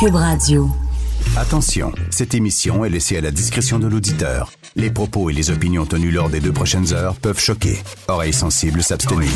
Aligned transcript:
Cube 0.00 0.14
Radio. 0.14 0.70
Attention, 1.36 1.92
cette 2.10 2.34
émission 2.34 2.84
est 2.84 2.90
laissée 2.90 3.16
à 3.16 3.20
la 3.20 3.30
discrétion 3.30 3.78
de 3.78 3.86
l'auditeur. 3.86 4.50
Les 4.76 4.90
propos 4.90 5.30
et 5.30 5.32
les 5.32 5.50
opinions 5.50 5.86
tenues 5.86 6.10
lors 6.10 6.30
des 6.30 6.40
deux 6.40 6.52
prochaines 6.52 6.92
heures 6.92 7.14
peuvent 7.16 7.40
choquer. 7.40 7.78
Oreilles 8.06 8.32
sensibles 8.32 8.82
s'abstenir. 8.82 9.30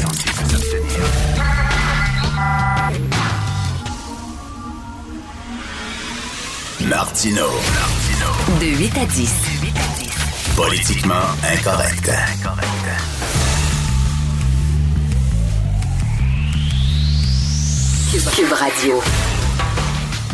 Martino. 6.89 7.47
De 8.61 8.67
8 8.67 8.99
à 8.99 9.07
10. 9.07 9.33
Politiquement 10.57 11.15
incorrect. 11.55 12.11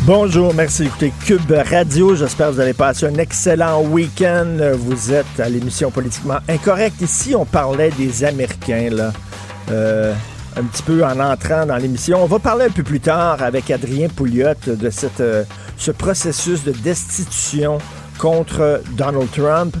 Bonjour, 0.01 0.53
merci 0.53 0.83
d'écouter 0.83 1.13
Cube 1.25 1.49
Radio. 1.49 2.13
J'espère 2.13 2.49
que 2.49 2.55
vous 2.55 2.59
allez 2.59 2.73
passer 2.73 3.05
un 3.05 3.15
excellent 3.15 3.81
week-end. 3.83 4.57
Vous 4.73 5.13
êtes 5.13 5.39
à 5.39 5.47
l'émission 5.47 5.89
Politiquement 5.89 6.39
Incorrect. 6.49 6.99
Ici, 6.99 7.35
on 7.35 7.45
parlait 7.45 7.91
des 7.91 8.25
Américains, 8.25 8.89
là. 8.91 9.13
Euh, 9.71 10.13
un 10.57 10.63
petit 10.63 10.83
peu 10.83 11.05
en 11.05 11.17
entrant 11.21 11.65
dans 11.65 11.77
l'émission. 11.77 12.21
On 12.21 12.25
va 12.25 12.39
parler 12.39 12.65
un 12.65 12.69
peu 12.69 12.83
plus 12.83 12.99
tard 12.99 13.41
avec 13.41 13.71
Adrien 13.71 14.09
Pouliot 14.09 14.55
de 14.67 14.89
euh, 15.21 15.43
ce 15.77 15.91
processus 15.91 16.65
de 16.65 16.73
destitution 16.73 17.77
contre 18.17 18.81
Donald 18.97 19.31
Trump. 19.31 19.77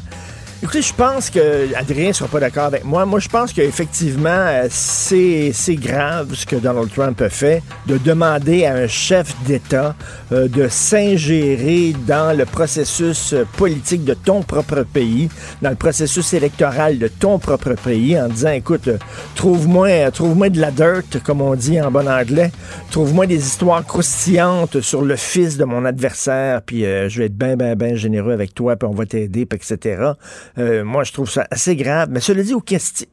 Écoutez, 0.61 0.81
je 0.81 0.93
pense 0.93 1.29
que 1.29 1.73
Adrien 1.73 2.11
sera 2.11 2.29
pas 2.29 2.41
d'accord 2.41 2.65
avec 2.65 2.83
moi. 2.83 3.05
Moi, 3.05 3.21
je 3.21 3.29
pense 3.29 3.53
qu'effectivement, 3.53 4.27
euh, 4.29 4.67
c'est 4.69 5.51
c'est 5.53 5.75
grave 5.75 6.33
ce 6.35 6.45
que 6.45 6.57
Donald 6.57 6.91
Trump 6.93 7.21
a 7.21 7.29
fait, 7.29 7.63
de 7.87 7.97
demander 7.97 8.65
à 8.65 8.75
un 8.75 8.87
chef 8.87 9.33
d'État 9.45 9.95
euh, 10.33 10.49
de 10.49 10.67
s'ingérer 10.67 11.93
dans 12.05 12.37
le 12.37 12.43
processus 12.43 13.31
euh, 13.31 13.45
politique 13.57 14.03
de 14.03 14.13
ton 14.13 14.43
propre 14.43 14.83
pays, 14.83 15.29
dans 15.61 15.69
le 15.69 15.77
processus 15.77 16.33
électoral 16.33 16.99
de 16.99 17.07
ton 17.07 17.39
propre 17.39 17.75
pays, 17.75 18.19
en 18.19 18.27
disant, 18.27 18.51
écoute, 18.51 18.89
euh, 18.89 18.97
trouve-moi 19.35 20.11
trouve-moi 20.11 20.49
de 20.49 20.59
la 20.59 20.71
dirt, 20.71 21.23
comme 21.23 21.41
on 21.41 21.55
dit 21.55 21.79
en 21.81 21.89
bon 21.89 22.07
anglais, 22.07 22.51
trouve-moi 22.91 23.27
des 23.27 23.37
histoires 23.37 23.85
croustillantes 23.85 24.81
sur 24.81 25.01
le 25.03 25.15
fils 25.15 25.57
de 25.57 25.63
mon 25.63 25.85
adversaire, 25.85 26.61
puis 26.61 26.85
euh, 26.85 27.07
je 27.09 27.19
vais 27.19 27.25
être 27.25 27.37
bien, 27.37 27.55
bien, 27.55 27.75
bien 27.75 27.95
généreux 27.95 28.33
avec 28.33 28.53
toi, 28.53 28.75
puis 28.75 28.87
on 28.87 28.93
va 28.93 29.05
t'aider, 29.05 29.45
puis 29.45 29.57
etc. 29.57 30.11
Euh, 30.57 30.83
moi, 30.83 31.03
je 31.03 31.13
trouve 31.13 31.29
ça 31.29 31.47
assez 31.51 31.75
grave. 31.75 32.09
Mais 32.11 32.19
cela 32.19 32.43
dit, 32.43 32.53
aux 32.53 32.61
questions, 32.61 33.07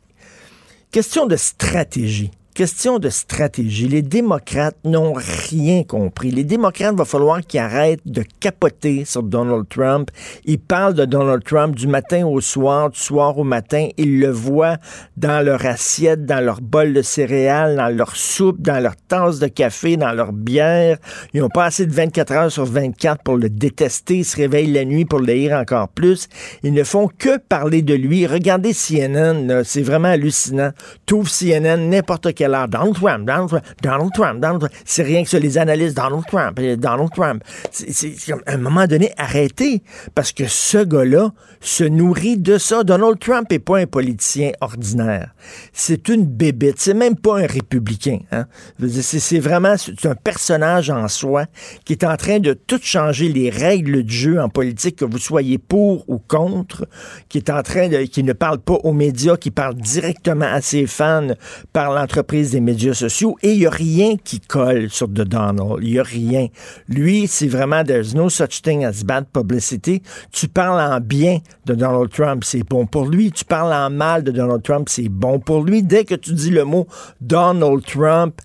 question 0.90 1.26
de 1.26 1.36
stratégie. 1.36 2.30
Question 2.56 2.98
de 2.98 3.10
stratégie. 3.10 3.86
Les 3.86 4.00
démocrates 4.00 4.78
n'ont 4.82 5.12
rien 5.12 5.82
compris. 5.82 6.30
Les 6.30 6.42
démocrates, 6.42 6.96
va 6.96 7.04
falloir 7.04 7.42
qu'ils 7.42 7.60
arrêtent 7.60 8.00
de 8.06 8.24
capoter 8.40 9.04
sur 9.04 9.22
Donald 9.22 9.68
Trump. 9.68 10.10
Ils 10.46 10.58
parlent 10.58 10.94
de 10.94 11.04
Donald 11.04 11.44
Trump 11.44 11.76
du 11.76 11.86
matin 11.86 12.26
au 12.26 12.40
soir, 12.40 12.88
du 12.88 12.98
soir 12.98 13.36
au 13.36 13.44
matin. 13.44 13.88
Ils 13.98 14.20
le 14.20 14.30
voient 14.30 14.78
dans 15.18 15.44
leur 15.44 15.66
assiette, 15.66 16.24
dans 16.24 16.42
leur 16.42 16.62
bol 16.62 16.94
de 16.94 17.02
céréales, 17.02 17.76
dans 17.76 17.94
leur 17.94 18.16
soupe, 18.16 18.62
dans 18.62 18.82
leur 18.82 18.96
tasse 19.06 19.38
de 19.38 19.48
café, 19.48 19.98
dans 19.98 20.12
leur 20.12 20.32
bière. 20.32 20.96
Ils 21.34 21.42
n'ont 21.42 21.50
pas 21.50 21.66
assez 21.66 21.84
de 21.84 21.92
24 21.92 22.32
heures 22.32 22.50
sur 22.50 22.64
24 22.64 23.22
pour 23.22 23.36
le 23.36 23.50
détester. 23.50 24.20
Ils 24.20 24.24
se 24.24 24.38
réveillent 24.38 24.72
la 24.72 24.86
nuit 24.86 25.04
pour 25.04 25.18
le 25.18 25.30
haïr 25.30 25.58
encore 25.58 25.90
plus. 25.90 26.26
Ils 26.62 26.72
ne 26.72 26.84
font 26.84 27.10
que 27.18 27.36
parler 27.36 27.82
de 27.82 27.92
lui. 27.92 28.26
Regardez 28.26 28.72
CNN, 28.72 29.62
c'est 29.62 29.82
vraiment 29.82 30.08
hallucinant. 30.08 30.70
T'ouvres 31.04 31.28
CNN, 31.30 31.90
n'importe 31.90 32.32
quelle. 32.46 32.70
Donald 32.70 32.94
Trump, 32.94 33.26
Donald 33.26 33.48
Trump, 33.48 33.64
Donald 33.82 34.12
Trump, 34.12 34.40
Donald 34.40 34.60
Trump. 34.60 34.72
C'est 34.84 35.02
rien 35.02 35.22
que 35.22 35.28
ça, 35.28 35.38
les 35.38 35.58
analystes. 35.58 35.96
Donald 35.96 36.24
Trump, 36.26 36.58
euh, 36.58 36.76
Donald 36.76 37.10
Trump. 37.14 37.42
C'est 37.70 38.14
à 38.46 38.52
un 38.54 38.58
moment 38.58 38.86
donné, 38.86 39.12
arrêtez. 39.16 39.82
Parce 40.14 40.32
que 40.32 40.46
ce 40.46 40.78
gars-là 40.78 41.32
se 41.60 41.84
nourrit 41.84 42.38
de 42.38 42.58
ça. 42.58 42.84
Donald 42.84 43.18
Trump 43.18 43.50
est 43.52 43.58
pas 43.58 43.78
un 43.78 43.86
politicien 43.86 44.52
ordinaire. 44.60 45.34
C'est 45.72 46.08
une 46.08 46.26
bébête. 46.26 46.76
C'est 46.78 46.94
même 46.94 47.16
pas 47.16 47.38
un 47.40 47.46
républicain. 47.46 48.20
Hein? 48.32 48.46
C'est 48.88 49.38
vraiment 49.38 49.74
un 50.04 50.14
personnage 50.14 50.90
en 50.90 51.08
soi 51.08 51.46
qui 51.84 51.92
est 51.92 52.04
en 52.04 52.16
train 52.16 52.38
de 52.38 52.52
tout 52.52 52.80
changer 52.82 53.28
les 53.28 53.50
règles 53.50 54.02
du 54.02 54.14
jeu 54.14 54.40
en 54.40 54.48
politique, 54.48 54.96
que 54.96 55.04
vous 55.04 55.18
soyez 55.18 55.58
pour 55.58 56.08
ou 56.08 56.18
contre, 56.18 56.86
qui 57.28 57.38
est 57.38 57.50
en 57.50 57.62
train 57.62 57.88
de, 57.88 57.98
qui 58.04 58.22
ne 58.22 58.32
parle 58.32 58.58
pas 58.58 58.74
aux 58.84 58.92
médias, 58.92 59.36
qui 59.36 59.50
parle 59.50 59.74
directement 59.74 60.46
à 60.46 60.60
ses 60.60 60.86
fans 60.86 61.28
par 61.72 61.92
l'entreprise 61.92 62.35
des 62.42 62.60
médias 62.60 62.94
sociaux. 62.94 63.36
Et 63.42 63.52
il 63.52 63.60
n'y 63.60 63.66
a 63.66 63.70
rien 63.70 64.16
qui 64.16 64.40
colle 64.40 64.90
sur 64.90 65.08
de 65.08 65.24
Donald. 65.24 65.78
Il 65.82 65.92
n'y 65.92 65.98
a 65.98 66.02
rien. 66.02 66.48
Lui, 66.88 67.26
c'est 67.26 67.48
vraiment 67.48 67.84
there's 67.84 68.14
no 68.14 68.28
such 68.28 68.62
thing 68.62 68.84
as 68.84 69.02
bad 69.04 69.26
publicity. 69.32 70.02
Tu 70.32 70.48
parles 70.48 70.80
en 70.80 71.00
bien 71.00 71.38
de 71.64 71.74
Donald 71.74 72.10
Trump, 72.10 72.44
c'est 72.44 72.62
bon 72.62 72.86
pour 72.86 73.06
lui. 73.06 73.32
Tu 73.32 73.44
parles 73.44 73.72
en 73.72 73.90
mal 73.90 74.22
de 74.22 74.30
Donald 74.30 74.62
Trump, 74.62 74.88
c'est 74.88 75.08
bon 75.08 75.38
pour 75.38 75.64
lui. 75.64 75.82
Dès 75.82 76.04
que 76.04 76.14
tu 76.14 76.32
dis 76.32 76.50
le 76.50 76.64
mot 76.64 76.86
Donald 77.20 77.84
Trump, 77.84 78.40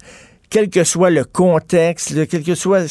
quel 0.52 0.70
que 0.70 0.84
soit 0.84 1.10
le 1.10 1.24
contexte, 1.24 2.28
quel 2.28 2.44
que 2.44 2.56
soit, 2.56 2.82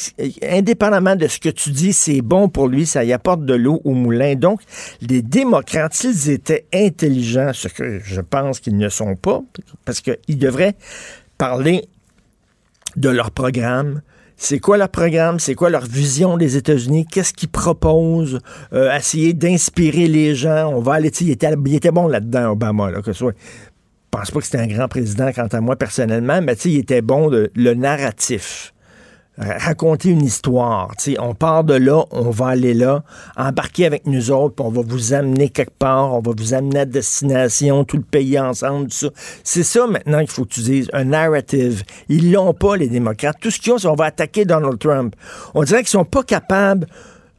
indépendamment 0.43 1.15
de 1.15 1.29
ce 1.29 1.39
que 1.39 1.51
tu 1.51 1.71
dis, 1.71 1.93
c'est 1.93 2.23
bon 2.23 2.49
pour 2.49 2.69
lui, 2.69 2.87
ça 2.87 3.05
y 3.05 3.13
apporte 3.13 3.45
de 3.45 3.55
l'eau 3.55 3.83
au 3.85 3.93
moulin. 3.93 4.35
Donc, 4.35 4.63
les 5.03 5.21
démocrates, 5.21 5.93
s'ils 5.93 6.31
étaient 6.31 6.65
intelligents, 6.73 7.51
ce 7.53 7.69
que 7.69 8.01
je 8.03 8.23
pense 8.23 8.61
qu'ils 8.61 8.79
ne 8.79 8.89
sont 8.89 9.15
pas, 9.15 9.43
parce 9.85 10.01
qu'ils 10.01 10.39
devraient 10.39 10.75
parler 11.37 11.85
de 12.97 13.11
leur 13.11 13.31
programme, 13.31 14.01
c'est 14.43 14.59
quoi 14.59 14.79
leur 14.79 14.89
programme? 14.89 15.39
C'est 15.39 15.55
quoi 15.55 15.69
leur 15.69 15.85
vision 15.85 16.39
des 16.39 16.57
États-Unis? 16.57 17.05
Qu'est-ce 17.05 17.35
qu'ils 17.35 17.51
proposent? 17.51 18.39
Euh, 18.73 18.91
essayer 18.97 19.35
d'inspirer 19.35 20.09
les 20.09 20.35
gens. 20.35 20.73
On 20.75 20.81
va 20.81 20.95
aller, 20.95 21.11
il 21.21 21.31
était, 21.31 21.53
il 21.67 21.75
était 21.75 21.91
bon 21.91 22.09
là-dedans, 22.09 22.53
Obama, 22.53 22.91
là, 22.91 23.03
que 23.03 23.13
ce 23.13 23.19
soit. 23.19 23.35
Je 24.13 24.19
pense 24.19 24.31
pas 24.33 24.41
que 24.41 24.45
c'était 24.47 24.59
un 24.59 24.67
grand 24.67 24.89
président 24.89 25.31
quant 25.33 25.47
à 25.47 25.61
moi 25.61 25.77
personnellement, 25.77 26.41
mais 26.43 26.55
il 26.65 26.79
était 26.79 27.01
bon 27.01 27.31
de, 27.31 27.51
le 27.55 27.75
narratif. 27.75 28.75
Ra- 29.39 29.57
Raconter 29.57 30.11
une 30.11 30.25
histoire. 30.25 30.91
tu 30.99 31.13
sais, 31.13 31.21
on 31.21 31.35
part 31.35 31.63
de 31.63 31.75
là, 31.75 32.03
on 32.11 32.29
va 32.31 32.49
aller 32.49 32.75
là, 32.75 33.05
embarquer 33.37 33.87
avec 33.87 34.07
nous 34.07 34.33
autres, 34.33 34.57
puis 34.57 34.67
on 34.67 34.71
va 34.71 34.83
vous 34.85 35.15
amener 35.15 35.49
quelque 35.49 35.79
part, 35.79 36.13
on 36.13 36.21
va 36.21 36.33
vous 36.37 36.55
amener 36.55 36.81
à 36.81 36.85
destination, 36.87 37.85
tout 37.85 37.99
le 37.99 38.03
pays 38.03 38.39
ensemble, 38.39 38.89
tout 38.89 38.97
ça. 38.97 39.09
C'est 39.45 39.63
ça 39.63 39.87
maintenant 39.87 40.19
qu'il 40.19 40.31
faut 40.31 40.45
que 40.45 40.55
tu 40.55 40.61
dises, 40.61 40.91
un 40.93 41.05
narrative. 41.05 41.85
Ils 42.09 42.33
l'ont 42.33 42.53
pas, 42.53 42.77
les 42.77 42.89
démocrates. 42.89 43.37
Tout 43.41 43.53
ce 43.53 43.61
qu'ils 43.61 43.73
ont, 43.73 43.79
c'est 43.79 43.87
on 43.87 43.95
va 43.95 44.07
attaquer 44.07 44.45
Donald 44.45 44.79
Trump. 44.81 45.15
On 45.55 45.63
dirait 45.63 45.81
qu'ils 45.81 45.89
sont 45.89 46.05
pas 46.05 46.25
capables 46.25 46.87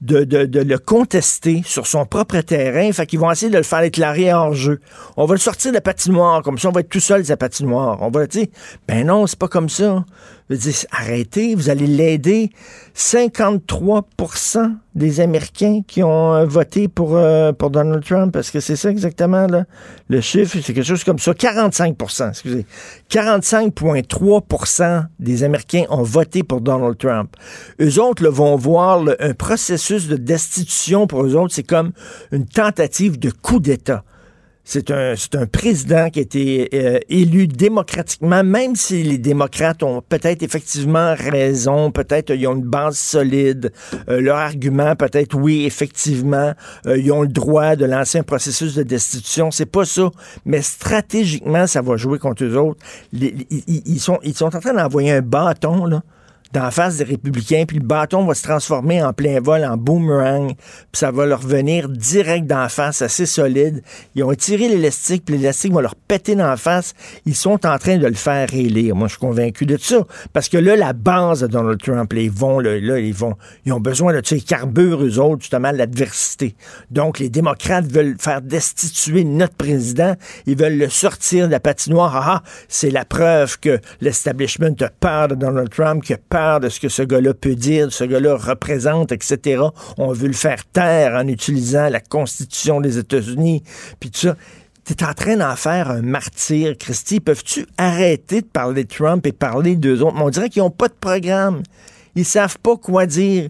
de, 0.01 0.61
le 0.61 0.77
contester 0.77 1.61
sur 1.65 1.87
son 1.87 2.05
propre 2.05 2.39
terrain. 2.41 2.91
Fait 2.91 3.05
qu'ils 3.05 3.19
vont 3.19 3.31
essayer 3.31 3.51
de 3.51 3.57
le 3.57 3.63
faire 3.63 3.81
déclarer 3.81 4.33
hors 4.33 4.53
jeu. 4.53 4.81
On 5.17 5.25
va 5.25 5.35
le 5.35 5.39
sortir 5.39 5.71
de 5.71 5.75
la 5.75 5.81
patinoire, 5.81 6.41
comme 6.41 6.57
ça 6.57 6.69
on 6.69 6.71
va 6.71 6.81
être 6.81 6.89
tout 6.89 6.99
seul 6.99 7.21
de 7.21 7.27
sa 7.27 7.37
patinoire. 7.37 8.01
On 8.01 8.09
va 8.09 8.25
dire, 8.27 8.47
ben 8.87 9.05
non, 9.05 9.27
c'est 9.27 9.39
pas 9.39 9.47
comme 9.47 9.69
ça. 9.69 10.03
Je 10.51 10.57
dire, 10.57 10.73
arrêtez, 10.91 11.55
vous 11.55 11.69
allez 11.69 11.87
l'aider. 11.87 12.49
53% 12.93 14.75
des 14.95 15.21
Américains 15.21 15.79
qui 15.87 16.03
ont 16.03 16.33
euh, 16.33 16.45
voté 16.45 16.89
pour, 16.89 17.15
euh, 17.15 17.53
pour 17.53 17.69
Donald 17.69 18.03
Trump, 18.03 18.33
parce 18.33 18.51
que 18.51 18.59
c'est 18.59 18.75
ça 18.75 18.89
exactement. 18.89 19.47
Le 20.09 20.21
chiffre, 20.21 20.57
c'est 20.61 20.73
quelque 20.73 20.83
chose 20.83 21.05
comme 21.05 21.19
ça. 21.19 21.31
45% 21.31 22.29
excusez. 22.29 22.65
45,3% 23.09 25.05
des 25.19 25.43
Américains 25.45 25.85
ont 25.89 26.03
voté 26.03 26.43
pour 26.43 26.59
Donald 26.59 26.97
Trump. 26.97 27.37
Eux 27.79 28.01
autres 28.01 28.21
le 28.21 28.29
vont 28.29 28.57
voir 28.57 29.05
un 29.21 29.33
processus 29.33 30.09
de 30.09 30.17
destitution 30.17 31.07
pour 31.07 31.23
eux 31.23 31.35
autres, 31.35 31.53
c'est 31.53 31.63
comme 31.63 31.93
une 32.33 32.45
tentative 32.45 33.17
de 33.17 33.31
coup 33.31 33.61
d'État. 33.61 34.03
C'est 34.63 34.91
un, 34.91 35.15
un 35.33 35.45
président 35.47 36.09
qui 36.09 36.19
a 36.19 36.21
été 36.21 36.69
euh, 36.73 36.99
élu 37.09 37.47
démocratiquement, 37.47 38.43
même 38.43 38.75
si 38.75 39.01
les 39.01 39.17
démocrates 39.17 39.81
ont 39.81 40.01
peut-être 40.07 40.43
effectivement 40.43 41.15
raison, 41.17 41.91
peut-être 41.91 42.29
ils 42.29 42.47
ont 42.47 42.55
une 42.55 42.61
base 42.61 42.97
solide, 42.97 43.71
euh, 44.07 44.21
leur 44.21 44.37
argument 44.37 44.95
peut-être 44.95 45.35
oui, 45.35 45.65
effectivement, 45.65 46.53
euh, 46.85 46.97
ils 46.97 47.11
ont 47.11 47.23
le 47.23 47.27
droit 47.27 47.75
de 47.75 47.85
lancer 47.85 48.19
un 48.19 48.23
processus 48.23 48.75
de 48.75 48.83
destitution, 48.83 49.49
c'est 49.49 49.65
pas 49.65 49.85
ça, 49.85 50.11
mais 50.45 50.61
stratégiquement, 50.61 51.65
ça 51.65 51.81
va 51.81 51.97
jouer 51.97 52.19
contre 52.19 52.43
eux 52.43 52.55
autres. 52.55 52.79
Ils 53.13 53.99
sont, 53.99 54.19
ils 54.23 54.35
sont 54.35 54.55
en 54.55 54.59
train 54.59 54.73
d'envoyer 54.73 55.11
un 55.11 55.21
bâton, 55.21 55.85
là, 55.85 56.03
la 56.59 56.71
face 56.71 56.97
des 56.97 57.03
républicains, 57.05 57.65
puis 57.67 57.77
le 57.77 57.85
bâton 57.85 58.25
va 58.25 58.33
se 58.33 58.43
transformer 58.43 59.01
en 59.03 59.13
plein 59.13 59.39
vol, 59.39 59.63
en 59.63 59.77
boomerang, 59.77 60.53
puis 60.55 60.99
ça 60.99 61.11
va 61.11 61.25
leur 61.25 61.41
venir 61.41 61.89
direct 61.89 62.49
la 62.49 62.69
face, 62.69 63.01
assez 63.01 63.25
solide. 63.25 63.81
Ils 64.15 64.23
ont 64.23 64.33
tiré 64.33 64.67
l'élastique, 64.67 65.25
puis 65.25 65.37
l'élastique 65.37 65.73
va 65.73 65.81
leur 65.81 65.95
péter 65.95 66.35
la 66.35 66.57
face. 66.57 66.93
Ils 67.25 67.35
sont 67.35 67.65
en 67.65 67.77
train 67.77 67.97
de 67.97 68.07
le 68.07 68.13
faire 68.13 68.53
élire. 68.53 68.95
Moi, 68.95 69.07
je 69.07 69.13
suis 69.13 69.19
convaincu 69.19 69.65
de 69.65 69.77
ça. 69.77 70.05
Parce 70.33 70.49
que 70.49 70.57
là, 70.57 70.75
la 70.75 70.93
base 70.93 71.41
de 71.41 71.47
Donald 71.47 71.81
Trump, 71.81 72.11
là, 72.13 72.21
ils 72.21 72.31
vont, 72.31 72.59
là, 72.59 72.77
ils 72.77 73.13
vont, 73.13 73.35
ils 73.65 73.73
ont 73.73 73.79
besoin 73.79 74.13
de, 74.13 74.21
sais, 74.23 74.37
ils 74.37 74.43
carburent, 74.43 75.03
eux 75.03 75.19
autres, 75.19 75.41
justement, 75.41 75.71
l'adversité. 75.71 76.55
Donc, 76.89 77.19
les 77.19 77.29
démocrates 77.29 77.85
veulent 77.85 78.15
faire 78.19 78.41
destituer 78.41 79.23
notre 79.23 79.55
président. 79.55 80.15
Ils 80.45 80.57
veulent 80.57 80.77
le 80.77 80.89
sortir 80.89 81.47
de 81.47 81.51
la 81.51 81.59
patinoire. 81.59 82.15
Ah, 82.15 82.23
ah, 82.27 82.43
c'est 82.67 82.91
la 82.91 83.05
preuve 83.05 83.59
que 83.59 83.79
l'establishment 84.01 84.75
a 84.81 84.89
peur 84.89 85.29
de 85.29 85.35
Donald 85.35 85.69
Trump, 85.69 86.03
qu'il 86.03 86.15
a 86.15 86.19
de 86.59 86.69
ce 86.69 86.79
que 86.79 86.89
ce 86.89 87.01
gars-là 87.03 87.33
peut 87.33 87.55
dire, 87.55 87.91
ce 87.91 88.03
gars-là 88.03 88.35
représente, 88.35 89.11
etc. 89.11 89.63
On 89.97 90.11
veut 90.11 90.27
le 90.27 90.33
faire 90.33 90.65
taire 90.65 91.13
en 91.15 91.27
utilisant 91.27 91.89
la 91.89 91.99
Constitution 91.99 92.81
des 92.81 92.97
États-Unis, 92.97 93.63
puis 93.99 94.09
tout 94.11 94.19
ça. 94.19 94.35
T'es 94.83 95.03
en 95.05 95.13
train 95.13 95.37
d'en 95.37 95.55
faire 95.55 95.91
un 95.91 96.01
martyr, 96.01 96.75
Christy. 96.77 97.19
Peuvent-tu 97.19 97.67
arrêter 97.77 98.41
de 98.41 98.47
parler 98.47 98.83
de 98.83 98.89
Trump 98.89 99.25
et 99.27 99.31
parler 99.31 99.75
d'eux 99.75 100.01
autres? 100.01 100.15
Mais 100.15 100.23
on 100.23 100.29
dirait 100.31 100.49
qu'ils 100.49 100.63
n'ont 100.63 100.71
pas 100.71 100.87
de 100.87 100.95
programme. 100.99 101.61
Ils 102.15 102.25
savent 102.25 102.57
pas 102.57 102.75
quoi 102.77 103.05
dire. 103.05 103.49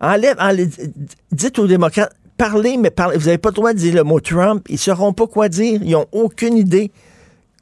Enlève, 0.00 0.36
enlève- 0.40 0.90
dites 1.32 1.58
aux 1.58 1.66
démocrates, 1.66 2.14
parlez, 2.38 2.78
mais 2.78 2.90
parlez. 2.90 3.18
Vous 3.18 3.26
n'avez 3.26 3.36
pas 3.38 3.50
le 3.50 3.54
droit 3.56 3.72
de 3.74 3.78
dire 3.78 3.94
le 3.94 4.04
mot 4.04 4.20
Trump. 4.20 4.66
Ils 4.70 4.78
sauront 4.78 5.12
pas 5.12 5.26
quoi 5.26 5.50
dire. 5.50 5.80
Ils 5.84 5.90
n'ont 5.92 6.06
aucune 6.12 6.56
idée 6.56 6.90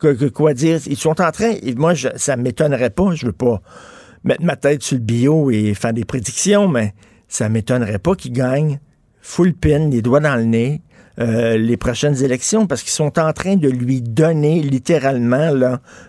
que, 0.00 0.12
que- 0.14 0.26
quoi 0.26 0.54
dire. 0.54 0.78
Ils 0.86 0.96
sont 0.96 1.20
en 1.20 1.32
train, 1.32 1.54
moi, 1.76 1.94
je, 1.94 2.08
ça 2.14 2.36
m'étonnerait 2.36 2.90
pas, 2.90 3.14
je 3.16 3.26
veux 3.26 3.32
pas 3.32 3.60
mettre 4.25 4.44
ma 4.44 4.56
tête 4.56 4.82
sur 4.82 4.97
le 4.97 5.03
bio 5.03 5.50
et 5.50 5.75
faire 5.75 5.93
des 5.93 6.05
prédictions, 6.05 6.69
mais 6.69 6.94
ça 7.29 7.49
m'étonnerait 7.49 7.99
pas 7.99 8.15
qu'ils 8.15 8.32
gagnent 8.32 8.79
full 9.20 9.53
pin, 9.53 9.91
les 9.91 10.03
doigts 10.03 10.20
dans 10.20 10.37
le 10.37 10.44
nez, 10.44 10.81
euh, 11.19 11.56
les 11.59 11.76
prochaines 11.76 12.23
élections, 12.23 12.67
parce 12.67 12.82
qu'ils 12.82 12.93
sont 12.93 13.19
en 13.19 13.32
train 13.32 13.56
de 13.56 13.69
lui 13.69 14.00
donner 14.00 14.62
littéralement 14.62 15.50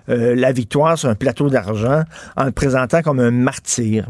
euh, 0.10 0.36
la 0.36 0.52
victoire 0.52 0.98
sur 0.98 1.10
un 1.10 1.16
plateau 1.16 1.50
d'argent 1.50 2.04
en 2.38 2.46
le 2.46 2.52
présentant 2.52 3.02
comme 3.02 3.20
un 3.20 3.32
martyr. 3.32 4.08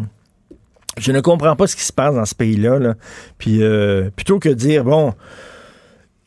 Je 0.97 1.11
ne 1.11 1.21
comprends 1.21 1.55
pas 1.55 1.67
ce 1.67 1.75
qui 1.75 1.83
se 1.83 1.93
passe 1.93 2.15
dans 2.15 2.25
ce 2.25 2.35
pays-là. 2.35 2.79
là. 2.79 2.95
Puis 3.37 3.63
euh, 3.63 4.09
plutôt 4.15 4.39
que 4.39 4.49
dire, 4.49 4.83
bon, 4.83 5.13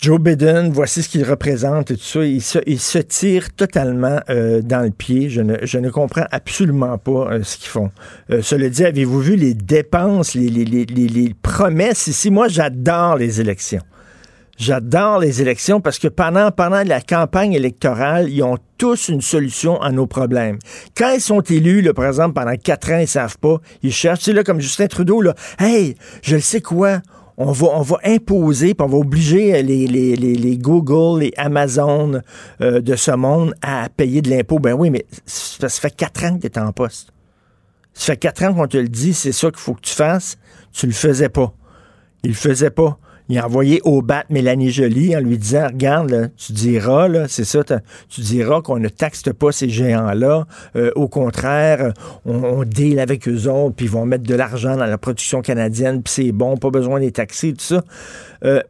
Joe 0.02 0.18
Biden, 0.18 0.72
voici 0.72 1.00
ce 1.00 1.08
qu'il 1.08 1.22
représente 1.22 1.92
et 1.92 1.96
tout 1.96 2.02
ça. 2.02 2.24
Il 2.24 2.42
se, 2.42 2.58
il 2.66 2.80
tire 3.06 3.54
totalement 3.54 4.18
euh, 4.30 4.60
dans 4.60 4.80
le 4.80 4.90
pied. 4.90 5.30
Je 5.30 5.40
ne, 5.42 5.90
comprends 5.90 6.24
absolument 6.32 6.98
pas 6.98 7.30
euh, 7.30 7.44
ce 7.44 7.56
qu'ils 7.56 7.68
font. 7.68 7.92
Euh, 8.32 8.42
cela 8.42 8.68
dit, 8.68 8.84
avez-vous 8.84 9.20
vu 9.20 9.36
les 9.36 9.54
dépenses, 9.54 10.34
les, 10.34 11.34
promesses 11.40 12.08
ici? 12.08 12.32
Moi, 12.32 12.48
j'adore 12.48 13.14
les 13.14 13.40
élections. 13.40 13.82
J'adore 14.58 15.20
les 15.20 15.40
élections 15.40 15.80
parce 15.80 16.00
que 16.00 16.08
pendant, 16.08 16.50
pendant 16.50 16.82
la 16.82 17.00
campagne 17.00 17.52
électorale, 17.52 18.28
ils 18.28 18.42
ont 18.42 18.58
tous 18.78 19.08
une 19.08 19.20
solution 19.20 19.80
à 19.80 19.92
nos 19.92 20.08
problèmes. 20.08 20.58
Quand 20.96 21.12
ils 21.12 21.20
sont 21.20 21.42
élus, 21.42 21.80
là, 21.80 21.94
par 21.94 22.12
pendant 22.12 22.56
quatre 22.56 22.90
ans, 22.90 22.98
ils 22.98 23.06
savent 23.06 23.38
pas, 23.38 23.60
ils 23.84 23.92
cherchent, 23.92 24.22
sais, 24.22 24.32
là, 24.32 24.42
comme 24.42 24.60
Justin 24.60 24.88
Trudeau, 24.88 25.22
là, 25.22 25.36
hey, 25.60 25.94
je 26.22 26.34
le 26.34 26.40
sais 26.42 26.60
quoi, 26.60 27.02
on 27.36 27.52
va, 27.52 27.68
on 27.74 27.82
va 27.82 27.96
imposer, 28.04 28.74
puis 28.74 28.86
on 28.86 28.90
va 28.90 28.98
obliger 28.98 29.62
les, 29.62 29.86
les, 29.86 30.16
les, 30.16 30.34
les 30.34 30.58
Google, 30.58 31.20
les 31.20 31.32
Amazon 31.36 32.20
euh, 32.60 32.80
de 32.80 32.96
ce 32.96 33.10
monde 33.12 33.54
à 33.62 33.88
payer 33.88 34.22
de 34.22 34.30
l'impôt. 34.30 34.58
Ben 34.58 34.74
oui, 34.74 34.90
mais 34.90 35.06
ça, 35.26 35.68
ça 35.68 35.80
fait 35.80 35.94
quatre 35.94 36.24
ans 36.24 36.38
que 36.38 36.46
tu 36.46 36.58
es 36.58 36.58
en 36.58 36.72
poste. 36.72 37.10
Ça 37.94 38.12
fait 38.12 38.18
quatre 38.18 38.42
ans 38.44 38.54
qu'on 38.54 38.66
te 38.66 38.76
le 38.76 38.88
dit, 38.88 39.14
c'est 39.14 39.32
ça 39.32 39.50
qu'il 39.50 39.60
faut 39.60 39.74
que 39.74 39.82
tu 39.82 39.94
fasses. 39.94 40.36
Tu 40.72 40.86
le 40.86 40.92
faisais 40.92 41.28
pas. 41.28 41.52
Il 42.22 42.30
le 42.30 42.36
faisait 42.36 42.70
pas. 42.70 42.98
Il 43.28 43.38
a 43.38 43.46
envoyé 43.46 43.80
au 43.84 44.02
bat 44.02 44.24
Mélanie 44.30 44.70
Joly 44.70 45.16
en 45.16 45.20
lui 45.20 45.38
disant 45.38 45.66
Regarde, 45.66 46.30
tu 46.36 46.52
diras, 46.52 47.08
là, 47.08 47.26
c'est 47.28 47.44
ça, 47.44 47.62
tu 48.08 48.20
diras 48.20 48.60
qu'on 48.62 48.78
ne 48.78 48.88
taxe 48.88 49.22
pas 49.22 49.52
ces 49.52 49.68
géants-là. 49.68 50.46
Euh, 50.76 50.90
au 50.96 51.08
contraire, 51.08 51.92
on, 52.24 52.42
on 52.42 52.64
deal 52.64 52.98
avec 53.00 53.28
eux 53.28 53.48
autres, 53.48 53.76
puis 53.76 53.86
ils 53.86 53.92
vont 53.92 54.06
mettre 54.06 54.24
de 54.24 54.34
l'argent 54.34 54.76
dans 54.76 54.86
la 54.86 54.98
production 54.98 55.40
canadienne, 55.42 56.02
puis 56.02 56.12
c'est 56.12 56.32
bon, 56.32 56.56
pas 56.56 56.70
besoin 56.70 56.98
de 56.98 57.04
les 57.04 57.12
taxer, 57.12 57.52
tout 57.52 57.64
ça. 57.64 57.82
Euh, 58.44 58.60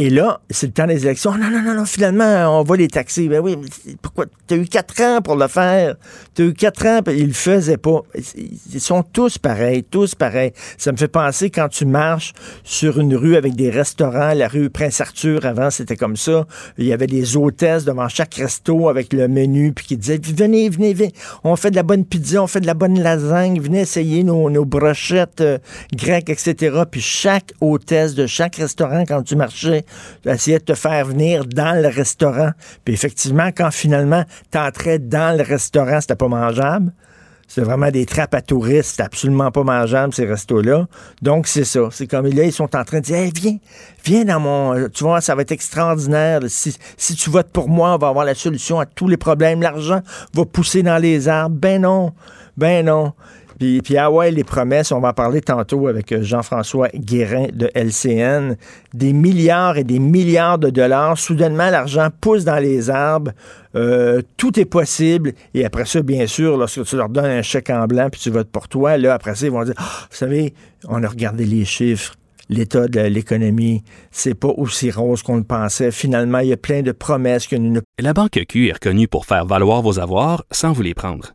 et 0.00 0.10
là, 0.10 0.40
c'est 0.48 0.68
le 0.68 0.72
temps 0.72 0.86
des 0.86 1.04
élections. 1.04 1.32
Non, 1.36 1.50
non, 1.50 1.60
non, 1.60 1.74
non, 1.74 1.84
finalement, 1.84 2.60
on 2.60 2.62
va 2.62 2.76
les 2.76 2.86
taxer. 2.86 3.28
Ben 3.28 3.40
oui, 3.40 3.56
mais 3.60 3.94
pourquoi? 4.00 4.26
T'as 4.46 4.54
eu 4.54 4.64
quatre 4.64 5.02
ans 5.02 5.20
pour 5.20 5.34
le 5.34 5.48
faire. 5.48 5.96
T'as 6.34 6.44
eu 6.44 6.54
quatre 6.54 6.86
ans, 6.86 7.00
puis 7.04 7.18
ils 7.18 7.26
le 7.26 7.32
faisaient 7.32 7.78
pas. 7.78 8.02
Ils 8.36 8.80
sont 8.80 9.02
tous 9.02 9.38
pareils, 9.38 9.82
tous 9.82 10.14
pareils. 10.14 10.52
Ça 10.76 10.92
me 10.92 10.96
fait 10.96 11.08
penser 11.08 11.50
quand 11.50 11.68
tu 11.68 11.84
marches 11.84 12.32
sur 12.62 13.00
une 13.00 13.16
rue 13.16 13.34
avec 13.34 13.56
des 13.56 13.70
restaurants, 13.70 14.34
la 14.34 14.46
rue 14.46 14.70
Prince-Arthur, 14.70 15.44
avant, 15.44 15.70
c'était 15.70 15.96
comme 15.96 16.16
ça. 16.16 16.46
Il 16.78 16.86
y 16.86 16.92
avait 16.92 17.08
des 17.08 17.36
hôtesses 17.36 17.84
devant 17.84 18.08
chaque 18.08 18.36
resto 18.36 18.88
avec 18.88 19.12
le 19.12 19.26
menu, 19.26 19.72
puis 19.72 19.84
qui 19.84 19.96
disaient, 19.96 20.20
venez, 20.22 20.68
venez, 20.68 20.94
venez. 20.94 21.12
On 21.42 21.56
fait 21.56 21.72
de 21.72 21.76
la 21.76 21.82
bonne 21.82 22.04
pizza, 22.04 22.40
on 22.40 22.46
fait 22.46 22.60
de 22.60 22.66
la 22.66 22.74
bonne 22.74 23.00
lasagne, 23.02 23.60
venez 23.60 23.80
essayer 23.80 24.22
nos, 24.22 24.48
nos 24.48 24.64
brochettes 24.64 25.40
euh, 25.40 25.58
grecques, 25.92 26.30
etc. 26.30 26.82
Puis 26.88 27.00
chaque 27.00 27.52
hôtesse 27.60 28.14
de 28.14 28.28
chaque 28.28 28.54
restaurant, 28.54 29.02
quand 29.04 29.24
tu 29.24 29.34
marchais, 29.34 29.84
essayait 30.24 30.58
de 30.58 30.64
te 30.64 30.74
faire 30.74 31.06
venir 31.06 31.44
dans 31.44 31.80
le 31.80 31.88
restaurant. 31.88 32.50
Puis 32.84 32.94
effectivement, 32.94 33.50
quand 33.56 33.70
finalement 33.70 34.24
t'entrais 34.50 34.98
dans 34.98 35.36
le 35.36 35.42
restaurant, 35.42 36.00
c'était 36.00 36.16
pas 36.16 36.28
mangeable. 36.28 36.92
C'est 37.50 37.62
vraiment 37.62 37.90
des 37.90 38.04
trappes 38.04 38.34
à 38.34 38.42
touristes, 38.42 39.00
absolument 39.00 39.50
pas 39.50 39.64
mangeable, 39.64 40.12
ces 40.12 40.26
restos-là. 40.26 40.86
Donc, 41.22 41.46
c'est 41.46 41.64
ça. 41.64 41.88
C'est 41.90 42.06
comme 42.06 42.26
là, 42.26 42.44
ils 42.44 42.52
sont 42.52 42.76
en 42.76 42.84
train 42.84 42.98
de 42.98 43.04
dire 43.04 43.30
viens, 43.34 43.56
viens 44.04 44.24
dans 44.26 44.38
mon. 44.38 44.88
Tu 44.90 45.02
vois, 45.02 45.22
ça 45.22 45.34
va 45.34 45.40
être 45.40 45.52
extraordinaire. 45.52 46.40
Si 46.46 47.14
tu 47.16 47.30
votes 47.30 47.50
pour 47.50 47.70
moi, 47.70 47.94
on 47.94 47.98
va 47.98 48.08
avoir 48.08 48.26
la 48.26 48.34
solution 48.34 48.78
à 48.78 48.84
tous 48.84 49.08
les 49.08 49.16
problèmes. 49.16 49.62
L'argent 49.62 50.02
va 50.34 50.44
pousser 50.44 50.82
dans 50.82 50.98
les 50.98 51.26
arbres. 51.26 51.56
Ben 51.56 51.80
non. 51.80 52.12
Ben 52.58 52.84
non. 52.84 53.14
Puis, 53.58 53.82
puis, 53.82 53.96
ah 53.96 54.10
ouais, 54.10 54.30
les 54.30 54.44
promesses, 54.44 54.92
on 54.92 55.00
va 55.00 55.08
en 55.08 55.12
parler 55.12 55.40
tantôt 55.40 55.88
avec 55.88 56.12
euh, 56.12 56.22
Jean-François 56.22 56.88
Guérin 56.94 57.46
de 57.52 57.68
LCN. 57.74 58.56
Des 58.94 59.12
milliards 59.12 59.76
et 59.78 59.84
des 59.84 59.98
milliards 59.98 60.58
de 60.58 60.70
dollars. 60.70 61.18
Soudainement, 61.18 61.68
l'argent 61.68 62.08
pousse 62.20 62.44
dans 62.44 62.58
les 62.58 62.88
arbres. 62.88 63.32
Euh, 63.74 64.22
tout 64.36 64.58
est 64.60 64.64
possible. 64.64 65.32
Et 65.54 65.64
après 65.64 65.86
ça, 65.86 66.02
bien 66.02 66.26
sûr, 66.28 66.56
lorsque 66.56 66.84
tu 66.84 66.96
leur 66.96 67.08
donnes 67.08 67.24
un 67.24 67.42
chèque 67.42 67.70
en 67.70 67.86
blanc 67.86 68.08
puis 68.10 68.20
tu 68.20 68.30
votes 68.30 68.50
pour 68.50 68.68
toi, 68.68 68.96
là, 68.96 69.14
après 69.14 69.34
ça, 69.34 69.46
ils 69.46 69.52
vont 69.52 69.64
dire 69.64 69.74
Ah, 69.76 70.06
Vous 70.10 70.16
savez, 70.16 70.54
on 70.86 71.02
a 71.02 71.08
regardé 71.08 71.44
les 71.44 71.64
chiffres. 71.64 72.14
L'état 72.50 72.88
de 72.88 73.00
l'économie, 73.00 73.82
c'est 74.10 74.34
pas 74.34 74.48
aussi 74.48 74.90
rose 74.90 75.22
qu'on 75.22 75.36
le 75.36 75.44
pensait. 75.44 75.90
Finalement, 75.90 76.38
il 76.38 76.48
y 76.48 76.52
a 76.52 76.56
plein 76.56 76.80
de 76.80 76.92
promesses 76.92 77.46
que 77.46 77.56
nous 77.56 77.70
ne 77.70 77.80
La 78.00 78.14
Banque 78.14 78.40
Q 78.48 78.68
est 78.68 78.72
reconnue 78.72 79.06
pour 79.06 79.26
faire 79.26 79.44
valoir 79.44 79.82
vos 79.82 79.98
avoirs 79.98 80.44
sans 80.50 80.72
vous 80.72 80.80
les 80.80 80.94
prendre. 80.94 81.34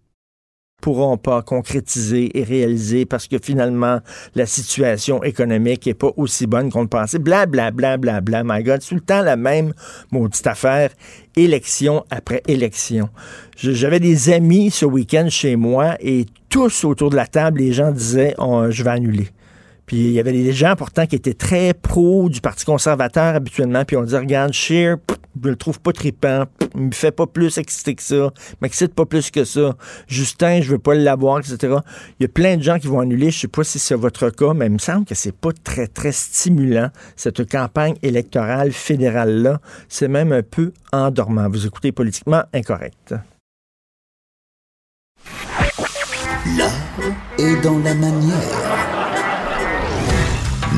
Pourront 0.81 1.17
pas 1.17 1.41
concrétiser 1.41 2.37
et 2.37 2.43
réaliser 2.43 3.05
parce 3.05 3.27
que 3.27 3.37
finalement, 3.41 3.99
la 4.35 4.45
situation 4.45 5.23
économique 5.23 5.87
est 5.87 5.93
pas 5.93 6.11
aussi 6.17 6.47
bonne 6.47 6.71
qu'on 6.71 6.81
le 6.81 6.87
pensait. 6.87 7.19
Bla, 7.19 7.45
bla, 7.45 7.71
bla, 7.71 7.97
bla, 7.97 8.19
bla, 8.19 8.43
my 8.43 8.63
God. 8.63 8.81
Tout 8.81 8.95
le 8.95 9.01
temps 9.01 9.21
la 9.21 9.35
même 9.35 9.73
maudite 10.11 10.45
affaire, 10.47 10.89
élection 11.35 12.03
après 12.09 12.41
élection. 12.47 13.09
J'avais 13.55 13.99
des 13.99 14.31
amis 14.31 14.71
ce 14.71 14.85
week-end 14.85 15.27
chez 15.29 15.55
moi 15.55 15.95
et 15.99 16.25
tous 16.49 16.83
autour 16.83 17.11
de 17.11 17.15
la 17.15 17.27
table, 17.27 17.59
les 17.59 17.71
gens 17.71 17.91
disaient, 17.91 18.33
Oh, 18.37 18.65
je 18.69 18.83
vais 18.83 18.89
annuler. 18.89 19.29
Puis 19.85 19.97
il 19.97 20.11
y 20.11 20.19
avait 20.19 20.31
des 20.31 20.51
gens 20.51 20.75
pourtant 20.75 21.05
qui 21.05 21.15
étaient 21.15 21.33
très 21.33 21.73
pro 21.73 22.29
du 22.29 22.41
Parti 22.41 22.65
conservateur 22.65 23.35
habituellement, 23.35 23.83
puis 23.85 23.97
on 23.97 24.03
dit, 24.03 24.15
regarde, 24.15 24.53
Scheer, 24.53 24.97
pff, 24.97 25.17
je 25.43 25.49
le 25.49 25.55
trouve 25.55 25.79
pas 25.79 25.93
trippant, 25.93 26.45
il 26.75 26.81
me 26.81 26.91
fait 26.91 27.11
pas 27.11 27.27
plus 27.27 27.57
excité 27.57 27.95
que 27.95 28.03
ça, 28.03 28.31
m'excite 28.61 28.93
pas 28.93 29.05
plus 29.05 29.31
que 29.31 29.43
ça. 29.43 29.75
Justin, 30.07 30.61
je 30.61 30.71
veux 30.71 30.79
pas 30.79 30.95
l'avoir, 30.95 31.39
etc. 31.39 31.75
Il 32.19 32.23
y 32.23 32.25
a 32.25 32.29
plein 32.29 32.57
de 32.57 32.63
gens 32.63 32.79
qui 32.79 32.87
vont 32.87 32.99
annuler. 32.99 33.31
Je 33.31 33.39
sais 33.39 33.47
pas 33.47 33.63
si 33.63 33.79
c'est 33.79 33.95
votre 33.95 34.29
cas, 34.29 34.53
mais 34.53 34.67
il 34.67 34.73
me 34.73 34.77
semble 34.77 35.05
que 35.05 35.15
c'est 35.15 35.35
pas 35.35 35.51
très, 35.63 35.87
très 35.87 36.11
stimulant, 36.11 36.89
cette 37.15 37.49
campagne 37.49 37.95
électorale 38.01 38.71
fédérale-là. 38.71 39.59
C'est 39.89 40.07
même 40.07 40.31
un 40.31 40.43
peu 40.43 40.73
endormant. 40.91 41.49
Vous 41.49 41.65
écoutez 41.65 41.91
politiquement 41.91 42.43
incorrect. 42.53 43.15
L'art 46.57 46.71
est 47.37 47.61
dans 47.61 47.79
la 47.79 47.93
manière. 47.93 49.00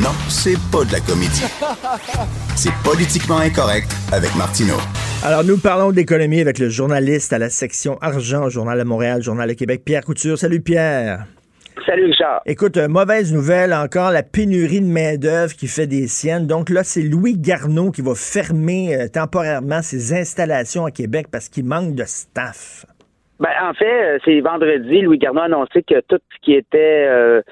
Non, 0.02 0.10
c'est 0.28 0.58
pas 0.72 0.84
de 0.86 0.92
la 0.92 1.00
comédie. 1.00 1.46
C'est 2.56 2.74
politiquement 2.84 3.38
incorrect 3.38 3.86
avec 4.12 4.34
Martineau. 4.36 4.82
Alors, 5.24 5.44
nous 5.44 5.60
parlons 5.60 5.92
d'économie 5.92 6.42
avec 6.42 6.58
le 6.58 6.68
journaliste 6.68 7.32
à 7.32 7.38
la 7.38 7.50
section 7.50 8.00
argent, 8.02 8.50
Journal 8.50 8.80
de 8.80 8.84
Montréal, 8.84 9.22
Journal 9.22 9.48
de 9.48 9.54
Québec, 9.54 9.84
Pierre 9.86 10.04
Couture. 10.04 10.36
Salut 10.36 10.62
Pierre. 10.62 11.28
Salut 11.86 12.06
Richard. 12.06 12.42
Écoute, 12.48 12.78
euh, 12.78 12.88
mauvaise 12.88 13.32
nouvelle 13.32 13.72
encore, 13.72 14.10
la 14.10 14.24
pénurie 14.24 14.82
de 14.82 14.88
main-d'œuvre 14.88 15.54
qui 15.54 15.68
fait 15.68 15.86
des 15.86 16.08
siennes. 16.08 16.48
Donc 16.48 16.72
là, 16.72 16.84
c'est 16.84 17.04
Louis 17.04 17.38
Garneau 17.38 17.92
qui 17.92 18.02
va 18.02 18.16
fermer 18.16 18.96
euh, 18.96 19.08
temporairement 19.14 19.84
ses 19.84 20.12
installations 20.20 20.86
à 20.86 20.92
Québec 20.92 21.28
parce 21.32 21.50
qu'il 21.50 21.66
manque 21.66 21.94
de 21.94 22.04
staff. 22.08 22.88
Ben, 23.40 23.52
en 23.62 23.76
fait, 23.76 24.16
euh, 24.16 24.18
c'est 24.26 24.40
vendredi, 24.40 25.02
Louis 25.02 25.20
Garneau 25.20 25.42
a 25.42 25.46
annoncé 25.46 25.84
que 25.84 26.00
tout 26.08 26.18
ce 26.18 26.38
qui 26.42 26.54
était 26.54 27.44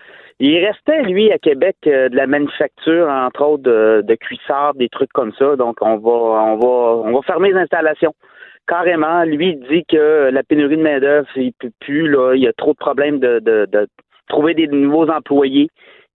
il 0.44 0.66
restait, 0.66 1.04
lui, 1.04 1.32
à 1.32 1.38
Québec, 1.38 1.78
euh, 1.86 2.10
de 2.10 2.16
la 2.16 2.26
manufacture, 2.26 3.08
entre 3.08 3.44
autres, 3.44 3.64
de, 3.64 4.02
de 4.04 4.16
cuissards, 4.16 4.74
des 4.74 4.90
trucs 4.90 5.14
comme 5.14 5.32
ça. 5.34 5.56
Donc, 5.56 5.78
on 5.82 5.98
va, 5.98 6.12
on 6.12 6.58
va, 6.58 7.08
on 7.08 7.14
va 7.14 7.22
fermer 7.22 7.52
les 7.52 7.60
installations. 7.60 8.14
Carrément, 8.68 9.24
lui, 9.24 9.50
il 9.50 9.68
dit 9.70 9.86
que 9.88 10.30
la 10.32 10.44
pénurie 10.44 10.78
de 10.78 10.82
main-d'œuvre, 10.82 11.28
il 11.36 11.54
peut 11.54 11.72
plus, 11.80 12.08
là. 12.10 12.34
Il 12.34 12.42
y 12.42 12.48
a 12.48 12.54
trop 12.54 12.72
de 12.72 12.78
problèmes 12.78 13.20
de, 13.20 13.40
de, 13.40 13.88
trouver 14.30 14.54
des 14.56 14.68
nouveaux 14.68 15.10
employés. 15.10 15.70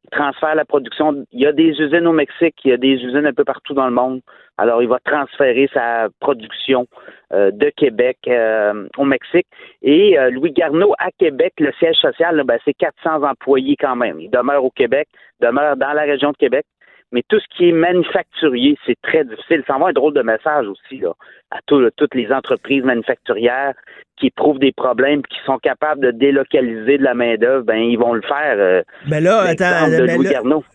Il 0.04 0.10
transfère 0.10 0.54
la 0.54 0.64
production. 0.64 1.24
Il 1.32 1.40
y 1.40 1.46
a 1.46 1.52
des 1.52 1.70
usines 1.80 2.06
au 2.06 2.12
Mexique, 2.12 2.56
il 2.64 2.70
y 2.70 2.74
a 2.74 2.78
des 2.78 2.94
usines 2.94 3.26
un 3.26 3.32
peu 3.32 3.44
partout 3.44 3.74
dans 3.74 3.86
le 3.86 3.92
monde. 3.92 4.22
Alors, 4.58 4.82
il 4.82 4.88
va 4.88 4.98
transférer 5.04 5.68
sa 5.72 6.08
production 6.18 6.86
de 7.32 7.70
Québec 7.70 8.18
euh, 8.28 8.88
au 8.96 9.04
Mexique. 9.04 9.46
Et 9.82 10.18
euh, 10.18 10.30
Louis 10.30 10.52
Garneau, 10.52 10.94
à 10.98 11.10
Québec, 11.10 11.54
le 11.58 11.72
siège 11.72 11.96
social, 11.96 12.42
ben, 12.44 12.58
c'est 12.64 12.74
400 12.74 13.22
employés 13.24 13.76
quand 13.76 13.96
même. 13.96 14.20
Il 14.20 14.30
demeure 14.30 14.64
au 14.64 14.70
Québec, 14.70 15.08
demeure 15.40 15.76
dans 15.76 15.92
la 15.92 16.02
région 16.02 16.30
de 16.30 16.36
Québec. 16.36 16.64
Mais 17.12 17.22
tout 17.28 17.38
ce 17.38 17.46
qui 17.56 17.68
est 17.68 17.72
manufacturier, 17.72 18.76
c'est 18.84 19.00
très 19.02 19.24
difficile. 19.24 19.62
Ça 19.66 19.76
envoie 19.76 19.90
un 19.90 19.92
drôle 19.92 20.14
de 20.14 20.22
message 20.22 20.66
aussi 20.66 20.98
là, 20.98 21.12
à 21.50 21.58
toutes 21.66 22.14
les 22.14 22.32
entreprises 22.32 22.84
manufacturières 22.84 23.74
qui 24.18 24.28
éprouvent 24.28 24.58
des 24.58 24.72
problèmes, 24.72 25.22
qui 25.22 25.38
sont 25.44 25.58
capables 25.58 26.00
de 26.00 26.10
délocaliser 26.10 26.98
de 26.98 27.02
la 27.02 27.14
main-d'œuvre, 27.14 27.64
ben 27.64 27.76
ils 27.76 27.98
vont 27.98 28.14
le 28.14 28.22
faire. 28.22 28.56
Euh, 28.58 28.82
mais 29.08 29.20
là, 29.20 29.40
attends, 29.40 29.86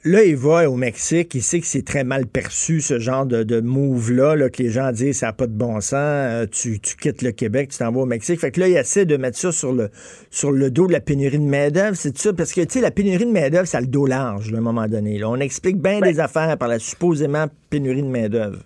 là, 0.03 0.23
il 0.23 0.35
va 0.35 0.69
au 0.69 0.75
Mexique, 0.75 1.33
il 1.33 1.41
sait 1.41 1.59
que 1.59 1.65
c'est 1.65 1.85
très 1.85 2.03
mal 2.03 2.27
perçu 2.27 2.81
ce 2.81 2.99
genre 2.99 3.25
de, 3.25 3.43
de 3.43 3.61
move-là, 3.61 4.35
là, 4.35 4.49
que 4.49 4.61
les 4.61 4.69
gens 4.69 4.91
disent 4.91 5.19
ça 5.19 5.27
n'a 5.27 5.33
pas 5.33 5.47
de 5.47 5.57
bon 5.57 5.79
sens, 5.81 5.93
euh, 5.95 6.45
tu, 6.45 6.79
tu, 6.79 6.95
quittes 6.95 7.21
le 7.21 7.31
Québec, 7.31 7.69
tu 7.69 7.79
t'en 7.79 7.91
vas 7.91 8.01
au 8.01 8.05
Mexique. 8.05 8.39
Fait 8.39 8.51
que 8.51 8.59
là, 8.59 8.67
il 8.67 8.77
essaie 8.77 9.05
de 9.05 9.17
mettre 9.17 9.37
ça 9.37 9.51
sur 9.51 9.73
le 9.73 9.89
sur 10.29 10.51
le 10.51 10.69
dos 10.69 10.87
de 10.87 10.93
la 10.93 11.01
pénurie 11.01 11.39
de 11.39 11.43
main-d'œuvre, 11.43 11.95
c'est 11.95 12.17
ça, 12.17 12.33
parce 12.33 12.53
que 12.53 12.61
tu 12.61 12.69
sais, 12.69 12.81
la 12.81 12.91
pénurie 12.91 13.25
de 13.25 13.31
main-d'œuvre, 13.31 13.67
ça 13.67 13.79
a 13.79 13.81
le 13.81 13.87
dos 13.87 14.05
large 14.05 14.53
à 14.53 14.57
un 14.57 14.61
moment 14.61 14.87
donné. 14.87 15.17
Là. 15.17 15.29
On 15.29 15.39
explique 15.39 15.77
bien 15.77 15.99
des 15.99 16.19
affaires 16.19 16.57
par 16.57 16.67
la 16.67 16.79
supposément 16.79 17.45
pénurie 17.69 18.03
de 18.03 18.07
main-d'œuvre. 18.07 18.59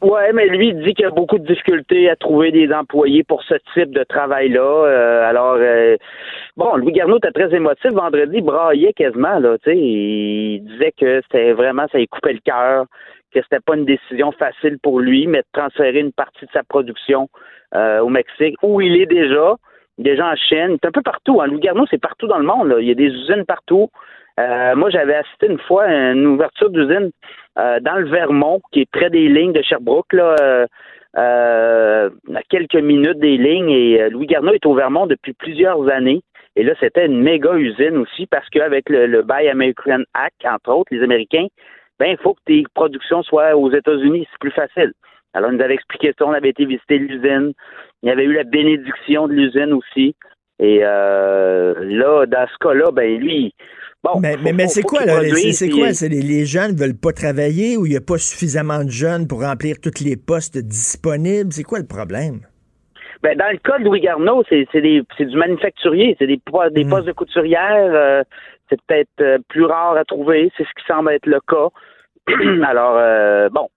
Oui, 0.00 0.20
mais 0.32 0.46
lui, 0.46 0.68
il 0.68 0.84
dit 0.84 0.94
qu'il 0.94 1.06
a 1.06 1.10
beaucoup 1.10 1.38
de 1.38 1.46
difficultés 1.46 2.08
à 2.08 2.14
trouver 2.14 2.52
des 2.52 2.72
employés 2.72 3.24
pour 3.24 3.42
ce 3.42 3.54
type 3.74 3.90
de 3.90 4.04
travail-là. 4.04 4.60
Euh, 4.60 5.28
alors, 5.28 5.56
euh, 5.58 5.96
bon, 6.56 6.76
Louis 6.76 6.92
Garneau 6.92 7.18
était 7.18 7.32
très 7.32 7.52
émotif 7.52 7.90
vendredi, 7.90 8.36
il 8.36 8.44
braillait 8.44 8.92
quasiment, 8.92 9.40
là, 9.40 9.58
tu 9.58 9.70
sais. 9.70 9.76
Il 9.76 10.60
disait 10.66 10.92
que 10.92 11.20
c'était 11.22 11.52
vraiment, 11.52 11.86
ça 11.90 11.98
lui 11.98 12.06
coupait 12.06 12.34
le 12.34 12.38
cœur, 12.44 12.84
que 13.34 13.40
c'était 13.42 13.58
pas 13.58 13.74
une 13.74 13.86
décision 13.86 14.30
facile 14.30 14.78
pour 14.80 15.00
lui, 15.00 15.26
mais 15.26 15.38
de 15.38 15.46
transférer 15.52 15.98
une 15.98 16.12
partie 16.12 16.46
de 16.46 16.50
sa 16.52 16.62
production 16.62 17.28
euh, 17.74 17.98
au 17.98 18.08
Mexique, 18.08 18.54
où 18.62 18.80
il 18.80 19.00
est 19.00 19.06
déjà, 19.06 19.56
déjà 19.98 20.28
en 20.28 20.36
Chine. 20.36 20.76
C'est 20.80 20.86
un 20.86 20.92
peu 20.92 21.02
partout. 21.02 21.40
Hein. 21.40 21.48
Louis 21.48 21.58
Garneau, 21.58 21.86
c'est 21.90 22.00
partout 22.00 22.28
dans 22.28 22.38
le 22.38 22.46
monde, 22.46 22.68
là. 22.68 22.76
Il 22.78 22.86
y 22.86 22.92
a 22.92 22.94
des 22.94 23.08
usines 23.08 23.44
partout. 23.44 23.90
Euh, 24.38 24.76
moi, 24.76 24.90
j'avais 24.90 25.14
assisté 25.14 25.46
une 25.46 25.58
fois 25.58 25.84
à 25.84 26.12
une 26.12 26.26
ouverture 26.26 26.70
d'usine 26.70 27.10
euh, 27.58 27.80
dans 27.80 27.96
le 27.96 28.08
Vermont, 28.08 28.60
qui 28.72 28.82
est 28.82 28.90
près 28.90 29.10
des 29.10 29.28
lignes 29.28 29.52
de 29.52 29.62
Sherbrooke, 29.62 30.12
là, 30.12 30.66
euh, 31.16 32.10
à 32.34 32.42
quelques 32.48 32.76
minutes 32.76 33.18
des 33.18 33.36
lignes. 33.36 33.70
Et 33.70 34.08
Louis 34.10 34.26
Garneau 34.26 34.52
est 34.52 34.66
au 34.66 34.74
Vermont 34.74 35.06
depuis 35.06 35.32
plusieurs 35.32 35.88
années. 35.88 36.22
Et 36.54 36.62
là, 36.62 36.74
c'était 36.78 37.06
une 37.06 37.20
méga 37.20 37.54
usine 37.54 37.98
aussi 37.98 38.26
parce 38.26 38.48
qu'avec 38.50 38.88
le, 38.88 39.06
le 39.06 39.22
Buy 39.22 39.48
American 39.48 40.02
Act, 40.14 40.44
entre 40.44 40.72
autres, 40.72 40.94
les 40.94 41.02
Américains, 41.02 41.46
ben, 41.98 42.06
il 42.06 42.18
faut 42.18 42.34
que 42.34 42.40
tes 42.46 42.64
productions 42.74 43.22
soient 43.22 43.56
aux 43.56 43.72
États-Unis. 43.72 44.26
C'est 44.30 44.40
plus 44.40 44.52
facile. 44.52 44.92
Alors, 45.34 45.50
il 45.50 45.56
nous 45.56 45.64
avait 45.64 45.74
expliqué 45.74 46.12
ça. 46.16 46.26
On 46.26 46.32
avait 46.32 46.50
été 46.50 46.64
visiter 46.64 46.98
l'usine. 46.98 47.52
Il 48.02 48.08
y 48.08 48.12
avait 48.12 48.24
eu 48.24 48.32
la 48.32 48.44
bénédiction 48.44 49.26
de 49.26 49.32
l'usine 49.32 49.72
aussi. 49.72 50.14
Et 50.60 50.80
là, 50.80 52.26
dans 52.26 52.46
ce 52.48 52.58
cas-là, 52.60 52.90
ben 52.92 53.20
lui, 53.20 53.54
mais, 54.20 54.36
mais, 54.52 54.68
c'est 54.68 54.82
quoi, 54.82 55.04
là? 55.04 55.20
C'est 55.52 55.68
quoi? 55.68 55.88
Les, 56.02 56.22
les, 56.22 56.46
jeunes 56.46 56.72
ne 56.72 56.78
veulent 56.78 56.98
pas 56.98 57.12
travailler 57.12 57.76
ou 57.76 57.86
il 57.86 57.90
n'y 57.90 57.96
a 57.96 58.00
pas 58.00 58.18
suffisamment 58.18 58.84
de 58.84 58.90
jeunes 58.90 59.26
pour 59.26 59.42
remplir 59.42 59.76
tous 59.82 60.02
les 60.02 60.16
postes 60.16 60.58
disponibles? 60.58 61.52
C'est 61.52 61.64
quoi 61.64 61.78
le 61.78 61.86
problème? 61.86 62.40
Ben, 63.22 63.36
dans 63.36 63.50
le 63.50 63.58
cas 63.58 63.78
de 63.78 63.84
Louis 63.84 64.00
Garneau, 64.00 64.44
c'est 64.48 64.66
du 64.80 65.36
manufacturier, 65.36 66.16
c'est 66.18 66.26
des, 66.26 66.40
des 66.70 66.84
hmm. 66.84 66.88
postes 66.88 67.06
de 67.06 67.12
couturière. 67.12 67.90
Euh, 67.92 68.22
c'est 68.68 68.80
peut-être 68.82 69.08
euh, 69.20 69.38
plus 69.48 69.64
rare 69.64 69.96
à 69.96 70.04
trouver, 70.04 70.52
c'est 70.56 70.64
ce 70.64 70.80
qui 70.80 70.86
semble 70.86 71.12
être 71.12 71.26
le 71.26 71.40
cas. 71.40 71.68
Alors, 72.68 72.96
euh, 72.98 73.48
bon, 73.48 73.68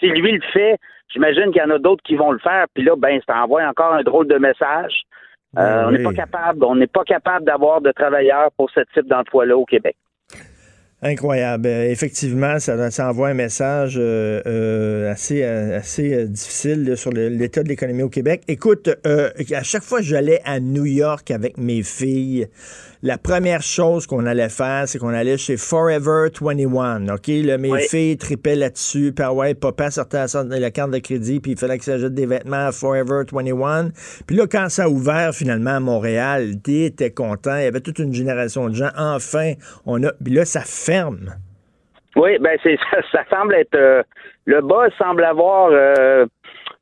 si 0.00 0.06
lui 0.08 0.32
le 0.32 0.40
fait, 0.52 0.78
j'imagine 1.08 1.52
qu'il 1.52 1.62
y 1.62 1.64
en 1.64 1.70
a 1.70 1.78
d'autres 1.78 2.02
qui 2.02 2.16
vont 2.16 2.32
le 2.32 2.38
faire, 2.38 2.66
puis 2.74 2.82
là, 2.84 2.94
ben, 2.96 3.20
ça 3.26 3.42
envoie 3.42 3.62
encore 3.64 3.92
un 3.92 4.02
drôle 4.02 4.26
de 4.26 4.38
message. 4.38 5.02
Euh, 5.56 5.82
ben 5.82 5.86
on 5.86 5.90
n'est 5.92 6.02
pas 6.02 6.12
capable, 6.12 6.64
on 6.64 6.74
n'est 6.74 6.86
pas 6.86 7.04
capable 7.04 7.44
d'avoir 7.46 7.80
de 7.80 7.92
travailleurs 7.92 8.50
pour 8.56 8.70
ce 8.70 8.80
type 8.92 9.06
d'emploi-là 9.06 9.56
au 9.56 9.64
Québec. 9.64 9.96
Incroyable. 11.02 11.66
Euh, 11.66 11.90
effectivement, 11.90 12.58
ça, 12.58 12.90
ça 12.90 13.10
envoie 13.10 13.28
un 13.28 13.34
message 13.34 13.96
euh, 13.98 15.10
assez, 15.10 15.44
assez 15.44 16.26
difficile 16.26 16.96
sur 16.96 17.12
l'état 17.12 17.62
de 17.62 17.68
l'économie 17.68 18.02
au 18.02 18.08
Québec. 18.08 18.42
Écoute, 18.48 18.88
à 19.04 19.62
chaque 19.62 19.82
fois 19.82 19.98
que 19.98 20.06
j'allais 20.06 20.40
à 20.44 20.60
New 20.60 20.86
York 20.86 21.30
avec 21.30 21.58
mes 21.58 21.82
filles, 21.82 22.48
la 23.04 23.18
première 23.18 23.60
chose 23.60 24.06
qu'on 24.06 24.24
allait 24.24 24.48
faire, 24.48 24.84
c'est 24.88 24.98
qu'on 24.98 25.12
allait 25.12 25.36
chez 25.36 25.58
Forever 25.58 26.28
21. 26.40 27.06
OK? 27.08 27.28
Là, 27.28 27.58
mes 27.58 27.78
filles 27.80 28.16
tripaient 28.16 28.56
là-dessus. 28.56 29.12
Puis, 29.14 29.22
ah 29.22 29.32
ouais, 29.34 29.54
papa 29.54 29.90
sortait 29.90 30.24
la 30.48 30.70
carte 30.70 30.90
de 30.90 30.98
crédit, 30.98 31.38
puis 31.38 31.52
il 31.52 31.58
fallait 31.58 31.76
que 31.76 31.84
ça 31.84 31.92
ajoute 31.92 32.14
des 32.14 32.24
vêtements 32.24 32.68
à 32.68 32.72
Forever 32.72 33.24
21. 33.30 33.90
Puis 34.26 34.36
là, 34.36 34.46
quand 34.50 34.70
ça 34.70 34.84
a 34.84 34.88
ouvert 34.88 35.34
finalement 35.34 35.76
à 35.76 35.80
Montréal, 35.80 36.54
était 36.66 37.10
content. 37.10 37.56
Il 37.58 37.64
y 37.64 37.66
avait 37.66 37.80
toute 37.80 37.98
une 37.98 38.14
génération 38.14 38.70
de 38.70 38.74
gens. 38.74 38.90
Enfin, 38.96 39.52
on 39.84 40.02
a. 40.02 40.12
Puis 40.24 40.32
là, 40.32 40.46
ça 40.46 40.62
ferme. 40.62 41.34
Oui, 42.16 42.38
ben 42.40 42.56
c'est 42.62 42.78
ça, 43.12 43.24
semble 43.28 43.54
être 43.54 43.74
euh, 43.74 44.02
le 44.46 44.62
bas 44.62 44.86
semble 44.96 45.24
avoir 45.24 45.70
euh, 45.72 46.24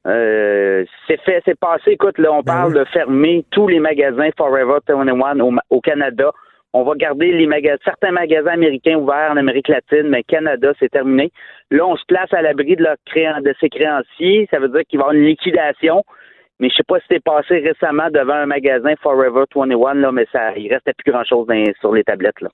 euh, 0.06 0.84
c'est 1.06 1.20
fait, 1.20 1.42
c'est 1.44 1.58
passé. 1.58 1.92
Écoute, 1.92 2.18
là, 2.18 2.32
on 2.32 2.42
ben 2.42 2.52
parle 2.52 2.74
de 2.74 2.84
fermer 2.86 3.44
tous 3.50 3.68
les 3.68 3.78
magasins 3.78 4.30
Forever 4.36 4.78
21 4.88 5.40
au, 5.40 5.52
au 5.70 5.80
Canada. 5.80 6.32
On 6.74 6.84
va 6.84 6.94
garder 6.96 7.30
les 7.32 7.46
magasins, 7.46 7.78
certains 7.84 8.12
magasins 8.12 8.52
américains 8.52 8.96
ouverts 8.96 9.30
en 9.30 9.36
Amérique 9.36 9.68
latine, 9.68 10.08
mais 10.08 10.22
Canada, 10.22 10.72
c'est 10.80 10.88
terminé. 10.88 11.30
Là, 11.70 11.86
on 11.86 11.96
se 11.96 12.04
place 12.06 12.32
à 12.32 12.40
l'abri 12.40 12.76
de, 12.76 12.82
leur 12.82 12.96
de 13.42 13.54
ses 13.60 13.68
créanciers. 13.68 14.48
Ça 14.50 14.58
veut 14.58 14.68
dire 14.68 14.80
qu'il 14.88 14.98
va 14.98 15.04
y 15.04 15.06
avoir 15.08 15.14
une 15.14 15.26
liquidation. 15.26 16.02
Mais 16.58 16.68
je 16.70 16.76
sais 16.76 16.84
pas 16.86 16.98
si 17.00 17.06
c'est 17.10 17.22
passé 17.22 17.58
récemment 17.58 18.08
devant 18.10 18.34
un 18.34 18.46
magasin 18.46 18.94
Forever 19.02 19.44
21, 19.54 19.94
là, 19.94 20.12
mais 20.12 20.26
ça, 20.32 20.56
il 20.56 20.72
restait 20.72 20.92
plus 20.96 21.12
grand 21.12 21.24
chose 21.24 21.46
sur 21.80 21.92
les 21.92 22.04
tablettes, 22.04 22.40
là. 22.40 22.50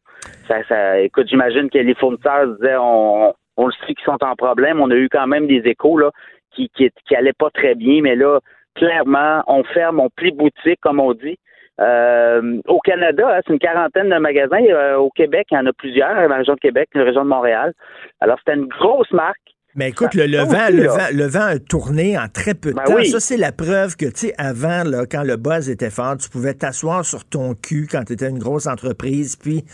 Ça, 0.46 0.64
ça, 0.66 0.98
écoute, 1.00 1.28
j'imagine 1.28 1.68
que 1.68 1.78
les 1.78 1.94
fournisseurs 1.94 2.46
disaient, 2.56 2.76
on, 2.78 3.34
on 3.56 3.66
le 3.66 3.72
sait 3.72 3.94
qu'ils 3.94 4.04
sont 4.04 4.22
en 4.22 4.34
problème. 4.34 4.80
On 4.80 4.90
a 4.90 4.94
eu 4.94 5.08
quand 5.10 5.26
même 5.26 5.46
des 5.46 5.62
échos, 5.66 5.98
là 5.98 6.10
qui, 6.58 6.90
qui, 7.06 7.16
allait 7.16 7.32
pas 7.32 7.50
très 7.50 7.74
bien, 7.74 8.02
mais 8.02 8.16
là, 8.16 8.40
clairement, 8.74 9.42
on 9.46 9.64
ferme, 9.64 10.00
on 10.00 10.10
plie 10.10 10.32
boutique, 10.32 10.80
comme 10.80 11.00
on 11.00 11.14
dit. 11.14 11.38
Euh, 11.80 12.60
au 12.66 12.80
Canada, 12.80 13.36
hein, 13.36 13.40
c'est 13.46 13.52
une 13.52 13.60
quarantaine 13.60 14.08
de 14.08 14.16
magasins. 14.16 14.62
Euh, 14.68 14.96
au 14.96 15.10
Québec, 15.10 15.46
il 15.50 15.54
y 15.54 15.58
en 15.58 15.66
a 15.66 15.72
plusieurs, 15.72 16.14
dans 16.14 16.28
la 16.28 16.36
région 16.38 16.54
de 16.54 16.60
Québec, 16.60 16.88
la 16.94 17.04
région 17.04 17.22
de 17.22 17.28
Montréal. 17.28 17.72
Alors, 18.20 18.38
c'était 18.38 18.58
une 18.58 18.66
grosse 18.66 19.10
marque. 19.12 19.36
Mais 19.76 19.90
écoute, 19.90 20.14
le, 20.14 20.24
vent, 20.38 20.66
le, 21.12 21.26
vent, 21.26 21.40
a 21.40 21.58
tourné 21.60 22.18
en 22.18 22.26
très 22.26 22.54
peu 22.54 22.70
de 22.70 22.74
ben 22.74 22.82
temps. 22.82 23.04
Ça, 23.04 23.20
c'est 23.20 23.36
la 23.36 23.52
preuve 23.52 23.96
que, 23.96 24.06
tu 24.06 24.28
sais, 24.28 24.34
avant, 24.36 24.82
là, 24.82 25.04
quand 25.08 25.22
le 25.22 25.36
buzz 25.36 25.70
était 25.70 25.90
fort, 25.90 26.16
tu 26.16 26.28
pouvais 26.30 26.54
t'asseoir 26.54 27.04
sur 27.04 27.24
ton 27.24 27.54
cul 27.54 27.86
quand 27.88 28.02
tu 28.02 28.14
étais 28.14 28.28
une 28.28 28.40
grosse 28.40 28.66
entreprise, 28.66 29.36
puis 29.36 29.64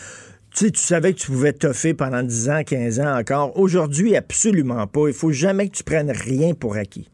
tu 0.55 0.71
tu 0.71 0.81
savais 0.81 1.13
que 1.13 1.19
tu 1.19 1.33
pouvais 1.33 1.53
toffer 1.53 1.95
pendant 1.95 2.23
10 2.23 2.51
ans, 2.51 2.63
15 2.65 3.01
ans 3.01 3.19
encore. 3.19 3.59
Aujourd'hui, 3.59 4.17
absolument 4.17 4.87
pas. 4.87 5.09
Il 5.09 5.13
faut 5.13 5.33
jamais 5.33 5.69
que 5.69 5.75
tu 5.75 5.85
prennes 5.85 6.11
rien 6.11 6.55
pour 6.55 6.77
acquis. 6.77 7.11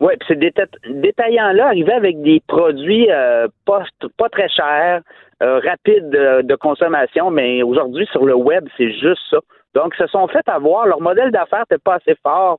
Oui, 0.00 0.14
puis 0.18 0.28
ces 0.28 0.52
détaillants-là 0.92 1.68
arrivaient 1.68 1.92
avec 1.92 2.20
des 2.22 2.42
produits 2.48 3.10
euh, 3.10 3.46
pas, 3.64 3.84
pas 4.18 4.28
très 4.28 4.48
chers, 4.48 5.02
euh, 5.42 5.60
rapides 5.60 6.10
de, 6.10 6.54
consommation, 6.56 7.30
mais 7.30 7.62
aujourd'hui, 7.62 8.06
sur 8.10 8.26
le 8.26 8.34
web, 8.34 8.66
c'est 8.76 8.90
juste 8.92 9.22
ça. 9.30 9.38
Donc, 9.74 9.94
ils 9.98 10.02
se 10.02 10.08
sont 10.08 10.26
fait 10.28 10.46
avoir. 10.48 10.86
Leur 10.86 11.00
modèle 11.00 11.30
d'affaires 11.30 11.64
n'était 11.70 11.82
pas 11.82 11.94
assez 11.94 12.16
fort. 12.22 12.58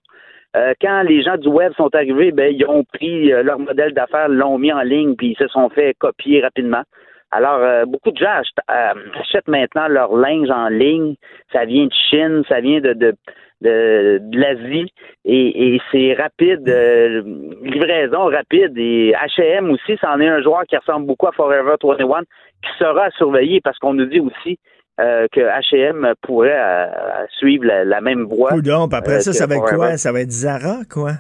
Euh, 0.56 0.74
quand 0.82 1.02
les 1.02 1.24
gens 1.24 1.38
du 1.38 1.50
web 1.50 1.74
sont 1.76 1.94
arrivés, 1.94 2.32
ben, 2.32 2.54
ils 2.54 2.66
ont 2.66 2.86
pris 2.86 3.28
leur 3.28 3.60
modèle 3.60 3.94
d'affaires, 3.94 4.30
l'ont 4.30 4.58
mis 4.58 4.72
en 4.72 4.82
ligne, 4.82 5.16
puis 5.16 5.32
ils 5.32 5.38
se 5.38 5.48
sont 5.50 5.70
fait 5.70 5.94
copier 6.00 6.42
rapidement. 6.42 6.84
Alors, 7.32 7.86
beaucoup 7.88 8.12
de 8.12 8.18
gens 8.18 8.42
achètent, 8.68 9.48
maintenant 9.48 9.88
leur 9.88 10.16
linge 10.16 10.50
en 10.50 10.70
ligne. 10.70 11.16
Ça 11.52 11.66
vient 11.66 11.86
de 11.86 11.94
Chine, 12.10 12.44
ça 12.48 12.62
vient 12.62 12.80
de, 12.80 12.94
de, 12.94 13.16
de, 13.62 14.20
l'Asie 14.32 14.92
et, 15.24 15.80
c'est 15.92 16.14
rapide, 16.14 16.68
euh, 16.68 17.22
livraison 17.64 18.26
rapide 18.26 18.78
et 18.78 19.14
H&M 19.14 19.70
aussi, 19.72 19.98
c'en 20.02 20.20
est 20.20 20.28
un 20.28 20.42
joueur 20.42 20.64
qui 20.68 20.78
ressemble 20.78 21.08
beaucoup 21.08 21.28
à 21.28 21.32
Forever 21.32 21.76
21 21.82 22.22
qui 22.22 22.70
sera 22.80 23.10
surveillé 23.12 23.62
parce 23.62 23.78
qu'on 23.80 23.94
nous 23.94 24.06
dit 24.06 24.20
aussi 24.20 24.60
euh, 25.00 25.28
que 25.32 25.42
H&M 25.42 26.14
pourrait 26.22 26.58
euh, 26.58 27.26
suivre 27.38 27.66
la, 27.66 28.02
même 28.02 28.24
voie. 28.24 28.52
Coudon, 28.52 28.88
après 28.92 29.22
ça, 29.22 29.34
ça 29.34 29.48
va 29.48 29.56
être 29.56 29.76
quoi? 29.76 29.98
Ça 29.98 30.12
va 30.12 30.22
être 30.22 30.32
Zara, 30.32 30.80
quoi? 30.90 31.12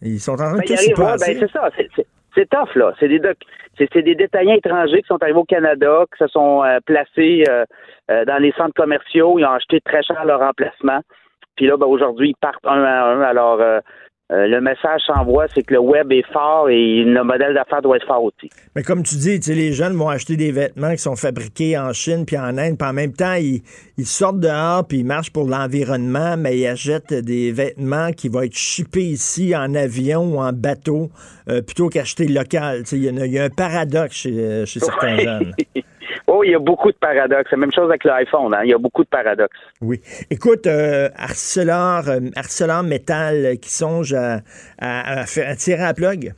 Ils 0.00 0.20
sont 0.20 0.32
en 0.32 0.36
train 0.36 0.52
de 0.54 0.58
ben, 0.58 0.64
tout 0.66 1.02
ben, 1.02 1.18
c'est 1.18 1.50
ça, 1.50 1.70
c'est 2.34 2.48
tough, 2.48 2.74
là. 2.74 2.92
C'est 2.98 3.08
des, 3.08 3.20
c'est 3.78 4.02
des 4.02 4.14
détaillants 4.14 4.54
étrangers 4.54 5.02
qui 5.02 5.08
sont 5.08 5.22
arrivés 5.22 5.38
au 5.38 5.44
Canada, 5.44 6.04
qui 6.12 6.18
se 6.18 6.28
sont 6.28 6.62
placés 6.86 7.44
dans 8.08 8.42
les 8.42 8.52
centres 8.52 8.74
commerciaux, 8.74 9.38
ils 9.38 9.44
ont 9.44 9.52
acheté 9.52 9.80
très 9.80 10.02
cher 10.02 10.24
leur 10.24 10.42
emplacement. 10.42 11.00
Puis 11.56 11.66
là, 11.66 11.76
ben, 11.76 11.86
aujourd'hui, 11.86 12.30
ils 12.30 12.40
partent 12.40 12.64
un 12.66 12.82
à 12.82 13.04
un. 13.04 13.20
Alors, 13.20 13.60
euh, 14.32 14.42
euh, 14.42 14.46
le 14.46 14.60
message 14.60 15.02
s'envoie, 15.06 15.46
c'est 15.54 15.62
que 15.62 15.74
le 15.74 15.80
web 15.80 16.10
est 16.12 16.26
fort 16.32 16.68
et 16.68 17.04
le 17.04 17.24
modèle 17.24 17.54
d'affaires 17.54 17.82
doit 17.82 17.96
être 17.96 18.06
fort 18.06 18.24
aussi. 18.24 18.50
Mais 18.74 18.82
comme 18.82 19.02
tu 19.02 19.16
dis, 19.16 19.38
les 19.52 19.72
jeunes 19.72 19.94
vont 19.94 20.08
acheter 20.08 20.36
des 20.36 20.52
vêtements 20.52 20.92
qui 20.92 20.98
sont 20.98 21.16
fabriqués 21.16 21.78
en 21.78 21.92
Chine 21.92 22.24
puis 22.24 22.38
en 22.38 22.56
Inde, 22.58 22.78
puis 22.78 22.88
en 22.88 22.92
même 22.92 23.12
temps, 23.12 23.34
ils, 23.34 23.62
sortent 24.04 24.40
dehors 24.40 24.86
puis 24.86 24.98
ils 24.98 25.06
marchent 25.06 25.32
pour 25.32 25.48
l'environnement, 25.48 26.36
mais 26.36 26.58
ils 26.58 26.66
achètent 26.66 27.14
des 27.14 27.52
vêtements 27.52 28.10
qui 28.12 28.28
vont 28.28 28.42
être 28.42 28.56
shippés 28.56 29.04
ici 29.04 29.54
en 29.54 29.74
avion 29.74 30.34
ou 30.34 30.38
en 30.40 30.52
bateau 30.52 31.10
euh, 31.48 31.62
plutôt 31.62 31.88
qu'acheter 31.88 32.26
local. 32.26 32.82
Il 32.92 33.04
y, 33.04 33.38
a 33.38 33.44
un 33.44 33.50
paradoxe 33.50 34.16
chez, 34.16 34.66
chez 34.66 34.80
certains 34.80 35.18
jeunes. 35.18 35.52
Il 36.44 36.50
y 36.50 36.54
a 36.54 36.58
beaucoup 36.58 36.90
de 36.90 36.96
paradoxes. 36.96 37.50
La 37.50 37.58
même 37.58 37.72
chose 37.72 37.88
avec 37.88 38.04
l'iPhone. 38.04 38.54
Hein. 38.54 38.60
Il 38.64 38.70
y 38.70 38.74
a 38.74 38.78
beaucoup 38.78 39.04
de 39.04 39.08
paradoxes. 39.08 39.58
Oui. 39.80 40.00
Écoute, 40.30 40.66
euh, 40.66 41.08
Arcelor, 41.16 42.08
euh, 42.08 42.82
Metal 42.82 43.58
qui 43.60 43.70
songe 43.70 44.14
à, 44.14 44.40
faire, 45.26 45.56
tirer 45.56 45.84
à 45.84 45.94
plug? 45.94 46.32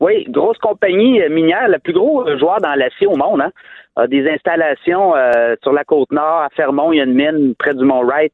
Oui, 0.00 0.24
grosse 0.28 0.58
compagnie 0.58 1.20
minière, 1.30 1.68
le 1.68 1.78
plus 1.78 1.92
gros 1.92 2.26
joueur 2.38 2.60
dans 2.60 2.74
l'acier 2.74 3.06
au 3.06 3.16
monde. 3.16 3.40
Hein. 3.40 3.50
A 3.96 4.08
des 4.08 4.28
installations 4.28 5.14
euh, 5.14 5.54
sur 5.62 5.72
la 5.72 5.84
côte 5.84 6.10
nord, 6.10 6.42
à 6.42 6.48
Fermont, 6.56 6.92
il 6.92 6.96
y 6.96 7.00
a 7.00 7.04
une 7.04 7.14
mine 7.14 7.54
près 7.56 7.74
du 7.74 7.84
Mont 7.84 8.04
Wright. 8.04 8.32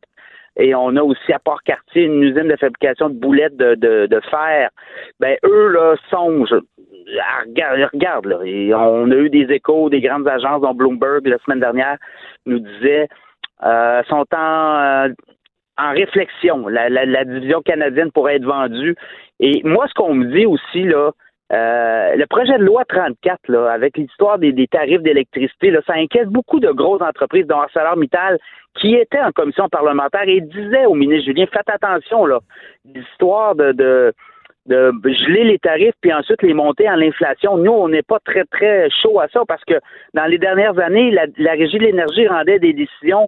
Et 0.57 0.75
on 0.75 0.97
a 0.97 1.03
aussi 1.03 1.33
à 1.33 1.39
Port-Cartier 1.39 2.05
une 2.05 2.23
usine 2.23 2.49
de 2.49 2.57
fabrication 2.57 3.09
de 3.09 3.15
boulettes 3.15 3.57
de, 3.57 3.75
de 3.75 4.21
fer. 4.31 4.71
Ben, 5.21 5.37
eux, 5.45 5.69
là, 5.69 5.97
songent 6.11 6.61
ah, 7.19 7.43
regarde, 7.47 7.91
regarde 7.93 8.27
là. 8.27 8.39
on 8.79 9.11
a 9.11 9.15
eu 9.15 9.31
des 9.31 9.53
échos 9.53 9.91
des 9.91 10.01
grandes 10.01 10.29
agences, 10.29 10.63
dont 10.63 10.75
Bloomberg 10.75 11.27
la 11.27 11.39
semaine 11.39 11.61
dernière 11.61 11.97
nous 12.47 12.59
disait 12.59 13.09
euh, 13.65 14.03
sont 14.05 14.27
en, 14.35 15.07
euh, 15.07 15.09
en 15.79 15.93
réflexion. 15.93 16.69
La, 16.69 17.25
division 17.25 17.63
canadienne 17.63 18.13
pourrait 18.13 18.37
être 18.37 18.45
vendue. 18.45 18.97
Et 19.41 19.63
moi, 19.65 19.87
ce 19.89 19.95
qu'on 19.95 20.15
me 20.15 20.27
dit 20.27 20.47
aussi 20.47 20.85
là, 20.85 21.13
euh, 21.53 22.15
le 22.15 22.27
projet 22.27 22.59
de 22.59 22.65
loi 22.65 22.85
34, 22.85 23.49
là, 23.49 23.71
avec 23.73 23.97
l'histoire 23.97 24.39
des, 24.39 24.55
tarifs 24.69 25.03
d'électricité, 25.03 25.77
ça 25.87 25.95
inquiète 25.95 26.29
beaucoup 26.29 26.61
de 26.61 26.71
grosses 26.71 27.03
entreprises, 27.03 27.47
dont 27.47 27.61
ArcelorMittal, 27.61 28.39
qui 28.79 28.95
étaient 28.95 29.21
en 29.21 29.33
commission 29.33 29.69
parlementaire 29.69 30.29
et 30.29 30.41
disaient 30.41 30.87
au 30.87 30.95
ministre 30.95 31.27
Julien, 31.27 31.47
faites 31.53 31.69
attention, 31.69 32.25
là, 32.25 32.39
l'histoire 32.85 33.57
de 33.57 34.15
geler 34.69 35.45
les 35.45 35.59
tarifs 35.59 35.95
puis 36.01 36.13
ensuite 36.13 36.43
les 36.43 36.55
monter 36.55 36.89
en 36.89 36.95
l'inflation. 36.95 37.57
Nous, 37.57 37.73
on 37.73 37.89
n'est 37.89 38.03
pas 38.03 38.21
très, 38.25 38.45
très 38.45 38.89
chaud 39.03 39.19
à 39.19 39.27
ça 39.29 39.43
parce 39.49 39.65
que 39.65 39.75
dans 40.15 40.27
les 40.27 40.39
dernières 40.39 40.79
années, 40.79 41.11
la, 41.11 41.53
Régie 41.53 41.79
de 41.79 41.85
l'énergie 41.85 42.29
rendait 42.29 42.61
des 42.61 42.73
décisions 42.73 43.27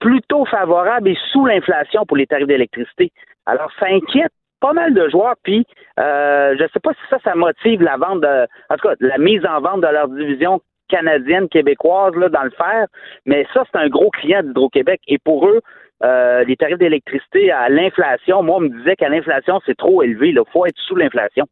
plutôt 0.00 0.44
favorables 0.44 1.08
et 1.08 1.18
sous 1.30 1.46
l'inflation 1.46 2.04
pour 2.04 2.16
les 2.16 2.26
tarifs 2.26 2.48
d'électricité. 2.48 3.12
Alors, 3.46 3.70
ça 3.78 3.86
inquiète 3.86 4.32
pas 4.64 4.72
mal 4.72 4.94
de 4.94 5.10
joueurs, 5.10 5.34
puis 5.42 5.66
euh, 6.00 6.54
je 6.56 6.62
ne 6.62 6.68
sais 6.68 6.80
pas 6.80 6.94
si 6.94 7.00
ça, 7.10 7.18
ça 7.22 7.34
motive 7.34 7.82
la 7.82 7.98
vente 7.98 8.22
de, 8.22 8.46
en 8.70 8.76
tout 8.76 8.88
cas, 8.88 8.94
la 8.98 9.18
mise 9.18 9.44
en 9.44 9.60
vente 9.60 9.82
de 9.82 9.88
leur 9.88 10.08
division 10.08 10.62
canadienne, 10.88 11.50
québécoise, 11.50 12.14
là, 12.16 12.30
dans 12.30 12.44
le 12.44 12.50
fer, 12.50 12.86
mais 13.26 13.46
ça, 13.52 13.64
c'est 13.70 13.78
un 13.78 13.88
gros 13.88 14.08
client 14.08 14.42
d'Hydro-Québec, 14.42 15.02
et 15.06 15.18
pour 15.18 15.46
eux, 15.46 15.60
euh, 16.02 16.44
les 16.44 16.56
tarifs 16.56 16.78
d'électricité 16.78 17.52
à 17.52 17.68
l'inflation, 17.68 18.42
moi, 18.42 18.56
on 18.56 18.60
me 18.60 18.68
disait 18.70 18.96
qu'à 18.96 19.10
l'inflation, 19.10 19.60
c'est 19.66 19.76
trop 19.76 20.02
élevé. 20.02 20.30
Il 20.30 20.40
faut 20.50 20.64
être 20.64 20.78
sous 20.86 20.96
l'inflation. 20.96 21.44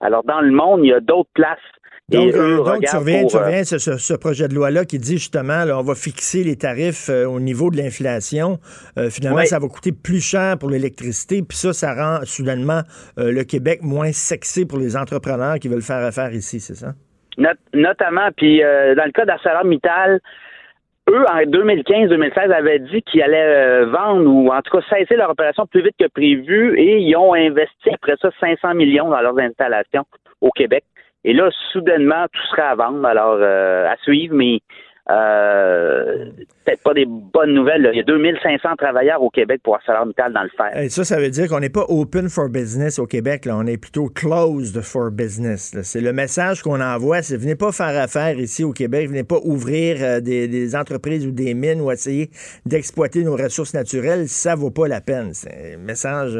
Alors, 0.00 0.24
dans 0.24 0.40
le 0.40 0.50
monde, 0.50 0.80
il 0.82 0.88
y 0.88 0.92
a 0.92 1.00
d'autres 1.00 1.30
places. 1.34 1.58
Donc, 2.08 2.34
euh, 2.34 2.78
tu 2.88 2.96
reviens, 2.96 3.26
tu 3.26 3.36
reviens 3.36 3.64
ce, 3.64 3.78
ce, 3.78 4.14
projet 4.14 4.46
de 4.46 4.54
loi-là 4.54 4.84
qui 4.84 4.98
dit 4.98 5.18
justement, 5.18 5.64
là, 5.64 5.76
on 5.76 5.82
va 5.82 5.96
fixer 5.96 6.44
les 6.44 6.56
tarifs 6.56 7.08
euh, 7.08 7.24
au 7.26 7.40
niveau 7.40 7.70
de 7.70 7.76
l'inflation. 7.76 8.58
finalement, 9.10 9.44
ça 9.44 9.58
va 9.58 9.66
coûter 9.66 9.90
plus 9.90 10.20
cher 10.20 10.56
pour 10.58 10.70
l'électricité. 10.70 11.42
Puis 11.42 11.58
ça, 11.58 11.72
ça 11.72 11.94
rend 11.94 12.24
soudainement 12.24 12.82
le 13.16 13.42
Québec 13.42 13.80
moins 13.82 14.12
sexy 14.12 14.66
pour 14.66 14.78
les 14.78 14.96
entrepreneurs 14.96 15.58
qui 15.58 15.68
veulent 15.68 15.82
faire 15.82 16.04
affaire 16.04 16.32
ici, 16.32 16.60
c'est 16.60 16.76
ça? 16.76 16.92
notamment, 17.74 18.30
puis 18.34 18.60
dans 18.60 19.04
le 19.04 19.12
cas 19.12 19.26
d'ArcelorMittal, 19.26 20.20
eux, 21.08 21.24
en 21.28 21.38
2015-2016, 21.42 22.52
avaient 22.52 22.78
dit 22.80 23.02
qu'ils 23.02 23.22
allaient 23.22 23.36
euh, 23.36 23.86
vendre 23.86 24.28
ou 24.28 24.50
en 24.50 24.60
tout 24.62 24.76
cas 24.76 24.84
cesser 24.90 25.14
leur 25.14 25.30
opération 25.30 25.66
plus 25.66 25.82
vite 25.82 25.94
que 25.98 26.08
prévu 26.08 26.78
et 26.78 26.98
ils 26.98 27.16
ont 27.16 27.32
investi 27.34 27.90
après 27.92 28.16
ça 28.20 28.30
500 28.40 28.74
millions 28.74 29.08
dans 29.08 29.20
leurs 29.20 29.38
installations 29.38 30.04
au 30.40 30.50
Québec. 30.50 30.84
Et 31.26 31.32
là, 31.32 31.50
soudainement, 31.72 32.26
tout 32.32 32.46
sera 32.52 32.70
à 32.70 32.74
vendre. 32.76 33.04
Alors, 33.04 33.38
euh, 33.40 33.88
à 33.88 33.96
suivre, 33.96 34.34
mais 34.34 34.60
euh, 35.08 36.30
peut-être 36.64 36.82
pas 36.82 36.94
des 36.94 37.06
bonnes 37.06 37.54
nouvelles. 37.54 37.88
Il 37.92 37.96
y 37.96 38.00
a 38.00 38.02
2500 38.02 38.74
travailleurs 38.76 39.22
au 39.22 39.30
Québec 39.30 39.60
pour 39.62 39.76
ArcelorMittal 39.76 40.32
dans 40.32 40.42
le 40.42 40.48
fer. 40.48 40.76
Et 40.76 40.88
ça, 40.88 41.04
ça 41.04 41.20
veut 41.20 41.30
dire 41.30 41.48
qu'on 41.48 41.60
n'est 41.60 41.68
pas 41.68 41.84
open 41.88 42.28
for 42.28 42.48
business 42.48 42.98
au 42.98 43.06
Québec. 43.06 43.44
Là. 43.44 43.56
On 43.56 43.66
est 43.66 43.76
plutôt 43.76 44.08
closed 44.08 44.80
for 44.80 45.12
business. 45.12 45.76
C'est 45.82 46.00
le 46.00 46.12
message 46.12 46.62
qu'on 46.62 46.80
envoie. 46.80 47.22
C'est 47.22 47.36
venez 47.36 47.54
pas 47.54 47.70
faire 47.70 47.96
affaire 47.96 48.36
ici 48.40 48.64
au 48.64 48.72
Québec. 48.72 49.08
Venez 49.08 49.22
pas 49.22 49.38
ouvrir 49.44 49.98
euh, 50.00 50.20
des, 50.20 50.74
entreprises 50.74 51.24
ou 51.24 51.30
des 51.30 51.54
mines 51.54 51.80
ou 51.80 51.92
essayer 51.92 52.30
d'exploiter 52.64 53.22
nos 53.22 53.36
ressources 53.36 53.74
naturelles. 53.74 54.28
Ça 54.28 54.56
vaut 54.56 54.70
pas 54.70 54.88
la 54.88 55.00
peine. 55.00 55.30
C'est 55.34 55.74
un 55.74 55.78
message 55.78 56.36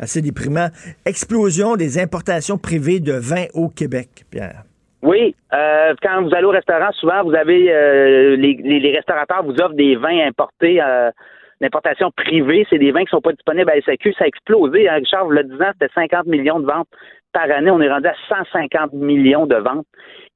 assez 0.00 0.22
déprimant. 0.22 0.68
Explosion 1.04 1.76
des 1.76 2.00
importations 2.00 2.58
privées 2.58 2.98
de 2.98 3.12
vin 3.12 3.44
au 3.54 3.68
Québec, 3.68 4.24
Pierre. 4.30 4.64
Oui, 5.02 5.34
euh, 5.52 5.94
quand 6.02 6.22
vous 6.22 6.34
allez 6.34 6.44
au 6.44 6.50
restaurant, 6.50 6.90
souvent 6.92 7.22
vous 7.22 7.34
avez 7.34 7.72
euh, 7.72 8.36
les, 8.36 8.54
les, 8.54 8.96
restaurateurs 8.96 9.44
vous 9.44 9.54
offrent 9.60 9.74
des 9.74 9.94
vins 9.94 10.26
importés 10.26 10.82
euh, 10.82 11.10
d'importation 11.60 12.10
privée. 12.10 12.66
C'est 12.68 12.78
des 12.78 12.90
vins 12.90 13.04
qui 13.04 13.10
sont 13.10 13.20
pas 13.20 13.32
disponibles 13.32 13.70
à 13.70 13.80
SAQ. 13.80 14.12
Ça 14.14 14.24
a 14.24 14.26
explosé. 14.26 14.88
Hein, 14.88 14.94
Richard, 14.94 15.24
vous 15.26 15.30
le 15.30 15.44
disant, 15.44 15.70
c'était 15.72 15.92
50 15.94 16.26
millions 16.26 16.58
de 16.58 16.66
ventes 16.66 16.88
par 17.32 17.48
année. 17.48 17.70
On 17.70 17.80
est 17.80 17.90
rendu 17.90 18.08
à 18.08 18.14
150 18.28 18.92
millions 18.94 19.46
de 19.46 19.54
ventes. 19.54 19.86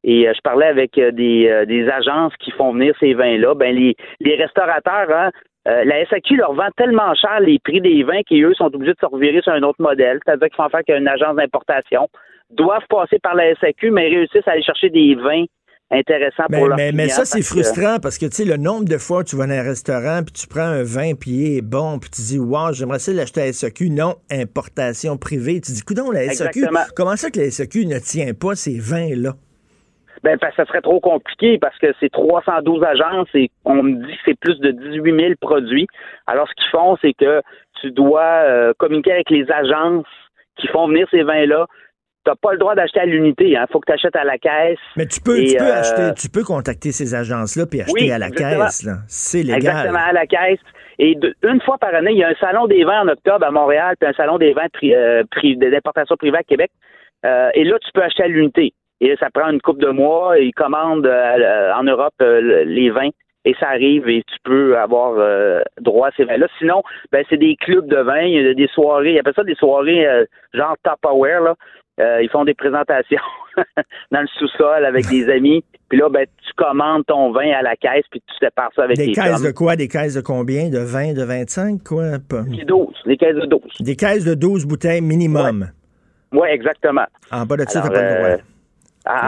Et 0.05 0.29
je 0.33 0.41
parlais 0.43 0.67
avec 0.67 0.95
des, 0.95 1.65
des 1.67 1.89
agences 1.89 2.35
qui 2.41 2.51
font 2.53 2.73
venir 2.73 2.95
ces 2.99 3.15
vins-là. 3.15 3.55
Ben 3.55 3.75
les, 3.75 3.97
les 4.21 4.35
restaurateurs, 4.35 5.09
hein, 5.11 5.31
la 5.65 6.05
SAQ 6.07 6.37
leur 6.37 6.55
vend 6.55 6.71
tellement 6.77 7.15
cher 7.15 7.39
les 7.39 7.61
prix 7.61 7.81
des 7.81 8.03
vins 8.03 8.23
qu'eux 8.29 8.53
sont 8.55 8.75
obligés 8.75 8.95
de 8.95 8.99
se 9.01 9.07
revirer 9.07 9.41
sur 9.43 9.53
un 9.53 9.63
autre 9.63 9.81
modèle. 9.81 10.19
C'est-à-dire 10.25 10.49
qu'ils 10.49 10.57
font 10.57 10.69
faire 10.69 10.83
qu'une 10.85 11.07
agence 11.07 11.37
d'importation 11.37 12.09
doivent 12.53 12.87
passer 12.89 13.19
par 13.19 13.35
la 13.35 13.55
SAQ, 13.57 13.91
mais 13.91 14.09
réussissent 14.09 14.47
à 14.47 14.53
aller 14.53 14.63
chercher 14.63 14.91
des 14.91 15.15
vins 15.15 15.45
intéressants 15.91 16.45
pour 16.51 16.69
leur 16.69 16.77
mais, 16.77 16.93
mais 16.93 17.09
ça, 17.09 17.25
c'est 17.25 17.43
frustrant 17.43 17.99
parce 18.01 18.19
que, 18.19 18.27
tu 18.27 18.33
sais, 18.33 18.45
le 18.45 18.57
nombre 18.57 18.87
de 18.87 18.97
fois 18.97 19.19
où 19.19 19.25
tu 19.25 19.37
vas 19.37 19.47
dans 19.47 19.53
un 19.53 19.63
restaurant 19.63 20.23
puis 20.25 20.33
tu 20.33 20.47
prends 20.47 20.61
un 20.63 20.83
vin 20.83 21.15
puis 21.15 21.31
il 21.31 21.59
est 21.59 21.63
bon 21.63 21.99
puis 21.99 22.11
tu 22.11 22.23
dis, 22.23 22.39
wow, 22.39 22.73
j'aimerais 22.73 22.99
ça 22.99 23.13
l'acheter 23.13 23.43
à 23.43 23.47
la 23.47 23.53
SAQ. 23.53 23.91
Non, 23.91 24.15
importation 24.31 25.19
privée. 25.19 25.61
Tu 25.61 25.73
dis, 25.73 25.83
coudons, 25.83 26.11
la 26.11 26.29
SAQ, 26.31 26.67
comment 26.97 27.17
ça 27.17 27.31
que 27.31 27.41
la 27.41 27.51
SAQ 27.51 27.87
ne 27.87 27.99
tient 27.99 28.33
pas 28.35 28.55
ces 28.55 28.79
vins-là? 28.79 29.35
Ben, 30.23 30.39
ça 30.57 30.65
serait 30.67 30.83
trop 30.83 31.01
compliqué 31.01 31.59
parce 31.59 31.77
que 31.79 31.89
c'est 31.99 32.11
312 32.11 32.85
agences 32.85 33.29
et 33.35 33.51
on 33.65 33.83
me 33.83 34.07
dit 34.07 34.13
que 34.13 34.21
c'est 34.25 34.39
plus 34.39 34.59
de 34.61 34.71
18 34.71 35.21
000 35.21 35.33
produits. 35.41 35.89
Alors, 36.29 36.49
ce 36.49 36.55
qu'ils 36.55 36.71
font, 36.71 36.97
c'est 37.03 37.13
que 37.13 37.43
tu 37.81 37.91
dois 37.91 38.23
euh, 38.23 38.73
communiquer 38.79 39.13
avec 39.13 39.31
les 39.31 39.51
agences 39.51 40.07
qui 40.57 40.69
font 40.69 40.87
venir 40.87 41.09
ces 41.11 41.25
vins-là, 41.25 41.67
n'as 42.31 42.37
pas 42.37 42.53
le 42.53 42.59
droit 42.59 42.75
d'acheter 42.75 43.01
à 43.01 43.07
l'unité. 43.07 43.49
Il 43.49 43.57
hein. 43.57 43.67
faut 43.71 43.81
que 43.81 43.87
tu 43.87 43.93
achètes 43.93 44.17
à 44.17 44.25
la 44.25 44.39
caisse. 44.39 44.79
Mais 44.97 45.07
tu 45.07 45.21
peux, 45.21 45.43
tu 45.43 45.57
peux 45.57 45.65
euh, 45.65 45.81
acheter, 45.81 46.15
tu 46.17 46.29
peux 46.29 46.45
contacter 46.45 46.93
ces 46.93 47.15
agences-là 47.15 47.67
puis 47.67 47.83
acheter 47.83 48.13
à 48.13 48.19
la 48.19 48.31
caisse. 48.31 48.87
C'est 49.09 49.43
légal. 49.43 49.57
Exactement, 49.57 49.99
à 49.99 50.13
la 50.13 50.27
caisse. 50.27 50.61
Et 50.99 51.19
une 51.43 51.61
fois 51.63 51.79
par 51.79 51.95
année, 51.95 52.13
il 52.13 52.19
y 52.19 52.25
a 52.25 52.29
un 52.29 52.35
salon 52.35 52.67
des 52.67 52.85
vins 52.85 53.03
en 53.03 53.09
octobre 53.09 53.45
à 53.45 53.51
Montréal, 53.51 53.97
puis 53.99 54.09
un 54.09 54.13
salon 54.13 54.39
des 54.39 54.53
vins 54.53 54.69
pri, 54.71 54.95
euh, 54.95 55.25
d'importation 55.57 56.17
privée 56.17 56.39
à 56.39 56.43
Québec. 56.43 56.71
Euh, 57.25 57.51
et 57.55 57.65
là, 57.65 57.77
tu 57.81 57.91
peux 57.93 58.03
acheter 58.03 58.25
à 58.25 58.29
l'unité. 58.29 58.73
Et 59.01 59.09
là, 59.09 59.17
ça 59.19 59.29
prend 59.33 59.51
une 59.51 59.61
coupe 59.61 59.81
de 59.81 59.89
mois. 59.89 60.39
Ils 60.39 60.53
commandent 60.53 61.07
euh, 61.07 61.73
en 61.73 61.83
Europe 61.83 62.15
les 62.21 62.91
vins 62.91 63.11
et 63.45 63.55
ça 63.59 63.71
arrive 63.71 64.09
et 64.09 64.23
tu 64.23 64.37
peux 64.45 64.79
avoir 64.79 65.15
droit 65.81 66.09
à 66.09 66.11
ces 66.17 66.25
vins-là. 66.25 66.47
Sinon, 66.59 66.85
ben, 67.11 67.25
c'est 67.29 67.37
des 67.37 67.57
clubs 67.57 67.89
de 67.89 67.97
vin, 67.97 68.21
il 68.21 68.41
y 68.41 68.49
a 68.49 68.55
des 68.55 68.69
soirées, 68.69 69.15
ils 69.15 69.19
appellent 69.19 69.35
ça 69.35 69.43
des 69.43 69.57
soirées 69.57 70.07
genre 70.55 70.77
top 70.85 71.05
aware, 71.05 71.57
là. 71.99 72.21
ils 72.23 72.29
font 72.31 72.45
des 72.45 72.55
présentations 72.55 73.21
dans 74.11 74.21
le 74.21 74.27
sous-sol 74.39 74.85
avec 74.85 75.07
des 75.09 75.29
amis. 75.31 75.65
Puis 75.89 75.99
là, 75.99 76.09
ben, 76.09 76.25
tu 76.25 76.53
commandes 76.57 77.05
ton 77.07 77.33
vin 77.33 77.51
à 77.53 77.61
la 77.63 77.77
caisse, 77.77 78.05
puis 78.11 78.21
tu 78.27 78.35
sépares 78.45 78.71
ça 78.75 78.85
avec 78.85 78.97
des 78.97 79.07
tes 79.07 79.13
caisses 79.13 79.43
de 79.43 79.51
quoi? 79.51 79.77
Des 79.77 79.89
caisses 79.89 80.15
de 80.15 80.21
combien? 80.23 80.71
De 80.71 80.79
20, 80.79 81.13
de 81.15 81.23
25? 81.23 81.83
Quoi? 81.85 82.05
Pas- 82.29 82.43
Des 82.43 82.65
12, 82.65 82.89
des 83.07 83.17
caisses 83.19 83.37
de 83.37 83.47
12. 83.47 83.61
Des 83.81 83.97
caisses 83.97 84.25
de 84.25 84.35
12 84.35 84.65
bouteilles 84.67 85.03
minimum. 85.03 85.69
Oui, 86.33 86.49
exactement. 86.51 87.05
En 87.31 87.45
bas 87.45 87.57
de 87.59 87.65
ça, 87.69 87.83
t'as 87.83 87.91
pas 87.91 88.01
le 88.03 88.15
droit. 88.17 88.29
euh, 88.29 88.39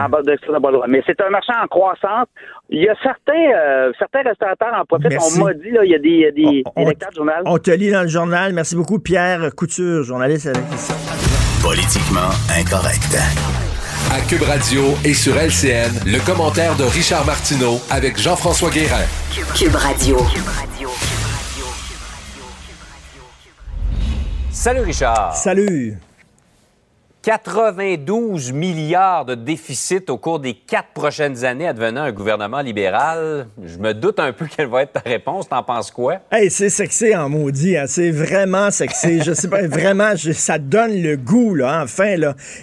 En 0.05 0.09
bas 0.09 0.21
de 0.23 0.31
ça, 0.31 0.47
t'as 0.53 0.59
pas 0.59 0.67
le 0.69 0.73
droit. 0.73 0.87
Mais 0.87 1.03
c'est 1.05 1.21
un 1.21 1.29
marché 1.29 1.53
en 1.61 1.67
croissance. 1.67 2.25
Il 2.69 2.81
y 2.81 2.89
a 2.89 2.95
certains, 3.03 3.51
euh, 3.55 3.91
certains 3.99 4.23
restaurateurs 4.23 4.73
en 4.73 4.85
profitent. 4.85 5.11
Merci. 5.11 5.39
On 5.39 5.45
m'a 5.45 5.53
dit, 5.53 5.69
là, 5.69 5.83
il 5.85 5.91
y 5.91 5.95
a 5.95 5.99
des, 5.99 6.09
il 6.09 6.19
y 6.21 6.25
a 6.25 6.31
des, 6.31 6.63
On- 6.65 6.71
on- 6.77 6.83
des 6.85 6.89
lecteurs 6.89 7.11
de 7.11 7.15
journal. 7.15 7.43
On 7.45 7.59
te 7.59 7.69
lit 7.69 7.91
dans 7.91 8.01
le 8.01 8.07
journal. 8.07 8.53
Merci 8.53 8.75
beaucoup, 8.75 8.97
Pierre 8.97 9.53
Couture, 9.55 10.01
journaliste 10.01 10.47
avec 10.47 10.63
Politiquement 11.65 12.29
incorrect. 12.55 13.17
À 14.11 14.21
Cube 14.21 14.43
Radio 14.43 14.95
et 15.03 15.15
sur 15.15 15.35
LCN, 15.35 15.99
le 16.05 16.19
commentaire 16.19 16.75
de 16.75 16.83
Richard 16.83 17.25
Martineau 17.25 17.81
avec 17.89 18.19
Jean-François 18.19 18.69
Guérin. 18.69 19.01
Cube 19.55 19.73
Radio. 19.73 20.15
Salut 24.51 24.81
Richard. 24.81 25.35
Salut. 25.35 25.97
92 27.25 28.51
milliards 28.51 29.25
de 29.25 29.33
déficit 29.33 30.11
au 30.11 30.17
cours 30.19 30.39
des 30.39 30.53
quatre 30.53 30.89
prochaines 30.93 31.43
années 31.43 31.67
advenant 31.67 32.03
un 32.03 32.11
gouvernement 32.11 32.61
libéral. 32.61 33.47
Je 33.65 33.79
me 33.79 33.95
doute 33.95 34.19
un 34.19 34.31
peu 34.31 34.45
quelle 34.55 34.67
va 34.67 34.83
être 34.83 34.93
ta 34.93 34.99
réponse. 34.99 35.49
T'en 35.49 35.63
penses 35.63 35.89
quoi? 35.89 36.19
Hey, 36.31 36.51
c'est 36.51 36.69
sexy 36.69 37.15
en 37.15 37.27
maudit, 37.27 37.77
hein. 37.77 37.85
c'est 37.87 38.11
vraiment 38.11 38.69
sexy. 38.69 39.23
Je 39.23 39.33
sais 39.33 39.47
pas, 39.47 39.63
vraiment, 39.67 40.15
je- 40.15 40.33
ça 40.33 40.59
donne 40.59 41.01
le 41.01 41.17
goût, 41.17 41.57
enfin. 41.63 42.15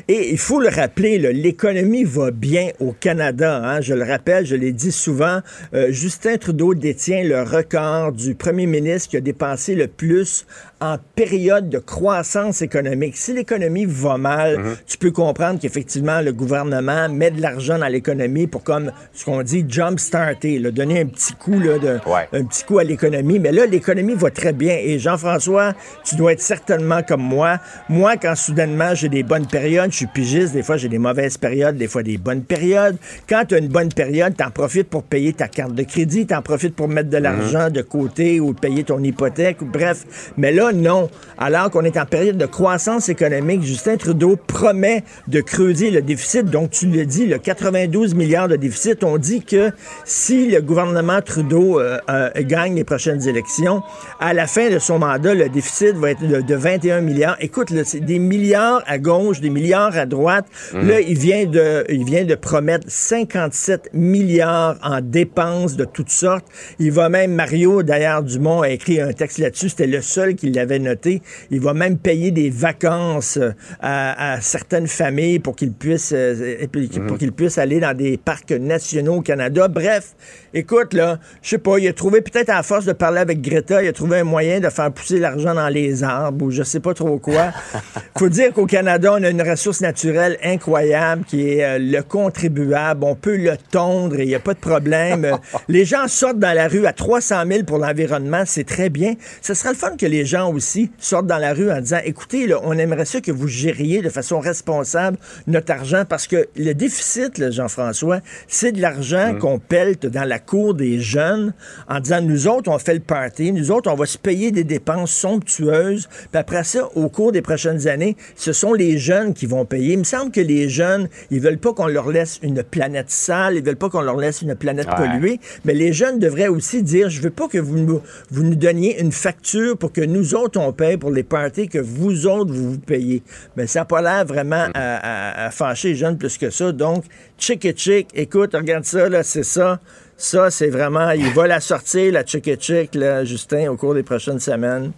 Et 0.07 0.31
il 0.31 0.39
faut 0.39 0.61
le 0.61 0.69
rappeler, 0.69 1.19
l'économie 1.19 2.05
va 2.05 2.31
bien 2.31 2.69
au 2.79 2.93
Canada, 2.93 3.61
hein. 3.65 3.81
Je 3.81 3.95
le 3.95 4.05
rappelle, 4.05 4.47
je 4.47 4.55
l'ai 4.55 4.73
dit 4.73 4.93
souvent, 4.93 5.41
euh, 5.75 5.91
Justin 5.91 6.37
Trudeau 6.37 6.75
détient 6.75 7.25
le 7.25 7.43
record 7.43 8.13
du 8.13 8.37
premier 8.37 8.67
ministre 8.67 9.11
qui 9.11 9.17
a 9.17 9.21
dépensé 9.21 9.75
le 9.75 9.89
plus 9.89 10.47
en 10.83 10.97
période 11.15 11.69
de 11.69 11.79
croissance 11.79 12.61
économique. 12.61 13.17
Si 13.17 13.33
l'économie 13.33 13.87
va 13.87 14.19
mal, 14.19 14.59
tu 14.87 14.99
peux 14.99 15.13
comprendre 15.13 15.61
qu'effectivement, 15.61 16.21
le 16.21 16.33
gouvernement 16.33 17.09
met 17.09 17.31
de 17.31 17.41
l'argent 17.41 17.79
dans 17.79 17.87
l'économie 17.87 18.49
pour, 18.49 18.65
comme 18.65 18.91
ce 19.13 19.25
qu'on 19.25 19.43
dit, 19.43 19.65
jump-starter, 19.69 20.59
donner 20.73 21.03
un 21.03 21.07
petit 21.07 21.35
coup, 21.35 21.61
là, 21.61 21.79
de, 21.79 22.01
Ouais. 22.07 22.27
un 22.33 22.45
petit 22.45 22.65
coup 22.65 22.79
à 22.79 22.85
l'économie. 22.85 23.39
Mais 23.39 23.53
là, 23.53 23.67
l'économie 23.67 24.15
va 24.15 24.31
très 24.31 24.53
bien. 24.53 24.77
Et 24.83 24.99
Jean-François, 24.99 25.75
tu 26.05 26.17
dois 26.17 26.33
être 26.33 26.41
certainement 26.41 27.03
comme 27.07 27.23
moi. 27.23 27.59
Moi, 27.89 28.17
quand 28.17 28.35
soudainement 28.35 28.95
j'ai 28.95 29.09
des 29.09 29.23
bonnes 29.23 29.47
périodes, 29.47 29.93
je 29.93 29.99
suis 29.99 30.07
pigiste, 30.07 30.53
des 30.53 30.65
fois 30.65 30.77
j'ai 30.79 30.89
des 30.89 30.99
mauvaises 30.99 31.39
périodes, 31.39 31.77
des 31.77 31.87
fois 31.87 32.03
des 32.03 32.19
bonnes 32.19 32.43
périodes. 32.43 32.97
Quand 33.29 33.45
tu 33.49 33.55
as 33.55 33.59
une 33.59 33.69
bonne 33.69 33.93
période, 33.93 34.35
tu 34.37 34.43
en 34.43 34.51
profites 34.51 34.89
pour 34.91 35.05
payer 35.05 35.33
ta 35.33 35.47
carte 35.47 35.75
de 35.75 35.85
crédit, 35.85 36.27
tu 36.27 36.35
en 36.35 36.43
profites 36.43 36.75
pour 36.75 36.89
mettre 36.89 37.09
de 37.11 37.19
l'argent 37.19 37.71
de 37.71 37.83
côté 37.83 38.41
ou 38.41 38.53
payer 38.53 38.83
ton 38.83 39.01
hypothèque, 39.03 39.63
ou 39.63 39.67
bref. 39.67 40.33
Mais 40.37 40.51
là, 40.51 40.72
non. 40.75 41.11
Alors 41.39 41.71
qu'on 41.71 41.85
est 41.85 41.97
en 41.97 42.07
période 42.07 42.37
de 42.37 42.47
croissance 42.47 43.09
économique, 43.09 43.63
Justin 43.63 43.97
Trudeau 43.97 44.37
promet 44.37 45.05
de 45.29 45.41
creuser 45.41 45.91
le 45.91 46.03
déficit. 46.03 46.47
Donc, 46.47 46.71
tu 46.71 46.87
le 46.87 47.05
dis, 47.05 47.27
le 47.27 47.39
92 47.39 48.15
milliards 48.15 48.49
de 48.49 48.57
déficit. 48.57 49.05
On 49.05 49.19
dit 49.19 49.43
que 49.43 49.71
si 50.05 50.49
le 50.49 50.61
gouvernement 50.61 51.21
Trudeau 51.21 51.81
euh, 51.81 51.99
euh, 52.09 52.31
gagne 52.41 52.77
les 52.77 52.85
prochaines 52.85 53.27
élections, 53.27 53.83
à 54.21 54.35
la 54.35 54.47
fin 54.47 54.71
de 54.71 54.79
son 54.79 54.99
mandat, 54.99 55.35
le 55.35 55.49
déficit 55.49 55.95
va 55.95 56.11
être 56.11 56.27
de, 56.27 56.41
de 56.41 56.55
21 56.55 57.01
milliards. 57.01 57.37
Écoute, 57.41 57.73
c'est 57.85 58.01
des 58.01 58.19
milliards 58.19 58.83
à 58.87 58.99
gauche, 58.99 59.41
des 59.41 59.51
milliards 59.51 59.97
à 59.97 60.07
droite. 60.07 60.47
Là, 60.73 61.01
il 61.01 61.19
vient, 61.19 61.47
de, 61.47 61.85
il 61.89 62.05
vient 62.05 62.25
de 62.25 62.35
promettre 62.35 62.87
57 62.89 63.91
milliards 63.93 64.77
en 64.83 65.01
dépenses 65.01 65.77
de 65.77 65.85
toutes 65.85 66.11
sortes. 66.11 66.45
Il 66.79 66.93
va 66.93 67.09
même, 67.09 67.35
Mario, 67.35 67.83
d'ailleurs, 67.83 68.23
Dumont 68.23 68.63
a 68.63 68.71
écrit 68.71 69.01
un 69.01 69.13
texte 69.13 69.39
là-dessus. 69.39 69.71
C'était 69.71 69.87
le 69.87 70.01
seul 70.01 70.35
qui 70.35 70.51
l'avait 70.63 70.79
noté. 70.79 71.23
Il 71.51 71.61
va 71.61 71.75
même 71.75 71.99
payer 71.99 72.31
des 72.31 72.51
vacances 72.51 73.37
euh, 73.37 73.53
à, 73.81 74.35
à 74.35 74.41
certaines 74.41 74.87
familles 74.87 75.39
pour 75.39 75.57
qu'ils 75.57 75.73
puissent, 75.73 76.13
euh, 76.15 76.67
puis 76.71 76.89
pour 77.07 77.19
qu'ils 77.19 77.33
puissent 77.33 77.59
aller 77.59 77.81
dans 77.81 77.97
des 77.97 78.17
parcs 78.17 78.53
nationaux 78.53 79.17
au 79.17 79.21
Canada. 79.21 79.69
Bref, 79.69 80.15
écoute, 80.55 80.95
là, 80.95 81.19
je 81.43 81.51
sais 81.51 81.59
pas, 81.59 81.79
il 81.79 81.89
a 81.89 81.93
trouvé 81.93 82.21
peut-être 82.21 82.51
à 82.51 82.63
force 82.63 82.85
de 82.85 82.93
parler 82.93 83.21
avec 83.21 83.41
Greta, 83.41 83.83
il 83.83 83.89
a 83.89 83.93
trouvé 83.93 84.19
un 84.19 84.25
moyen 84.25 84.61
de 84.61 84.69
faire 84.69 84.93
pousser 84.93 85.19
l'argent 85.19 85.55
dans 85.55 85.69
les 85.69 86.03
arbres 86.03 86.47
ou 86.47 86.51
je 86.51 86.63
sais 86.63 86.81
pas 86.81 86.95
trop 86.95 87.19
quoi. 87.19 87.53
Faut 88.19 88.29
dire 88.29 88.53
qu'au 88.53 88.67
Canada, 88.67 89.15
on 89.19 89.23
a 89.23 89.31
une 89.31 89.43
ressource 89.43 89.81
naturelle 89.81 90.39
incroyable 90.45 91.25
qui 91.25 91.49
est 91.49 91.65
euh, 91.65 91.79
le 91.79 92.03
contribuable. 92.03 93.05
On 93.05 93.15
peut 93.15 93.37
le 93.37 93.57
tondre 93.71 94.21
et 94.21 94.23
il 94.23 94.29
n'y 94.29 94.35
a 94.35 94.41
pas 94.41 94.55
de 94.55 94.61
problème. 94.61 95.39
Les 95.69 95.85
gens 95.85 96.07
sortent 96.07 96.39
dans 96.39 96.55
la 96.55 96.69
rue 96.69 96.87
à 96.87 96.93
300 96.93 97.43
000 97.49 97.65
pour 97.65 97.79
l'environnement, 97.79 98.45
c'est 98.47 98.65
très 98.65 98.91
bien. 98.91 99.15
Ce 99.41 99.55
sera 99.55 99.71
le 99.71 99.77
fun 99.77 99.97
que 99.97 100.07
les 100.07 100.25
gens 100.25 100.52
aussi 100.53 100.91
sortent 100.99 101.27
dans 101.27 101.39
la 101.39 101.55
rue 101.55 101.71
en 101.71 101.81
disant, 101.81 101.99
écoutez, 102.05 102.47
là, 102.47 102.61
on 102.63 102.73
aimerait 102.79 103.05
ça 103.05 103.21
que 103.21 103.33
vous 103.33 103.49
gériez 103.49 104.03
de 104.03 104.09
façon 104.09 104.39
responsable 104.41 105.19
notre 105.47 105.73
argent 105.73 106.05
parce 106.09 106.27
que 106.27 106.49
le 106.57 106.73
déficit, 106.75 107.51
Jean-François, 107.51 108.21
c'est 108.49 108.73
de 108.73 108.81
l'argent 108.81 109.35
qu'on 109.41 109.59
pelte 109.59 110.07
dans 110.07 110.25
la 110.25 110.39
cour 110.39 110.75
des 110.75 111.01
jeunes 111.01 111.53
en 111.89 112.01
disant, 112.01 112.21
nous 112.23 112.47
autres, 112.49 112.71
on 112.71 112.79
fait 112.79 112.95
le 112.95 113.01
party, 113.01 113.53
nous 113.53 113.71
autres, 113.71 113.91
on 113.91 113.95
va 113.97 114.07
se 114.07 114.19
payer 114.19 114.51
des 114.51 114.65
dépenses 114.65 115.13
somptueuses, 115.13 116.09
puis 116.31 116.39
après 116.39 116.65
ça, 116.65 116.89
au 116.95 117.09
cours 117.09 117.33
des 117.33 117.43
prochaines 117.43 117.89
années, 117.89 118.17
ce 118.37 118.53
sont 118.53 118.73
les 118.75 118.99
jeunes 118.99 119.35
qui 119.35 119.47
vont 119.47 119.65
payer. 119.65 119.95
Il 119.95 119.99
me 120.01 120.05
semble 120.05 120.31
que 120.31 120.41
les 120.41 120.69
jeunes, 120.69 121.09
ils 121.31 121.41
veulent 121.41 121.59
pas 121.59 121.73
qu'on 121.73 121.87
leur 121.87 122.11
laisse 122.11 122.39
une 122.43 122.63
planète 122.63 123.11
sale, 123.11 123.57
ils 123.57 123.65
veulent 123.65 123.77
pas 123.77 123.89
qu'on 123.91 124.01
leur 124.03 124.17
laisse 124.17 124.43
une 124.43 124.55
planète 124.55 124.83
Ouais. 124.89 124.97
polluée, 125.09 125.41
mais 125.65 125.75
les 125.75 125.93
jeunes 125.93 126.19
devraient 126.19 126.49
aussi 126.49 126.83
dire, 126.83 127.09
je 127.09 127.21
veux 127.21 127.31
pas 127.31 127.47
que 127.49 127.59
vous 127.59 127.79
nous, 127.79 128.01
vous 128.31 128.43
nous 128.43 128.55
donniez 128.57 129.01
une 129.01 129.13
facture 129.13 129.77
pour 129.79 129.93
que 129.93 130.01
nous 130.01 130.32
autres, 130.35 130.59
on 130.61 130.73
paye 130.73 130.97
pour 130.97 131.11
les 131.11 131.23
parties 131.23 131.69
que 131.69 131.79
vous 131.79 132.27
autres, 132.27 132.53
vous 132.53 132.73
vous 132.73 132.79
payez. 132.79 133.23
Mais 133.57 133.67
ça 133.67 133.81
n'a 133.81 133.85
pas 133.85 134.01
l'air 134.03 134.25
vraiment 134.25 134.67
à, 134.75 135.43
à- 135.43 135.47
à 135.47 135.51
fâcher 135.51 135.89
les 135.89 135.95
jeunes 135.95 136.19
plus 136.19 136.39
que 136.39 136.51
ça. 136.51 136.73
Donc, 136.73 137.05
chick 137.39 137.65
et 137.65 137.75
chick, 137.77 138.09
écoute, 138.15 138.55
regarde 138.55 138.85
ça, 138.85 139.09
là, 139.09 139.23
c'est 139.23 139.43
ça. 139.45 139.79
Ça, 140.17 140.51
c'est 140.51 140.69
vraiment, 140.71 141.11
il 141.11 141.31
va 141.31 141.47
la 141.47 141.59
sortir, 141.61 142.13
la 142.13 142.25
chick 142.25 142.47
et 142.49 142.57
chick, 142.59 142.95
là, 142.95 143.25
Justin, 143.25 143.71
au 143.71 143.77
cours 143.77 143.95
des 143.95 144.03
prochaines 144.05 144.39
semaines. 144.39 144.93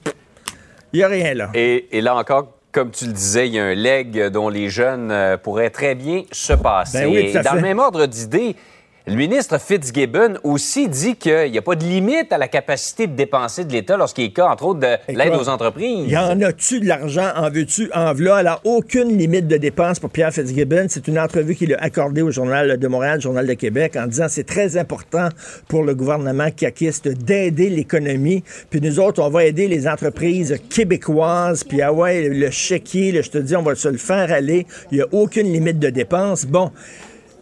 Il 0.92 0.99
n'y 0.99 1.03
a 1.03 1.09
rien 1.09 1.35
là. 1.35 1.51
Et, 1.55 1.88
et 1.97 2.01
là 2.01 2.14
encore, 2.14 2.53
comme 2.73 2.90
tu 2.90 3.07
le 3.07 3.12
disais, 3.12 3.47
il 3.49 3.55
y 3.55 3.59
a 3.59 3.64
un 3.64 3.75
leg 3.75 4.29
dont 4.29 4.49
les 4.49 4.68
jeunes 4.68 5.11
euh, 5.11 5.37
pourraient 5.37 5.70
très 5.70 5.94
bien 5.94 6.23
se 6.33 6.53
passer. 6.53 6.99
Ben 7.05 7.09
oui, 7.09 7.33
Et 7.35 7.40
dans 7.40 7.55
le 7.55 7.61
même 7.62 7.79
ordre 7.79 8.07
d'idée, 8.07 8.55
le 9.07 9.17
ministre 9.17 9.61
Fitzgibbon 9.61 10.38
aussi 10.45 10.88
dit 10.88 11.17
qu'il 11.17 11.51
n'y 11.51 11.59
a 11.59 11.62
pas 11.62 11.75
de 11.75 11.85
limite 11.85 12.33
à 12.33 12.38
la 12.38 12.49
capacité 12.49 13.07
de 13.07 13.12
dépenser 13.12 13.67
de 13.67 13.73
l'État 13.73 13.99
lorsqu'il 13.99 14.25
est 14.25 14.31
cas, 14.31 14.49
entre 14.49 14.64
autres, 14.64 14.81
de 14.81 14.97
l'aide 15.12 15.35
aux 15.35 15.51
entreprises. 15.51 16.11
Y 16.11 16.17
en 16.17 16.40
a-tu 16.40 16.81
de 16.81 16.87
l'argent? 16.87 17.29
En 17.37 17.51
veux-tu? 17.51 17.90
En 17.93 18.14
v'là? 18.14 18.37
Alors, 18.37 18.62
aucune 18.64 19.19
limite 19.19 19.47
de 19.47 19.59
dépenses 19.59 20.01
pour 20.01 20.09
Pierre 20.09 20.33
Fitzgibbon. 20.33 20.87
C'est 20.88 21.07
une 21.07 21.19
entrevue 21.19 21.55
qu'il 21.55 21.75
a 21.75 21.83
accordée 21.83 22.23
au 22.23 22.31
Journal 22.31 22.79
de 22.79 22.88
Montréal, 22.88 23.21
Journal 23.21 23.47
de 23.47 23.53
Québec, 23.53 23.95
en 23.97 24.07
disant 24.07 24.27
c'est 24.31 24.47
très 24.47 24.79
important 24.79 25.29
pour 25.69 25.83
le 25.83 25.95
gouvernement 25.95 26.51
caquiste 26.51 27.07
d'aider 27.09 27.69
l'économie. 27.69 28.43
Puis 28.71 28.81
nous 28.81 29.01
autres, 29.01 29.23
on 29.23 29.29
va 29.29 29.45
aider 29.45 29.69
les 29.69 29.87
entreprises 29.87 30.59
québécoises. 30.71 31.62
Puis 31.62 31.83
ah 31.83 31.93
ouais, 31.93 32.31
le 32.31 32.51
chéquier, 32.51 33.23
je 33.23 33.31
te 33.31 33.37
dis, 33.37 33.55
on 33.55 33.62
va 33.62 33.75
se 33.75 33.88
le 33.88 33.99
faire 33.99 34.33
aller. 34.33 34.67
Il 34.90 34.97
n'y 34.97 35.03
a 35.03 35.09
aucune 35.12 35.53
limite 35.53 35.79
de 35.79 35.90
dépenses. 35.90 36.47
Bon. 36.47 36.73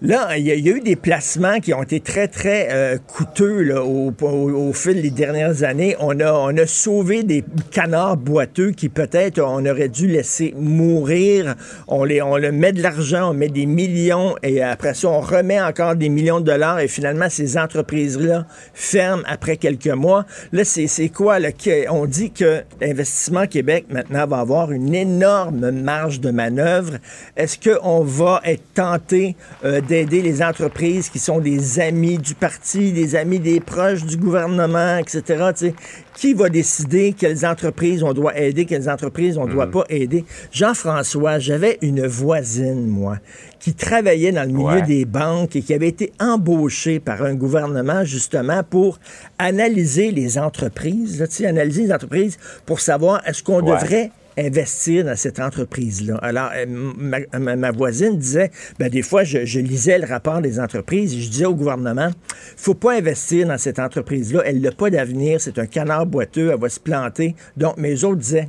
Là, 0.04 0.36
il 0.36 0.44
y, 0.44 0.50
a- 0.50 0.56
eu 0.56 0.80
des 0.80 0.96
placements 0.96 1.60
qui 1.60 1.72
ont 1.74 1.82
été 1.84 2.00
très, 2.00 2.26
très 2.26 2.68
euh, 2.72 2.98
coûteux 2.98 3.72
au, 3.78 4.72
fil 4.72 5.00
des 5.00 5.12
dernières 5.12 5.62
années. 5.62 5.94
On 6.00 6.18
a, 6.18 6.32
on 6.32 6.56
a 6.56 6.66
sauvé 6.66 7.22
des 7.22 7.44
canards 7.70 8.16
boiteux 8.16 8.72
qui 8.72 8.88
peut-être 8.88 9.38
on 9.40 9.64
aurait 9.64 9.88
dû 9.88 10.08
laisser 10.08 10.54
mourir. 10.58 11.54
On, 11.86 12.02
les, 12.02 12.20
on 12.20 12.36
le 12.36 12.50
met 12.50 12.72
de 12.72 12.82
l'argent, 12.82 13.30
on 13.30 13.34
met 13.34 13.48
des 13.48 13.66
millions 13.66 14.34
et 14.42 14.60
après 14.60 14.94
ça, 14.94 15.08
on 15.08 15.20
remet 15.20 15.60
encore 15.60 15.94
des 15.94 16.08
millions 16.08 16.40
de 16.40 16.46
dollars 16.46 16.80
et 16.80 16.88
finalement, 16.88 17.28
ces 17.30 17.56
entreprises-là 17.56 18.44
ferment 18.74 19.22
après 19.28 19.56
quelques 19.56 19.86
mois. 19.86 20.26
Là, 20.50 20.64
c'est 20.64 21.08
quoi? 21.10 21.38
Là, 21.38 21.50
on 21.90 22.06
dit 22.06 22.32
que 22.32 22.62
l'Investissement 22.80 23.46
Québec, 23.46 23.84
maintenant, 23.88 24.26
va 24.26 24.38
avoir 24.40 24.72
une 24.72 24.96
énorme 24.96 25.70
marge 25.70 26.18
de 26.18 26.32
manœuvre. 26.32 26.94
Est-ce 27.36 27.56
qu'on 27.56 28.02
va 28.02 28.40
être 28.44 28.64
tenté 28.74 29.36
euh, 29.64 29.80
d'aider 29.92 30.22
les 30.22 30.42
entreprises 30.42 31.10
qui 31.10 31.18
sont 31.18 31.38
des 31.38 31.78
amis 31.78 32.16
du 32.16 32.34
parti, 32.34 32.92
des 32.92 33.14
amis 33.14 33.38
des 33.38 33.60
proches 33.60 34.04
du 34.06 34.16
gouvernement, 34.16 34.96
etc. 34.96 35.20
Tu 35.54 35.66
sais, 35.66 35.74
qui 36.14 36.32
va 36.32 36.48
décider 36.48 37.12
quelles 37.12 37.44
entreprises 37.44 38.02
on 38.02 38.14
doit 38.14 38.38
aider, 38.38 38.64
quelles 38.64 38.88
entreprises 38.88 39.36
on 39.36 39.46
ne 39.46 39.52
doit 39.52 39.70
pas 39.70 39.84
aider? 39.90 40.24
Jean-François, 40.50 41.38
j'avais 41.38 41.76
une 41.82 42.06
voisine, 42.06 42.86
moi, 42.86 43.18
qui 43.60 43.74
travaillait 43.74 44.32
dans 44.32 44.44
le 44.44 44.54
milieu 44.56 44.80
Ouais. 44.80 44.82
des 44.82 45.04
banques 45.04 45.56
et 45.56 45.60
qui 45.60 45.74
avait 45.74 45.88
été 45.88 46.10
embauchée 46.18 46.98
par 46.98 47.22
un 47.22 47.34
gouvernement 47.34 48.02
justement 48.02 48.62
pour 48.62 48.98
analyser 49.38 50.10
les 50.10 50.38
entreprises, 50.38 51.20
là, 51.20 51.26
tu 51.26 51.34
sais, 51.36 51.46
analyser 51.46 51.82
les 51.82 51.92
entreprises 51.92 52.38
pour 52.64 52.80
savoir 52.80 53.20
est-ce 53.26 53.42
qu'on 53.42 53.60
Ouais. 53.62 53.74
devrait 53.78 54.10
investir 54.38 55.04
dans 55.04 55.16
cette 55.16 55.40
entreprise-là. 55.40 56.16
Alors, 56.22 56.50
euh, 56.54 56.66
ma, 56.66 57.70
voisine 57.70 58.18
disait, 58.18 58.50
ben, 58.78 58.88
des 58.88 59.02
fois, 59.02 59.24
je, 59.24 59.44
je 59.44 59.60
lisais 59.60 59.98
le 59.98 60.06
rapport 60.06 60.40
des 60.40 60.58
entreprises 60.58 61.14
et 61.14 61.20
je 61.20 61.30
disais 61.30 61.46
au 61.46 61.54
gouvernement, 61.54 62.10
faut 62.56 62.74
pas 62.74 62.94
investir 62.94 63.48
dans 63.48 63.58
cette 63.58 63.78
entreprise-là, 63.78 64.42
elle 64.44 64.60
n'a 64.60 64.72
pas 64.72 64.90
d'avenir, 64.90 65.40
c'est 65.40 65.58
un 65.58 65.66
canard 65.66 66.06
boiteux, 66.06 66.50
elle 66.52 66.60
va 66.60 66.68
se 66.68 66.80
planter. 66.80 67.34
Donc, 67.56 67.76
mes 67.76 68.04
autres 68.04 68.20
disaient, 68.20 68.48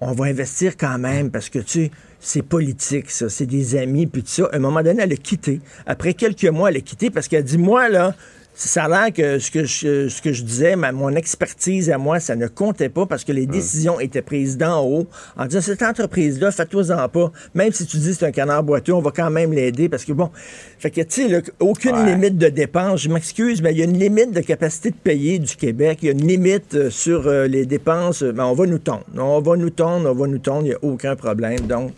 on 0.00 0.12
va 0.12 0.26
investir 0.26 0.76
quand 0.76 0.98
même 0.98 1.30
parce 1.30 1.48
que, 1.48 1.58
tu 1.58 1.84
sais, 1.84 1.90
c'est 2.18 2.42
politique, 2.42 3.10
ça, 3.10 3.28
c'est 3.28 3.46
des 3.46 3.76
amis, 3.76 4.06
puis 4.06 4.22
tout 4.22 4.28
ça. 4.28 4.48
À 4.52 4.56
un 4.56 4.58
moment 4.58 4.82
donné, 4.82 5.02
elle 5.02 5.12
a 5.12 5.16
quitté. 5.16 5.60
Après 5.86 6.14
quelques 6.14 6.44
mois, 6.44 6.70
elle 6.70 6.76
a 6.76 6.80
quitté 6.80 7.10
parce 7.10 7.28
qu'elle 7.28 7.40
a 7.40 7.42
dit, 7.42 7.58
moi, 7.58 7.88
là, 7.88 8.14
ça 8.54 8.84
a 8.84 8.88
l'air 8.88 9.12
que 9.12 9.38
ce 9.38 9.50
que 9.50 9.64
je, 9.64 10.08
ce 10.08 10.20
que 10.20 10.32
je 10.32 10.42
disais, 10.42 10.76
ma- 10.76 10.92
mon 10.92 11.14
expertise 11.14 11.88
à 11.88 11.96
moi, 11.96 12.20
ça 12.20 12.36
ne 12.36 12.46
comptait 12.46 12.88
pas 12.90 13.06
parce 13.06 13.24
que 13.24 13.32
les 13.32 13.46
décisions 13.46 13.98
étaient 14.00 14.20
prises 14.22 14.58
d'en 14.58 14.84
haut 14.84 15.06
en 15.38 15.46
disant, 15.46 15.62
cette 15.62 15.82
entreprise-là, 15.82 16.50
fais-toi-en 16.50 17.08
pas. 17.08 17.32
Même 17.54 17.72
si 17.72 17.86
tu 17.86 17.96
dis 17.96 18.12
c'est 18.14 18.26
un 18.26 18.32
canard 18.32 18.62
boiteux, 18.62 18.92
on 18.92 19.00
va 19.00 19.12
quand 19.12 19.30
même 19.30 19.52
l'aider 19.52 19.88
parce 19.88 20.04
que, 20.04 20.12
bon, 20.12 20.30
fait 20.78 20.90
que, 20.90 21.00
tu 21.00 21.28
sais, 21.28 21.42
aucune 21.58 21.96
Ouais. 21.96 22.12
limite 22.14 22.36
de 22.38 22.48
dépenses. 22.48 23.00
Je 23.02 23.08
m'excuse, 23.08 23.62
mais 23.62 23.72
il 23.72 23.78
y 23.78 23.82
a 23.82 23.84
une 23.84 23.98
limite 23.98 24.32
de 24.32 24.40
capacité 24.40 24.90
de 24.90 24.96
payer 24.96 25.38
du 25.38 25.56
Québec. 25.56 26.00
Il 26.02 26.06
y 26.06 26.08
a 26.08 26.12
une 26.12 26.26
limite 26.26 26.74
euh, 26.74 26.90
sur 26.90 27.26
euh, 27.28 27.46
les 27.46 27.64
dépenses. 27.66 28.22
Ben, 28.22 28.44
on 28.44 28.54
va 28.54 28.66
nous 28.66 28.78
tondre. 28.78 29.04
On 29.16 29.40
va 29.40 29.56
nous 29.56 29.70
tondre, 29.70 30.10
on 30.10 30.14
va 30.14 30.26
nous 30.26 30.38
tondre. 30.38 30.62
Il 30.66 30.68
n'y 30.70 30.74
a 30.74 30.78
aucun 30.82 31.16
problème. 31.16 31.60
Donc, 31.60 31.92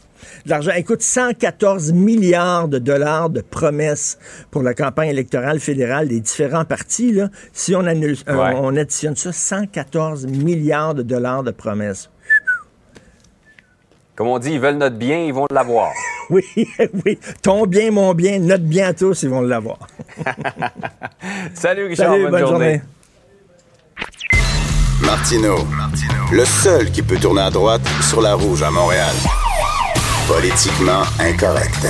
de 0.45 0.51
l'argent. 0.51 0.73
Écoute, 0.77 1.03
114 1.03 1.93
milliards 1.93 2.69
de 2.69 2.79
dollars 2.79 3.31
de 3.31 3.41
promesses 3.41 4.19
pour 4.51 4.63
la 4.63 4.75
campagne 4.75 5.09
électorale 5.11 5.61
fédérale 5.61 6.09
des 6.09 6.21
différents 6.21 6.65
partis. 6.65 7.13
Là. 7.13 7.29
Si 7.53 7.75
on, 7.75 7.87
annule, 7.87 8.17
euh, 8.29 8.37
Ouais. 8.37 8.53
on 8.57 8.77
additionne 8.77 9.17
ça, 9.17 9.33
114 9.33 10.27
milliards 10.27 10.95
de 10.95 11.03
dollars 11.03 11.43
de 11.43 11.51
promesses. 11.51 12.11
Comme 14.15 14.29
on 14.29 14.39
dit, 14.39 14.53
ils 14.53 14.61
veulent 14.61 14.77
notre 14.77 14.97
bien, 14.97 15.19
ils 15.25 15.33
vont 15.33 15.47
l'avoir. 15.51 15.93
Oui, 16.31 16.45
oui. 17.05 17.19
Ton 17.43 17.67
bien, 17.67 17.91
mon 17.91 18.15
bien, 18.15 18.39
notre 18.39 18.65
bien 18.65 18.87
à 18.89 18.93
tous, 18.95 19.23
ils 19.25 19.29
vont 19.29 19.43
l'avoir. 19.43 19.79
Salut, 21.55 21.89
Richard. 21.89 22.13
Salut, 22.13 22.31
bonne, 22.31 22.47
journée. 22.47 22.81
Martino, 25.03 25.57
le 26.33 26.45
seul 26.45 26.91
qui 26.91 27.03
peut 27.03 27.19
tourner 27.19 27.43
à 27.43 27.51
droite 27.51 27.83
sur 28.09 28.23
la 28.23 28.35
rouge 28.35 28.63
à 28.63 28.71
Montréal. 28.71 29.13
Politiquement 30.29 31.03
incorrect. 31.19 31.87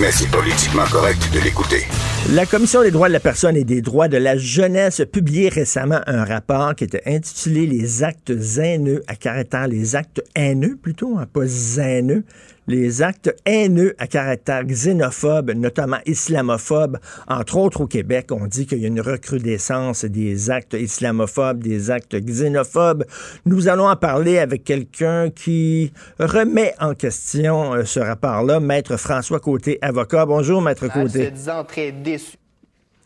Mais 0.00 0.10
c'est 0.10 0.28
politiquement 0.30 0.84
correct 0.90 1.30
de 1.32 1.38
l'écouter. 1.38 1.86
La 2.30 2.46
Commission 2.46 2.82
des 2.82 2.90
droits 2.90 3.08
de 3.08 3.12
la 3.12 3.20
personne 3.20 3.56
et 3.56 3.62
des 3.62 3.80
droits 3.80 4.08
de 4.08 4.16
la 4.16 4.36
jeunesse 4.36 5.00
a 5.00 5.06
publié 5.06 5.48
récemment 5.48 6.00
un 6.06 6.24
rapport 6.24 6.74
qui 6.74 6.84
était 6.84 7.02
intitulé 7.06 7.66
Les 7.66 8.02
actes 8.02 8.32
haineux 8.58 9.02
à 9.06 9.14
caractère, 9.14 9.68
les 9.68 9.94
actes 9.94 10.22
haineux 10.34 10.76
plutôt, 10.80 11.16
hein, 11.16 11.26
pas 11.32 11.46
haineux, 11.78 12.24
les 12.66 13.02
actes 13.02 13.34
haineux 13.44 13.94
à 13.98 14.06
caractère 14.06 14.64
xénophobe, 14.64 15.50
notamment 15.52 15.98
islamophobe. 16.06 16.98
Entre 17.28 17.56
autres, 17.56 17.82
au 17.82 17.86
Québec, 17.86 18.28
on 18.30 18.46
dit 18.46 18.66
qu'il 18.66 18.78
y 18.78 18.84
a 18.84 18.88
une 18.88 19.00
recrudescence 19.00 20.04
des 20.04 20.50
actes 20.50 20.74
islamophobes, 20.74 21.62
des 21.62 21.90
actes 21.90 22.16
xénophobes. 22.16 23.04
Nous 23.46 23.68
allons 23.68 23.88
en 23.88 23.96
parler 23.96 24.38
avec 24.38 24.64
quelqu'un 24.64 25.30
qui 25.30 25.92
remet 26.18 26.74
en 26.80 26.94
question 26.94 27.74
euh, 27.74 27.84
ce 27.84 28.00
rapport-là, 28.00 28.60
Maître 28.60 28.96
François 28.96 29.40
Côté, 29.40 29.78
avocat. 29.82 30.26
Bonjour, 30.26 30.62
Maître 30.62 30.88
Côté. 30.88 31.26
se 31.26 31.30
disant 31.30 31.64
très 31.64 31.92
déçu. 31.92 32.36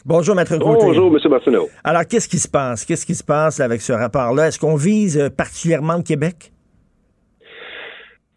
Bonjour, 0.05 0.37
Maître 0.37 0.57
Côté. 0.57 0.87
Bonjour, 0.87 1.12
M. 1.12 1.31
Martineau. 1.31 1.69
Alors, 1.83 2.07
qu'est-ce 2.07 2.29
qui 2.29 2.38
se 2.38 2.47
passe? 2.47 2.85
Qu'est-ce 2.85 3.05
qui 3.05 3.14
se 3.14 3.25
passe 3.25 3.59
avec 3.59 3.81
ce 3.83 3.92
rapport-là? 3.92 4.49
Est-ce 4.49 4.59
qu'on 4.59 4.77
vise 4.77 5.19
euh, 5.19 5.31
particulièrement 5.31 5.97
le 5.97 6.03
Québec? 6.03 6.53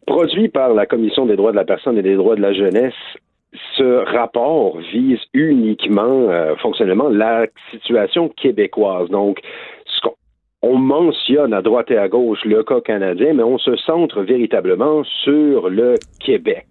Produit 0.10 0.50
par 0.50 0.74
la 0.74 0.88
Commission 0.88 1.28
des 1.28 1.36
droits 1.36 1.52
de 1.52 1.56
la 1.56 1.66
personne 1.66 1.96
et 2.00 2.02
des 2.02 2.16
droits 2.16 2.36
de 2.36 2.42
la 2.42 2.52
jeunesse, 2.52 2.96
ce 3.78 4.12
rapport 4.18 4.80
vise 4.92 5.20
uniquement, 5.36 6.32
euh, 6.32 6.56
fonctionnellement, 6.56 7.10
la 7.10 7.46
situation 7.72 8.28
québécoise. 8.30 9.08
Donc, 9.10 9.38
ce 9.86 10.02
qu'on- 10.02 10.16
on 10.64 10.78
mentionne 10.80 11.54
à 11.54 11.62
droite 11.62 11.92
et 11.92 11.98
à 11.98 12.08
gauche 12.08 12.44
le 12.44 12.64
cas 12.64 12.82
canadien, 12.82 13.34
mais 13.36 13.44
on 13.44 13.60
se 13.60 13.76
centre 13.76 14.24
véritablement 14.24 15.04
sur 15.24 15.70
le 15.70 15.94
Québec. 16.26 16.66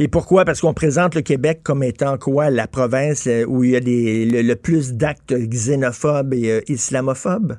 Et 0.00 0.08
pourquoi? 0.08 0.44
Parce 0.44 0.60
qu'on 0.60 0.74
présente 0.74 1.14
le 1.14 1.20
Québec 1.22 1.60
comme 1.62 1.84
étant 1.84 2.18
quoi? 2.18 2.50
La 2.50 2.66
province 2.66 3.28
euh, 3.28 3.44
où 3.46 3.62
il 3.62 3.70
y 3.70 3.76
a 3.76 3.80
le 3.80 4.54
plus 4.56 4.94
d'actes 4.94 5.32
xénophobes 5.32 6.34
et 6.34 6.50
euh, 6.50 6.60
islamophobes? 6.68 7.52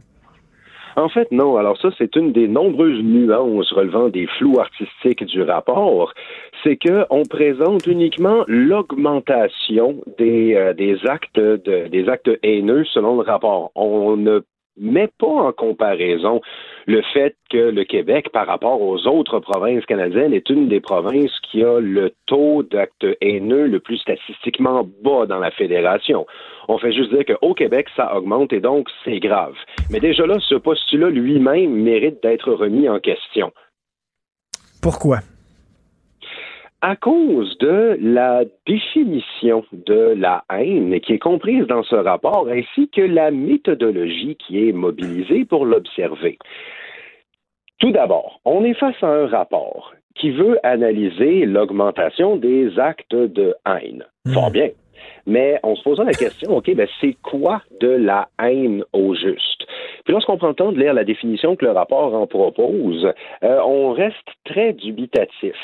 En 0.95 1.09
fait, 1.09 1.31
non. 1.31 1.57
Alors 1.57 1.77
ça, 1.79 1.89
c'est 1.97 2.15
une 2.15 2.31
des 2.31 2.47
nombreuses 2.47 3.01
nuances 3.01 3.71
relevant 3.71 4.09
des 4.09 4.27
flous 4.27 4.59
artistiques 4.59 5.25
du 5.25 5.41
rapport. 5.41 6.13
C'est 6.63 6.77
que 6.77 7.05
on 7.09 7.23
présente 7.23 7.87
uniquement 7.87 8.43
l'augmentation 8.47 10.01
des, 10.17 10.55
euh, 10.55 10.73
des 10.73 10.97
des 11.89 12.09
actes 12.09 12.31
haineux 12.43 12.85
selon 12.85 13.15
le 13.15 13.21
rapport. 13.21 13.71
On 13.75 14.15
ne 14.17 14.41
met 14.77 15.09
pas 15.19 15.27
en 15.27 15.51
comparaison 15.51 16.41
le 16.85 17.01
fait 17.13 17.35
que 17.49 17.57
le 17.57 17.83
Québec, 17.83 18.29
par 18.31 18.47
rapport 18.47 18.81
aux 18.81 19.07
autres 19.07 19.39
provinces 19.39 19.85
canadiennes, 19.85 20.33
est 20.33 20.49
une 20.49 20.67
des 20.67 20.79
provinces 20.79 21.37
qui 21.51 21.63
a 21.63 21.79
le 21.79 22.13
taux 22.25 22.63
d'actes 22.63 23.05
haineux 23.21 23.67
le 23.67 23.79
plus 23.79 23.97
statistiquement 23.97 24.87
bas 25.03 25.25
dans 25.25 25.39
la 25.39 25.51
fédération. 25.51 26.25
On 26.67 26.77
fait 26.77 26.93
juste 26.93 27.13
dire 27.13 27.25
qu'au 27.25 27.53
Québec, 27.53 27.87
ça 27.95 28.15
augmente 28.15 28.53
et 28.53 28.59
donc 28.59 28.87
c'est 29.03 29.19
grave. 29.19 29.55
Mais 29.91 29.99
déjà 29.99 30.25
là, 30.25 30.37
ce 30.39 30.55
postulat 30.55 31.09
lui-même 31.09 31.71
mérite 31.71 32.21
d'être 32.23 32.51
remis 32.51 32.87
en 32.89 32.99
question. 32.99 33.51
Pourquoi? 34.81 35.19
À 36.83 36.95
cause 36.95 37.55
de 37.59 37.95
la 38.01 38.43
définition 38.65 39.63
de 39.71 40.15
la 40.17 40.43
haine 40.49 40.99
qui 40.99 41.13
est 41.13 41.19
comprise 41.19 41.67
dans 41.67 41.83
ce 41.83 41.95
rapport, 41.95 42.47
ainsi 42.49 42.89
que 42.89 43.01
la 43.01 43.29
méthodologie 43.29 44.35
qui 44.35 44.67
est 44.67 44.71
mobilisée 44.71 45.45
pour 45.45 45.65
l'observer. 45.65 46.39
Tout 47.77 47.91
d'abord, 47.91 48.39
on 48.45 48.63
est 48.63 48.73
face 48.73 48.95
à 49.03 49.07
un 49.07 49.27
rapport 49.27 49.93
qui 50.15 50.31
veut 50.31 50.59
analyser 50.63 51.45
l'augmentation 51.45 52.35
des 52.37 52.79
actes 52.79 53.15
de 53.15 53.53
haine. 53.65 54.03
Fort 54.33 54.49
bien. 54.49 54.69
Mais 55.27 55.59
on 55.63 55.75
se 55.75 55.83
posant 55.83 56.03
la 56.03 56.13
question, 56.13 56.57
OK, 56.57 56.73
ben 56.73 56.87
c'est 56.99 57.15
quoi 57.21 57.61
de 57.79 57.89
la 57.89 58.27
haine 58.41 58.83
au 58.91 59.13
juste? 59.13 59.67
Puis 60.03 60.13
lorsqu'on 60.13 60.37
prend 60.37 60.49
le 60.49 60.55
temps 60.55 60.71
de 60.71 60.79
lire 60.79 60.93
la 60.93 61.03
définition 61.03 61.55
que 61.55 61.65
le 61.65 61.71
rapport 61.71 62.13
en 62.15 62.25
propose, 62.25 63.07
euh, 63.43 63.59
on 63.65 63.93
reste 63.93 64.15
très 64.45 64.73
dubitatif. 64.73 65.55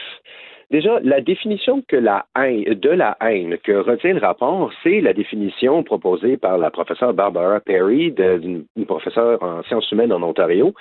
Déjà, 0.69 0.99
la 1.01 1.21
définition 1.21 1.82
que 1.88 1.95
la 1.95 2.25
haine, 2.36 2.65
de 2.65 2.89
la 2.89 3.15
haine 3.21 3.58
que 3.60 3.71
retient 3.71 4.13
le 4.13 4.19
rapport, 4.19 4.69
c'est 4.84 4.99
la 4.99 5.13
définition 5.13 5.82
proposée 5.82 6.36
par 6.36 6.58
la 6.58 6.69
professeure 6.71 7.13
Barbara 7.13 7.62
Perry, 7.62 8.12
d'une 8.12 8.65
une 8.75 8.86
professeure 8.86 9.41
en 9.41 9.63
sciences 9.63 9.89
humaines 9.93 10.12
en 10.12 10.21
Ontario, 10.21 10.73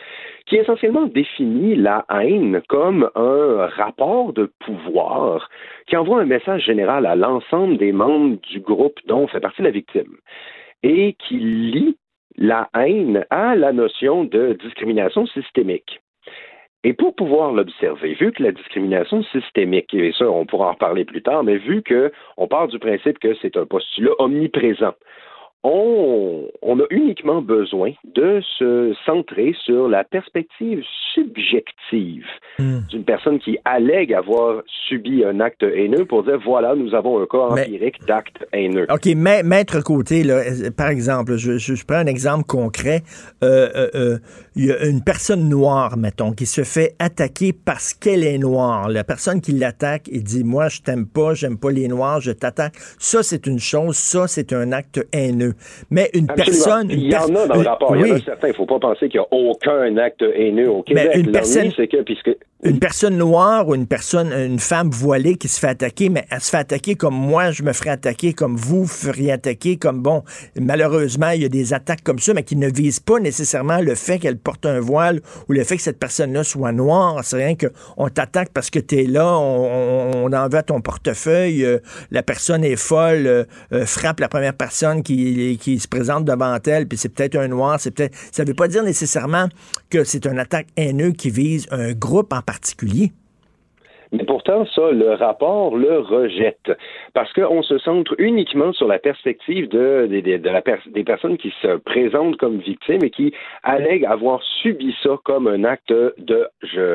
qui 0.47 0.57
essentiellement 0.57 1.07
définit 1.07 1.77
la 1.77 2.05
haine 2.11 2.63
comme 2.69 3.09
un 3.15 3.67
rapport 3.67 4.33
de 4.33 4.51
pouvoir 4.59 5.49
qui 5.87 5.97
envoie 5.97 6.21
un 6.21 6.25
message 6.25 6.65
général 6.65 7.07
à 7.07 7.15
l'ensemble 7.15 7.77
des 7.79 7.93
membres 7.93 8.39
du 8.51 8.59
groupe 8.59 8.99
dont 9.07 9.29
fait 9.29 9.41
partie 9.41 9.63
la 9.63 9.71
victime 9.71 10.17
et 10.83 11.15
qui 11.15 11.39
lie 11.39 11.97
la 12.37 12.69
haine 12.75 13.25
à 13.31 13.55
la 13.55 13.73
notion 13.73 14.25
de 14.25 14.57
discrimination 14.61 15.27
systémique. 15.27 16.01
Et 16.87 16.93
pour 16.93 17.17
pouvoir 17.17 17.51
l'observer, 17.51 18.15
vu 18.15 18.31
que 18.31 18.45
la 18.45 18.53
discrimination 18.53 19.25
systémique, 19.25 19.93
et 19.93 20.13
ça, 20.17 20.31
on 20.31 20.47
pourra 20.47 20.69
en 20.69 20.73
reparler 20.75 21.05
plus 21.05 21.21
tard, 21.21 21.43
mais 21.43 21.57
vu 21.57 21.83
que 21.83 22.13
on 22.37 22.47
part 22.47 22.69
du 22.69 22.79
principe 22.79 23.19
que 23.19 23.35
c'est 23.43 23.57
un 23.57 23.67
postulat 23.67 24.13
omniprésent, 24.21 24.95
on, 25.69 26.49
on 26.63 26.81
a 26.81 26.85
uniquement 26.91 27.43
besoin 27.43 27.93
de 28.05 28.41
se 28.59 28.95
centrer 29.05 29.55
sur 29.65 29.89
la 29.89 30.05
perspective 30.05 30.83
subjective 31.15 32.25
Hmm. 32.59 32.81
d'une 32.89 33.05
personne 33.05 33.39
qui 33.39 33.59
allègue 33.67 34.15
avoir 34.15 34.63
subi 34.89 35.23
un 35.25 35.41
acte 35.41 35.63
haineux 35.63 36.07
pour 36.07 36.23
dire 36.23 36.39
voilà, 36.43 36.75
nous 36.75 36.95
avons 36.95 37.23
un 37.23 37.27
cas 37.27 37.39
empirique 37.63 38.03
d'acte 38.07 38.47
haineux. 38.51 38.87
OK, 38.89 39.11
mais, 39.15 39.43
maître 39.43 39.83
côté, 39.83 40.25
là, 40.25 40.37
euh, 40.37 40.71
par 40.75 40.89
exemple, 40.89 41.37
je, 41.37 41.59
je, 41.59 41.85
prends 41.85 41.99
un 41.99 42.07
exemple 42.07 42.45
concret. 42.45 43.03
Euh, 43.45 43.69
euh, 43.77 43.89
euh, 43.95 44.19
il 44.55 44.65
y 44.65 44.73
a 44.73 44.87
une 44.87 45.05
personne 45.05 45.51
noire, 45.51 45.99
mettons, 45.99 46.33
qui 46.33 46.47
se 46.47 46.65
fait 46.65 46.95
attaquer 46.99 47.53
parce 47.53 47.93
qu'elle 47.93 48.25
est 48.25 48.39
noire. 48.39 48.89
La 48.89 49.05
personne 49.05 49.43
qui 49.43 49.53
l'attaque 49.53 50.09
et 50.11 50.21
dit 50.21 50.43
Moi, 50.43 50.69
je 50.69 50.81
t'aime 50.81 51.07
pas, 51.07 51.35
j'aime 51.35 51.59
pas 51.59 51.71
les 51.71 51.89
noirs, 51.89 52.23
je 52.23 52.33
t'attaque. 52.33 52.77
Ça, 52.99 53.23
c'est 53.23 53.47
une 53.47 53.59
chose, 53.59 53.99
ça, 53.99 54.29
c'est 54.29 54.55
un 54.55 54.73
acte 54.73 55.07
haineux. 55.13 55.56
Mais 55.91 56.11
une 56.15 56.27
personne. 56.27 56.91
il 56.91 57.11
y 57.11 57.17
en 57.17 57.35
a 57.35 57.47
dans 57.47 57.55
le 57.57 57.69
rapport. 57.69 57.97
Il 57.97 58.07
y 58.07 58.13
en 58.13 58.17
a 58.17 58.21
certains. 58.21 58.49
Il 58.49 58.51
ne 58.51 58.57
faut 58.57 58.67
pas 58.67 58.79
penser 58.79 59.09
qu'il 59.09 59.21
n'y 59.21 59.27
a 59.27 59.29
aucun 59.31 59.97
acte 59.97 60.23
haineux 60.23 60.71
au 60.71 60.83
Québec. 60.83 61.11
Mais 61.15 61.21
une 61.21 61.33
personne. 61.33 61.71
c'est 61.77 61.89
que, 61.89 62.03
puisque 62.03 62.31
une 62.63 62.79
personne 62.79 63.19
noire 63.19 63.69
ou 63.69 63.75
une 63.75 63.87
personne, 63.87 64.33
une 64.33 64.59
femme 64.59 64.91
voilée 64.91 65.37
qui 65.37 65.47
se 65.47 65.61
fait 65.61 65.69
attaquer, 65.69 66.09
mais 66.09 66.27
elle 66.31 66.41
se 66.41 66.49
fait 66.49 66.57
attaquer 66.57 66.95
comme 66.95 67.15
moi, 67.15 67.51
je 67.51 67.63
me 67.63 67.73
ferais 67.75 67.91
attaquer, 67.91 68.33
comme 68.33 68.57
vous 68.57 68.87
feriez 68.87 69.33
attaquer, 69.33 69.77
comme 69.77 70.01
bon. 70.01 70.25
Malheureusement, 70.59 71.31
il 71.31 71.43
y 71.43 71.45
a 71.45 71.51
des 71.51 71.75
attaques 71.75 72.03
comme 72.03 72.19
ça, 72.19 72.33
mais 72.33 72.45
qui 72.45 72.57
ne 72.57 72.71
visent 72.71 73.01
pas 73.01 73.21
nécessairement 73.21 73.81
le 73.81 73.95
fait 73.95 74.19
qu'elle 74.19 74.39
porte 74.39 74.65
un 74.65 74.81
voile 74.81 75.21
ou 75.49 75.53
le 75.53 75.65
fait 75.65 75.77
que 75.77 75.83
cette 75.83 75.99
personne-là 75.99 76.45
soit 76.45 76.73
noire. 76.73 77.21
C'est 77.25 77.37
rien 77.37 77.57
qu'on 77.57 78.09
t'attaque 78.09 78.49
parce 78.55 78.71
que 78.71 78.79
tu 78.79 79.03
es 79.03 79.07
là, 79.07 79.37
on, 79.39 80.33
en 80.33 80.49
veut 80.49 80.63
ton 80.63 80.81
portefeuille, 80.81 81.63
euh, 81.63 81.79
la 82.11 82.23
personne 82.23 82.65
est 82.65 82.77
folle, 82.77 83.27
euh, 83.27 83.45
euh, 83.73 83.85
frappe 83.85 84.21
la 84.21 84.29
première 84.29 84.55
personne 84.55 85.03
qui, 85.03 85.59
qui 85.61 85.79
se 85.79 85.89
présente 85.89 86.25
devant 86.25 86.57
elle, 86.67 86.89
puis 86.89 86.97
c'est 86.97 87.11
peut-être 87.11 87.37
un 87.37 87.49
noir, 87.49 87.79
c'est 87.79 87.91
peut-être. 87.91 88.17
Ça 88.33 88.45
veut 88.45 88.55
pas 88.55 88.69
dire 88.69 88.83
nécessairement 88.83 89.49
que 89.91 90.05
c'est 90.05 90.25
une 90.25 90.39
attaque 90.39 90.69
haineuse 90.77 91.13
qui 91.19 91.29
vise 91.29 91.67
un 91.71 91.93
groupe 91.93 92.33
en 92.33 92.41
particulier. 92.47 93.13
Mais 94.13 94.25
pourtant, 94.25 94.65
ça, 94.67 94.91
le 94.93 95.13
rapport 95.13 95.77
le 95.77 95.99
rejette. 95.99 96.73
Parce 97.15 97.33
qu'on 97.33 97.63
se 97.63 97.79
centre 97.79 98.15
uniquement 98.19 98.73
sur 98.73 98.87
la 98.87 98.99
perspective 98.99 99.69
de, 99.69 100.09
la 100.45 100.63
des 100.87 101.05
personnes 101.05 101.37
qui 101.39 101.53
se 101.63 101.77
présentent 101.79 102.37
comme 102.37 102.59
victimes 102.59 103.03
et 103.03 103.11
qui 103.11 103.33
allèguent 103.63 104.05
avoir 104.05 104.43
subi 104.43 104.95
ça 105.03 105.17
comme 105.25 105.47
un 105.47 105.65
acte 105.65 105.93
de, 105.93 106.49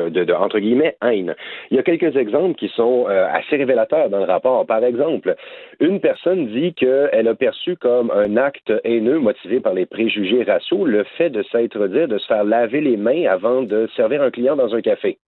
de, 0.08 0.32
entre 0.32 0.58
guillemets, 0.58 0.96
haine. 1.02 1.34
Il 1.70 1.76
y 1.76 1.80
a 1.80 1.82
quelques 1.82 2.16
exemples 2.16 2.54
qui 2.54 2.68
sont 2.68 3.06
euh, 3.08 3.26
assez 3.32 3.56
révélateurs 3.56 4.08
dans 4.08 4.18
le 4.18 4.24
rapport. 4.24 4.66
Par 4.66 4.84
exemple, 4.84 5.34
une 5.80 6.00
personne 6.00 6.46
dit 6.48 6.74
qu'elle 6.74 7.28
a 7.28 7.34
perçu 7.34 7.76
comme 7.76 8.10
un 8.10 8.36
acte 8.36 8.72
haineux 8.84 9.18
motivé 9.18 9.60
par 9.60 9.74
les 9.74 9.86
préjugés 9.86 10.42
raciaux 10.44 10.84
le 10.84 11.04
fait 11.16 11.30
de 11.30 11.42
s'être 11.44 11.86
dit 11.88 12.06
de 12.06 12.18
se 12.18 12.26
faire 12.26 12.44
laver 12.44 12.80
les 12.80 12.96
mains 12.96 13.26
avant 13.28 13.62
de 13.62 13.88
servir 13.96 14.22
un 14.22 14.30
client 14.30 14.56
dans 14.56 14.74
un 14.74 14.80
café 14.80 15.18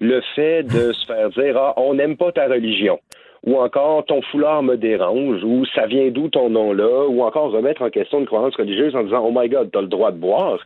le 0.00 0.20
fait 0.34 0.62
de 0.62 0.92
se 0.92 1.06
faire 1.06 1.30
dire 1.30 1.56
ah, 1.56 1.74
on 1.76 1.94
n'aime 1.94 2.16
pas 2.16 2.32
ta 2.32 2.46
religion 2.46 2.98
ou 3.44 3.56
encore 3.56 4.04
ton 4.04 4.20
foulard 4.22 4.62
me 4.62 4.76
dérange, 4.76 5.42
ou 5.44 5.64
ça 5.74 5.86
vient 5.86 6.10
d'où 6.10 6.28
ton 6.28 6.50
nom-là, 6.50 7.06
ou 7.08 7.22
encore 7.22 7.50
remettre 7.50 7.82
en 7.82 7.90
question 7.90 8.20
une 8.20 8.26
croyance 8.26 8.54
religieuse 8.56 8.94
en 8.94 9.04
disant 9.04 9.24
Oh 9.26 9.32
my 9.34 9.48
God, 9.48 9.70
t'as 9.72 9.80
le 9.80 9.86
droit 9.86 10.12
de 10.12 10.18
boire. 10.18 10.58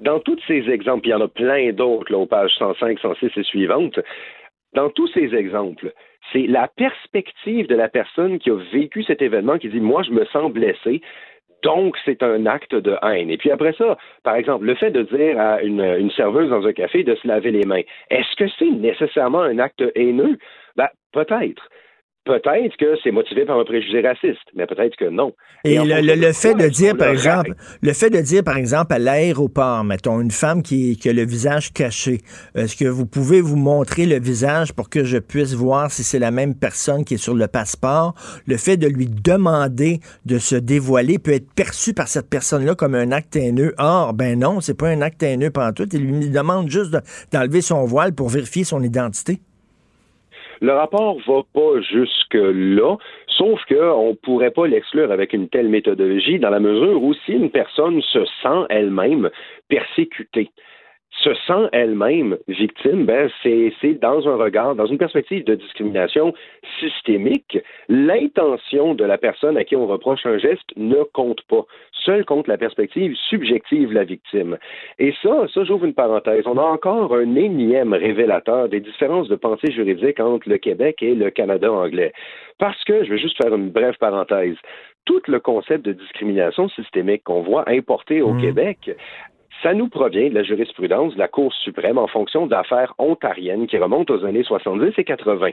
Dans 0.00 0.20
tous 0.20 0.38
ces 0.46 0.68
exemples, 0.68 1.06
il 1.06 1.10
y 1.10 1.14
en 1.14 1.20
a 1.20 1.28
plein 1.28 1.72
d'autres 1.72 2.12
là, 2.12 2.18
aux 2.18 2.26
pages 2.26 2.54
105, 2.58 2.98
106 2.98 3.30
et 3.36 3.42
suivantes. 3.42 3.98
Dans 4.74 4.88
tous 4.88 5.08
ces 5.08 5.34
exemples, 5.34 5.92
c'est 6.32 6.46
la 6.46 6.68
perspective 6.68 7.66
de 7.66 7.74
la 7.74 7.88
personne 7.88 8.38
qui 8.38 8.50
a 8.50 8.56
vécu 8.72 9.02
cet 9.02 9.20
événement 9.20 9.58
qui 9.58 9.68
dit 9.68 9.80
Moi, 9.80 10.02
je 10.02 10.12
me 10.12 10.24
sens 10.26 10.50
blessé, 10.52 11.02
donc, 11.62 11.96
c'est 12.04 12.22
un 12.22 12.46
acte 12.46 12.74
de 12.74 12.96
haine. 13.02 13.30
Et 13.30 13.36
puis 13.36 13.50
après 13.50 13.72
ça, 13.72 13.96
par 14.22 14.36
exemple, 14.36 14.64
le 14.64 14.74
fait 14.74 14.90
de 14.90 15.02
dire 15.02 15.40
à 15.40 15.62
une, 15.62 16.10
serveuse 16.10 16.50
dans 16.50 16.66
un 16.66 16.72
café 16.72 17.04
de 17.04 17.14
se 17.14 17.26
laver 17.26 17.50
les 17.50 17.64
mains, 17.64 17.82
est-ce 18.10 18.36
que 18.36 18.48
c'est 18.58 18.70
nécessairement 18.70 19.42
un 19.42 19.58
acte 19.58 19.82
haineux? 19.94 20.38
Ben, 20.76 20.88
peut-être. 21.12 21.68
Peut-être 22.24 22.76
que 22.78 22.94
c'est 23.02 23.10
motivé 23.10 23.44
par 23.44 23.58
un 23.58 23.64
préjugé 23.64 24.00
raciste, 24.00 24.46
mais 24.54 24.66
peut-être 24.66 24.94
que 24.94 25.06
non. 25.06 25.32
Et, 25.64 25.76
le, 25.78 26.32
fait 26.32 26.54
de 26.54 26.68
dire, 26.68 26.96
par 26.96 27.08
exemple, 27.08 27.54
le 27.82 27.92
fait 27.92 28.10
de 28.10 28.20
dire, 28.20 28.44
par 28.44 28.56
exemple, 28.56 28.92
à 28.92 29.00
l'aéroport, 29.00 29.82
mettons, 29.82 30.20
une 30.20 30.30
femme 30.30 30.62
qui, 30.62 30.96
qui, 30.96 31.08
a 31.08 31.12
le 31.12 31.26
visage 31.26 31.72
caché, 31.72 32.20
est-ce 32.54 32.76
que 32.76 32.84
vous 32.84 33.06
pouvez 33.06 33.40
vous 33.40 33.56
montrer 33.56 34.06
le 34.06 34.20
visage 34.20 34.72
pour 34.72 34.88
que 34.88 35.02
je 35.02 35.18
puisse 35.18 35.54
voir 35.54 35.90
si 35.90 36.04
c'est 36.04 36.20
la 36.20 36.30
même 36.30 36.54
personne 36.54 37.04
qui 37.04 37.14
est 37.14 37.18
sur 37.18 37.34
le 37.34 37.48
passeport? 37.48 38.14
Le 38.46 38.56
fait 38.56 38.76
de 38.76 38.86
lui 38.86 39.06
demander 39.06 39.98
de 40.24 40.38
se 40.38 40.54
dévoiler 40.54 41.18
peut 41.18 41.32
être 41.32 41.52
perçu 41.52 41.92
par 41.92 42.06
cette 42.06 42.30
personne-là 42.30 42.76
comme 42.76 42.94
un 42.94 43.10
acte 43.10 43.34
haineux. 43.34 43.74
Or, 43.78 44.14
ben 44.14 44.38
non, 44.38 44.60
c'est 44.60 44.78
pas 44.78 44.88
un 44.88 45.00
acte 45.00 45.24
haineux 45.24 45.50
tout. 45.74 45.88
Il 45.92 46.06
lui 46.06 46.30
demande 46.30 46.70
juste 46.70 46.96
d'enlever 47.32 47.62
son 47.62 47.84
voile 47.84 48.14
pour 48.14 48.28
vérifier 48.28 48.62
son 48.62 48.80
identité. 48.80 49.40
Le 50.62 50.74
rapport 50.74 51.18
va 51.26 51.42
pas 51.52 51.80
jusque-là, 51.80 52.96
sauf 53.26 53.60
qu'on 53.64 54.10
ne 54.10 54.14
pourrait 54.14 54.52
pas 54.52 54.68
l'exclure 54.68 55.10
avec 55.10 55.32
une 55.32 55.48
telle 55.48 55.68
méthodologie 55.68 56.38
dans 56.38 56.50
la 56.50 56.60
mesure 56.60 57.02
où 57.02 57.14
si 57.14 57.32
une 57.32 57.50
personne 57.50 58.00
se 58.00 58.24
sent 58.44 58.66
elle-même 58.68 59.28
persécutée, 59.68 60.50
se 61.10 61.34
sent 61.48 61.68
elle-même 61.72 62.38
victime, 62.46 63.06
ben 63.06 63.28
c'est 63.42 64.00
dans 64.00 64.28
un 64.28 64.36
regard, 64.36 64.76
dans 64.76 64.86
une 64.86 64.98
perspective 64.98 65.44
de 65.44 65.56
discrimination 65.56 66.32
systémique, 66.78 67.58
l'intention 67.88 68.94
de 68.94 69.04
la 69.04 69.18
personne 69.18 69.56
à 69.56 69.64
qui 69.64 69.74
on 69.74 69.88
reproche 69.88 70.24
un 70.26 70.38
geste 70.38 70.70
ne 70.76 71.02
compte 71.12 71.42
pas. 71.48 71.64
Seule 72.04 72.24
compte 72.24 72.48
la 72.48 72.58
perspective 72.58 73.14
subjective 73.28 73.90
de 73.90 73.94
la 73.94 74.04
victime. 74.04 74.58
Et 74.98 75.14
ça, 75.22 75.46
ça 75.52 75.64
j'ouvre 75.64 75.84
une 75.84 75.94
parenthèse. 75.94 76.46
On 76.46 76.58
a 76.58 76.62
encore 76.62 77.14
un 77.14 77.36
énième 77.36 77.92
révélateur 77.92 78.68
des 78.68 78.80
différences 78.80 79.28
de 79.28 79.36
pensée 79.36 79.70
juridique 79.70 80.18
entre 80.18 80.48
le 80.48 80.58
Québec 80.58 81.02
et 81.02 81.14
le 81.14 81.30
Canada 81.30 81.70
anglais. 81.72 82.12
Parce 82.58 82.82
que, 82.84 83.04
je 83.04 83.10
vais 83.10 83.18
juste 83.18 83.42
faire 83.42 83.54
une 83.54 83.70
brève 83.70 83.96
parenthèse, 83.98 84.56
tout 85.04 85.22
le 85.28 85.40
concept 85.40 85.84
de 85.84 85.92
discrimination 85.92 86.68
systémique 86.70 87.24
qu'on 87.24 87.42
voit 87.42 87.68
importé 87.68 88.22
au 88.22 88.34
mmh. 88.34 88.40
Québec 88.40 88.90
ça 89.62 89.74
nous 89.74 89.88
provient 89.88 90.28
de 90.28 90.34
la 90.34 90.42
jurisprudence 90.42 91.14
de 91.14 91.18
la 91.18 91.28
Cour 91.28 91.52
suprême 91.52 91.98
en 91.98 92.08
fonction 92.08 92.46
d'affaires 92.46 92.94
ontariennes 92.98 93.66
qui 93.66 93.78
remontent 93.78 94.12
aux 94.12 94.24
années 94.24 94.42
70 94.42 94.94
et 94.98 95.04
80 95.04 95.50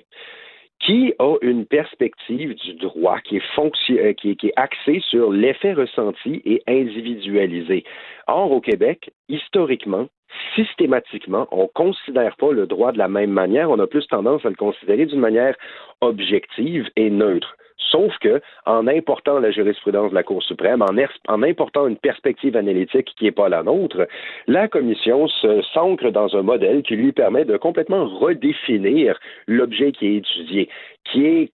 qui 0.79 1.13
a 1.19 1.35
une 1.41 1.65
perspective 1.65 2.55
du 2.55 2.73
droit 2.73 3.19
qui 3.19 3.37
est, 3.37 3.59
euh, 3.91 4.13
qui 4.13 4.29
est, 4.31 4.53
axée 4.55 5.01
sur 5.09 5.31
l'effet 5.31 5.73
ressenti 5.73 6.41
et 6.45 6.63
individualisé. 6.67 7.83
Or, 8.27 8.51
au 8.51 8.61
Québec, 8.61 9.11
historiquement, 9.27 10.07
systématiquement, 10.55 11.47
on 11.51 11.63
ne 11.63 11.67
considère 11.67 12.35
pas 12.37 12.51
le 12.51 12.65
droit 12.65 12.91
de 12.91 12.97
la 12.97 13.07
même 13.07 13.31
manière, 13.31 13.69
on 13.69 13.79
a 13.79 13.87
plus 13.87 14.07
tendance 14.07 14.45
à 14.45 14.49
le 14.49 14.55
considérer 14.55 15.05
d'une 15.05 15.19
manière 15.19 15.55
objective 16.01 16.87
et 16.95 17.09
neutre. 17.09 17.57
Sauf 17.79 18.17
que, 18.19 18.41
en 18.65 18.87
important 18.87 19.39
la 19.39 19.51
jurisprudence 19.51 20.11
de 20.11 20.15
la 20.15 20.23
Cour 20.23 20.43
suprême, 20.43 20.81
en, 20.81 20.95
en 21.27 21.43
important 21.43 21.87
une 21.87 21.97
perspective 21.97 22.55
analytique 22.55 23.13
qui 23.17 23.25
n'est 23.25 23.31
pas 23.31 23.49
la 23.49 23.63
nôtre, 23.63 24.07
la 24.47 24.67
Commission 24.67 25.27
s'ancre 25.73 26.11
dans 26.11 26.35
un 26.35 26.41
modèle 26.41 26.83
qui 26.83 26.95
lui 26.95 27.11
permet 27.11 27.45
de 27.45 27.57
complètement 27.57 28.05
redéfinir 28.05 29.19
l'objet 29.47 29.91
qui 29.91 30.07
est 30.07 30.15
étudié, 30.17 30.69
qui 31.05 31.25
est, 31.25 31.51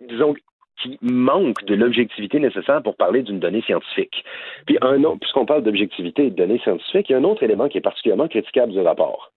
disons, 0.00 0.34
qui 0.82 0.98
manque 1.00 1.64
de 1.64 1.74
l'objectivité 1.74 2.38
nécessaire 2.38 2.82
pour 2.82 2.96
parler 2.96 3.22
d'une 3.22 3.40
donnée 3.40 3.62
scientifique. 3.62 4.24
Puis 4.66 4.78
puisqu'on 5.20 5.46
parle 5.46 5.62
d'objectivité 5.62 6.26
et 6.26 6.30
de 6.30 6.36
données 6.36 6.58
scientifiques, 6.58 7.08
il 7.08 7.12
y 7.12 7.14
a 7.14 7.18
un 7.18 7.24
autre 7.24 7.42
élément 7.42 7.68
qui 7.68 7.78
est 7.78 7.82
particulièrement 7.82 8.28
critiquable 8.28 8.72
du 8.72 8.80
rapport. 8.80 9.32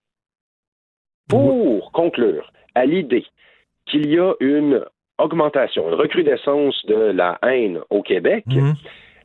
Pour 1.30 1.92
conclure 1.92 2.52
à 2.74 2.86
l'idée 2.86 3.26
qu'il 3.86 4.10
y 4.12 4.20
a 4.20 4.34
une 4.40 4.84
augmentation, 5.18 5.88
une 5.88 5.96
recrudescence 5.96 6.86
de 6.86 6.96
la 6.96 7.38
haine 7.44 7.80
au 7.90 8.02
Québec, 8.02 8.44
mhm. 8.48 8.74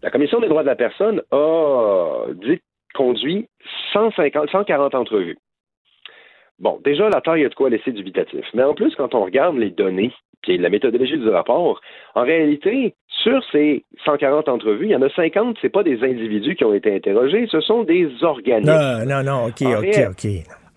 la 0.03 0.11
Commission 0.11 0.41
des 0.41 0.49
droits 0.49 0.63
de 0.63 0.69
la 0.69 0.77
personne 0.77 1.23
a 1.31 2.27
dit, 2.35 2.61
conduit 2.95 3.49
150, 3.93 4.51
140 4.51 4.95
entrevues. 4.95 5.39
Bon, 6.59 6.79
déjà, 6.85 7.09
la 7.09 7.23
taille 7.23 7.45
a 7.45 7.49
de 7.49 7.55
quoi 7.55 7.71
laisser 7.71 7.91
dubitatif. 7.91 8.45
Mais 8.53 8.63
en 8.63 8.75
plus, 8.75 8.95
quand 8.95 9.15
on 9.15 9.25
regarde 9.25 9.57
les 9.57 9.71
données, 9.71 10.13
puis 10.43 10.59
la 10.59 10.69
méthodologie 10.69 11.19
du 11.19 11.29
rapport, 11.29 11.81
en 12.15 12.23
réalité, 12.23 12.95
sur 13.09 13.43
ces 13.51 13.85
140 14.05 14.49
entrevues, 14.49 14.87
il 14.87 14.91
y 14.91 14.97
en 14.97 15.03
a 15.03 15.11
50, 15.11 15.57
ce 15.61 15.69
pas 15.69 15.83
des 15.83 16.03
individus 16.03 16.57
qui 16.57 16.65
ont 16.65 16.75
été 16.75 16.95
interrogés, 16.95 17.47
ce 17.51 17.61
sont 17.61 17.85
des 17.85 18.09
organismes. 18.23 18.73
Non, 18.73 19.07
non, 19.07 19.23
non, 19.23 19.47
OK, 19.47 19.63
OK, 19.63 19.99
OK. 20.11 20.27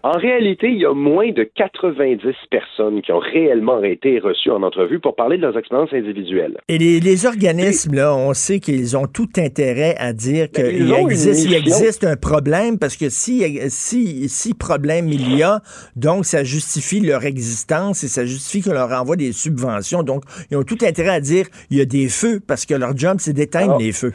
En 0.06 0.18
réalité, 0.18 0.68
il 0.68 0.82
y 0.82 0.86
a 0.86 0.94
moins 0.94 1.32
de 1.32 1.50
90 1.56 2.34
personnes 2.52 3.02
qui 3.02 3.14
ont 3.14 3.20
réellement 3.20 3.82
été 3.82 4.20
reçues 4.20 4.52
en 4.52 4.62
entrevue 4.62 5.00
pour 5.00 5.16
parler 5.16 5.38
de 5.38 5.44
leurs 5.44 5.58
expériences 5.58 5.94
individuelles. 5.94 6.58
Et 6.68 6.78
les, 6.78 7.26
organismes, 7.26 7.96
là, 7.96 8.14
on 8.14 8.34
sait 8.34 8.60
qu'ils 8.60 8.98
ont 8.98 9.08
tout 9.08 9.30
intérêt 9.38 9.96
à 9.98 10.12
dire 10.12 10.48
ben, 10.54 10.72
qu'il 10.72 10.94
existe, 10.94 11.46
il 11.46 11.54
existe 11.54 12.04
un 12.04 12.18
problème 12.18 12.80
parce 12.80 12.98
que 12.98 13.08
si, 13.08 13.46
si, 13.70 14.28
si 14.28 14.54
problème 14.54 15.08
il 15.08 15.38
y 15.38 15.42
a, 15.42 15.62
donc 15.96 16.26
ça 16.26 16.44
justifie 16.44 17.00
leur 17.00 17.24
existence 17.24 18.04
et 18.04 18.10
ça 18.10 18.26
justifie 18.26 18.62
qu'on 18.62 18.74
leur 18.74 18.92
envoie 18.92 19.16
des 19.16 19.32
subventions. 19.32 20.04
Donc, 20.04 20.24
ils 20.52 20.58
ont 20.58 20.64
tout 20.64 20.80
intérêt 20.82 21.12
à 21.12 21.22
dire 21.22 21.46
il 21.72 21.78
y 21.78 21.82
a 21.82 21.86
des 21.86 22.10
feux 22.10 22.42
parce 22.46 22.66
que 22.66 22.74
leur 22.74 22.98
job, 22.98 23.18
c'est 23.20 23.32
d'éteindre 23.32 23.78
les 23.80 23.94
feux. 23.94 24.12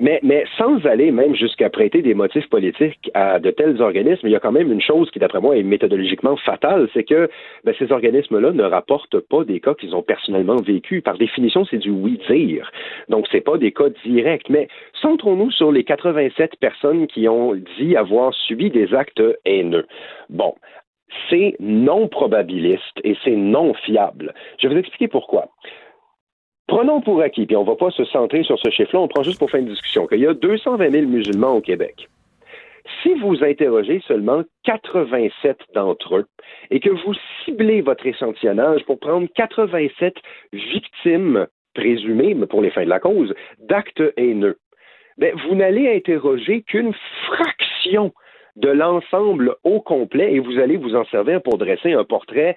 Mais, 0.00 0.20
sans 0.58 0.84
aller 0.86 1.12
même 1.12 1.34
jusqu'à 1.36 1.70
prêter 1.70 2.02
des 2.02 2.14
motifs 2.14 2.48
politiques 2.48 3.10
à 3.14 3.38
de 3.38 3.50
tels 3.50 3.80
organismes, 3.80 4.26
il 4.26 4.32
y 4.32 4.36
a 4.36 4.40
quand 4.40 4.52
même 4.52 4.72
une 4.72 4.80
chose 4.80 5.10
qui, 5.10 5.20
d'après 5.20 5.40
moi, 5.40 5.56
est 5.56 5.62
méthodologiquement 5.62 6.36
fatale, 6.36 6.88
c'est 6.92 7.04
que 7.04 7.28
ben, 7.64 7.74
ces 7.78 7.92
organismes-là 7.92 8.52
ne 8.52 8.64
rapportent 8.64 9.20
pas 9.20 9.44
des 9.44 9.60
cas 9.60 9.74
qu'ils 9.74 9.94
ont 9.94 10.02
personnellement 10.02 10.56
vécus. 10.56 11.02
Par 11.02 11.16
définition, 11.16 11.64
c'est 11.64 11.78
du 11.78 11.90
oui-dire. 11.90 12.70
Donc, 13.08 13.26
c'est 13.30 13.40
pas 13.40 13.56
des 13.56 13.72
cas 13.72 13.88
directs. 14.04 14.50
Mais 14.50 14.68
centrons-nous 15.00 15.52
sur 15.52 15.70
les 15.70 15.84
87 15.84 16.56
personnes 16.58 17.06
qui 17.06 17.28
ont 17.28 17.54
dit 17.78 17.96
avoir 17.96 18.34
subi 18.34 18.70
des 18.70 18.94
actes 18.94 19.22
haineux. 19.44 19.86
Bon, 20.28 20.54
c'est 21.30 21.54
non 21.60 22.08
probabiliste 22.08 23.00
et 23.04 23.16
c'est 23.22 23.36
non 23.36 23.74
fiable. 23.74 24.34
Je 24.58 24.66
vais 24.66 24.74
vous 24.74 24.80
expliquer 24.80 25.08
pourquoi. 25.08 25.48
Prenons 26.66 27.00
pour 27.00 27.20
acquis, 27.20 27.46
puis 27.46 27.56
on 27.56 27.62
ne 27.62 27.68
va 27.68 27.76
pas 27.76 27.90
se 27.90 28.04
centrer 28.04 28.42
sur 28.42 28.58
ce 28.58 28.70
chiffre-là, 28.70 29.00
on 29.00 29.08
prend 29.08 29.22
juste 29.22 29.38
pour 29.38 29.50
fin 29.50 29.60
de 29.60 29.68
discussion, 29.68 30.06
qu'il 30.06 30.20
y 30.20 30.26
a 30.26 30.34
220 30.34 30.90
000 30.90 31.06
musulmans 31.06 31.56
au 31.56 31.60
Québec. 31.60 32.08
Si 33.02 33.14
vous 33.14 33.42
interrogez 33.42 34.02
seulement 34.06 34.42
87 34.64 35.58
d'entre 35.74 36.16
eux 36.16 36.26
et 36.70 36.80
que 36.80 36.90
vous 36.90 37.14
ciblez 37.44 37.80
votre 37.80 38.06
échantillonnage 38.06 38.84
pour 38.84 38.98
prendre 38.98 39.26
87 39.34 40.14
victimes 40.52 41.46
présumées, 41.74 42.34
pour 42.46 42.62
les 42.62 42.70
fins 42.70 42.84
de 42.84 42.90
la 42.90 43.00
cause, 43.00 43.34
d'actes 43.58 44.02
haineux, 44.16 44.58
ben, 45.16 45.34
vous 45.46 45.54
n'allez 45.54 45.94
interroger 45.94 46.62
qu'une 46.62 46.94
fraction 47.26 48.12
de 48.56 48.68
l'ensemble 48.68 49.56
au 49.64 49.80
complet 49.80 50.34
et 50.34 50.38
vous 50.38 50.58
allez 50.58 50.76
vous 50.76 50.94
en 50.94 51.04
servir 51.06 51.42
pour 51.42 51.58
dresser 51.58 51.92
un 51.92 52.04
portrait 52.04 52.56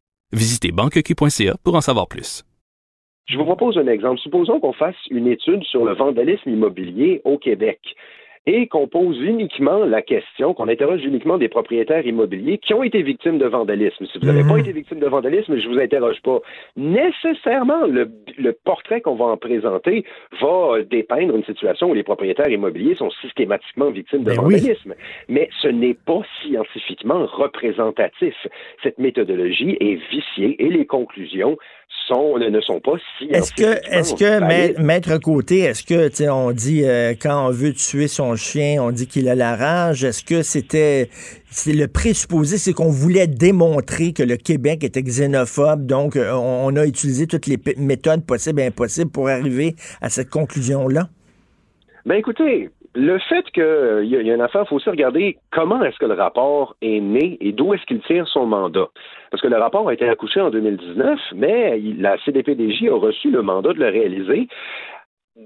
Visitez 0.33 0.71
banqueq.ca 0.71 1.55
pour 1.63 1.75
en 1.75 1.81
savoir 1.81 2.07
plus. 2.07 2.43
Je 3.27 3.37
vous 3.37 3.45
propose 3.45 3.77
un 3.77 3.87
exemple. 3.87 4.19
Supposons 4.19 4.59
qu'on 4.59 4.73
fasse 4.73 4.95
une 5.09 5.27
étude 5.27 5.63
sur 5.63 5.85
le 5.85 5.93
vandalisme 5.93 6.49
immobilier 6.49 7.21
au 7.23 7.37
Québec 7.37 7.79
et 8.47 8.67
qu'on 8.67 8.87
pose 8.87 9.19
uniquement 9.19 9.85
la 9.85 10.01
question, 10.01 10.53
qu'on 10.53 10.67
interroge 10.67 11.03
uniquement 11.03 11.37
des 11.37 11.47
propriétaires 11.47 12.05
immobiliers 12.05 12.57
qui 12.57 12.73
ont 12.73 12.81
été 12.81 13.03
victimes 13.03 13.37
de 13.37 13.45
vandalisme. 13.45 14.05
Si 14.11 14.17
vous 14.17 14.25
n'avez 14.25 14.41
pas 14.41 14.53
mhm. 14.53 14.59
été 14.59 14.71
victime 14.71 14.99
de 14.99 15.05
vandalisme, 15.05 15.57
je 15.57 15.67
ne 15.67 15.73
vous 15.73 15.79
interroge 15.79 16.19
pas. 16.23 16.39
Nécessairement, 16.75 17.85
le, 17.85 18.09
portrait 18.63 19.01
qu'on 19.01 19.15
va 19.15 19.25
en 19.25 19.37
présenter 19.37 20.05
va 20.41 20.81
dépeindre 20.89 21.35
une 21.35 21.43
situation 21.43 21.91
où 21.91 21.93
les 21.93 22.03
propriétaires 22.03 22.49
immobiliers 22.49 22.95
sont 22.95 23.11
systématiquement 23.21 23.91
victimes 23.91 24.23
de 24.23 24.31
ben 24.31 24.41
vandalisme. 24.41 24.95
Mais 25.29 25.49
ce 25.61 25.67
n'est 25.67 25.93
pas 25.93 26.21
scientifiquement 26.41 27.25
représentatif. 27.27 28.35
Cette 28.81 28.97
méthodologie 28.97 29.77
est 29.79 29.99
viciée 30.11 30.55
et 30.63 30.69
les 30.69 30.85
conclusions 30.85 31.57
ne 32.49 32.61
sont 32.61 32.79
pas 32.79 32.93
si. 33.17 33.25
Est-ce 33.25 33.53
que, 33.53 33.95
est-ce 33.95 34.15
que 34.15 34.81
maître 34.81 35.17
côté, 35.17 35.59
est-ce 35.59 35.83
que, 35.83 36.29
on 36.29 36.51
dit 36.51 36.83
euh, 36.83 37.13
quand 37.19 37.47
on 37.47 37.51
veut 37.51 37.73
tuer 37.73 38.07
son 38.07 38.30
chien, 38.35 38.81
on 38.81 38.91
dit 38.91 39.07
qu'il 39.07 39.29
a 39.29 39.35
la 39.35 39.55
rage. 39.55 40.03
Est-ce 40.03 40.23
que 40.23 40.41
c'était, 40.41 41.09
c'est 41.45 41.73
le 41.73 41.87
présupposé, 41.87 42.57
c'est 42.57 42.73
qu'on 42.73 42.91
voulait 42.91 43.27
démontrer 43.27 44.13
que 44.13 44.23
le 44.23 44.37
Québec 44.37 44.83
était 44.83 45.03
xénophobe, 45.03 45.85
donc 45.85 46.15
euh, 46.15 46.31
on, 46.33 46.75
a 46.75 46.85
utilisé 46.85 47.27
toutes 47.27 47.47
les 47.47 47.57
méthodes 47.77 48.25
possibles 48.25 48.61
et 48.61 48.67
impossibles 48.67 49.11
pour 49.11 49.29
arriver 49.29 49.75
à 50.01 50.09
cette 50.09 50.29
conclusion-là? 50.29 51.07
Ben 52.05 52.15
écoutez, 52.15 52.69
le 52.93 53.19
fait 53.19 53.43
qu'il 53.51 53.63
euh, 53.63 54.03
y, 54.03 54.15
a 54.15 54.33
une 54.33 54.41
affaire, 54.41 54.63
il 54.65 54.67
faut 54.67 54.75
aussi 54.75 54.89
regarder 54.89 55.37
comment 55.51 55.81
est-ce 55.83 55.97
que 55.97 56.05
le 56.05 56.13
rapport 56.13 56.75
est 56.81 56.99
né 56.99 57.37
et 57.39 57.53
d'où 57.53 57.73
est-ce 57.73 57.85
qu'il 57.85 58.01
tire 58.01 58.27
son 58.27 58.45
mandat. 58.45 58.87
Parce 59.29 59.41
que 59.41 59.47
le 59.47 59.57
rapport 59.57 59.87
a 59.87 59.93
été 59.93 60.07
accouché 60.09 60.41
en 60.41 60.49
2019, 60.49 61.19
mais 61.35 61.79
la 61.97 62.17
CDPDJ 62.25 62.89
a 62.89 62.95
reçu 62.95 63.31
le 63.31 63.41
mandat 63.41 63.71
de 63.73 63.79
le 63.79 63.87
réaliser 63.87 64.47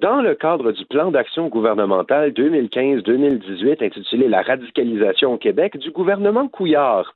dans 0.01 0.21
le 0.21 0.35
cadre 0.35 0.71
du 0.71 0.85
plan 0.85 1.11
d'action 1.11 1.47
gouvernemental 1.47 2.31
2015-2018 2.31 3.85
intitulé 3.85 4.27
La 4.27 4.41
radicalisation 4.41 5.33
au 5.33 5.37
Québec 5.37 5.77
du 5.77 5.91
gouvernement 5.91 6.47
Couillard. 6.47 7.15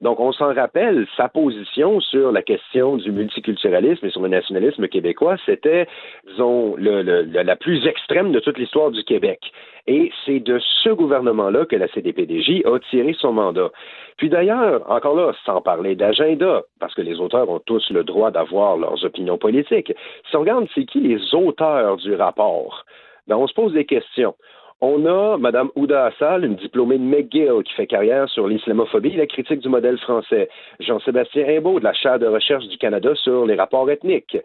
Donc, 0.00 0.20
on 0.20 0.32
s'en 0.32 0.52
rappelle, 0.52 1.06
sa 1.16 1.28
position 1.28 2.00
sur 2.00 2.32
la 2.32 2.42
question 2.42 2.96
du 2.96 3.12
multiculturalisme 3.12 4.06
et 4.06 4.10
sur 4.10 4.22
le 4.22 4.28
nationalisme 4.28 4.88
québécois, 4.88 5.36
c'était, 5.46 5.86
disons, 6.28 6.76
la 6.76 7.56
plus 7.56 7.86
extrême 7.86 8.32
de 8.32 8.40
toute 8.40 8.58
l'histoire 8.58 8.90
du 8.90 9.02
Québec. 9.04 9.40
Et 9.86 10.10
c'est 10.24 10.40
de 10.40 10.58
ce 10.82 10.90
gouvernement-là 10.90 11.66
que 11.66 11.76
la 11.76 11.88
CDPDJ 11.88 12.64
a 12.64 12.78
tiré 12.90 13.14
son 13.18 13.32
mandat. 13.32 13.70
Puis 14.16 14.30
d'ailleurs, 14.30 14.90
encore 14.90 15.14
là, 15.14 15.32
sans 15.44 15.60
parler 15.60 15.94
d'agenda, 15.94 16.62
parce 16.80 16.94
que 16.94 17.02
les 17.02 17.20
auteurs 17.20 17.48
ont 17.50 17.58
tous 17.58 17.90
le 17.90 18.02
droit 18.02 18.30
d'avoir 18.30 18.76
leurs 18.78 19.04
opinions 19.04 19.36
politiques, 19.36 19.92
si 20.30 20.36
on 20.36 20.40
regarde 20.40 20.66
c'est 20.74 20.86
qui 20.86 21.00
les 21.00 21.34
auteurs 21.34 21.98
du 21.98 22.14
rapport, 22.14 22.84
ben 23.26 23.36
on 23.36 23.46
se 23.46 23.54
pose 23.54 23.72
des 23.72 23.84
questions. 23.84 24.34
On 24.80 25.06
a 25.06 25.38
Mme 25.38 25.70
Ouda 25.76 26.06
Assal, 26.06 26.44
une 26.44 26.56
diplômée 26.56 26.98
de 26.98 27.04
McGill 27.04 27.62
qui 27.64 27.72
fait 27.74 27.86
carrière 27.86 28.28
sur 28.28 28.46
l'islamophobie 28.46 29.14
et 29.14 29.16
la 29.16 29.26
critique 29.26 29.60
du 29.60 29.68
modèle 29.68 29.98
français. 29.98 30.48
Jean-Sébastien 30.80 31.46
Rimbaud 31.46 31.78
de 31.78 31.84
la 31.84 31.94
chaire 31.94 32.18
de 32.18 32.26
recherche 32.26 32.66
du 32.68 32.76
Canada 32.76 33.14
sur 33.14 33.46
les 33.46 33.54
rapports 33.54 33.90
ethniques. 33.90 34.36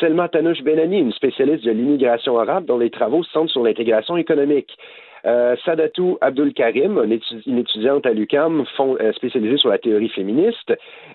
Selma 0.00 0.28
Tanouche 0.28 0.62
Benani, 0.62 0.98
une 0.98 1.12
spécialiste 1.12 1.64
de 1.64 1.70
l'immigration 1.70 2.38
arabe 2.38 2.64
dont 2.64 2.78
les 2.78 2.90
travaux 2.90 3.22
se 3.22 3.30
centrent 3.30 3.52
sur 3.52 3.62
l'intégration 3.62 4.16
économique. 4.16 4.76
Euh, 5.26 5.56
Sadatou 5.64 6.18
Abdul 6.20 6.52
Karim, 6.52 7.02
une, 7.46 7.58
étudiante 7.58 8.04
à 8.04 8.12
l'UCAM 8.12 8.64
euh, 8.80 9.12
spécialisée 9.12 9.56
sur 9.56 9.70
la 9.70 9.78
théorie 9.78 10.10
féministe, 10.10 10.74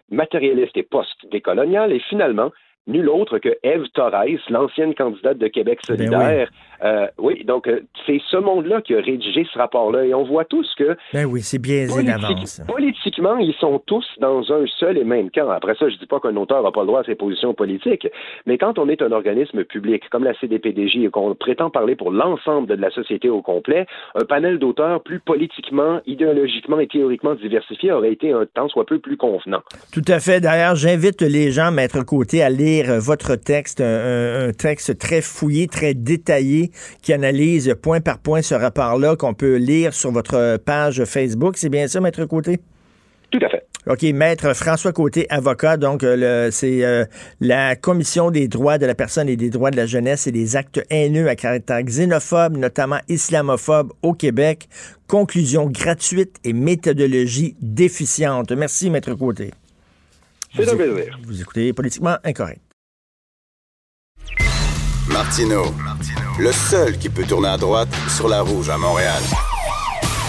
matérialiste 0.10 0.78
et 0.78 0.84
post-décoloniale, 0.84 1.92
et 1.92 2.00
finalement, 2.00 2.52
nul 2.88 3.08
autre 3.08 3.38
que 3.38 3.58
Eve 3.62 3.88
Torres, 3.94 4.40
l'ancienne 4.50 4.96
candidate 4.96 5.38
de 5.38 5.48
Québec 5.48 5.80
ben 5.88 5.96
solidaire, 5.96 6.50
euh, 6.84 7.08
oui, 7.18 7.44
donc 7.44 7.68
euh, 7.68 7.82
c'est 8.06 8.22
ce 8.30 8.38
monde-là 8.38 8.82
qui 8.82 8.96
a 8.96 9.02
rédigé 9.02 9.46
ce 9.52 9.58
rapport-là 9.58 10.06
et 10.06 10.14
on 10.14 10.24
voit 10.24 10.46
tous 10.46 10.68
que. 10.78 10.96
Ben 11.14 11.26
oui, 11.26 11.42
c'est 11.42 11.60
biaisé 11.60 12.04
d'avance. 12.04 12.62
Politiquement, 12.68 13.38
ils 13.38 13.54
sont 13.56 13.82
tous 13.86 14.06
dans 14.20 14.52
un 14.52 14.66
seul 14.80 14.98
et 14.98 15.04
même 15.04 15.30
camp. 15.30 15.50
Après 15.50 15.76
ça, 15.76 15.90
je 15.90 15.98
dis 15.98 16.06
pas 16.06 16.20
qu'un 16.20 16.36
auteur 16.38 16.64
n'a 16.64 16.72
pas 16.72 16.82
le 16.82 16.88
droit 16.88 17.02
à 17.02 17.04
ses 17.04 17.16
positions 17.16 17.54
politiques, 17.54 18.08
mais 18.46 18.58
quand 18.58 18.80
on 18.80 18.88
est 18.88 19.02
un 19.02 19.12
organisme 19.12 19.64
public 19.66 20.04
comme 20.10 20.24
la 20.24 20.34
CDPDJ 20.40 20.98
et 20.98 21.10
qu'on 21.10 21.36
prétend 21.36 21.70
parler 21.70 21.96
pour 21.96 22.12
l'ensemble 22.12 22.68
de 22.68 22.76
la 22.76 22.90
société 22.92 23.30
au 23.30 23.42
complet, 23.42 23.86
un 24.16 24.26
panel 24.26 24.60
d'auteurs 24.60 25.04
plus 25.04 25.20
politiquement, 25.20 26.00
idéologiquement 26.06 26.80
et 26.80 26.88
théoriquement 26.88 27.36
diversifié 27.36 27.92
aurait 27.92 28.14
été 28.14 28.32
un 28.32 28.46
temps 28.46 28.70
soit 28.70 28.86
peu 28.86 29.00
plus 29.00 29.18
convenant. 29.18 29.62
Tout 29.94 30.06
à 30.08 30.20
fait. 30.20 30.40
D'ailleurs, 30.40 30.76
j'invite 30.76 31.22
les 31.22 31.52
gens, 31.52 31.72
Maître 31.72 32.04
Côté, 32.06 32.42
à 32.42 32.50
lire 32.50 33.00
votre 33.00 33.36
texte, 33.36 33.82
un 33.82 34.52
texte 34.52 34.98
très 34.98 35.22
fouillé, 35.22 35.68
très 35.68 35.94
détaillé 35.94 36.69
qui 37.02 37.14
analyse 37.14 37.76
point 37.82 38.02
par 38.02 38.20
point 38.20 38.42
ce 38.42 38.56
rapport-là 38.56 39.16
qu'on 39.16 39.34
peut 39.34 39.56
lire 39.56 39.94
sur 39.94 40.12
votre 40.12 40.58
page 40.58 41.04
Facebook. 41.06 41.58
C'est 41.58 41.70
bien 41.70 41.88
ça, 41.88 42.02
Maître 42.02 42.26
Côté? 42.26 42.60
Tout 43.32 43.40
à 43.44 43.50
fait. 43.50 43.66
OK, 43.88 44.04
Maître 44.14 44.54
François 44.54 44.92
Côté, 44.92 45.26
avocat. 45.30 45.78
Donc, 45.78 46.04
euh, 46.04 46.52
c'est 46.52 46.84
euh, 46.84 47.06
la 47.40 47.76
Commission 47.76 48.30
des 48.30 48.48
droits 48.48 48.78
de 48.78 48.86
la 48.86 48.94
personne 48.94 49.30
et 49.30 49.36
des 49.36 49.50
droits 49.50 49.72
de 49.72 49.78
la 49.78 49.86
jeunesse 49.86 50.28
et 50.28 50.32
des 50.32 50.56
actes 50.56 50.82
haineux 50.90 51.28
à 51.28 51.36
caractère 51.36 51.82
xénophobe, 51.82 52.58
notamment 52.58 53.00
islamophobe 53.08 53.94
au 54.04 54.14
Québec. 54.14 54.68
Conclusion 55.08 55.68
gratuite 55.68 56.38
et 56.44 56.54
méthodologie 56.54 57.56
déficiente. 57.62 58.52
Merci, 58.52 58.90
Maître 58.90 59.14
Côté. 59.14 59.52
C'est 60.56 60.70
un 60.70 60.76
plaisir. 60.76 61.20
Vous 61.26 61.42
écoutez 61.42 61.74
Politiquement 61.74 62.18
Incorrect. 62.24 62.69
Martino, 65.10 65.74
le 66.40 66.52
seul 66.52 66.98
qui 66.98 67.10
peut 67.10 67.24
tourner 67.24 67.50
à 67.50 67.58
droite 67.58 67.90
sur 68.16 68.28
la 68.28 68.42
rouge 68.42 68.70
à 68.70 68.78
Montréal. 68.78 69.22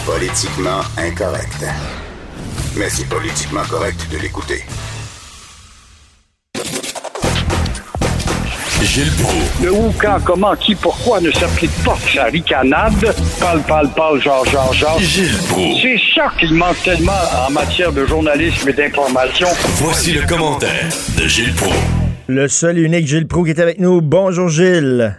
Politiquement 0.06 0.80
incorrect. 0.96 1.64
Mais 2.76 2.88
c'est 2.88 3.08
politiquement 3.08 3.62
correct 3.68 4.06
de 4.10 4.18
l'écouter. 4.18 4.64
Gilles 8.82 9.12
Proulx. 9.22 9.62
Le 9.62 9.72
où, 9.72 9.94
quand, 10.00 10.18
comment, 10.24 10.56
qui, 10.56 10.74
pourquoi 10.74 11.20
ne 11.20 11.30
s'applique 11.30 11.70
pas 11.84 11.96
sa 12.12 12.24
ricanade? 12.24 13.14
Parle, 13.38 13.62
parle, 13.62 13.88
parle, 13.90 14.20
genre, 14.20 14.44
genre, 14.46 14.72
genre. 14.72 14.98
Gilles 14.98 15.38
Proulx. 15.48 15.82
C'est 15.82 16.00
ça 16.14 16.32
qu'il 16.40 16.54
manque 16.54 16.82
tellement 16.82 17.12
en 17.46 17.50
matière 17.50 17.92
de 17.92 18.04
journalisme 18.06 18.68
et 18.68 18.72
d'information. 18.72 19.48
Voici 19.76 20.12
le 20.12 20.26
commentaire 20.26 20.88
de 21.16 21.28
Gilles 21.28 21.54
Proulx. 21.54 21.99
Le 22.32 22.46
seul 22.46 22.78
et 22.78 22.82
unique 22.82 23.08
Gilles 23.08 23.26
Proux 23.26 23.42
qui 23.42 23.50
est 23.50 23.58
avec 23.58 23.80
nous. 23.80 24.00
Bonjour 24.00 24.46
Gilles. 24.46 25.16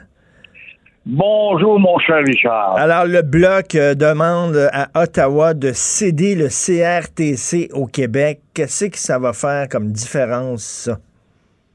Bonjour, 1.06 1.78
mon 1.78 2.00
cher 2.00 2.24
Richard. 2.26 2.78
Alors, 2.78 3.04
le 3.06 3.22
Bloc 3.22 3.76
euh, 3.76 3.96
demande 3.96 4.56
à 4.72 4.88
Ottawa 4.96 5.54
de 5.54 5.72
céder 5.74 6.36
le 6.36 6.48
CRTC 6.48 7.68
au 7.74 7.86
Québec. 7.86 8.40
Qu'est-ce 8.54 8.86
que 8.86 8.98
ça 8.98 9.20
va 9.20 9.34
faire 9.34 9.68
comme 9.68 9.92
différence, 9.92 10.64
ça? 10.64 11.00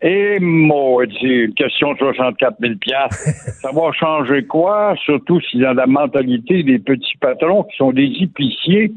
Et 0.00 0.38
maudit, 0.40 1.44
une 1.44 1.52
question 1.52 1.92
de 1.92 1.98
64 1.98 2.56
000 2.58 2.72
Ça 3.60 3.72
va 3.72 3.92
changer 3.92 4.46
quoi? 4.46 4.94
Surtout 5.04 5.38
si 5.42 5.58
dans 5.58 5.74
la 5.74 5.86
mentalité 5.86 6.62
des 6.62 6.78
petits 6.78 7.18
patrons 7.20 7.64
qui 7.64 7.76
sont 7.76 7.92
des 7.92 8.10
épiciers, 8.22 8.90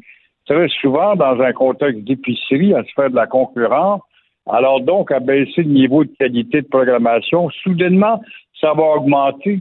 très 0.45 0.69
souvent 0.79 1.17
dans 1.17 1.37
un 1.41 1.51
contexte 1.51 2.05
d'épicerie, 2.05 2.73
à 2.73 2.85
se 2.85 2.93
faire 2.95 3.09
de 3.09 3.15
la 3.17 3.27
concurrence. 3.27 4.03
Alors 4.51 4.81
donc, 4.81 5.11
à 5.11 5.19
baisser 5.19 5.63
le 5.63 5.69
niveau 5.69 6.03
de 6.03 6.11
qualité 6.19 6.61
de 6.61 6.67
programmation, 6.67 7.49
soudainement, 7.63 8.21
ça 8.59 8.73
va 8.73 8.83
augmenter. 8.83 9.59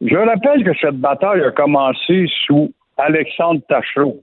Je 0.00 0.16
rappelle 0.16 0.64
que 0.64 0.76
cette 0.80 0.96
bataille 0.96 1.42
a 1.42 1.50
commencé 1.50 2.26
sous 2.46 2.72
Alexandre 2.96 3.60
Tachereau. 3.68 4.20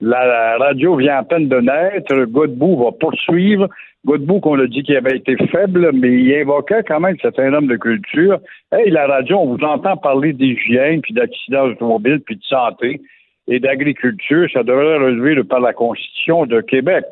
La, 0.00 0.58
radio 0.58 0.96
vient 0.96 1.18
à 1.18 1.22
peine 1.22 1.48
de 1.48 1.60
naître. 1.60 2.14
Godbout 2.24 2.84
va 2.84 2.92
poursuivre. 2.92 3.68
Godbout, 4.04 4.40
qu'on 4.40 4.58
a 4.58 4.66
dit 4.66 4.82
qu'il 4.82 4.96
avait 4.96 5.16
été 5.16 5.36
faible, 5.46 5.92
mais 5.94 6.12
il 6.12 6.34
invoquait 6.34 6.82
quand 6.82 7.00
même 7.00 7.16
que 7.16 7.22
c'était 7.22 7.42
un 7.42 7.54
homme 7.54 7.68
de 7.68 7.76
culture. 7.76 8.38
Hey, 8.70 8.90
la 8.90 9.06
radio, 9.06 9.38
on 9.38 9.54
vous 9.54 9.64
entend 9.64 9.96
parler 9.96 10.34
d'hygiène, 10.34 11.00
puis 11.00 11.14
d'accidents 11.14 11.64
automobiles, 11.64 12.20
puis 12.20 12.36
de 12.36 12.44
santé 12.44 13.00
et 13.48 13.60
d'agriculture. 13.60 14.46
Ça 14.52 14.62
devrait 14.62 14.98
relever 14.98 15.42
par 15.44 15.60
la 15.60 15.72
Constitution 15.72 16.44
de 16.44 16.60
Québec. 16.60 17.04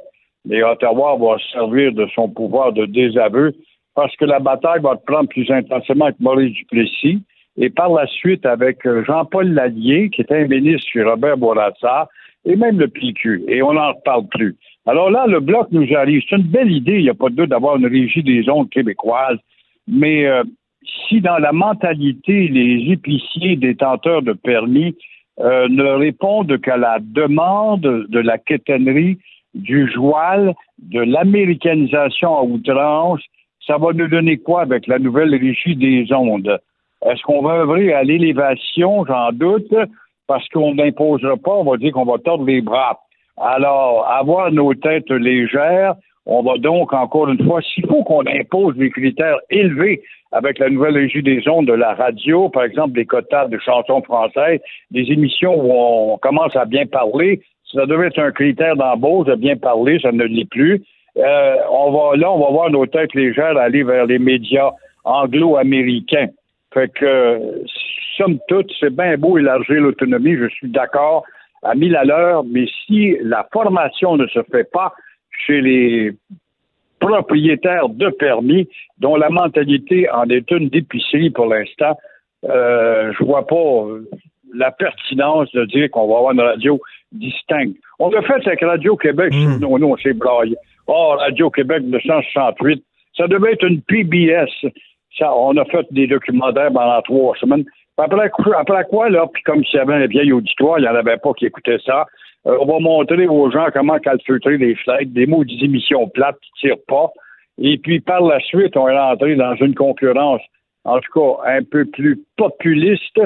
Mais 0.44 0.62
Ottawa 0.62 1.16
va 1.16 1.36
servir 1.52 1.92
de 1.92 2.06
son 2.14 2.28
pouvoir 2.28 2.72
de 2.72 2.86
désaveu 2.86 3.52
parce 3.94 4.14
que 4.16 4.24
la 4.24 4.38
bataille 4.38 4.80
va 4.80 4.96
prendre 4.96 5.28
plus 5.28 5.50
intensément 5.50 6.06
avec 6.06 6.20
Maurice 6.20 6.54
Duplessis 6.54 7.22
et 7.56 7.70
par 7.70 7.92
la 7.92 8.06
suite 8.06 8.46
avec 8.46 8.86
euh, 8.86 9.04
Jean-Paul 9.04 9.48
Lallier, 9.52 10.08
qui 10.10 10.22
était 10.22 10.42
un 10.42 10.46
ministre 10.46 10.88
chez 10.90 11.02
Robert 11.02 11.36
Bourassa, 11.36 12.08
et 12.44 12.56
même 12.56 12.78
le 12.78 12.88
PQ, 12.88 13.44
et 13.46 13.62
on 13.62 13.74
n'en 13.74 13.92
reparle 13.92 14.26
plus. 14.28 14.56
Alors 14.86 15.10
là, 15.10 15.26
le 15.28 15.38
bloc 15.38 15.68
nous 15.70 15.86
arrive. 15.94 16.22
C'est 16.28 16.36
une 16.36 16.42
belle 16.42 16.72
idée, 16.72 16.96
il 16.96 17.02
n'y 17.02 17.10
a 17.10 17.14
pas 17.14 17.28
de 17.28 17.36
doute, 17.36 17.50
d'avoir 17.50 17.76
une 17.76 17.86
régie 17.86 18.22
des 18.22 18.48
ondes 18.48 18.70
québécoises, 18.70 19.38
mais 19.86 20.26
euh, 20.26 20.42
si 21.08 21.20
dans 21.20 21.38
la 21.38 21.52
mentalité, 21.52 22.48
les 22.48 22.92
épiciers 22.92 23.56
détenteurs 23.56 24.22
de 24.22 24.32
permis 24.32 24.96
euh, 25.40 25.68
ne 25.68 25.84
répondent 25.84 26.60
qu'à 26.60 26.76
la 26.76 26.98
demande 27.00 28.06
de 28.08 28.18
la 28.18 28.38
quétainerie, 28.38 29.18
du 29.54 29.90
joual, 29.90 30.54
de 30.78 31.00
l'américanisation 31.00 32.36
à 32.36 32.42
outrance, 32.42 33.20
ça 33.66 33.78
va 33.78 33.92
nous 33.92 34.08
donner 34.08 34.38
quoi 34.38 34.62
avec 34.62 34.86
la 34.86 34.98
nouvelle 34.98 35.34
régie 35.34 35.76
des 35.76 36.12
ondes? 36.12 36.58
Est-ce 37.04 37.22
qu'on 37.22 37.42
va 37.42 37.60
œuvrer 37.60 37.92
à 37.92 38.02
l'élévation? 38.02 39.04
J'en 39.06 39.32
doute, 39.32 39.74
parce 40.26 40.48
qu'on 40.48 40.74
n'imposera 40.74 41.36
pas, 41.36 41.52
on 41.52 41.64
va 41.64 41.76
dire 41.76 41.92
qu'on 41.92 42.04
va 42.04 42.18
tordre 42.18 42.44
les 42.44 42.60
bras. 42.60 43.00
Alors, 43.36 44.06
avoir 44.08 44.52
nos 44.52 44.74
têtes 44.74 45.10
légères, 45.10 45.94
on 46.26 46.42
va 46.42 46.58
donc, 46.58 46.92
encore 46.92 47.28
une 47.28 47.44
fois, 47.44 47.60
s'il 47.62 47.86
faut 47.86 48.04
qu'on 48.04 48.26
impose 48.26 48.76
des 48.76 48.90
critères 48.90 49.38
élevés 49.50 50.02
avec 50.30 50.58
la 50.58 50.70
nouvelle 50.70 50.94
régie 50.94 51.22
des 51.22 51.46
ondes 51.48 51.66
de 51.66 51.72
la 51.72 51.94
radio, 51.94 52.48
par 52.48 52.64
exemple 52.64 52.92
des 52.92 53.04
quotas 53.04 53.48
de 53.48 53.58
chansons 53.58 54.02
françaises, 54.02 54.60
des 54.90 55.10
émissions 55.10 55.54
où 55.54 55.70
on 55.72 56.18
commence 56.18 56.56
à 56.56 56.64
bien 56.64 56.86
parler, 56.86 57.42
ça 57.74 57.86
devait 57.86 58.08
être 58.08 58.18
un 58.18 58.32
critère 58.32 58.76
d'embauche 58.76 59.26
de 59.26 59.34
bien 59.34 59.56
parler, 59.56 59.98
ça 60.00 60.12
ne 60.12 60.24
l'est 60.24 60.48
plus. 60.48 60.82
Euh, 61.16 61.56
on 61.70 61.90
va 61.92 62.16
là, 62.16 62.30
on 62.32 62.38
va 62.38 62.50
voir 62.50 62.70
nos 62.70 62.86
têtes 62.86 63.14
légères 63.14 63.56
aller 63.56 63.82
vers 63.82 64.06
les 64.06 64.18
médias 64.18 64.70
anglo-américains. 65.04 66.28
Fait 66.72 66.90
que, 66.92 67.38
somme 68.16 68.38
toute, 68.48 68.70
c'est 68.80 68.94
bien 68.94 69.16
beau 69.18 69.36
élargir 69.36 69.80
l'autonomie, 69.80 70.36
je 70.36 70.48
suis 70.48 70.70
d'accord 70.70 71.24
à 71.62 71.74
mille 71.74 71.96
à 71.96 72.04
l'heure, 72.04 72.44
mais 72.44 72.66
si 72.86 73.16
la 73.22 73.46
formation 73.52 74.16
ne 74.16 74.26
se 74.26 74.42
fait 74.50 74.68
pas 74.70 74.92
chez 75.30 75.60
les 75.60 76.12
propriétaires 76.98 77.88
de 77.88 78.08
permis, 78.10 78.68
dont 78.98 79.16
la 79.16 79.28
mentalité 79.28 80.08
en 80.10 80.28
est 80.28 80.50
une 80.50 80.68
d'épicerie 80.68 81.30
pour 81.30 81.46
l'instant, 81.46 81.98
euh, 82.48 83.12
je 83.12 83.24
vois 83.24 83.46
pas 83.46 83.84
la 84.54 84.70
pertinence 84.70 85.50
de 85.52 85.64
dire 85.66 85.90
qu'on 85.90 86.08
va 86.08 86.18
avoir 86.18 86.32
une 86.32 86.40
radio 86.40 86.80
distincte. 87.12 87.76
On 87.98 88.10
l'a 88.10 88.22
fait 88.22 88.46
avec 88.46 88.60
Radio-Québec, 88.62 89.32
mm. 89.32 89.58
non, 89.60 89.78
non, 89.78 89.96
c'est 90.02 90.14
braille. 90.14 90.56
Oh, 90.86 91.14
Radio-Québec 91.18 91.88
268, 91.90 92.82
ça 93.16 93.26
devait 93.28 93.52
être 93.52 93.64
une 93.64 93.82
PBS. 93.82 94.50
Ça, 95.18 95.34
on 95.34 95.56
a 95.56 95.64
fait 95.66 95.86
des 95.90 96.06
documentaires 96.06 96.72
pendant 96.72 97.00
trois 97.02 97.36
semaines. 97.36 97.64
Après, 97.98 98.30
après 98.58 98.84
quoi, 98.84 99.10
là, 99.10 99.26
puis 99.32 99.42
comme 99.42 99.64
s'il 99.64 99.78
y 99.78 99.82
avait 99.82 99.94
un 99.94 100.06
vieil 100.06 100.32
auditoire, 100.32 100.78
il 100.78 100.82
n'y 100.82 100.88
en 100.88 100.94
avait 100.94 101.18
pas 101.18 101.32
qui 101.34 101.46
écoutaient 101.46 101.78
ça. 101.84 102.06
Euh, 102.46 102.56
on 102.60 102.66
va 102.66 102.78
montrer 102.80 103.26
aux 103.28 103.50
gens 103.50 103.66
comment 103.72 103.98
calfeutrer 103.98 104.58
des 104.58 104.74
flights, 104.74 105.12
des 105.12 105.26
mots 105.26 105.44
d'émissions 105.44 106.08
plates 106.08 106.38
qui 106.40 106.66
ne 106.66 106.74
tirent 106.74 106.84
pas. 106.88 107.10
Et 107.58 107.78
puis, 107.78 108.00
par 108.00 108.22
la 108.22 108.40
suite, 108.40 108.76
on 108.76 108.88
est 108.88 108.98
rentré 108.98 109.36
dans 109.36 109.54
une 109.56 109.74
concurrence, 109.74 110.40
en 110.84 110.98
tout 110.98 111.12
cas, 111.14 111.50
un 111.50 111.62
peu 111.62 111.84
plus 111.84 112.20
populiste 112.36 113.20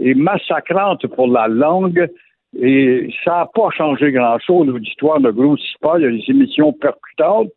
et 0.00 0.14
massacrante 0.14 1.06
pour 1.08 1.28
la 1.28 1.48
langue. 1.48 2.08
Et 2.58 3.10
ça 3.24 3.30
n'a 3.30 3.48
pas 3.54 3.68
changé 3.76 4.10
grand-chose. 4.12 4.66
L'auditoire 4.66 5.20
ne 5.20 5.30
grossit 5.30 5.78
pas. 5.80 5.98
Il 5.98 6.04
y 6.04 6.06
a 6.06 6.10
des 6.10 6.24
émissions 6.28 6.72
percutantes 6.72 7.50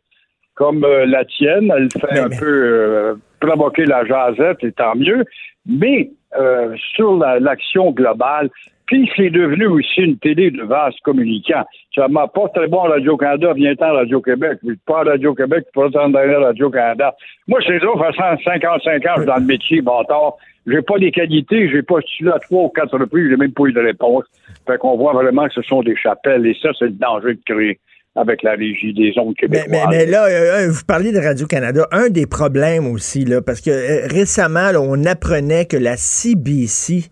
comme 0.54 0.84
euh, 0.84 1.06
la 1.06 1.24
tienne. 1.24 1.72
Elle 1.76 1.88
fait 1.90 2.18
un 2.18 2.28
peu 2.28 2.46
euh, 2.46 3.14
provoquer 3.40 3.84
la 3.84 4.04
jasette, 4.04 4.62
et 4.62 4.72
tant 4.72 4.94
mieux. 4.94 5.24
Mais 5.66 6.10
euh, 6.38 6.74
sur 6.94 7.16
l'action 7.16 7.90
globale, 7.90 8.50
puis 8.86 9.10
c'est 9.16 9.30
devenu 9.30 9.66
aussi 9.66 10.00
une 10.02 10.18
télé 10.18 10.50
de 10.50 10.62
vaste 10.62 10.98
communicants. 11.02 11.64
Ça 11.94 12.08
m'a 12.08 12.26
pas 12.26 12.48
très 12.48 12.68
bon 12.68 12.82
Radio-Canada, 12.82 13.52
viens-t'en 13.54 13.94
Radio-Québec. 13.94 14.58
Pas 14.86 15.04
Radio-Québec, 15.04 15.64
pas 15.74 15.86
à 15.94 16.38
Radio-Canada. 16.38 17.14
Moi, 17.46 17.60
c'est 17.66 17.78
là, 17.78 17.90
façon 17.98 18.42
55 18.44 19.04
ans, 19.06 19.24
dans 19.24 19.36
le 19.36 19.46
métier, 19.46 19.80
bâtard. 19.80 20.34
J'ai 20.66 20.82
pas 20.82 20.96
les 20.96 21.10
qualités, 21.10 21.68
j'ai 21.68 21.82
postulé 21.82 22.30
à 22.30 22.38
trois 22.38 22.64
ou 22.64 22.68
quatre 22.68 22.96
reprises, 22.96 23.28
j'ai 23.30 23.36
même 23.36 23.52
pas 23.52 23.64
eu 23.64 23.72
de 23.72 23.80
réponse. 23.80 24.24
Fait 24.66 24.78
qu'on 24.78 24.96
voit 24.96 25.12
vraiment 25.12 25.46
que 25.48 25.54
ce 25.54 25.62
sont 25.62 25.82
des 25.82 25.96
chapelles, 25.96 26.46
et 26.46 26.56
ça, 26.62 26.70
c'est 26.78 26.86
le 26.86 26.92
danger 26.92 27.34
de 27.34 27.40
créer 27.44 27.80
avec 28.14 28.42
la 28.42 28.52
régie 28.52 28.92
des 28.92 29.12
ondes 29.18 29.34
québécoises. 29.34 29.68
Mais, 29.70 29.84
mais, 29.88 30.06
là, 30.06 30.26
euh, 30.26 30.66
euh, 30.66 30.70
vous 30.70 30.84
parlez 30.86 31.12
de 31.12 31.18
Radio-Canada. 31.18 31.88
Un 31.92 32.10
des 32.10 32.26
problèmes 32.26 32.86
aussi, 32.86 33.24
là, 33.24 33.40
parce 33.40 33.60
que 33.60 33.70
euh, 33.70 34.06
récemment, 34.06 34.70
on 34.78 35.04
apprenait 35.04 35.64
que 35.64 35.78
la 35.78 35.96
CBC 35.96 37.04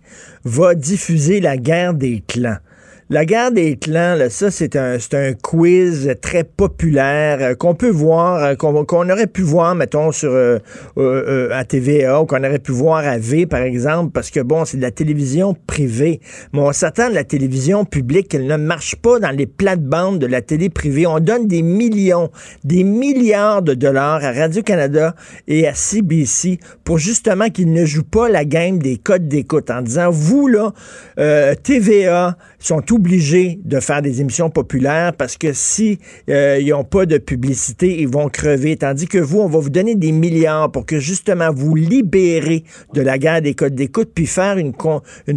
va 0.44 0.74
diffuser 0.74 1.40
la 1.40 1.56
guerre 1.56 1.94
des 1.94 2.22
clans. 2.26 2.58
La 3.12 3.24
guerre 3.24 3.50
des 3.50 3.74
clans, 3.74 4.14
là, 4.14 4.30
ça, 4.30 4.52
c'est 4.52 4.76
un, 4.76 4.96
un 5.14 5.32
quiz 5.32 6.14
très 6.22 6.44
populaire 6.44 7.38
euh, 7.40 7.54
qu'on 7.56 7.74
peut 7.74 7.90
voir, 7.90 8.44
euh, 8.44 8.54
qu'on 8.54 9.10
aurait 9.10 9.26
pu 9.26 9.42
voir, 9.42 9.74
mettons, 9.74 10.12
sur 10.12 10.30
euh, 10.30 11.48
à 11.50 11.64
TVA 11.64 12.22
ou 12.22 12.26
qu'on 12.26 12.44
aurait 12.44 12.60
pu 12.60 12.70
voir 12.70 12.98
à 12.98 13.18
V, 13.18 13.46
par 13.46 13.62
exemple, 13.62 14.12
parce 14.12 14.30
que, 14.30 14.38
bon, 14.38 14.64
c'est 14.64 14.76
de 14.76 14.82
la 14.82 14.92
télévision 14.92 15.56
privée. 15.66 16.20
Mais 16.52 16.60
on 16.60 16.72
s'attend 16.72 17.10
de 17.10 17.14
la 17.16 17.24
télévision 17.24 17.84
publique 17.84 18.28
qu'elle 18.28 18.46
ne 18.46 18.56
marche 18.56 18.94
pas 18.94 19.18
dans 19.18 19.36
les 19.36 19.46
plates-bandes 19.46 20.20
de 20.20 20.26
la 20.26 20.40
télé 20.40 20.68
privée. 20.68 21.08
On 21.08 21.18
donne 21.18 21.48
des 21.48 21.62
millions, 21.62 22.30
des 22.62 22.84
milliards 22.84 23.62
de 23.62 23.74
dollars 23.74 24.24
à 24.24 24.30
Radio-Canada 24.30 25.16
et 25.48 25.66
à 25.66 25.74
CBC 25.74 26.60
pour 26.84 26.98
justement 26.98 27.48
qu'ils 27.48 27.72
ne 27.72 27.84
jouent 27.84 28.04
pas 28.04 28.28
la 28.28 28.44
game 28.44 28.78
des 28.78 28.98
codes 28.98 29.26
d'écoute 29.26 29.68
en 29.68 29.82
disant, 29.82 30.10
vous, 30.12 30.46
là, 30.46 30.72
TVA, 31.64 32.36
sont 32.60 32.82
obligés 33.00 33.58
de 33.64 33.80
faire 33.80 34.02
des 34.02 34.20
émissions 34.20 34.50
populaires 34.50 35.14
parce 35.14 35.38
que 35.38 35.54
si 35.54 35.98
euh, 36.28 36.62
n'ont 36.62 36.84
pas 36.84 37.06
de 37.06 37.16
publicité, 37.16 37.98
ils 37.98 38.08
vont 38.08 38.28
crever. 38.28 38.76
Tandis 38.76 39.08
que 39.08 39.16
vous, 39.16 39.40
on 39.40 39.48
va 39.48 39.58
vous 39.58 39.70
donner 39.70 39.94
des 39.94 40.12
milliards 40.12 40.70
pour 40.70 40.84
que 40.84 40.98
justement 40.98 41.50
vous 41.50 41.74
libérez 41.74 42.64
de 42.92 43.00
la 43.00 43.16
guerre 43.16 43.40
des 43.40 43.54
codes 43.54 43.74
d'écoute, 43.74 44.10
puis 44.14 44.26
faire 44.26 44.58
une, 44.58 44.74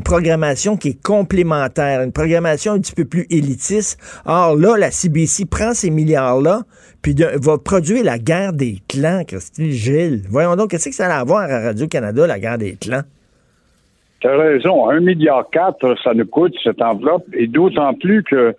programmation 0.03 0.75
qui 0.75 0.89
est 0.89 1.01
complémentaire, 1.01 2.01
une 2.01 2.11
programmation 2.11 2.73
un 2.73 2.79
petit 2.79 2.91
peu 2.93 3.05
plus 3.05 3.25
élitiste. 3.29 3.97
Or 4.25 4.57
là, 4.57 4.75
la 4.77 4.91
CBC 4.91 5.45
prend 5.45 5.73
ces 5.73 5.89
milliards-là, 5.89 6.63
puis 7.01 7.15
va 7.15 7.57
produire 7.57 8.03
la 8.03 8.19
guerre 8.19 8.51
des 8.51 8.79
clans, 8.89 9.23
Christine 9.25 9.71
Gilles. 9.71 10.23
Voyons 10.29 10.57
donc, 10.57 10.71
qu'est-ce 10.71 10.89
que 10.89 10.95
ça 10.95 11.07
va 11.07 11.19
avoir 11.19 11.49
à 11.49 11.59
Radio-Canada, 11.59 12.27
la 12.27 12.39
guerre 12.39 12.57
des 12.57 12.75
clans? 12.75 13.03
Tu 14.23 14.29
as 14.29 14.37
raison. 14.37 14.89
1,4 14.89 15.01
milliard, 15.01 15.45
ça 16.01 16.13
nous 16.13 16.25
coûte 16.25 16.55
cette 16.63 16.81
enveloppe, 16.81 17.25
et 17.33 17.45
d'autant 17.45 17.93
plus 17.93 18.23
que 18.23 18.55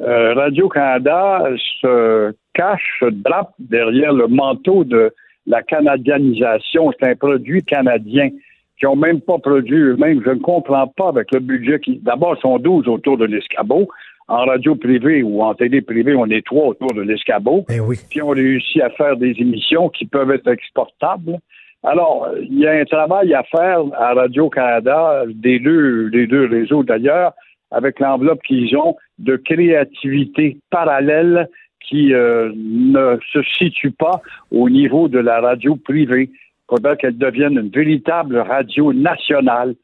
euh, 0.00 0.34
Radio-Canada 0.34 1.50
se 1.82 2.32
cache, 2.54 2.96
se 2.98 3.10
drape 3.10 3.52
derrière 3.58 4.14
le 4.14 4.26
manteau 4.26 4.84
de 4.84 5.12
la 5.46 5.62
canadianisation. 5.62 6.92
C'est 6.92 7.10
un 7.10 7.14
produit 7.14 7.62
canadien 7.62 8.30
qui 8.78 8.86
n'ont 8.86 8.96
même 8.96 9.20
pas 9.20 9.36
produit 9.36 9.76
eux-mêmes. 9.76 10.22
Je 10.24 10.30
ne 10.30 10.40
comprends 10.40 10.86
pas 10.86 11.08
avec 11.08 11.30
le 11.34 11.40
budget 11.40 11.78
qui, 11.80 11.98
d'abord, 11.98 12.38
sont 12.40 12.58
12 12.58 12.88
autour 12.88 13.18
de 13.18 13.26
l'escabeau. 13.26 13.88
En 14.28 14.46
radio 14.46 14.76
privée 14.76 15.22
ou 15.22 15.42
en 15.42 15.52
télé 15.52 15.82
privée, 15.82 16.14
on 16.14 16.26
est 16.30 16.46
trois 16.46 16.68
autour 16.68 16.94
de 16.94 17.02
l'escabeau. 17.02 17.66
Eh 17.68 17.80
oui. 17.80 17.98
Puis 18.08 18.22
on 18.22 18.30
réussit 18.30 18.80
à 18.80 18.88
faire 18.88 19.18
des 19.18 19.34
émissions 19.38 19.90
qui 19.90 20.06
peuvent 20.06 20.30
être 20.30 20.48
exportables. 20.48 21.38
Alors, 21.84 22.28
il 22.40 22.60
y 22.60 22.66
a 22.66 22.72
un 22.72 22.84
travail 22.84 23.34
à 23.34 23.42
faire 23.42 23.80
à 23.94 24.14
Radio-Canada, 24.14 25.24
des 25.26 25.58
deux, 25.58 26.10
des 26.10 26.26
deux 26.26 26.46
réseaux 26.46 26.84
d'ailleurs, 26.84 27.32
avec 27.72 27.98
l'enveloppe 27.98 28.42
qu'ils 28.42 28.76
ont 28.76 28.96
de 29.18 29.36
créativité 29.36 30.58
parallèle 30.70 31.48
qui 31.80 32.14
euh, 32.14 32.52
ne 32.54 33.18
se 33.32 33.42
situe 33.58 33.90
pas 33.90 34.22
au 34.52 34.70
niveau 34.70 35.08
de 35.08 35.18
la 35.18 35.40
radio 35.40 35.74
privée. 35.76 36.30
Il 36.32 36.76
faudra 36.76 36.96
qu'elle 36.96 37.18
devienne 37.18 37.58
une 37.58 37.70
véritable 37.70 38.38
radio 38.38 38.92
nationale, 38.92 39.74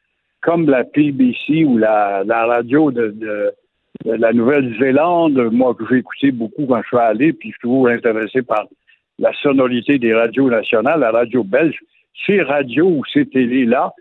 comme 0.40 0.70
la 0.70 0.84
PBC 0.84 1.64
ou 1.64 1.78
la, 1.78 2.22
la 2.24 2.46
radio 2.46 2.92
de, 2.92 3.09
de, 3.09 3.53
de 4.05 4.12
la 4.12 4.32
Nouvelle-Zélande, 4.32 5.51
moi 5.51 5.74
que 5.74 5.84
j'ai 5.90 5.96
écouté 5.96 6.30
beaucoup 6.30 6.66
quand 6.66 6.80
je 6.82 6.86
suis 6.86 6.96
allé, 6.96 7.32
puis 7.32 7.49
je 7.49 7.55
suis 7.55 7.61
toujours 7.62 7.88
intéressé 7.88 8.42
par 8.42 8.66
la 9.18 9.32
sonorité 9.42 9.98
des 9.98 10.14
radios 10.14 10.48
nationales, 10.48 11.00
la 11.00 11.10
radio 11.10 11.42
belge. 11.44 11.76
Ces 12.26 12.42
radios 12.42 12.88
ou 12.88 13.02
ces 13.12 13.26
télés-là 13.26 13.92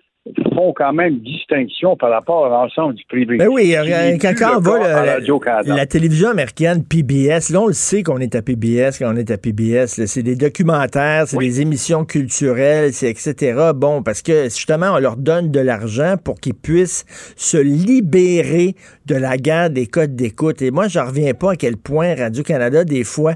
font 0.53 0.74
quand 0.76 0.93
même 0.93 1.20
distinction 1.20 1.95
par 1.95 2.11
rapport 2.11 2.45
à 2.45 2.49
l'ensemble 2.49 2.95
du 2.95 3.03
privé. 3.05 3.38
Ben 3.38 3.47
oui, 3.47 3.74
quand 4.20 4.34
on 4.41 4.59
le 4.59 4.61
va 4.61 4.80
la, 4.80 5.13
Radio-Canada. 5.13 5.76
la 5.76 5.86
télévision 5.86 6.30
américaine 6.30 6.84
PBS, 6.84 7.51
là 7.51 7.61
on 7.61 7.68
le 7.68 7.74
sait 7.74 8.03
qu'on 8.03 8.18
est 8.18 8.36
à 8.36 8.41
PBS 8.41 8.99
quand 8.99 9.13
on 9.13 9.15
est 9.15 9.32
à 9.32 9.38
PBS. 9.38 10.05
C'est 10.05 10.24
des 10.24 10.36
documentaires, 10.36 11.28
c'est 11.28 11.38
des 11.38 11.61
émissions 11.61 12.05
culturelles, 12.05 12.93
c'est 12.93 13.09
etc. 13.09 13.72
Bon, 13.76 14.03
parce 14.03 14.22
que 14.22 14.45
justement 14.45 14.93
on 14.93 14.99
leur 14.99 15.18
donne 15.18 15.51
de 15.51 15.59
l'argent 15.59 16.15
pour 16.24 16.39
qu'ils 16.39 16.55
puissent 16.55 17.05
se 17.36 17.57
libérer 17.57 18.76
de 19.05 19.15
la 19.15 19.38
guerre 19.38 19.70
des 19.70 19.88
codes 19.88 20.15
d'écoute. 20.15 20.61
Et 20.61 20.72
moi, 20.72 20.88
je 20.88 20.99
reviens 20.99 21.34
pas 21.34 21.51
à 21.51 21.55
quel 21.55 21.78
point 21.78 22.15
Radio 22.15 22.43
Canada 22.43 22.84
des 22.84 23.03
fois 23.03 23.34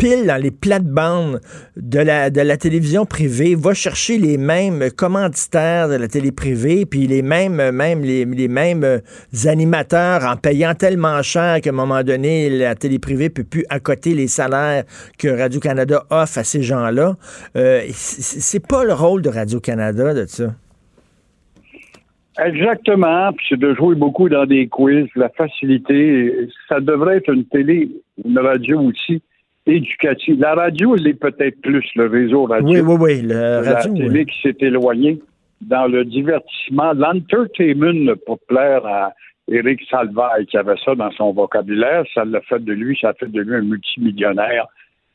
pile 0.00 0.26
dans 0.26 0.42
les 0.42 0.50
plates-bandes 0.50 1.40
de 1.76 1.98
la, 1.98 2.30
de 2.30 2.40
la 2.40 2.56
télévision 2.56 3.04
privée, 3.04 3.54
va 3.54 3.74
chercher 3.74 4.16
les 4.16 4.38
mêmes 4.38 4.90
commanditaires 4.96 5.90
de 5.90 5.96
la 5.96 6.08
télé 6.08 6.32
privée, 6.32 6.86
puis 6.86 7.06
les 7.06 7.20
mêmes, 7.20 7.70
même 7.70 8.00
les, 8.00 8.48
mêmes 8.48 8.82
euh, 8.82 8.98
animateurs 9.44 10.24
en 10.24 10.36
payant 10.36 10.74
tellement 10.74 11.20
cher 11.22 11.60
qu'à 11.60 11.68
un 11.68 11.74
moment 11.74 12.02
donné, 12.02 12.48
la 12.48 12.74
télé 12.74 12.98
privée 12.98 13.28
peut 13.28 13.44
plus 13.44 13.66
accoter 13.68 14.14
les 14.14 14.26
salaires 14.26 14.84
que 15.18 15.28
Radio-Canada 15.28 16.04
offre 16.08 16.38
à 16.38 16.44
ces 16.44 16.62
gens-là. 16.62 17.16
Euh, 17.56 17.82
c'est 17.92 18.66
pas 18.66 18.84
le 18.84 18.94
rôle 18.94 19.20
de 19.20 19.28
Radio-Canada 19.28 20.14
de 20.14 20.24
ça. 20.24 20.54
Exactement, 22.42 23.34
puis 23.34 23.44
c'est 23.50 23.60
de 23.60 23.74
jouer 23.74 23.96
beaucoup 23.96 24.30
dans 24.30 24.46
des 24.46 24.66
quiz, 24.66 25.08
la 25.14 25.28
facilité. 25.28 26.48
Ça 26.70 26.80
devrait 26.80 27.18
être 27.18 27.28
une 27.28 27.44
télé, 27.44 27.90
une 28.24 28.38
radio 28.38 28.80
aussi 28.80 29.20
éducative. 29.76 30.40
La 30.40 30.54
radio, 30.54 30.96
elle 30.96 31.06
est 31.06 31.14
peut-être 31.14 31.60
plus 31.60 31.84
le 31.96 32.06
réseau 32.06 32.44
radio. 32.44 32.68
Oui, 32.68 32.80
oui, 32.80 32.96
oui, 33.00 33.22
le 33.22 33.62
la 33.62 33.74
radio, 33.74 33.94
télé 33.94 34.20
oui. 34.20 34.26
qui 34.26 34.40
s'est 34.42 34.56
éloignée 34.60 35.20
dans 35.60 35.86
le 35.86 36.04
divertissement, 36.04 36.92
l'entertainment 36.94 38.14
pour 38.26 38.38
plaire 38.48 38.84
à 38.86 39.12
Éric 39.48 39.80
Salvaille 39.90 40.46
qui 40.46 40.56
avait 40.56 40.76
ça 40.84 40.94
dans 40.94 41.10
son 41.12 41.32
vocabulaire. 41.32 42.04
Ça 42.14 42.24
l'a 42.24 42.40
fait 42.42 42.64
de 42.64 42.72
lui, 42.72 42.96
ça 43.00 43.10
a 43.10 43.14
fait 43.14 43.30
de 43.30 43.40
lui 43.40 43.56
un 43.56 43.62
multimillionnaire 43.62 44.66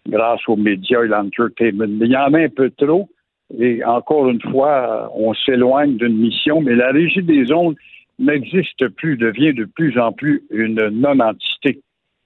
grâce 0.07 0.41
aux 0.47 0.55
médias 0.55 1.03
et 1.03 1.07
l'entertainment. 1.07 1.87
Mais 1.87 2.05
il 2.05 2.11
y 2.11 2.17
en 2.17 2.33
a 2.33 2.39
un 2.39 2.49
peu 2.49 2.69
trop. 2.71 3.09
Et 3.57 3.83
encore 3.83 4.29
une 4.29 4.41
fois, 4.41 5.11
on 5.15 5.33
s'éloigne 5.33 5.97
d'une 5.97 6.17
mission, 6.17 6.61
mais 6.61 6.75
la 6.75 6.91
régie 6.91 7.23
des 7.23 7.51
ondes 7.51 7.75
n'existe 8.17 8.87
plus, 8.89 9.17
devient 9.17 9.53
de 9.53 9.65
plus 9.65 9.99
en 9.99 10.11
plus 10.11 10.43
une 10.49 10.89
non-entité. 10.89 11.81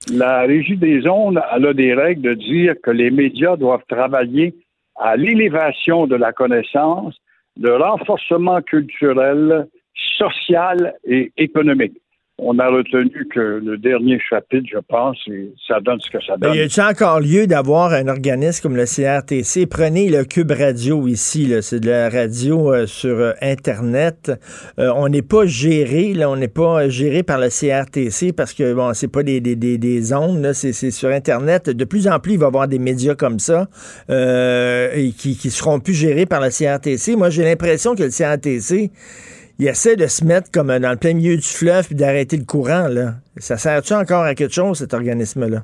La 0.08 0.40
régie 0.42 0.76
des 0.76 1.06
ondes, 1.06 1.38
a 1.38 1.58
des 1.74 1.94
règles 1.94 2.22
de 2.22 2.34
dire 2.34 2.74
que 2.82 2.90
les 2.90 3.10
médias 3.10 3.56
doivent 3.56 3.84
travailler 3.88 4.54
à 4.96 5.16
l'élévation 5.16 6.06
de 6.06 6.16
la 6.16 6.32
connaissance, 6.32 7.16
le 7.58 7.76
renforcement 7.76 8.62
culturel, 8.62 9.68
social 9.94 10.94
et 11.04 11.32
économique. 11.36 12.00
On 12.42 12.58
a 12.58 12.68
retenu 12.68 13.28
que 13.34 13.60
le 13.62 13.76
dernier 13.76 14.18
chapitre, 14.18 14.66
je 14.72 14.78
pense, 14.88 15.18
et 15.30 15.52
ça 15.68 15.78
donne 15.80 16.00
ce 16.00 16.10
que 16.10 16.24
ça 16.24 16.38
Ben, 16.38 16.48
donne. 16.48 16.56
y 16.56 16.60
a-t-il 16.62 16.82
encore 16.82 17.20
lieu 17.20 17.46
d'avoir 17.46 17.92
un 17.92 18.08
organisme 18.08 18.62
comme 18.62 18.76
le 18.76 18.86
CRTC? 18.86 19.66
Prenez 19.66 20.08
le 20.08 20.24
Cube 20.24 20.50
Radio 20.50 21.06
ici, 21.06 21.52
c'est 21.60 21.80
de 21.80 21.90
la 21.90 22.08
radio 22.08 22.72
euh, 22.72 22.86
sur 22.86 23.18
euh, 23.18 23.32
Internet. 23.42 24.32
Euh, 24.78 24.90
on 24.96 25.08
n'est 25.10 25.20
pas 25.20 25.44
géré, 25.44 26.14
là, 26.14 26.30
on 26.30 26.36
n'est 26.36 26.48
pas 26.48 26.88
géré 26.88 27.22
par 27.22 27.38
le 27.38 27.48
CRTC 27.50 28.32
parce 28.32 28.54
que, 28.54 28.72
bon, 28.72 28.94
c'est 28.94 29.12
pas 29.12 29.22
des, 29.22 29.42
des, 29.42 29.54
des, 29.56 29.76
des 29.76 30.12
ondes, 30.14 30.52
c'est, 30.54 30.72
c'est 30.72 30.90
sur 30.90 31.10
Internet. 31.10 31.68
De 31.68 31.84
plus 31.84 32.08
en 32.08 32.18
plus, 32.20 32.32
il 32.32 32.38
va 32.38 32.46
y 32.46 32.48
avoir 32.48 32.68
des 32.68 32.78
médias 32.78 33.14
comme 33.14 33.38
ça 33.38 33.68
euh, 34.08 34.90
et 34.94 35.10
qui, 35.12 35.36
qui 35.36 35.50
seront 35.50 35.78
plus 35.78 35.94
gérés 35.94 36.24
par 36.24 36.40
le 36.40 36.48
CRTC. 36.48 37.16
Moi, 37.16 37.28
j'ai 37.28 37.44
l'impression 37.44 37.94
que 37.94 38.02
le 38.04 38.08
CRTC, 38.08 38.90
il 39.60 39.68
essaie 39.68 39.94
de 39.94 40.06
se 40.06 40.24
mettre 40.24 40.50
comme 40.50 40.68
dans 40.68 40.90
le 40.90 40.96
plein 40.96 41.12
milieu 41.12 41.36
du 41.36 41.42
fleuve 41.42 41.86
puis 41.86 41.94
d'arrêter 41.94 42.38
le 42.38 42.46
courant, 42.46 42.88
là. 42.88 43.16
Ça 43.36 43.58
sert-tu 43.58 43.92
encore 43.92 44.22
à 44.22 44.34
quelque 44.34 44.54
chose, 44.54 44.78
cet 44.78 44.94
organisme-là? 44.94 45.58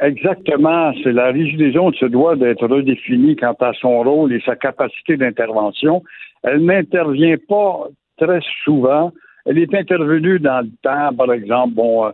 Exactement. 0.00 0.92
C'est 1.04 1.12
la 1.12 1.32
des 1.32 1.78
ondes 1.78 1.94
se 1.94 2.06
doit 2.06 2.34
d'être 2.34 2.66
redéfinie 2.66 3.36
quant 3.36 3.54
à 3.60 3.72
son 3.74 4.02
rôle 4.02 4.32
et 4.32 4.40
sa 4.40 4.56
capacité 4.56 5.16
d'intervention. 5.16 6.02
Elle 6.42 6.64
n'intervient 6.64 7.36
pas 7.48 7.86
très 8.18 8.40
souvent. 8.64 9.12
Elle 9.46 9.58
est 9.58 9.72
intervenue 9.72 10.40
dans 10.40 10.62
le 10.62 10.70
temps, 10.82 11.14
par 11.14 11.32
exemple, 11.32 11.74
bon, 11.74 12.06
euh, 12.06 12.10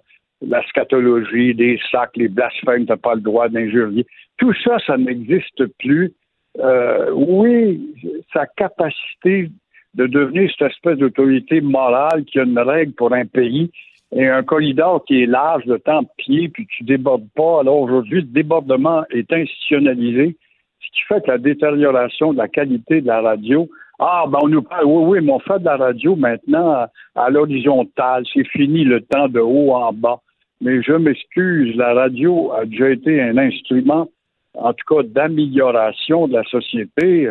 la 0.46 0.62
scatologie, 0.66 1.54
des 1.54 1.78
sacs, 1.90 2.16
les 2.16 2.28
blasphèmes, 2.28 2.84
t'as 2.84 2.96
pas 2.96 3.14
le 3.14 3.22
droit 3.22 3.48
d'injurier. 3.48 4.06
Tout 4.36 4.52
ça, 4.62 4.76
ça 4.86 4.98
n'existe 4.98 5.64
plus. 5.78 6.12
Euh, 6.58 7.10
oui, 7.14 7.94
sa 8.34 8.46
capacité 8.46 9.50
de 9.96 10.06
devenir 10.06 10.50
cette 10.50 10.70
espèce 10.70 10.98
d'autorité 10.98 11.60
morale 11.60 12.24
qui 12.24 12.38
a 12.38 12.44
une 12.44 12.58
règle 12.58 12.92
pour 12.92 13.12
un 13.12 13.24
pays 13.24 13.70
et 14.14 14.26
un 14.28 14.42
corridor 14.42 15.04
qui 15.04 15.22
est 15.22 15.26
large 15.26 15.64
de 15.64 15.78
temps 15.78 16.02
de 16.02 16.08
pied, 16.18 16.48
puis 16.48 16.66
tu 16.66 16.84
débordes 16.84 17.28
pas. 17.34 17.60
Alors 17.60 17.80
aujourd'hui, 17.80 18.20
le 18.20 18.26
débordement 18.26 19.04
est 19.10 19.32
institutionnalisé, 19.32 20.36
ce 20.80 20.86
qui 20.92 21.02
fait 21.08 21.24
que 21.24 21.30
la 21.30 21.38
détérioration 21.38 22.32
de 22.32 22.38
la 22.38 22.48
qualité 22.48 23.00
de 23.00 23.06
la 23.06 23.20
radio. 23.20 23.68
Ah, 23.98 24.24
ben 24.28 24.38
on 24.42 24.48
nous 24.48 24.62
parle, 24.62 24.84
oui, 24.84 25.04
oui, 25.06 25.24
mais 25.24 25.32
on 25.32 25.38
fait 25.40 25.58
de 25.58 25.64
la 25.64 25.78
radio 25.78 26.14
maintenant 26.14 26.70
à, 26.70 26.90
à 27.14 27.30
l'horizontale. 27.30 28.24
C'est 28.32 28.46
fini 28.48 28.84
le 28.84 29.00
temps 29.00 29.28
de 29.28 29.40
haut 29.40 29.72
en 29.72 29.92
bas. 29.92 30.20
Mais 30.60 30.82
je 30.82 30.92
m'excuse, 30.92 31.74
la 31.76 31.94
radio 31.94 32.52
a 32.52 32.66
déjà 32.66 32.90
été 32.90 33.20
un 33.20 33.36
instrument, 33.38 34.08
en 34.54 34.72
tout 34.72 34.94
cas, 34.94 35.02
d'amélioration 35.02 36.28
de 36.28 36.34
la 36.34 36.44
société. 36.44 37.28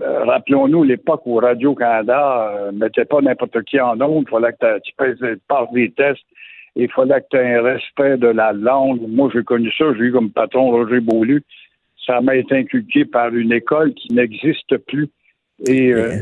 Euh, 0.00 0.24
Rappelons-nous 0.24 0.84
l'époque 0.84 1.22
où 1.26 1.36
Radio-Canada 1.36 2.50
euh, 2.56 2.72
mettait 2.72 3.04
pas 3.04 3.20
n'importe 3.20 3.62
qui 3.64 3.80
en 3.80 4.00
ondes. 4.00 4.24
Il 4.26 4.30
fallait 4.30 4.52
que 4.52 4.78
tu 4.80 4.92
passes 4.96 5.18
par 5.48 5.70
des 5.72 5.90
tests. 5.90 6.20
Il 6.76 6.88
fallait 6.92 7.20
que 7.20 7.26
tu 7.30 7.36
aies 7.36 7.54
un 7.56 7.62
respect 7.62 8.16
de 8.16 8.28
la 8.28 8.52
langue. 8.52 9.00
Moi, 9.08 9.28
j'ai 9.34 9.42
connu 9.42 9.72
ça. 9.76 9.86
J'ai 9.96 10.04
eu 10.04 10.12
comme 10.12 10.30
patron 10.30 10.70
Roger 10.70 11.00
Beaulieu. 11.00 11.40
Ça 12.06 12.20
m'a 12.20 12.36
été 12.36 12.56
inculqué 12.56 13.04
par 13.04 13.34
une 13.34 13.52
école 13.52 13.92
qui 13.94 14.12
n'existe 14.14 14.76
plus. 14.86 15.08
Et 15.66 15.92
euh, 15.92 16.12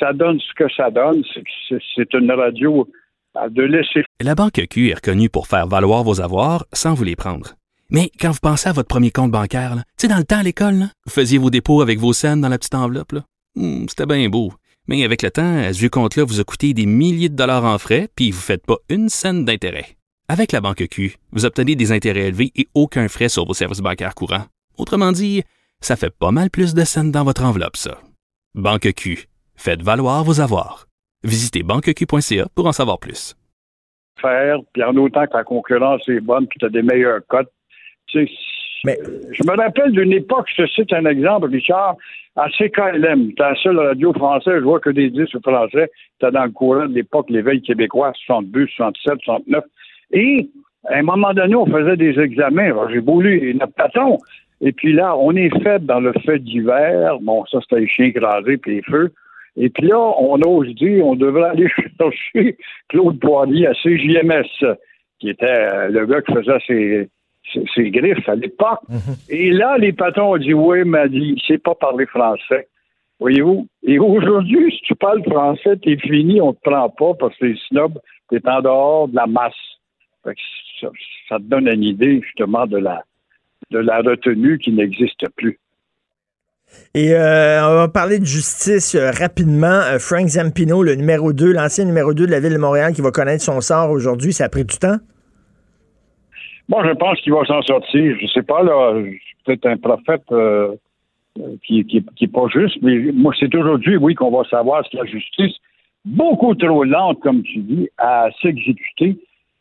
ça 0.00 0.12
donne 0.12 0.40
ce 0.40 0.52
que 0.54 0.68
ça 0.76 0.90
donne. 0.90 1.22
C'est 1.32 1.40
que 1.42 1.50
c'est- 1.68 1.82
C'est 1.94 2.14
une 2.14 2.32
radio 2.32 2.88
à 3.34 3.48
de 3.48 3.62
laisser 3.62 4.02
La 4.22 4.34
Banque 4.34 4.60
Q 4.68 4.88
est 4.90 4.94
reconnue 4.94 5.30
pour 5.30 5.46
faire 5.46 5.66
valoir 5.68 6.02
vos 6.02 6.20
avoirs 6.20 6.64
sans 6.72 6.94
vous 6.94 7.04
les 7.04 7.16
prendre. 7.16 7.50
Mais 7.94 8.10
quand 8.18 8.30
vous 8.30 8.38
pensez 8.40 8.68
à 8.68 8.72
votre 8.72 8.88
premier 8.88 9.10
compte 9.10 9.30
bancaire, 9.30 9.74
tu 9.76 9.82
sais, 9.98 10.08
dans 10.08 10.16
le 10.16 10.24
temps 10.24 10.38
à 10.38 10.42
l'école, 10.42 10.86
vous 11.04 11.12
faisiez 11.12 11.36
vos 11.38 11.50
dépôts 11.50 11.82
avec 11.82 11.98
vos 11.98 12.14
scènes 12.14 12.40
dans 12.40 12.48
la 12.48 12.56
petite 12.58 12.74
enveloppe. 12.74 13.14
Hmm, 13.54 13.84
C'était 13.86 14.06
bien 14.06 14.28
beau. 14.30 14.52
Mais 14.88 15.04
avec 15.04 15.20
le 15.22 15.30
temps, 15.30 15.58
à 15.58 15.72
ce 15.74 15.86
compte-là 15.86 16.24
vous 16.24 16.40
a 16.40 16.44
coûté 16.44 16.72
des 16.72 16.86
milliers 16.86 17.28
de 17.28 17.36
dollars 17.36 17.64
en 17.64 17.76
frais, 17.78 18.08
puis 18.16 18.30
vous 18.30 18.38
ne 18.38 18.42
faites 18.42 18.64
pas 18.66 18.78
une 18.88 19.08
scène 19.10 19.44
d'intérêt. 19.44 19.96
Avec 20.28 20.52
la 20.52 20.60
Banque 20.62 20.86
Q, 20.90 21.16
vous 21.32 21.44
obtenez 21.44 21.76
des 21.76 21.92
intérêts 21.92 22.28
élevés 22.28 22.50
et 22.56 22.66
aucun 22.74 23.08
frais 23.08 23.28
sur 23.28 23.44
vos 23.44 23.52
services 23.54 23.80
bancaires 23.80 24.14
courants. 24.14 24.46
Autrement 24.78 25.12
dit, 25.12 25.42
ça 25.80 25.96
fait 25.96 26.10
pas 26.10 26.30
mal 26.30 26.48
plus 26.50 26.72
de 26.74 26.84
scènes 26.84 27.12
dans 27.12 27.24
votre 27.24 27.44
enveloppe, 27.44 27.76
ça. 27.76 27.98
Banque 28.54 28.90
Q. 28.94 29.28
Faites 29.54 29.82
valoir 29.82 30.24
vos 30.24 30.40
avoirs. 30.40 30.86
Visitez 31.24 31.62
banqueq.ca 31.62 32.48
pour 32.54 32.66
en 32.66 32.72
savoir 32.72 32.98
plus. 32.98 33.36
faire, 34.20 34.56
puis 34.72 34.82
en 34.82 34.96
autant 34.96 35.26
que 35.26 35.36
la 35.36 35.44
concurrence 35.44 36.08
est 36.08 36.20
bonne, 36.20 36.46
puis 36.48 36.58
tu 36.58 36.64
as 36.66 36.70
des 36.70 36.82
meilleurs 36.82 37.20
cotes. 37.28 37.52
Mais 38.84 38.98
je 39.30 39.42
me 39.44 39.56
rappelle 39.56 39.92
d'une 39.92 40.12
époque, 40.12 40.48
je 40.56 40.64
te 40.64 40.68
cite 40.68 40.92
un 40.92 41.06
exemple, 41.06 41.48
Richard, 41.48 41.96
à 42.36 42.48
CKLM, 42.48 43.34
t'as 43.34 43.50
la 43.50 43.56
seule 43.56 43.78
radio 43.78 44.12
française, 44.12 44.54
je 44.60 44.64
vois 44.64 44.80
que 44.80 44.90
des 44.90 45.10
disques 45.10 45.40
français, 45.40 45.90
t'as 46.18 46.30
dans 46.30 46.44
le 46.44 46.50
courant 46.50 46.86
de 46.86 46.94
l'époque 46.94 47.30
l'éveil 47.30 47.60
québécois, 47.62 48.12
62, 48.26 48.66
67, 48.68 49.18
69. 49.22 49.64
Et 50.12 50.48
à 50.88 50.96
un 50.96 51.02
moment 51.02 51.32
donné, 51.32 51.54
on 51.54 51.66
faisait 51.66 51.96
des 51.96 52.18
examens, 52.18 52.72
j'ai 52.90 53.00
beau 53.00 53.20
lire 53.20 53.54
notre 53.54 53.74
patron. 53.74 54.18
Et 54.62 54.72
puis 54.72 54.92
là, 54.92 55.16
on 55.16 55.34
est 55.36 55.50
fait 55.62 55.84
dans 55.84 56.00
le 56.00 56.12
fait 56.24 56.38
d'hiver. 56.38 57.18
Bon, 57.20 57.44
ça, 57.46 57.58
c'était 57.62 57.80
les 57.80 57.88
chiens 57.88 58.06
écrasés 58.06 58.56
puis 58.56 58.76
les 58.76 58.82
feux. 58.82 59.12
Et 59.56 59.68
puis 59.68 59.88
là, 59.88 59.98
on 59.98 60.40
ose 60.46 60.74
dire, 60.76 61.04
on 61.04 61.16
devrait 61.16 61.50
aller 61.50 61.68
chercher 61.98 62.56
Claude 62.88 63.18
Poirier 63.20 63.66
à 63.66 63.74
CJMS, 63.74 64.76
qui 65.18 65.30
était 65.30 65.46
euh, 65.46 65.88
le 65.88 66.06
gars 66.06 66.22
qui 66.22 66.32
faisait 66.32 66.58
ses, 66.66 67.08
ses, 67.52 67.90
griffes 67.90 68.28
à 68.28 68.34
l'époque. 68.34 68.80
Et 69.28 69.50
là, 69.50 69.76
les 69.78 69.92
patrons 69.92 70.34
ont 70.34 70.38
dit 70.38 70.54
oui, 70.54 70.84
mais 70.84 71.06
il 71.10 71.40
sait 71.46 71.58
pas 71.58 71.74
parler 71.74 72.06
français. 72.06 72.68
Voyez-vous? 73.20 73.68
Et 73.84 73.98
aujourd'hui, 73.98 74.72
si 74.72 74.80
tu 74.82 74.94
parles 74.94 75.22
français, 75.22 75.76
t'es 75.76 75.96
fini, 75.96 76.40
on 76.40 76.54
te 76.54 76.60
prend 76.62 76.88
pas 76.90 77.14
parce 77.14 77.36
que 77.36 77.46
les 77.46 77.58
snobs, 77.68 77.98
t'es 78.28 78.40
en 78.48 78.60
dehors 78.60 79.08
de 79.08 79.14
la 79.14 79.26
masse. 79.26 79.52
Fait 80.24 80.34
que 80.34 80.40
ça, 80.80 80.88
ça 81.28 81.36
te 81.36 81.44
donne 81.44 81.68
une 81.68 81.84
idée, 81.84 82.20
justement, 82.20 82.66
de 82.66 82.78
la, 82.78 83.04
de 83.70 83.78
la 83.78 83.98
retenue 83.98 84.58
qui 84.58 84.72
n'existe 84.72 85.28
plus. 85.36 85.58
Et 86.94 87.14
euh, 87.14 87.66
on 87.68 87.74
va 87.74 87.88
parler 87.88 88.18
de 88.18 88.24
justice 88.24 88.94
euh, 88.94 89.10
rapidement. 89.10 89.66
Euh, 89.66 89.98
Frank 89.98 90.26
Zampino, 90.26 90.82
le 90.82 90.94
numéro 90.94 91.32
2, 91.32 91.52
l'ancien 91.52 91.84
numéro 91.84 92.14
2 92.14 92.26
de 92.26 92.30
la 92.30 92.40
ville 92.40 92.52
de 92.52 92.58
Montréal, 92.58 92.92
qui 92.92 93.02
va 93.02 93.10
connaître 93.10 93.42
son 93.42 93.60
sort 93.60 93.90
aujourd'hui, 93.90 94.32
ça 94.32 94.44
a 94.44 94.48
pris 94.48 94.64
du 94.64 94.76
temps? 94.78 94.96
Moi, 96.68 96.84
je 96.86 96.92
pense 96.92 97.20
qu'il 97.20 97.32
va 97.32 97.44
s'en 97.44 97.62
sortir. 97.62 98.16
Je 98.20 98.26
sais 98.28 98.42
pas, 98.42 98.62
là, 98.62 98.94
je 99.04 99.10
suis 99.10 99.36
peut-être 99.44 99.66
un 99.66 99.76
prophète 99.76 100.24
euh, 100.32 100.74
qui, 101.64 101.84
qui, 101.84 102.04
qui 102.16 102.24
est 102.24 102.32
pas 102.32 102.46
juste, 102.48 102.78
mais 102.82 102.98
moi, 103.12 103.32
c'est 103.38 103.54
aujourd'hui, 103.54 103.96
oui, 103.96 104.14
qu'on 104.14 104.30
va 104.30 104.48
savoir 104.48 104.86
si 104.86 104.96
la 104.96 105.04
justice, 105.04 105.54
beaucoup 106.04 106.54
trop 106.54 106.84
lente, 106.84 107.20
comme 107.20 107.42
tu 107.42 107.58
dis, 107.58 107.88
à 107.98 108.28
s'exécuter, 108.40 109.18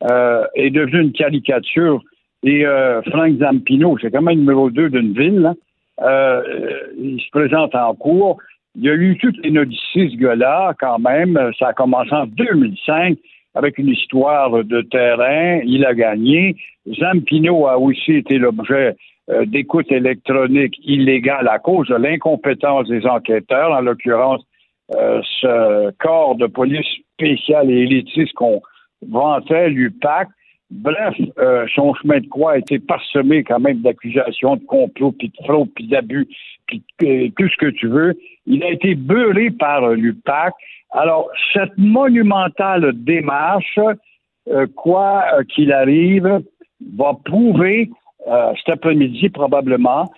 euh, 0.09 0.45
est 0.55 0.71
devenue 0.71 1.01
une 1.01 1.11
caricature. 1.11 2.01
Et 2.43 2.65
euh, 2.65 3.01
Frank 3.03 3.37
Zampino, 3.37 3.97
c'est 4.01 4.11
quand 4.11 4.23
même 4.23 4.39
numéro 4.39 4.69
2 4.69 4.89
d'une 4.89 5.13
ville. 5.13 5.53
Euh, 6.01 6.41
il 6.97 7.21
se 7.21 7.29
présente 7.29 7.75
en 7.75 7.93
cours. 7.93 8.37
Il 8.75 8.83
y 8.83 8.89
a 8.89 8.93
eu 8.93 9.17
toutes 9.17 9.37
les 9.45 9.55
odyssées, 9.57 10.09
ce 10.11 10.17
gars-là, 10.17 10.73
quand 10.79 10.97
même. 10.97 11.39
Ça 11.59 11.67
a 11.67 11.73
commencé 11.73 12.11
en 12.13 12.25
2005 12.25 13.17
avec 13.53 13.77
une 13.77 13.89
histoire 13.89 14.63
de 14.63 14.81
terrain. 14.81 15.59
Il 15.65 15.85
a 15.85 15.93
gagné. 15.93 16.55
Zampino 16.87 17.67
a 17.67 17.77
aussi 17.77 18.13
été 18.13 18.37
l'objet 18.37 18.95
euh, 19.29 19.45
d'écoute 19.45 19.91
électronique 19.91 20.75
illégale 20.83 21.47
à 21.47 21.59
cause 21.59 21.87
de 21.87 21.95
l'incompétence 21.95 22.87
des 22.87 23.05
enquêteurs, 23.05 23.71
en 23.71 23.81
l'occurrence 23.81 24.41
euh, 24.95 25.21
ce 25.39 25.91
corps 25.99 26.35
de 26.35 26.47
police 26.47 26.85
spécial 27.13 27.69
et 27.69 27.83
élitiste 27.83 28.33
qu'on 28.33 28.61
vantait, 29.07 29.69
l'UPAC. 29.69 30.27
Bref, 30.69 31.15
euh, 31.37 31.65
son 31.75 31.93
chemin 31.95 32.19
de 32.19 32.27
croix 32.27 32.53
a 32.53 32.57
été 32.57 32.79
parsemé 32.79 33.43
quand 33.43 33.59
même 33.59 33.81
d'accusations 33.81 34.55
de 34.55 34.63
complot, 34.63 35.11
puis 35.11 35.29
de 35.29 35.45
fraude, 35.45 35.69
puis 35.75 35.87
d'abus, 35.87 36.27
puis 36.65 36.81
euh, 37.03 37.29
tout 37.37 37.49
ce 37.49 37.57
que 37.57 37.71
tu 37.71 37.87
veux. 37.87 38.15
Il 38.45 38.63
a 38.63 38.71
été 38.71 38.95
beurré 38.95 39.51
par 39.51 39.89
l'UPAC. 39.89 40.53
Alors, 40.91 41.29
cette 41.53 41.77
monumentale 41.77 42.91
démarche, 42.93 43.79
euh, 44.49 44.67
quoi 44.75 45.23
euh, 45.33 45.43
qu'il 45.43 45.71
arrive, 45.71 46.41
va 46.97 47.13
prouver 47.25 47.89
euh, 48.27 48.51
cet 48.57 48.75
après-midi 48.75 49.29
probablement 49.29 50.11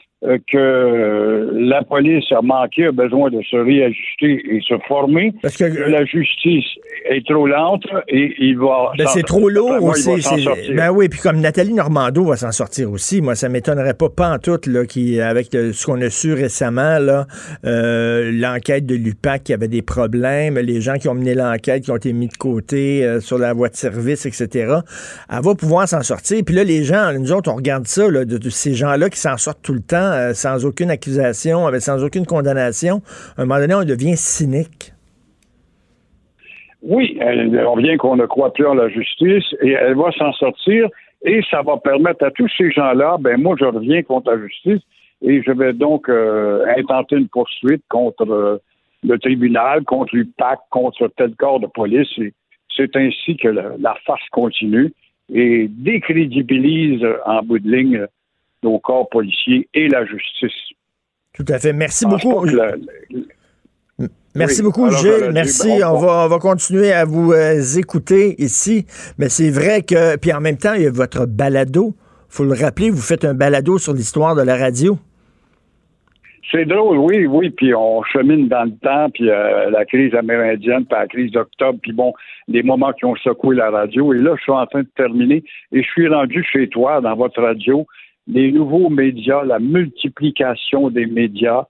que 0.48 1.50
la 1.52 1.84
police 1.84 2.32
a 2.32 2.42
manqué, 2.42 2.86
a 2.86 2.92
besoin 2.94 3.30
de 3.30 3.42
se 3.42 3.58
réajuster 3.58 4.56
et 4.56 4.62
se 4.62 4.78
former. 4.88 5.34
Parce 5.42 5.58
que, 5.58 5.66
la 5.66 6.06
justice 6.06 6.64
est 7.06 7.26
trop 7.26 7.48
lente 7.48 7.86
et 8.08 8.34
il 8.40 8.58
va. 8.58 8.92
Ben, 8.98 9.08
c'est 9.08 9.24
trop 9.24 9.50
lourd 9.50 9.84
aussi. 9.84 10.10
Ben 10.76 10.92
oui, 10.92 11.10
puis 11.10 11.20
comme 11.20 11.40
Nathalie 11.40 11.74
Normando 11.74 12.26
va 12.26 12.38
s'en 12.38 12.52
sortir 12.52 12.92
aussi, 12.92 13.22
moi, 13.22 13.36
ça 13.36 13.50
m'étonnerait 13.50 13.94
pas, 13.94 14.10
pas 14.10 14.30
en 14.30 14.40
tout, 14.40 14.60
là, 14.68 14.86
qui, 14.86 15.20
avec 15.20 15.54
euh, 15.56 15.72
ce 15.74 15.86
qu'on 15.86 16.02
a 16.02 16.10
su 16.10 16.34
récemment, 16.34 17.00
là, 17.00 17.28
euh, 17.66 18.32
l'enquête 18.34 18.86
de 18.86 18.96
l'UPAC 18.96 19.44
qui 19.44 19.54
avait 19.54 19.68
des 19.68 19.82
problèmes, 19.82 20.58
les 20.58 20.82
gens 20.82 20.96
qui 20.96 21.10
ont 21.10 21.14
mené 21.14 21.34
l'enquête, 21.36 21.84
qui 21.84 21.92
ont 21.92 21.98
été 21.98 22.14
mis 22.14 22.28
de 22.28 22.38
côté 22.38 23.04
euh, 23.04 23.20
sur 23.20 23.38
la 23.38 23.54
voie 23.54 23.70
de 23.70 23.76
service, 23.76 24.26
etc. 24.26 24.76
Elle 25.30 25.42
va 25.42 25.56
pouvoir 25.56 25.88
s'en 25.88 26.02
sortir. 26.02 26.42
Puis 26.46 26.56
là, 26.56 26.64
les 26.64 26.84
gens, 26.84 27.12
nous 27.14 27.32
autres, 27.32 27.52
on 27.52 27.56
regarde 27.56 27.88
ça, 27.88 28.10
là, 28.10 28.26
de, 28.26 28.38
de 28.38 28.50
ces 28.50 28.74
gens-là 28.74 29.10
qui 29.10 29.20
s'en 29.20 29.38
sortent 29.38 29.62
tout 29.62 29.74
le 29.74 29.82
temps, 29.82 29.98
euh, 29.98 30.34
sans 30.34 30.66
aucune 30.66 30.90
accusation, 30.90 31.68
avec, 31.68 31.82
sans 31.82 32.04
aucune 32.04 32.26
condamnation. 32.26 33.02
À 33.38 33.42
un 33.42 33.46
moment 33.46 33.60
donné, 33.60 33.74
on 33.74 33.84
devient 33.84 34.18
cynique. 34.18 34.93
Oui, 36.84 37.18
elle- 37.22 37.66
on 37.66 37.78
vient 37.78 37.98
qu'on 37.98 38.16
ne 38.18 38.26
croit 38.26 38.52
plus 38.54 38.66
en 38.66 38.74
la 38.74 38.90
justice 38.90 39.46
et 39.62 39.72
elle 39.72 39.96
va 39.96 40.12
s'en 40.12 40.34
sortir 40.34 40.90
et 41.26 41.42
ça 41.50 41.62
va 41.62 41.78
permettre 41.78 42.26
à 42.26 42.32
tous 42.32 42.50
ces 42.58 42.70
gens-là, 42.72 43.18
ben 43.20 43.42
moi 43.42 43.56
je 43.58 43.66
reviens 43.66 44.04
contre 44.04 44.32
la 44.32 44.40
justice 44.46 44.82
et 45.22 45.42
je 45.42 45.52
vais 45.52 45.72
donc 45.72 46.10
euh, 46.10 46.66
intenter 46.78 47.16
une 47.16 47.30
poursuite 47.30 47.84
contre 47.90 48.30
euh, 48.30 48.58
le 49.04 49.18
tribunal, 49.18 49.84
contre 49.86 50.14
l'UPAC, 50.16 50.60
contre 50.70 51.10
tel 51.16 51.34
corps 51.36 51.62
de 51.62 51.68
police. 51.68 52.10
Et 52.18 52.34
c'est 52.76 52.94
ainsi 52.98 53.38
que 53.38 53.48
la, 53.48 53.72
la 53.80 53.96
farce 54.06 54.28
continue 54.32 54.92
et 55.34 55.68
décrédibilise 55.70 57.06
en 57.26 57.42
bout 57.44 57.60
de 57.60 57.72
ligne 57.74 57.98
euh, 57.98 58.08
nos 58.62 58.80
corps 58.80 59.08
policiers 59.10 59.68
et 59.74 59.88
la 59.88 60.06
justice. 60.06 60.52
Tout 61.34 61.46
à 61.48 61.60
fait. 61.60 61.72
Merci 61.74 62.06
pense 62.06 62.22
beaucoup. 62.24 62.48
Merci 64.36 64.62
Oui. 64.62 64.66
beaucoup, 64.66 64.86
Alors, 64.86 65.00
Gilles. 65.00 65.32
Merci. 65.34 65.68
bon, 65.68 65.86
on, 65.86 65.92
bon. 65.94 66.00
va, 66.06 66.26
on 66.26 66.28
va 66.28 66.40
continuer 66.40 66.92
à 66.92 67.06
vous 67.06 67.34
euh, 67.34 67.62
écouter 67.78 68.36
ici. 68.42 68.86
Mais 69.18 69.30
c'est 69.30 69.52
vrai 69.52 69.82
que, 69.84 70.18
puis 70.18 70.34
en 70.34 70.42
même 70.42 70.58
temps, 70.58 70.74
il 70.74 70.84
y 70.84 70.88
a 70.88 70.92
votre 70.92 71.26
balado. 71.26 71.94
faut 72.30 72.44
le 72.44 72.54
rappeler, 72.54 72.90
vous 72.90 73.02
faites 73.02 73.26
un 73.26 73.34
balado 73.36 73.78
sur 73.78 73.94
l'histoire 73.94 74.36
de 74.36 74.42
la 74.42 74.58
radio. 74.58 74.98
C'est 76.52 76.66
drôle, 76.66 76.98
oui, 77.00 77.26
oui, 77.26 77.50
puis 77.50 77.74
on 77.74 78.04
chemine 78.04 78.48
dans 78.48 78.66
le 78.66 78.76
temps, 78.78 79.10
puis 79.12 79.28
euh, 79.28 79.72
la 79.72 79.86
crise 79.86 80.14
amérindienne, 80.14 80.86
puis 80.86 80.96
la 81.00 81.08
crise 81.08 81.32
d'octobre, 81.32 81.80
puis 81.82 81.94
bon, 81.94 82.14
les 82.48 82.62
moments 82.62 82.94
qui 82.94 83.06
ont 83.06 83.16
secoué 83.16 83.56
la 83.56 83.72
radio. 83.72 84.14
Et 84.14 84.20
là, 84.20 84.36
je 84.38 84.42
suis 84.44 84.52
en 84.52 84.68
train 84.68 84.82
de 84.82 84.90
terminer, 84.96 85.44
et 85.72 85.82
je 85.82 85.88
suis 85.88 86.08
rendu 86.08 86.44
chez 86.52 86.68
toi, 86.70 87.02
dans 87.02 87.16
votre 87.16 87.42
radio, 87.42 87.88
les 88.28 88.52
nouveaux 88.52 88.90
médias, 88.90 89.44
la 89.44 89.58
multiplication 89.58 90.90
des 90.92 91.08
médias 91.08 91.64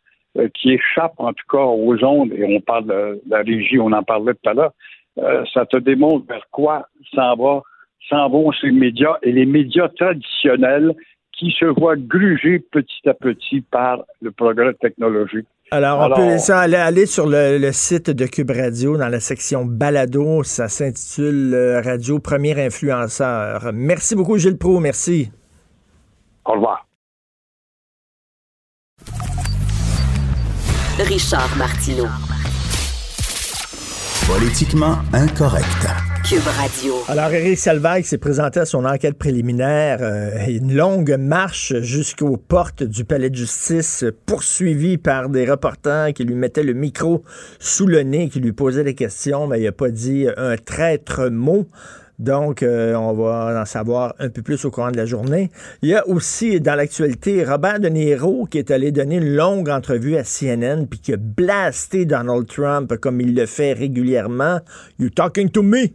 qui 0.54 0.74
échappent 0.74 1.20
en 1.20 1.34
tout 1.34 1.46
cas 1.50 1.64
aux 1.64 2.04
ondes, 2.04 2.32
et 2.34 2.44
on 2.44 2.62
parle 2.62 2.88
de, 2.88 3.22
la 3.28 3.40
régie, 3.40 3.80
on 3.80 3.92
en 3.92 4.04
parlait 4.04 4.34
tout 4.34 4.50
à 4.50 4.54
l'heure, 4.54 4.74
euh, 5.20 5.44
ça 5.54 5.66
te 5.66 5.78
démontre 5.78 6.26
vers 6.28 6.46
quoi 6.52 6.88
s'en 7.14 7.36
va, 7.36 7.62
s'en 8.10 8.30
vont 8.30 8.52
ces 8.54 8.72
médias, 8.72 9.18
et 9.22 9.32
les 9.32 9.46
médias 9.46 9.90
traditionnels 9.90 10.94
qui 11.38 11.52
se 11.60 11.66
voient 11.66 11.96
grugés 11.96 12.60
petit 12.60 13.08
à 13.08 13.14
petit 13.14 13.62
par 13.62 14.04
le 14.22 14.32
progrès 14.32 14.74
technologique. 14.76 15.48
Alors, 15.72 16.00
on 16.00 16.04
Alors- 16.04 16.18
peut 16.18 16.38
ça, 16.38 16.60
aller, 16.60 16.76
aller 16.78 17.08
sur 17.08 17.26
le, 17.26 17.58
le 17.58 17.72
site 17.72 18.12
de 18.12 18.26
Cube 18.28 18.52
Radio 18.52 18.96
dans 18.96 19.08
la 19.08 19.20
section 19.20 19.66
balado. 19.66 20.44
Ça 20.44 20.68
s'intitule 20.68 21.54
euh, 21.54 21.82
Radio 21.82 22.20
Premier 22.20 22.60
Influenceur. 22.64 23.72
Merci 23.74 24.16
beaucoup, 24.16 24.38
Gilles 24.38 24.60
Pro. 24.60 24.80
Merci. 24.80 25.32
Au 26.46 26.54
revoir. 26.54 26.86
Richard 31.00 31.56
Martineau. 31.58 32.06
Politiquement 34.28 34.98
incorrect. 35.12 35.66
Cube 36.24 36.46
Radio. 36.46 36.94
Alors, 37.08 37.34
Éric 37.34 37.58
Salvaille 37.58 38.04
s'est 38.04 38.20
présenté 38.20 38.60
à 38.60 38.66
son 38.66 38.86
enquête 38.86 39.18
préliminaire. 39.18 39.98
euh, 40.02 40.46
une 40.48 40.76
longue 40.76 41.18
marche 41.18 41.74
jusqu'aux 41.80 42.38
portes 42.38 42.84
du 42.84 43.06
palais 43.06 43.32
de 43.32 43.36
justice, 43.36 44.06
poursuivi 44.28 45.00
par 45.00 45.30
des 45.30 45.50
reporters 45.50 46.14
qui 46.14 46.26
lui 46.26 46.36
mettaient 46.36 46.64
le 46.64 46.74
micro 46.74 47.24
sous 47.60 47.88
le 47.88 48.04
nez, 48.04 48.30
qui 48.30 48.40
lui 48.40 48.54
posaient 48.54 48.84
des 48.84 48.96
questions, 48.96 49.48
mais 49.48 49.62
il 49.62 49.64
n'a 49.64 49.72
pas 49.72 49.90
dit 49.90 50.28
un 50.38 50.56
traître 50.58 51.30
mot. 51.32 51.68
Donc, 52.24 52.64
euh, 52.64 52.96
on 52.96 53.12
va 53.12 53.62
en 53.62 53.66
savoir 53.66 54.16
un 54.18 54.30
peu 54.30 54.42
plus 54.42 54.64
au 54.64 54.72
courant 54.72 54.92
de 54.92 54.96
la 54.96 55.06
journée. 55.06 55.52
Il 55.82 55.90
y 55.90 55.94
a 55.94 56.08
aussi 56.08 56.62
dans 56.62 56.76
l'actualité 56.76 57.44
Robert 57.44 57.82
De 57.82 57.90
Niro 57.90 58.46
qui 58.46 58.60
est 58.60 58.72
allé 58.72 58.94
donner 58.94 59.18
une 59.18 59.36
longue 59.36 59.68
entrevue 59.68 60.16
à 60.16 60.24
CNN 60.24 60.86
puis 60.90 61.02
qui 61.02 61.12
a 61.12 61.18
blasté 61.18 62.06
Donald 62.06 62.48
Trump 62.48 62.96
comme 62.96 63.20
il 63.20 63.36
le 63.36 63.46
fait 63.46 63.74
régulièrement. 63.74 64.62
You 65.00 65.10
talking 65.10 65.50
to 65.50 65.64
me? 65.64 65.90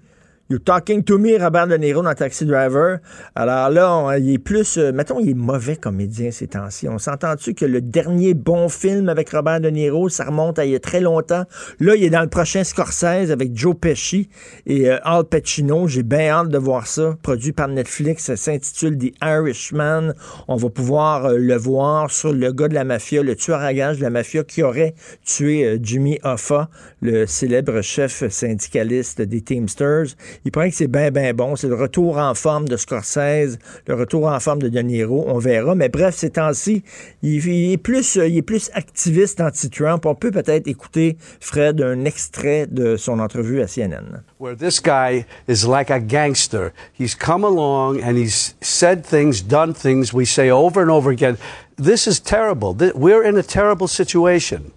You 0.51 0.59
talking 0.59 1.05
to 1.05 1.19
me, 1.19 1.37
Robert 1.37 1.67
De 1.67 1.77
Niro 1.77 2.01
dans 2.01 2.15
Taxi 2.15 2.47
Driver. 2.47 3.01
Alors 3.35 3.69
là, 3.69 4.17
il 4.17 4.33
est 4.33 4.39
plus, 4.39 4.79
euh, 4.79 4.93
mettons, 4.93 5.21
il 5.21 5.29
est 5.29 5.35
mauvais 5.35 5.77
comédien 5.77 6.31
ces 6.31 6.47
temps-ci. 6.47 6.89
On 6.89 6.97
s'entend-tu 6.97 7.53
que 7.53 7.67
le 7.67 7.83
dernier 7.83 8.33
bon 8.33 8.71
film 8.71 9.11
avec 9.11 9.29
Robert 9.29 9.61
De 9.61 9.69
Niro, 9.69 10.09
ça 10.09 10.25
remonte 10.25 10.59
à 10.59 10.65
il 10.65 10.71
y 10.71 10.75
a 10.75 10.81
très 10.81 11.03
longtemps. 11.03 11.45
Là, 11.81 11.97
il 11.97 12.05
est 12.05 12.09
dans 12.09 12.23
le 12.23 12.31
prochain 12.31 12.65
Scorsese 12.65 13.31
avec 13.31 13.55
Joe 13.55 13.77
Pesci 13.79 14.31
et 14.65 14.89
euh, 14.89 14.97
Al 15.03 15.25
Pacino. 15.25 15.87
J'ai 15.87 16.03
bien 16.03 16.31
hâte 16.31 16.49
de 16.49 16.57
voir 16.57 16.87
ça. 16.87 17.15
Produit 17.23 17.53
par 17.53 17.69
Netflix, 17.69 18.25
ça 18.25 18.37
s'intitule 18.37 18.97
The 18.97 19.13
Irishman. 19.23 20.15
On 20.49 20.57
va 20.57 20.71
pouvoir 20.71 21.27
euh, 21.27 21.37
le 21.37 21.57
voir 21.57 22.11
sur 22.11 22.33
le 22.33 22.53
gars 22.53 22.69
de 22.69 22.75
la 22.75 22.85
mafia, 22.85 23.23
le 23.23 23.37
tueur 23.37 23.61
à 23.61 23.75
gages 23.75 23.99
de 23.99 24.03
la 24.03 24.09
mafia 24.09 24.45
qui 24.45 24.63
aurait 24.63 24.95
tué 25.27 25.79
Jimmy 25.83 26.19
Hoffa, 26.23 26.71
le 27.03 27.27
célèbre 27.27 27.83
chef 27.83 28.27
syndicaliste 28.31 29.21
des 29.21 29.43
Teamsters. 29.43 30.17
Il 30.45 30.51
paraît 30.51 30.71
que 30.71 30.77
c'est 30.77 30.89
bien, 30.89 31.11
bien 31.11 31.35
bon. 31.35 31.57
C'est 31.57 31.69
le 31.69 31.75
retour 31.75 32.19
en 32.19 32.35
forme 32.35 32.69
de 32.69 32.77
Scorsese, 32.77 33.59
le 33.87 33.95
retour 33.95 34.27
en 34.27 34.41
forme 34.41 34.63
de 34.63 34.69
De 34.69 34.81
Niro. 34.81 35.25
On 35.29 35.39
verra. 35.39 35.75
Mais 35.75 35.89
bref, 35.89 36.15
ces 36.17 36.31
temps-ci, 36.31 36.83
il, 37.23 37.45
il 37.47 37.73
est 37.73 37.77
plus, 37.77 38.17
il 38.17 38.37
est 38.37 38.43
plus 38.43 38.71
activiste 38.75 39.41
anti-Trump. 39.41 40.07
On 40.07 40.15
peut 40.15 40.31
peut-être 40.31 40.67
écouter, 40.67 41.17
Fred, 41.41 41.81
un 41.81 42.05
extrait 42.05 42.67
de 42.67 42.97
son 42.97 43.19
entrevue 43.19 43.61
à 43.61 43.67
CNN. 43.67 44.23
where 44.39 44.55
this 44.55 44.81
guy 44.81 45.27
is 45.47 45.67
like 45.67 45.91
a 45.91 46.01
gangster. 46.01 46.73
He's 46.93 47.15
come 47.15 47.45
along 47.45 48.01
and 48.01 48.17
he's 48.17 48.55
said 48.61 49.05
things, 49.05 49.43
done 49.43 49.75
things 49.75 50.13
we 50.13 50.25
say 50.25 50.49
over 50.51 50.81
and 50.81 50.91
over 50.91 51.11
again. 51.11 51.39
This 51.77 52.07
is 52.07 52.21
terrible. 52.21 52.75
We're 52.95 53.23
in 53.23 53.37
a 53.37 53.43
terrible 53.43 53.89
situation. 53.89 54.73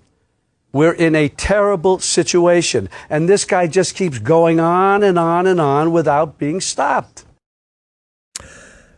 We're 0.73 0.93
in 0.93 1.15
a 1.15 1.29
terrible 1.29 1.99
situation. 1.99 2.89
And 3.09 3.27
this 3.27 3.45
guy 3.45 3.67
just 3.67 3.95
keeps 3.95 4.19
going 4.19 4.59
on 4.59 5.03
and 5.03 5.19
on 5.19 5.47
and 5.47 5.59
on 5.59 5.91
without 5.91 6.37
being 6.37 6.61
stopped. 6.61 7.25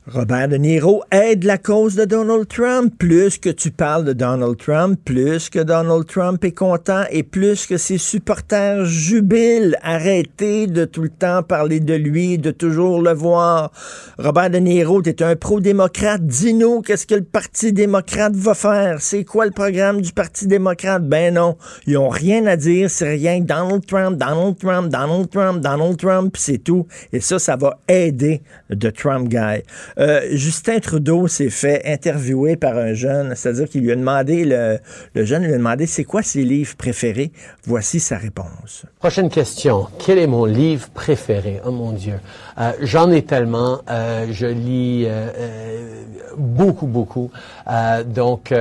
Robert 0.05 0.49
De 0.49 0.57
Niro 0.57 1.01
aide 1.11 1.45
la 1.45 1.57
cause 1.57 1.95
de 1.95 2.03
Donald 2.03 2.45
Trump. 2.49 2.93
Plus 2.99 3.37
que 3.37 3.49
tu 3.49 3.71
parles 3.71 4.03
de 4.03 4.11
Donald 4.11 4.57
Trump, 4.57 4.99
plus 5.05 5.49
que 5.49 5.59
Donald 5.59 6.05
Trump 6.05 6.43
est 6.43 6.51
content 6.51 7.03
et 7.09 7.23
plus 7.23 7.65
que 7.65 7.77
ses 7.77 7.97
supporters 7.97 8.83
jubilent. 8.83 9.77
Arrêtez 9.81 10.67
de 10.67 10.83
tout 10.83 11.03
le 11.03 11.09
temps 11.09 11.41
parler 11.41 11.79
de 11.79 11.93
lui, 11.93 12.37
de 12.37 12.51
toujours 12.51 13.01
le 13.01 13.13
voir. 13.13 13.71
Robert 14.17 14.49
De 14.49 14.57
Niro, 14.57 15.01
t'es 15.01 15.23
un 15.23 15.37
pro-démocrate. 15.37 16.25
Dis-nous 16.25 16.81
qu'est-ce 16.81 17.07
que 17.07 17.15
le 17.15 17.23
Parti 17.23 17.71
démocrate 17.71 18.35
va 18.35 18.55
faire? 18.55 18.97
C'est 18.99 19.23
quoi 19.23 19.45
le 19.45 19.51
programme 19.51 20.01
du 20.01 20.11
Parti 20.11 20.47
démocrate? 20.47 21.07
Ben 21.07 21.35
non, 21.35 21.55
ils 21.87 21.97
ont 21.97 22.09
rien 22.09 22.45
à 22.47 22.57
dire. 22.57 22.89
C'est 22.89 23.07
rien 23.09 23.39
Donald 23.39 23.85
Trump, 23.85 24.17
Donald 24.17 24.57
Trump, 24.59 24.89
Donald 24.89 25.29
Trump, 25.29 25.61
Donald 25.61 25.95
Trump, 25.95 26.35
c'est 26.37 26.61
tout. 26.61 26.87
Et 27.13 27.21
ça, 27.21 27.39
ça 27.39 27.55
va 27.55 27.79
aider 27.87 28.41
The 28.73 28.93
Trump 28.93 29.29
Guy. 29.29 29.63
Euh, 29.97 30.21
Justin 30.31 30.79
Trudeau 30.79 31.27
s'est 31.27 31.49
fait 31.49 31.81
interviewer 31.85 32.55
par 32.55 32.77
un 32.77 32.93
jeune, 32.93 33.35
c'est-à-dire 33.35 33.69
qu'il 33.69 33.81
lui 33.81 33.91
a 33.91 33.95
demandé, 33.95 34.45
le, 34.45 34.79
le 35.13 35.25
jeune 35.25 35.43
lui 35.43 35.53
a 35.53 35.57
demandé 35.57 35.85
c'est 35.85 36.03
quoi 36.03 36.21
ses 36.21 36.43
livres 36.43 36.75
préférés? 36.75 37.31
Voici 37.65 37.99
sa 37.99 38.17
réponse. 38.17 38.85
Prochaine 38.99 39.29
question. 39.29 39.87
Quel 39.99 40.17
est 40.17 40.27
mon 40.27 40.45
livre 40.45 40.89
préféré? 40.93 41.61
Oh 41.65 41.71
mon 41.71 41.91
Dieu. 41.91 42.15
Euh, 42.59 42.71
J'en 42.81 43.11
ai 43.11 43.23
tellement. 43.23 43.81
Euh, 43.89 44.27
je 44.31 44.45
lis 44.45 45.05
euh, 45.05 45.27
euh, 45.37 46.03
beaucoup, 46.37 46.87
beaucoup. 46.87 47.31
Euh, 47.69 48.03
donc, 48.03 48.53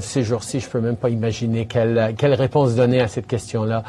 ces 0.00 0.22
jours-ci, 0.22 0.60
je 0.60 0.68
peux 0.68 0.80
même 0.80 0.96
pas 0.96 1.10
imaginer 1.10 1.66
quelle, 1.66 2.14
quelle 2.16 2.34
réponse 2.34 2.74
donner 2.74 3.00
à 3.00 3.08
cette 3.08 3.26
question-là. 3.26 3.82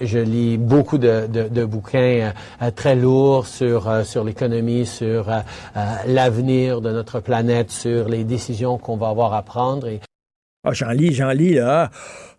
Je 0.00 0.18
lis 0.18 0.58
beaucoup 0.58 0.98
de, 0.98 1.26
de, 1.26 1.48
de 1.48 1.64
bouquins 1.64 2.32
très 2.74 2.94
lourds 2.96 3.46
sur, 3.46 4.04
sur 4.04 4.24
l'économie, 4.24 4.55
sur 4.84 5.28
euh, 5.28 5.40
euh, 5.76 5.94
l'avenir 6.06 6.80
de 6.80 6.90
notre 6.90 7.20
planète, 7.20 7.70
sur 7.70 8.08
les 8.08 8.24
décisions 8.24 8.78
qu'on 8.78 8.96
va 8.96 9.08
avoir 9.08 9.34
à 9.34 9.42
prendre. 9.42 9.88
Ah, 10.68 10.72
j'en 10.72 10.90
lis, 10.90 11.14
j'en 11.14 11.30
lis, 11.30 11.54
là. 11.54 11.90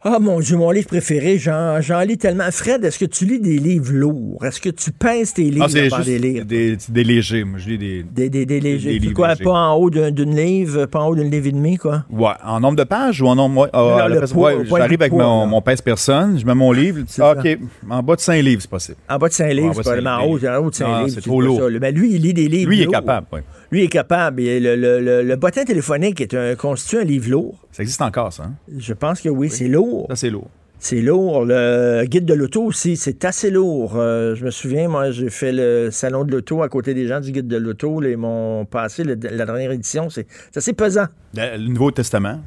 Ah, 0.04 0.20
mon 0.20 0.40
Dieu, 0.40 0.56
mon 0.58 0.70
livre 0.72 0.88
préféré, 0.88 1.38
j'en 1.40 1.80
lis 2.02 2.18
tellement. 2.18 2.44
Fred, 2.52 2.84
est-ce 2.86 3.00
que 3.00 3.06
tu 3.06 3.26
lis 3.26 3.40
des 3.40 3.58
livres 3.58 3.92
lourds? 3.94 4.44
Est-ce 4.46 4.62
que 4.62 4.70
tu 4.70 4.92
pinces 4.92 5.34
tes 5.34 5.44
livres 5.50 5.66
Ah, 5.66 5.70
c'est 5.70 5.88
avant 5.88 6.00
de 6.00 6.04
les 6.04 6.12
juste 6.14 6.24
lire? 6.24 6.46
des, 6.46 6.78
des 6.90 7.04
légers. 7.04 7.44
Moi, 7.44 7.58
je 7.60 7.70
lis 7.70 7.78
des. 7.78 8.04
Des, 8.04 8.30
des, 8.30 8.46
des 8.46 8.60
légers. 8.60 8.92
des 8.92 8.98
Puis 9.00 9.08
livres 9.08 9.14
quoi, 9.16 9.30
légers. 9.30 9.44
pas 9.44 9.52
en 9.70 9.74
haut 9.76 9.90
d'un- 9.90 10.12
d'une 10.12 10.36
livre, 10.36 10.86
pas 10.86 11.00
en 11.00 11.08
haut 11.08 11.16
d'une 11.16 11.32
livre 11.32 11.48
et 11.48 11.52
demie, 11.52 11.78
quoi? 11.78 12.04
Ouais, 12.12 12.30
en 12.46 12.60
nombre 12.60 12.76
de 12.78 12.84
pages 12.84 13.22
ou 13.22 13.28
en 13.28 13.36
nombre. 13.36 13.70
ah, 13.74 14.08
poids, 14.32 14.56
ouais, 14.56 14.66
poids 14.66 14.80
J'arrive 14.80 15.02
avec 15.02 15.12
poids, 15.14 15.24
mon, 15.24 15.48
mon 15.48 15.62
pèse-personne, 15.62 16.38
je 16.40 16.46
mets 16.46 16.54
mon 16.56 16.72
livre. 16.74 17.00
Ah, 17.02 17.06
ça. 17.08 17.32
OK, 17.40 17.58
en 17.90 18.04
bas 18.04 18.16
de 18.16 18.22
5 18.22 18.42
livres, 18.44 18.62
c'est 18.62 18.70
possible. 18.70 18.98
En 19.10 19.18
bas 19.18 19.30
de 19.30 19.34
5 19.34 19.50
livres, 19.54 19.74
c'est 19.84 20.02
pas 20.04 20.18
en 20.18 20.24
haut, 20.26 20.38
livres. 20.38 20.70
de 20.70 20.76
5 20.76 20.86
Non, 20.88 20.98
livres. 21.00 21.10
c'est 21.16 21.22
trop 21.22 21.42
lourd. 21.42 21.70
là. 21.70 21.80
Ben, 21.80 21.94
lui, 21.96 22.14
il 22.14 22.22
lit 22.22 22.34
des 22.36 22.48
livres 22.48 22.70
Lui, 22.70 22.78
il 22.78 22.84
est 22.84 22.88
capable, 22.88 23.26
oui. 23.34 23.40
Lui, 23.72 23.84
est 23.84 23.88
capable. 23.88 24.42
Et 24.42 24.60
le, 24.60 24.76
le, 24.76 25.00
le, 25.00 25.24
le 25.24 25.36
bottin 25.36 25.64
téléphonique 25.66 26.22
est 26.22 26.34
un, 26.34 26.56
constitue 26.56 27.00
un 27.00 27.04
livre 27.04 27.30
lourd. 27.32 27.66
Ça 27.72 27.84
existe 27.84 28.02
encore, 28.02 28.32
ça. 28.34 28.44
hein? 28.44 28.54
Je 28.78 28.94
pense 28.94 29.22
que 29.22 29.30
oui, 29.30 29.50
c'est 29.50 29.68
lourd. 29.68 30.08
Ça, 30.10 30.16
c'est 30.16 30.30
lourd. 30.30 30.50
C'est 30.80 31.02
lourd. 31.02 31.44
Le 31.46 32.06
guide 32.06 32.26
de 32.26 32.36
l'auto 32.36 32.64
aussi, 32.64 32.98
c'est 32.98 33.26
assez 33.26 33.50
lourd. 33.50 33.96
Euh, 33.98 34.36
je 34.36 34.46
me 34.46 34.52
souviens, 34.52 34.88
moi, 34.88 35.10
j'ai 35.10 35.32
fait 35.32 35.52
le 35.52 35.90
salon 35.92 36.24
de 36.24 36.32
l'auto 36.32 36.62
à 36.62 36.70
côté 36.70 36.94
des 36.94 37.08
gens 37.08 37.20
du 37.20 37.32
guide 37.32 37.48
de 37.48 37.58
l'auto. 37.58 38.02
Ils 38.04 38.16
m'ont 38.16 38.66
passé 38.66 39.04
la 39.04 39.16
dernière 39.16 39.72
édition. 39.72 40.10
C'est 40.12 40.28
c'est 40.52 40.58
assez 40.58 40.74
pesant. 40.74 41.08
Le, 41.36 41.58
le 41.58 41.68
Nouveau 41.68 41.90
Testament. 41.90 42.42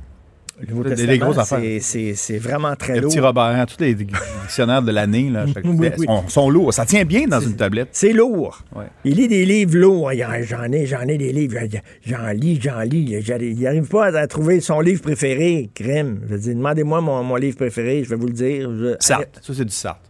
Le 0.61 0.67
Nouveau 0.75 0.85
Testament, 0.85 1.33
c'est- 2.15 2.39
vraiment 2.39 2.77
très 2.77 2.97
Le 2.97 3.01
lourd. 3.03 3.11
petit 3.11 3.21
Robert, 3.21 3.67
tous 3.67 3.83
les 3.83 3.95
dictionnaires 3.95 4.83
de 4.83 4.93
l'année, 4.93 5.31
là, 5.31 5.47
chaque- 5.53 5.65
Oui, 5.65 5.89
oui. 5.99 6.07
Sont, 6.07 6.29
sont 6.29 6.51
lourds. 6.51 6.75
Ça 6.75 6.85
tient 6.85 7.05
bien 7.05 7.27
dans 7.27 7.41
une 7.41 7.57
tablette. 7.57 7.89
C'est 7.93 8.13
lourd. 8.13 8.63
Ouais. 8.75 8.85
Il 9.05 9.15
lit 9.17 9.29
des 9.29 9.45
livres 9.47 9.77
lourds. 9.77 10.11
J'en 10.43 10.71
ai, 10.73 10.87
j'en 10.87 11.03
ai 11.03 11.17
des 11.19 11.33
livres. 11.33 11.57
J'en 12.07 12.29
lis, 12.33 12.61
j'en 12.63 12.81
lis. 12.81 13.23
Il 13.41 13.61
n'arrive 13.61 13.89
pas 13.89 14.07
à 14.17 14.27
trouver 14.27 14.61
son 14.61 14.81
livre 14.81 15.01
préféré. 15.03 15.71
Crème. 15.75 16.21
Je 16.29 16.37
dis, 16.37 16.55
demandez-moi 16.55 17.01
mon, 17.01 17.23
mon 17.23 17.37
livre 17.37 17.57
préféré. 17.57 18.05
Je 18.05 18.11
vais 18.11 18.17
vous 18.17 18.27
le 18.27 18.33
dire. 18.33 18.71
Je- 18.77 18.97
Sartre. 19.01 19.27
Ça, 19.41 19.55
c'est 19.55 19.65
du 19.65 19.73
Sartre. 19.73 20.01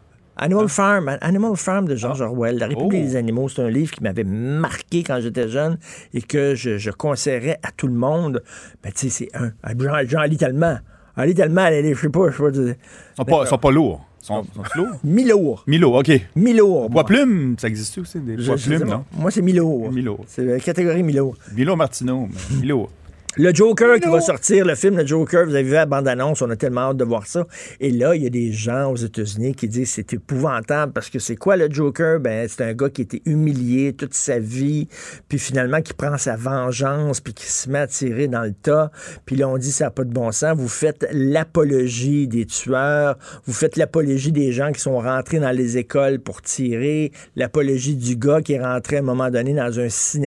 Animal 0.42 0.68
Farm, 0.70 1.16
Animal 1.20 1.54
Farm 1.56 1.86
de 1.86 1.94
George 1.96 2.22
Orwell, 2.22 2.56
La 2.58 2.66
République 2.66 3.02
Oh. 3.04 3.06
des 3.08 3.16
animaux, 3.16 3.48
c'est 3.50 3.60
un 3.62 3.68
livre 3.68 3.90
qui 3.92 4.02
m'avait 4.02 4.24
marqué 4.24 5.02
quand 5.02 5.20
j'étais 5.20 5.48
jeune 5.48 5.76
et 6.14 6.22
que 6.22 6.54
je, 6.54 6.78
je 6.78 6.90
conseillerais 6.90 7.58
à 7.62 7.70
tout 7.76 7.86
le 7.86 7.92
monde. 7.94 8.42
Ben, 8.82 8.90
tu 8.90 9.10
sais, 9.10 9.10
c'est 9.10 9.36
un. 9.36 9.52
ah, 9.62 9.72
J'en, 10.06 10.22
lis 10.22 10.38
tellement. 10.38 10.78
J'en 11.16 11.24
lis 11.24 11.34
tellement, 11.34 11.66
je 11.70 11.94
sais 11.94 12.08
pas, 12.08 12.30
je 12.30 12.36
sais 12.36 12.42
pas. 12.42 12.48
Ils 12.50 12.76
sont 13.16 13.24
pas, 13.24 13.46
sont 13.46 13.58
pas 13.58 13.70
lourds. 13.70 14.06
Ils 14.22 14.26
sont, 14.26 14.44
sont 14.54 14.62
lourds? 14.76 14.96
Milour. 15.04 15.64
Milo, 15.66 15.98
OK. 15.98 16.10
Milour. 16.36 16.88
Poids 16.90 17.04
plume, 17.04 17.56
ça 17.58 17.68
existe 17.68 17.98
aussi, 17.98 18.18
des 18.20 18.36
poids 18.42 18.56
plumes, 18.56 18.84
non? 18.84 19.04
Moi, 19.18 19.30
c'est 19.30 19.42
Milour. 19.42 19.92
Milo. 19.92 20.20
C'est 20.26 20.44
la 20.44 20.58
catégorie 20.60 21.02
Milour. 21.02 21.36
Milo 21.54 21.76
Martineau, 21.76 22.28
mais 22.30 22.60
Milo. 22.60 22.88
Le 23.36 23.54
Joker 23.54 24.00
qui 24.00 24.08
va 24.08 24.20
sortir, 24.20 24.66
le 24.66 24.74
film 24.74 24.96
Le 24.96 25.06
Joker, 25.06 25.46
vous 25.46 25.54
avez 25.54 25.62
vu 25.62 25.70
la 25.70 25.86
bande-annonce, 25.86 26.42
on 26.42 26.50
a 26.50 26.56
tellement 26.56 26.90
hâte 26.90 26.96
de 26.96 27.04
voir 27.04 27.28
ça. 27.28 27.46
Et 27.78 27.92
là, 27.92 28.16
il 28.16 28.24
y 28.24 28.26
a 28.26 28.30
des 28.30 28.50
gens 28.50 28.90
aux 28.90 28.96
États-Unis 28.96 29.54
qui 29.54 29.68
disent 29.68 29.92
c'est 29.92 30.12
épouvantable 30.14 30.92
parce 30.92 31.10
que 31.10 31.20
c'est 31.20 31.36
quoi 31.36 31.56
le 31.56 31.70
Joker? 31.70 32.18
Ben, 32.18 32.48
c'est 32.48 32.64
un 32.64 32.74
gars 32.74 32.90
qui 32.90 33.02
été 33.02 33.22
humilié 33.26 33.92
toute 33.92 34.14
sa 34.14 34.40
vie, 34.40 34.88
puis 35.28 35.38
finalement 35.38 35.80
qui 35.80 35.92
prend 35.92 36.18
sa 36.18 36.34
vengeance, 36.34 37.20
puis 37.20 37.32
qui 37.32 37.46
se 37.46 37.70
met 37.70 37.78
à 37.78 37.86
tirer 37.86 38.26
dans 38.26 38.42
le 38.42 38.52
tas. 38.52 38.90
Puis 39.26 39.36
là, 39.36 39.48
on 39.48 39.58
dit 39.58 39.70
ça 39.70 39.84
n'a 39.84 39.90
pas 39.92 40.04
de 40.04 40.12
bon 40.12 40.32
sens. 40.32 40.56
Vous 40.56 40.68
faites 40.68 41.06
l'apologie 41.12 42.26
des 42.26 42.46
tueurs, 42.46 43.16
vous 43.46 43.52
faites 43.52 43.76
l'apologie 43.76 44.32
des 44.32 44.50
gens 44.50 44.72
qui 44.72 44.80
sont 44.80 44.98
rentrés 44.98 45.38
dans 45.38 45.52
les 45.52 45.78
écoles 45.78 46.18
pour 46.18 46.42
tirer, 46.42 47.12
l'apologie 47.36 47.94
du 47.94 48.16
gars 48.16 48.42
qui 48.42 48.54
est 48.54 48.60
rentré 48.60 48.96
à 48.96 48.98
un 48.98 49.02
moment 49.02 49.30
donné 49.30 49.54
dans 49.54 49.78
un 49.78 49.88
cinéma. 49.88 50.26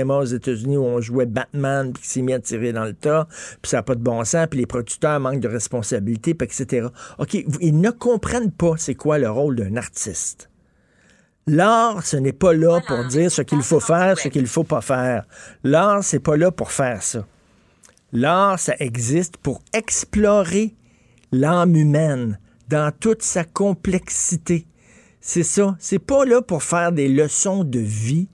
Aux 0.00 0.24
États-Unis 0.24 0.76
où 0.76 0.84
on 0.84 1.00
jouait 1.00 1.26
Batman 1.26 1.92
puis 1.92 2.02
qui 2.02 2.08
s'est 2.08 2.22
mis 2.22 2.32
à 2.32 2.40
tirer 2.40 2.72
dans 2.72 2.84
le 2.84 2.94
tas, 2.94 3.28
puis 3.60 3.70
ça 3.70 3.78
n'a 3.78 3.82
pas 3.82 3.94
de 3.94 4.00
bon 4.00 4.24
sens, 4.24 4.46
puis 4.50 4.60
les 4.60 4.66
producteurs 4.66 5.20
manquent 5.20 5.40
de 5.40 5.48
responsabilité, 5.48 6.34
puis 6.34 6.46
etc. 6.46 6.88
OK, 7.18 7.34
ils 7.60 7.80
ne 7.80 7.90
comprennent 7.90 8.52
pas 8.52 8.74
c'est 8.76 8.94
quoi 8.94 9.18
le 9.18 9.30
rôle 9.30 9.56
d'un 9.56 9.76
artiste. 9.76 10.48
L'art, 11.46 12.04
ce 12.06 12.16
n'est 12.16 12.32
pas 12.32 12.52
là 12.52 12.80
pour 12.86 13.04
dire 13.06 13.30
ce 13.30 13.42
qu'il 13.42 13.62
faut 13.62 13.80
faire, 13.80 14.18
ce 14.18 14.28
qu'il 14.28 14.42
ne 14.42 14.46
faut 14.46 14.64
pas 14.64 14.80
faire. 14.80 15.24
L'art, 15.64 16.04
c'est 16.04 16.20
pas 16.20 16.36
là 16.36 16.52
pour 16.52 16.70
faire 16.70 17.02
ça. 17.02 17.26
L'art, 18.12 18.58
ça 18.58 18.74
existe 18.78 19.36
pour 19.38 19.60
explorer 19.72 20.74
l'âme 21.32 21.74
humaine 21.74 22.38
dans 22.68 22.92
toute 22.92 23.22
sa 23.22 23.44
complexité. 23.44 24.66
C'est 25.20 25.42
ça. 25.42 25.76
C'est 25.78 25.98
pas 25.98 26.24
là 26.24 26.42
pour 26.42 26.62
faire 26.62 26.92
des 26.92 27.08
leçons 27.08 27.64
de 27.64 27.78
vie. 27.78 28.28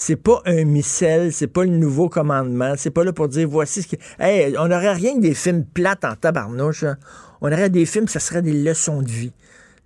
C'est 0.00 0.14
pas 0.14 0.40
un 0.46 0.62
missel, 0.62 1.32
c'est 1.32 1.48
pas 1.48 1.64
le 1.64 1.70
nouveau 1.70 2.08
commandement, 2.08 2.74
c'est 2.76 2.92
pas 2.92 3.02
là 3.02 3.12
pour 3.12 3.26
dire 3.26 3.48
voici 3.48 3.82
ce 3.82 3.88
que. 3.88 3.96
Hey, 4.20 4.56
on 4.56 4.68
n'aurait 4.68 4.92
rien 4.92 5.16
que 5.16 5.20
des 5.20 5.34
films 5.34 5.64
plates 5.64 6.04
en 6.04 6.14
tabarnouche. 6.14 6.84
hein. 6.84 6.96
On 7.40 7.50
aurait 7.50 7.68
des 7.68 7.84
films, 7.84 8.06
ça 8.06 8.20
serait 8.20 8.40
des 8.40 8.52
leçons 8.52 9.02
de 9.02 9.08
vie. 9.08 9.32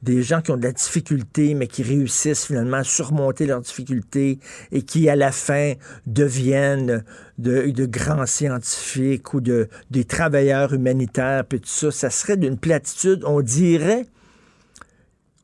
Des 0.02 0.22
gens 0.22 0.42
qui 0.42 0.50
ont 0.50 0.58
de 0.58 0.64
la 0.64 0.72
difficulté, 0.72 1.54
mais 1.54 1.66
qui 1.66 1.82
réussissent 1.82 2.44
finalement 2.44 2.76
à 2.76 2.84
surmonter 2.84 3.46
leurs 3.46 3.62
difficultés 3.62 4.38
et 4.70 4.82
qui, 4.82 5.08
à 5.08 5.16
la 5.16 5.32
fin, 5.32 5.72
deviennent 6.06 7.04
de, 7.38 7.86
grands 7.86 8.26
scientifiques 8.26 9.32
ou 9.32 9.40
de, 9.40 9.70
des 9.90 10.04
travailleurs 10.04 10.74
humanitaires, 10.74 11.46
puis 11.46 11.58
tout 11.58 11.68
ça. 11.68 11.90
Ça 11.90 12.10
serait 12.10 12.36
d'une 12.36 12.58
platitude, 12.58 13.24
on 13.24 13.40
dirait 13.40 14.04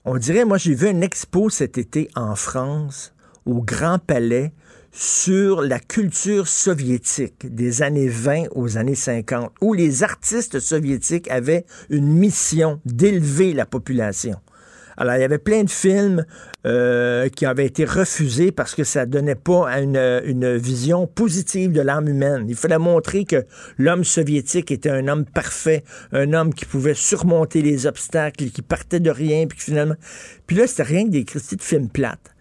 On 0.04 0.18
dirait, 0.18 0.44
moi, 0.44 0.58
j'ai 0.58 0.74
vu 0.74 0.90
une 0.90 1.02
expo 1.02 1.48
cet 1.48 1.78
été 1.78 2.10
en 2.14 2.36
France, 2.36 3.14
au 3.49 3.62
Grand 3.62 3.99
Palais, 3.99 4.53
sur 4.92 5.62
la 5.62 5.78
culture 5.78 6.49
soviétique 6.49 7.55
des 7.55 7.82
années 7.82 8.09
20 8.09 8.44
aux 8.55 8.78
années 8.78 8.94
50, 8.94 9.53
où 9.61 9.72
les 9.72 10.03
artistes 10.03 10.61
soviétiques 10.61 11.30
avaient 11.30 11.64
une 11.90 12.09
mission 12.09 12.80
d'élever 12.84 13.53
la 13.53 13.66
population. 13.66 14.36
Alors, 14.96 15.14
il 15.14 15.20
y 15.20 15.24
avait 15.24 15.38
plein 15.38 15.62
de 15.62 15.70
films 15.70 16.24
euh, 16.66 17.28
qui 17.28 17.46
avaient 17.46 17.66
été 17.66 17.84
refusés 17.84 18.51
parce 18.51 18.74
que 18.74 18.82
ça 18.82 19.07
donnait 19.07 19.36
pas 19.36 19.70
une, 19.78 20.57
vision 20.57 21.07
positive 21.07 21.70
de 21.70 21.80
l'âme 21.80 22.09
humaine. 22.09 22.46
Il 22.49 22.57
fallait 22.57 22.78
montrer 22.78 23.24
que 23.24 23.46
l'homme 23.78 24.03
soviétique 24.03 24.72
était 24.72 24.90
un 24.90 25.07
homme 25.07 25.24
parfait, 25.24 25.84
un 26.11 26.32
homme 26.32 26.53
qui 26.53 26.64
pouvait 26.64 26.94
surmonter 26.94 27.62
les 27.62 27.86
obstacles, 27.86 28.46
qui 28.46 28.62
partait 28.62 29.01
de 29.01 29.11
rien, 29.11 29.46
puis 29.46 29.61
finalement... 29.61 29.94
Puis 30.49 30.57
là, 30.57 30.66
c'était 30.66 30.82
rien 30.82 31.05
que 31.05 31.11
des 31.11 31.24
critiques 31.24 31.61
de 31.61 31.64
films 31.64 31.88
plates 31.88 32.34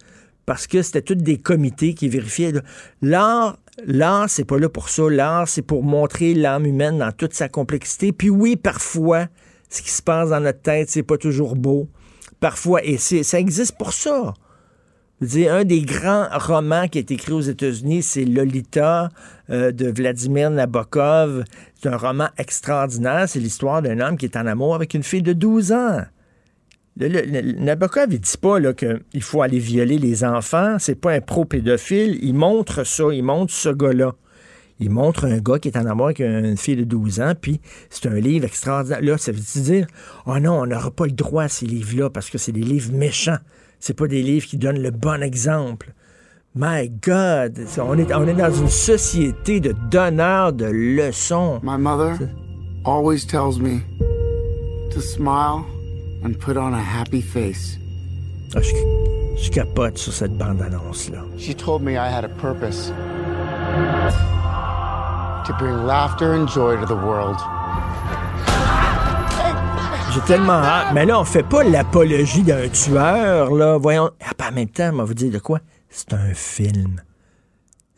parce 0.48 0.66
que 0.66 0.80
c'était 0.80 1.02
tous 1.02 1.14
des 1.14 1.36
comités 1.36 1.92
qui 1.92 2.08
vérifiaient. 2.08 2.54
L'art, 3.02 3.58
l'art, 3.84 4.30
c'est 4.30 4.46
pas 4.46 4.58
là 4.58 4.70
pour 4.70 4.88
ça. 4.88 5.02
L'art, 5.10 5.46
c'est 5.46 5.60
pour 5.60 5.82
montrer 5.82 6.32
l'âme 6.32 6.64
humaine 6.64 6.96
dans 6.96 7.12
toute 7.12 7.34
sa 7.34 7.50
complexité. 7.50 8.12
Puis 8.12 8.30
oui, 8.30 8.56
parfois, 8.56 9.26
ce 9.68 9.82
qui 9.82 9.90
se 9.90 10.00
passe 10.00 10.30
dans 10.30 10.40
notre 10.40 10.62
tête, 10.62 10.88
c'est 10.88 11.02
pas 11.02 11.18
toujours 11.18 11.54
beau. 11.54 11.86
Parfois, 12.40 12.82
et 12.82 12.96
ça 12.96 13.38
existe 13.38 13.76
pour 13.76 13.92
ça. 13.92 14.32
Je 15.20 15.50
un 15.50 15.64
des 15.64 15.82
grands 15.82 16.28
romans 16.32 16.88
qui 16.88 16.98
est 16.98 17.10
écrit 17.10 17.32
aux 17.32 17.42
États-Unis, 17.42 18.02
c'est 18.02 18.24
Lolita 18.24 19.10
euh, 19.50 19.70
de 19.70 19.90
Vladimir 19.90 20.50
Nabokov. 20.50 21.44
C'est 21.74 21.90
un 21.90 21.98
roman 21.98 22.28
extraordinaire. 22.38 23.28
C'est 23.28 23.40
l'histoire 23.40 23.82
d'un 23.82 24.00
homme 24.00 24.16
qui 24.16 24.24
est 24.24 24.36
en 24.38 24.46
amour 24.46 24.74
avec 24.74 24.94
une 24.94 25.02
fille 25.02 25.20
de 25.20 25.34
12 25.34 25.72
ans. 25.72 26.04
Le, 26.98 27.08
le- 27.08 27.22
le- 27.22 27.52
Nabokov, 27.52 28.08
il 28.10 28.20
dit 28.20 28.36
pas 28.40 28.58
qu'il 28.74 29.22
faut 29.22 29.42
aller 29.42 29.58
violer 29.58 29.98
les 29.98 30.24
enfants. 30.24 30.76
C'est 30.78 30.94
pas 30.96 31.12
un 31.12 31.20
pro-pédophile. 31.20 32.18
Il 32.22 32.34
montre 32.34 32.84
ça. 32.84 33.04
Il 33.12 33.22
montre 33.22 33.52
ce 33.52 33.68
gars-là. 33.68 34.14
Il 34.80 34.90
montre 34.90 35.24
un 35.24 35.38
gars 35.38 35.58
qui 35.58 35.68
est 35.68 35.76
en 35.76 35.86
amour 35.86 36.06
avec 36.06 36.20
une 36.20 36.56
fille 36.56 36.76
de 36.76 36.84
12 36.84 37.20
ans, 37.20 37.32
puis 37.40 37.60
c'est 37.90 38.06
un 38.06 38.14
livre 38.14 38.44
extraordinaire. 38.44 39.00
Là, 39.02 39.18
ça 39.18 39.32
veut 39.32 39.62
dire, 39.62 39.86
oh 40.26 40.38
non, 40.38 40.60
on 40.60 40.66
n'aura 40.66 40.92
pas 40.92 41.06
le 41.06 41.10
droit 41.12 41.42
à 41.44 41.48
ces 41.48 41.66
livres-là 41.66 42.10
parce 42.10 42.30
que 42.30 42.38
c'est 42.38 42.52
des 42.52 42.60
livres 42.62 42.92
méchants. 42.92 43.38
C'est 43.80 43.94
pas 43.96 44.06
des 44.06 44.22
livres 44.22 44.46
qui 44.46 44.56
donnent 44.56 44.80
le 44.80 44.92
bon 44.92 45.20
exemple. 45.20 45.92
My 46.54 46.88
God, 46.88 47.58
on 47.78 47.98
est, 47.98 48.14
on 48.14 48.26
est 48.28 48.34
dans 48.34 48.52
une 48.52 48.68
société 48.68 49.58
de 49.60 49.74
donneurs 49.90 50.52
de 50.52 50.66
leçons. 50.66 51.60
My 51.64 51.76
mother 51.76 52.16
always 52.84 53.26
tells 53.26 53.58
me 53.60 53.80
to 54.92 55.00
smile 55.00 55.64
and 56.24 56.34
put 56.38 56.56
on 56.56 56.72
a 56.74 56.80
happy 56.82 57.20
face. 57.22 57.78
Ah, 58.54 58.60
je, 58.62 58.72
je 59.42 59.50
capote 59.50 59.98
sur 59.98 60.12
cette 60.12 60.36
bande-annonce-là. 60.36 61.18
She 61.38 61.54
told 61.54 61.82
me 61.82 61.92
I 61.92 62.08
had 62.10 62.24
a 62.24 62.28
purpose 62.28 62.90
to 65.46 65.52
bring 65.58 65.86
laughter 65.86 66.32
and 66.34 66.46
joy 66.48 66.76
to 66.78 66.86
the 66.86 66.96
world. 66.96 67.36
J'ai 70.14 70.20
tellement 70.22 70.54
hâte. 70.62 70.94
Mais 70.94 71.04
là, 71.04 71.20
on 71.20 71.24
fait 71.24 71.42
pas 71.42 71.62
l'apologie 71.62 72.42
d'un 72.42 72.68
tueur, 72.68 73.50
là. 73.54 73.76
Voyons. 73.76 74.10
Ah, 74.26 74.32
pas 74.34 74.48
en 74.48 74.52
même 74.52 74.68
temps, 74.68 74.90
on 74.92 74.96
va 74.96 75.04
vous 75.04 75.14
dire 75.14 75.30
de 75.30 75.38
quoi? 75.38 75.60
C'est 75.90 76.12
un 76.14 76.32
film. 76.34 77.00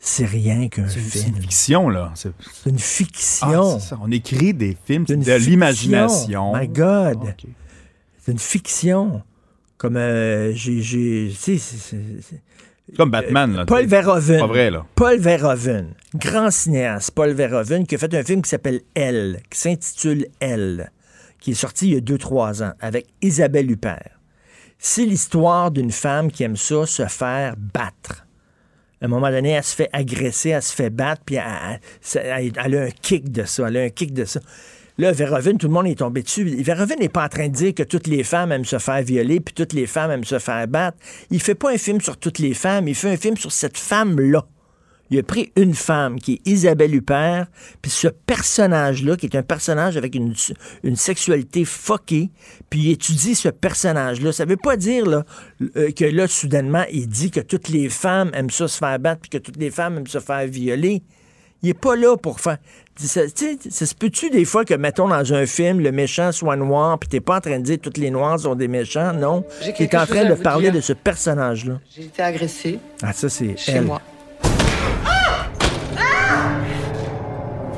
C'est 0.03 0.25
rien 0.25 0.67
qu'un 0.67 0.87
C'est 0.87 0.99
film. 0.99 1.35
une 1.35 1.41
fiction, 1.41 1.89
là. 1.89 2.11
C'est 2.15 2.33
C'est 2.63 2.69
une 2.69 2.75
Ah, 2.75 2.81
fiction. 2.81 3.79
c'est 3.79 3.87
ça. 3.89 3.97
On 4.01 4.11
écrit 4.11 4.53
des 4.53 4.75
films, 4.85 5.05
c'est 5.07 5.15
de 5.15 5.33
l'imagination. 5.35 6.53
My 6.55 6.67
God. 6.67 7.19
C'est 8.21 8.31
une 8.31 8.39
fiction. 8.39 9.21
Comme 9.77 9.97
euh, 9.97 10.51
j'ai. 10.53 11.31
Comme 12.97 13.09
Batman, 13.11 13.53
là. 13.55 13.65
Paul 13.65 13.85
Verhoeven. 13.85 14.39
Pas 14.39 14.47
vrai, 14.47 14.69
là. 14.69 14.85
Paul 14.95 15.17
Verhoeven, 15.19 15.93
grand 16.15 16.51
cinéaste, 16.51 17.11
Paul 17.11 17.31
Verhoeven, 17.31 17.85
qui 17.87 17.95
a 17.95 17.97
fait 17.97 18.13
un 18.13 18.23
film 18.23 18.41
qui 18.41 18.49
s'appelle 18.49 18.81
Elle, 18.93 19.41
qui 19.49 19.57
s'intitule 19.59 20.27
Elle, 20.39 20.91
qui 21.39 21.51
est 21.51 21.55
sorti 21.55 21.87
il 21.89 21.93
y 21.93 21.97
a 21.97 22.01
2-3 22.01 22.63
ans, 22.63 22.73
avec 22.81 23.07
Isabelle 23.21 23.71
Huppert. 23.71 24.19
C'est 24.77 25.05
l'histoire 25.05 25.71
d'une 25.71 25.91
femme 25.91 26.31
qui 26.31 26.43
aime 26.43 26.57
ça, 26.57 26.85
se 26.85 27.05
faire 27.07 27.55
battre. 27.57 28.25
À 29.01 29.05
un 29.05 29.07
moment 29.07 29.29
donné, 29.31 29.49
elle 29.51 29.63
se 29.63 29.75
fait 29.75 29.89
agresser, 29.93 30.49
elle 30.49 30.61
se 30.61 30.73
fait 30.75 30.89
battre, 30.89 31.21
puis 31.25 31.35
elle, 31.35 31.43
elle- 31.71 31.79
ça- 32.01 32.21
elle- 32.21 32.51
elle 32.63 32.75
a 32.75 32.81
un 32.83 32.89
kick 32.91 33.31
de 33.31 33.43
ça, 33.45 33.67
elle 33.67 33.77
a 33.77 33.81
un 33.83 33.89
kick 33.89 34.13
de 34.13 34.25
ça. 34.25 34.41
Là, 35.01 35.11
Verhoeven, 35.11 35.57
tout 35.57 35.65
le 35.65 35.73
monde 35.73 35.87
est 35.87 35.97
tombé 35.97 36.21
dessus. 36.21 36.43
Verhoeven 36.43 36.99
n'est 36.99 37.09
pas 37.09 37.25
en 37.25 37.27
train 37.27 37.47
de 37.47 37.53
dire 37.55 37.73
que 37.73 37.81
toutes 37.81 38.05
les 38.05 38.23
femmes 38.23 38.51
aiment 38.51 38.65
se 38.65 38.77
faire 38.77 39.01
violer, 39.01 39.39
puis 39.39 39.51
toutes 39.51 39.73
les 39.73 39.87
femmes 39.87 40.11
aiment 40.11 40.23
se 40.23 40.37
faire 40.37 40.67
battre. 40.67 40.95
Il 41.31 41.41
fait 41.41 41.55
pas 41.55 41.71
un 41.71 41.79
film 41.79 41.99
sur 42.01 42.17
toutes 42.17 42.37
les 42.37 42.53
femmes, 42.53 42.87
il 42.87 42.93
fait 42.93 43.09
un 43.09 43.17
film 43.17 43.35
sur 43.35 43.51
cette 43.51 43.79
femme-là. 43.79 44.45
Il 45.09 45.17
a 45.17 45.23
pris 45.23 45.51
une 45.55 45.73
femme 45.73 46.19
qui 46.19 46.33
est 46.33 46.47
Isabelle 46.47 46.93
Huppert, 46.93 47.47
puis 47.81 47.89
ce 47.89 48.09
personnage-là, 48.09 49.17
qui 49.17 49.25
est 49.25 49.35
un 49.35 49.41
personnage 49.41 49.97
avec 49.97 50.13
une, 50.13 50.35
sexualité 50.95 51.65
fuckée, 51.65 52.29
puis 52.69 52.81
il 52.81 52.91
étudie 52.91 53.33
ce 53.33 53.49
personnage-là. 53.49 54.31
Ça 54.31 54.45
veut 54.45 54.55
pas 54.55 54.77
dire 54.77 55.07
euh, 55.07 55.91
que 55.93 56.05
là, 56.05 56.27
soudainement, 56.27 56.85
il 56.91 57.07
dit 57.07 57.31
que 57.31 57.39
toutes 57.39 57.69
les 57.69 57.89
femmes 57.89 58.29
aiment 58.35 58.51
ça 58.51 58.67
se 58.67 58.77
faire 58.77 58.99
battre, 58.99 59.21
puis 59.21 59.31
que 59.31 59.43
toutes 59.43 59.57
les 59.57 59.71
femmes 59.71 59.97
aiment 59.97 60.05
se 60.05 60.19
faire 60.19 60.45
violer. 60.45 61.01
Il 61.63 61.69
est 61.69 61.79
pas 61.79 61.95
là 61.95 62.17
pour 62.17 62.39
faire. 62.39 62.57
Ça, 63.03 63.27
tu 63.29 63.57
sais, 63.59 63.69
ça 63.69 63.85
se 63.85 63.95
peut-tu 63.95 64.29
des 64.29 64.45
fois 64.45 64.63
que, 64.63 64.73
mettons, 64.75 65.07
dans 65.07 65.33
un 65.33 65.45
film, 65.45 65.79
le 65.79 65.91
méchant 65.91 66.31
soit 66.31 66.55
noir, 66.55 66.99
puis 66.99 67.09
t'es 67.09 67.19
pas 67.19 67.37
en 67.37 67.41
train 67.41 67.57
de 67.57 67.63
dire 67.63 67.77
que 67.77 67.81
toutes 67.81 67.97
les 67.97 68.11
noirs 68.11 68.39
sont 68.39 68.53
des 68.55 68.67
méchants, 68.67 69.13
non. 69.13 69.43
J'ai 69.61 69.73
Tu 69.73 69.83
es 69.83 69.87
quelque 69.87 69.97
en 69.97 70.05
train 70.05 70.25
de 70.25 70.35
parler 70.35 70.65
dire. 70.69 70.75
de 70.75 70.81
ce 70.81 70.93
personnage-là. 70.93 71.79
J'ai 71.95 72.03
été 72.03 72.21
agressée 72.21 72.79
Ah, 73.01 73.11
ça, 73.13 73.27
c'est 73.29 73.57
chez 73.57 73.71
elle. 73.73 73.85
moi. 73.85 74.01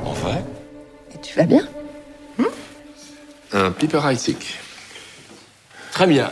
Enfin, 0.04 0.38
Et 1.14 1.18
tu 1.22 1.36
vas 1.38 1.44
bien? 1.44 1.66
Un 3.52 3.70
pipereitig. 3.70 4.36
Très 5.92 6.06
bien. 6.08 6.30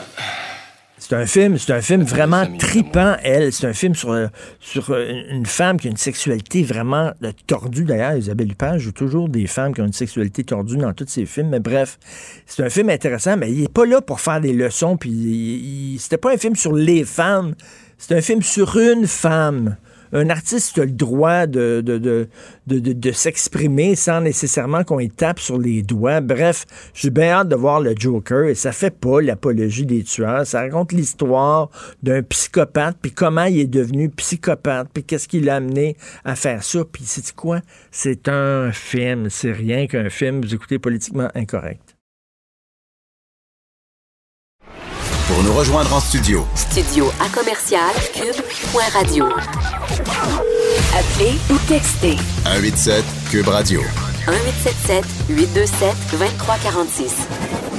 C'est 1.12 1.18
un 1.18 1.26
film, 1.26 1.58
c'est 1.58 1.74
un 1.74 1.82
film 1.82 2.04
vraiment 2.04 2.46
tripant, 2.56 3.16
elle. 3.22 3.52
C'est 3.52 3.66
un 3.66 3.74
film 3.74 3.94
sur, 3.94 4.16
sur 4.60 4.94
une 4.94 5.44
femme 5.44 5.78
qui 5.78 5.88
a 5.88 5.90
une 5.90 5.98
sexualité 5.98 6.62
vraiment 6.62 7.12
euh, 7.22 7.32
tordue. 7.46 7.84
D'ailleurs, 7.84 8.16
Isabelle 8.16 8.50
Huppert 8.50 8.78
joue 8.78 8.92
toujours 8.92 9.28
des 9.28 9.46
femmes 9.46 9.74
qui 9.74 9.82
ont 9.82 9.86
une 9.86 9.92
sexualité 9.92 10.42
tordue 10.42 10.78
dans 10.78 10.94
tous 10.94 11.08
ses 11.08 11.26
films. 11.26 11.50
Mais 11.50 11.60
bref, 11.60 11.98
c'est 12.46 12.64
un 12.64 12.70
film 12.70 12.88
intéressant, 12.88 13.36
mais 13.36 13.52
il 13.52 13.64
est 13.64 13.70
pas 13.70 13.84
là 13.84 14.00
pour 14.00 14.22
faire 14.22 14.40
des 14.40 14.54
leçons. 14.54 14.96
Puis 14.96 15.98
c'était 16.00 16.16
pas 16.16 16.32
un 16.32 16.38
film 16.38 16.56
sur 16.56 16.72
les 16.72 17.04
femmes. 17.04 17.56
C'est 17.98 18.16
un 18.16 18.22
film 18.22 18.40
sur 18.40 18.78
une 18.78 19.06
femme. 19.06 19.76
Un 20.12 20.28
artiste 20.30 20.78
a 20.78 20.84
le 20.84 20.92
droit 20.92 21.46
de, 21.46 21.80
de, 21.80 21.98
de, 21.98 22.28
de, 22.66 23.12
s'exprimer 23.12 23.94
sans 23.96 24.20
nécessairement 24.20 24.84
qu'on 24.84 25.00
y 25.00 25.10
tape 25.10 25.40
sur 25.40 25.58
les 25.58 25.82
doigts. 25.82 26.20
Bref, 26.20 26.66
j'ai 26.94 27.10
bien 27.10 27.30
hâte 27.30 27.48
de 27.48 27.56
voir 27.56 27.80
le 27.80 27.94
Joker 27.96 28.44
et 28.44 28.54
ça 28.54 28.72
fait 28.72 28.90
pas 28.90 29.20
l'apologie 29.20 29.86
des 29.86 30.02
tueurs. 30.02 30.46
Ça 30.46 30.60
raconte 30.60 30.92
l'histoire 30.92 31.70
d'un 32.02 32.22
psychopathe, 32.22 32.96
puis 33.00 33.12
comment 33.12 33.44
il 33.44 33.60
est 33.60 33.66
devenu 33.66 34.10
psychopathe, 34.10 34.88
puis 34.92 35.04
qu'est-ce 35.04 35.28
qui 35.28 35.40
l'a 35.40 35.56
amené 35.56 35.96
à 36.24 36.36
faire 36.36 36.62
ça. 36.62 36.84
Puis 36.84 37.04
c'est 37.06 37.32
quoi? 37.34 37.60
C'est 37.90 38.28
un 38.28 38.72
film, 38.72 39.30
c'est 39.30 39.52
rien 39.52 39.86
qu'un 39.86 40.10
film. 40.10 40.42
Vous 40.42 40.54
écoutez 40.54 40.78
politiquement 40.78 41.28
incorrect. 41.34 41.91
Pour 45.34 45.42
nous 45.44 45.54
rejoindre 45.54 45.94
en 45.94 46.00
studio, 46.00 46.44
Studio 46.54 47.06
à 47.18 47.26
commercial 47.34 47.90
cube.radio. 48.12 49.24
Appelez 50.92 51.38
ou 51.48 51.56
textez 51.66 52.18
187 52.44 53.02
Cube 53.30 53.48
Radio. 53.48 53.80
1877 54.28 55.04
827 55.30 55.96
2346. 56.18 57.28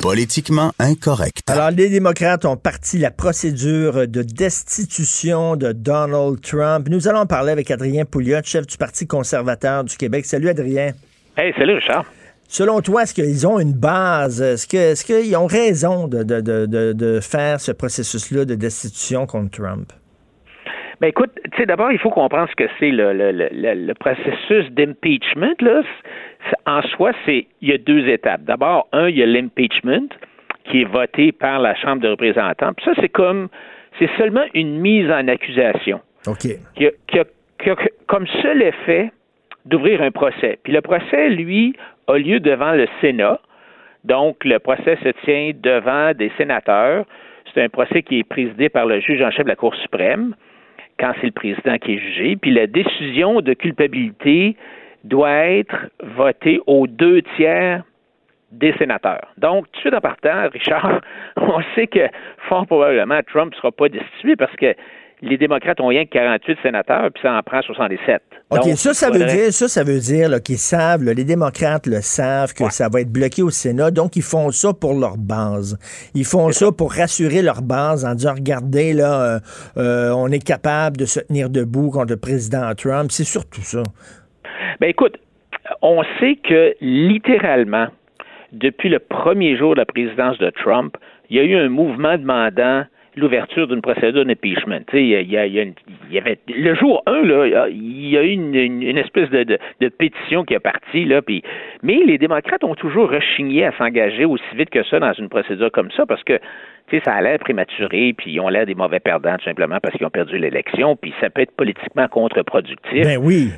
Politiquement 0.01 0.71
incorrect. 0.79 1.47
Alors, 1.47 1.69
les 1.69 1.89
démocrates 1.89 2.45
ont 2.45 2.57
parti 2.57 2.97
la 2.97 3.11
procédure 3.11 4.07
de 4.07 4.23
destitution 4.23 5.55
de 5.55 5.73
Donald 5.73 6.41
Trump. 6.41 6.87
Nous 6.89 7.07
allons 7.07 7.27
parler 7.27 7.51
avec 7.51 7.69
Adrien 7.69 8.05
Pouliot, 8.05 8.41
chef 8.43 8.65
du 8.65 8.77
Parti 8.77 9.05
conservateur 9.05 9.83
du 9.83 9.95
Québec. 9.95 10.25
Salut, 10.25 10.49
Adrien. 10.49 10.93
Hey, 11.37 11.53
salut, 11.55 11.75
Richard. 11.75 12.05
Selon 12.47 12.81
toi, 12.81 13.03
est-ce 13.03 13.13
qu'ils 13.13 13.47
ont 13.47 13.59
une 13.59 13.73
base? 13.73 14.41
Est-ce 14.41 15.03
qu'ils 15.05 15.35
ont 15.35 15.47
raison 15.47 16.07
de, 16.07 16.23
de- 16.23 16.41
de- 16.41 16.65
de- 16.65 16.93
de 16.93 17.19
faire 17.19 17.59
ce 17.59 17.71
processus-là 17.71 18.45
de 18.45 18.55
destitution 18.55 19.25
contre 19.25 19.51
Trump? 19.61 19.91
Ben 21.01 21.07
écoute, 21.07 21.31
tu 21.51 21.57
sais, 21.57 21.65
d'abord, 21.65 21.91
il 21.91 21.97
faut 21.99 22.11
comprendre 22.11 22.47
ce 22.49 22.55
que 22.55 22.69
c'est 22.79 22.91
le, 22.91 23.11
le, 23.13 23.31
le, 23.31 23.49
le- 23.51 23.73
le 23.87 23.93
processus 23.95 24.71
d'impeachment. 24.71 25.55
En 26.65 26.81
soi, 26.83 27.11
c'est 27.25 27.47
il 27.61 27.69
y 27.69 27.73
a 27.73 27.77
deux 27.77 28.07
étapes. 28.07 28.43
D'abord, 28.43 28.87
un, 28.93 29.07
il 29.09 29.17
y 29.17 29.23
a 29.23 29.25
l'impeachment 29.25 30.07
qui 30.69 30.81
est 30.81 30.85
voté 30.85 31.31
par 31.31 31.59
la 31.59 31.75
Chambre 31.75 32.01
des 32.01 32.09
représentants. 32.09 32.71
Puis 32.73 32.85
ça, 32.85 32.91
c'est 33.01 33.09
comme 33.09 33.49
c'est 33.99 34.09
seulement 34.17 34.43
une 34.53 34.79
mise 34.79 35.09
en 35.09 35.27
accusation. 35.27 35.99
OK. 36.27 36.47
qui 36.75 36.85
a, 36.87 36.91
qui 37.07 37.19
a- 37.19 37.25
qui 37.61 37.69
a 37.69 37.75
comme 38.07 38.27
seul 38.41 38.61
effet 38.61 39.11
d'ouvrir 39.65 40.01
un 40.01 40.11
procès. 40.11 40.59
Puis 40.63 40.73
le 40.73 40.81
procès, 40.81 41.29
lui, 41.29 41.75
a 42.07 42.17
lieu 42.17 42.39
devant 42.39 42.73
le 42.73 42.87
Sénat. 43.01 43.39
Donc, 44.03 44.43
le 44.43 44.59
procès 44.59 44.97
se 45.03 45.09
tient 45.23 45.51
devant 45.53 46.13
des 46.13 46.31
sénateurs. 46.37 47.05
c'est 47.53 47.63
un 47.63 47.69
procès 47.69 48.03
qui 48.03 48.19
est 48.19 48.23
présidé 48.23 48.67
par 48.69 48.85
le 48.85 48.99
juge 48.99 49.21
en 49.21 49.31
chef 49.31 49.45
de 49.45 49.49
la 49.49 49.55
Cour 49.55 49.73
suprême, 49.75 50.35
quand 50.99 51.13
c'est 51.21 51.27
le 51.27 51.31
président 51.31 51.77
qui 51.77 51.93
est 51.93 51.97
jugé, 51.99 52.35
puis 52.35 52.51
la 52.51 52.67
décision 52.67 53.41
de 53.41 53.53
culpabilité 53.53 54.57
doit 55.03 55.45
être 55.47 55.89
votée 56.01 56.59
aux 56.67 56.87
deux 56.87 57.21
tiers 57.35 57.83
des 58.51 58.73
sénateurs. 58.73 59.27
Donc, 59.37 59.65
tout 59.71 59.89
de 59.89 59.95
en 59.95 60.01
partant, 60.01 60.49
Richard, 60.53 61.01
on 61.37 61.61
sait 61.75 61.87
que 61.87 62.07
fort 62.49 62.65
probablement 62.67 63.19
Trump 63.27 63.51
ne 63.53 63.57
sera 63.57 63.71
pas 63.71 63.89
destitué 63.89 64.35
parce 64.35 64.55
que 64.55 64.75
les 65.23 65.37
démocrates 65.37 65.79
ont 65.79 65.87
rien 65.87 66.05
que 66.05 66.09
48 66.09 66.57
sénateurs, 66.61 67.09
puis 67.13 67.23
ça 67.23 67.33
en 67.33 67.41
prend 67.41 67.61
77. 67.61 68.21
OK, 68.49 68.59
Donc, 68.59 68.77
ça, 68.77 68.93
ça 68.93 69.09
veut 69.09 69.25
dire, 69.25 69.53
ça, 69.53 69.67
ça 69.69 69.83
veut 69.83 69.99
dire 69.99 70.29
là, 70.29 70.39
qu'ils 70.39 70.57
savent, 70.57 71.03
là, 71.03 71.13
les 71.13 71.23
démocrates 71.23 71.87
le 71.87 72.01
savent, 72.01 72.53
que 72.53 72.69
ça 72.71 72.89
va 72.91 73.01
être 73.01 73.11
bloqué 73.11 73.41
au 73.41 73.49
Sénat, 73.49 73.91
donc 73.91 74.17
ils 74.17 74.21
font 74.21 74.51
ça 74.51 74.73
pour 74.73 74.93
leur 74.93 75.17
base. 75.17 75.79
Ils 76.13 76.25
font 76.25 76.51
ça, 76.51 76.71
pour 76.71 76.91
rassurer 76.91 77.41
leur 77.41 77.61
base 77.61 78.05
en 78.05 78.15
disant, 78.15 78.33
regardez, 78.33 78.93
là, 78.93 79.21
euh, 79.21 79.39
euh, 79.77 80.11
on 80.11 80.27
est 80.27 80.45
capable 80.45 80.97
de 80.97 81.05
se 81.05 81.21
tenir 81.21 81.49
debout 81.49 81.89
contre 81.89 82.11
le 82.11 82.19
président 82.19 82.73
Trump. 82.75 83.09
C'est 83.09 83.23
surtout 83.23 83.61
ça. 83.61 83.83
Ben 84.81 84.89
écoute, 84.89 85.17
on 85.81 86.03
sait 86.19 86.35
que 86.35 86.75
littéralement, 86.81 87.87
depuis 88.51 88.89
le 88.89 88.99
premier 88.99 89.57
jour 89.57 89.73
de 89.75 89.79
la 89.79 89.85
présidence 89.85 90.37
de 90.37 90.49
Trump, 90.49 90.97
il 91.29 91.37
y 91.37 91.39
a 91.39 91.43
eu 91.43 91.55
un 91.55 91.69
mouvement 91.69 92.17
demandant 92.17 92.83
l'ouverture 93.15 93.67
d'une 93.67 93.81
procédure 93.81 94.25
d'impeachment. 94.25 94.81
Il 94.93 94.99
y, 95.01 95.13
y 95.13 95.73
y 96.11 96.17
avait 96.17 96.37
le 96.47 96.75
jour 96.75 97.03
1, 97.05 97.21
là, 97.23 97.67
il 97.69 98.09
y 98.09 98.17
a 98.17 98.23
eu 98.23 98.29
une, 98.31 98.55
une- 98.55 98.97
espèce 98.97 99.29
de, 99.29 99.43
de- 99.43 99.59
de 99.81 99.89
pétition 99.89 100.43
qui 100.43 100.53
est 100.53 100.59
partie, 100.59 101.05
là, 101.05 101.21
puis 101.21 101.43
mais 101.81 101.99
les 102.05 102.17
démocrates 102.17 102.63
ont 102.63 102.75
toujours 102.75 103.09
rechigné 103.09 103.65
à 103.65 103.71
s'engager 103.77 104.25
aussi 104.25 104.43
vite 104.55 104.69
que 104.69 104.83
ça 104.83 104.99
dans 104.99 105.13
une 105.13 105.29
procédure 105.29 105.71
comme 105.71 105.91
ça 105.91 106.05
parce 106.05 106.23
que 106.23 106.39
ça 107.03 107.13
a 107.13 107.21
l'air 107.21 107.39
prématuré, 107.39 108.13
puis 108.15 108.33
ils 108.33 108.39
ont 108.39 108.49
l'air 108.49 108.65
des 108.67 108.75
mauvais 108.75 108.99
perdants 108.99 109.35
tout 109.37 109.45
simplement 109.45 109.79
parce 109.81 109.95
qu'ils 109.97 110.05
ont 110.05 110.11
perdu 110.11 110.37
l'élection, 110.37 110.95
puis 110.95 111.13
ça 111.21 111.29
peut 111.29 111.41
être 111.41 111.55
politiquement 111.55 112.07
contre-productif. 112.07 113.03
Ben 113.03 113.17
oui. 113.21 113.49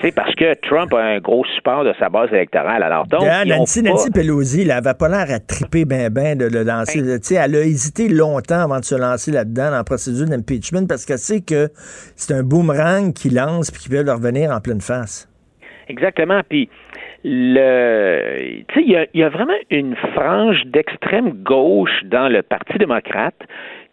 Sais, 0.00 0.12
parce 0.12 0.34
que 0.34 0.54
Trump 0.66 0.94
a 0.94 1.02
un 1.02 1.18
gros 1.18 1.44
support 1.56 1.84
de 1.84 1.92
sa 1.98 2.08
base 2.08 2.32
électorale. 2.32 2.82
Alors, 2.82 3.06
donc, 3.06 3.22
Nancy, 3.46 3.82
pas- 3.82 3.90
Nancy 3.90 4.10
Pelosi, 4.10 4.62
elle 4.62 4.70
avait 4.70 4.94
pas 4.94 5.08
l'air 5.08 5.26
à 5.34 5.40
triper 5.40 5.84
ben 5.84 6.08
ben 6.08 6.38
de 6.38 6.46
le 6.46 6.62
lancer. 6.62 7.00
Sais, 7.22 7.34
elle 7.34 7.54
a 7.54 7.60
hésité 7.60 8.08
longtemps 8.08 8.60
avant 8.60 8.78
de 8.80 8.84
se 8.84 8.94
lancer 8.94 9.30
là-dedans 9.30 9.70
dans 9.70 9.76
la 9.76 9.84
procédure 9.84 10.26
d'impeachment 10.26 10.86
parce 10.88 11.04
qu'elle 11.04 11.18
sait 11.18 11.42
que 11.42 11.68
c'est 12.16 12.32
un 12.34 12.42
boomerang 12.42 13.12
qui 13.12 13.28
lance 13.28 13.70
puis 13.70 13.82
qui 13.82 13.88
peut 13.90 14.02
leur 14.02 14.16
revenir 14.16 14.50
en 14.50 14.60
pleine 14.60 14.80
face. 14.80 15.28
Exactement. 15.88 16.40
Puis, 16.48 16.70
le, 17.24 18.62
tu 18.68 18.74
sais, 18.74 18.82
il 18.86 18.90
y 18.92 18.96
a, 18.96 19.06
il 19.12 19.20
y 19.20 19.22
a 19.22 19.28
vraiment 19.28 19.52
une 19.70 19.94
frange 20.14 20.62
d'extrême 20.66 21.32
gauche 21.42 22.04
dans 22.04 22.28
le 22.28 22.42
Parti 22.42 22.78
démocrate 22.78 23.34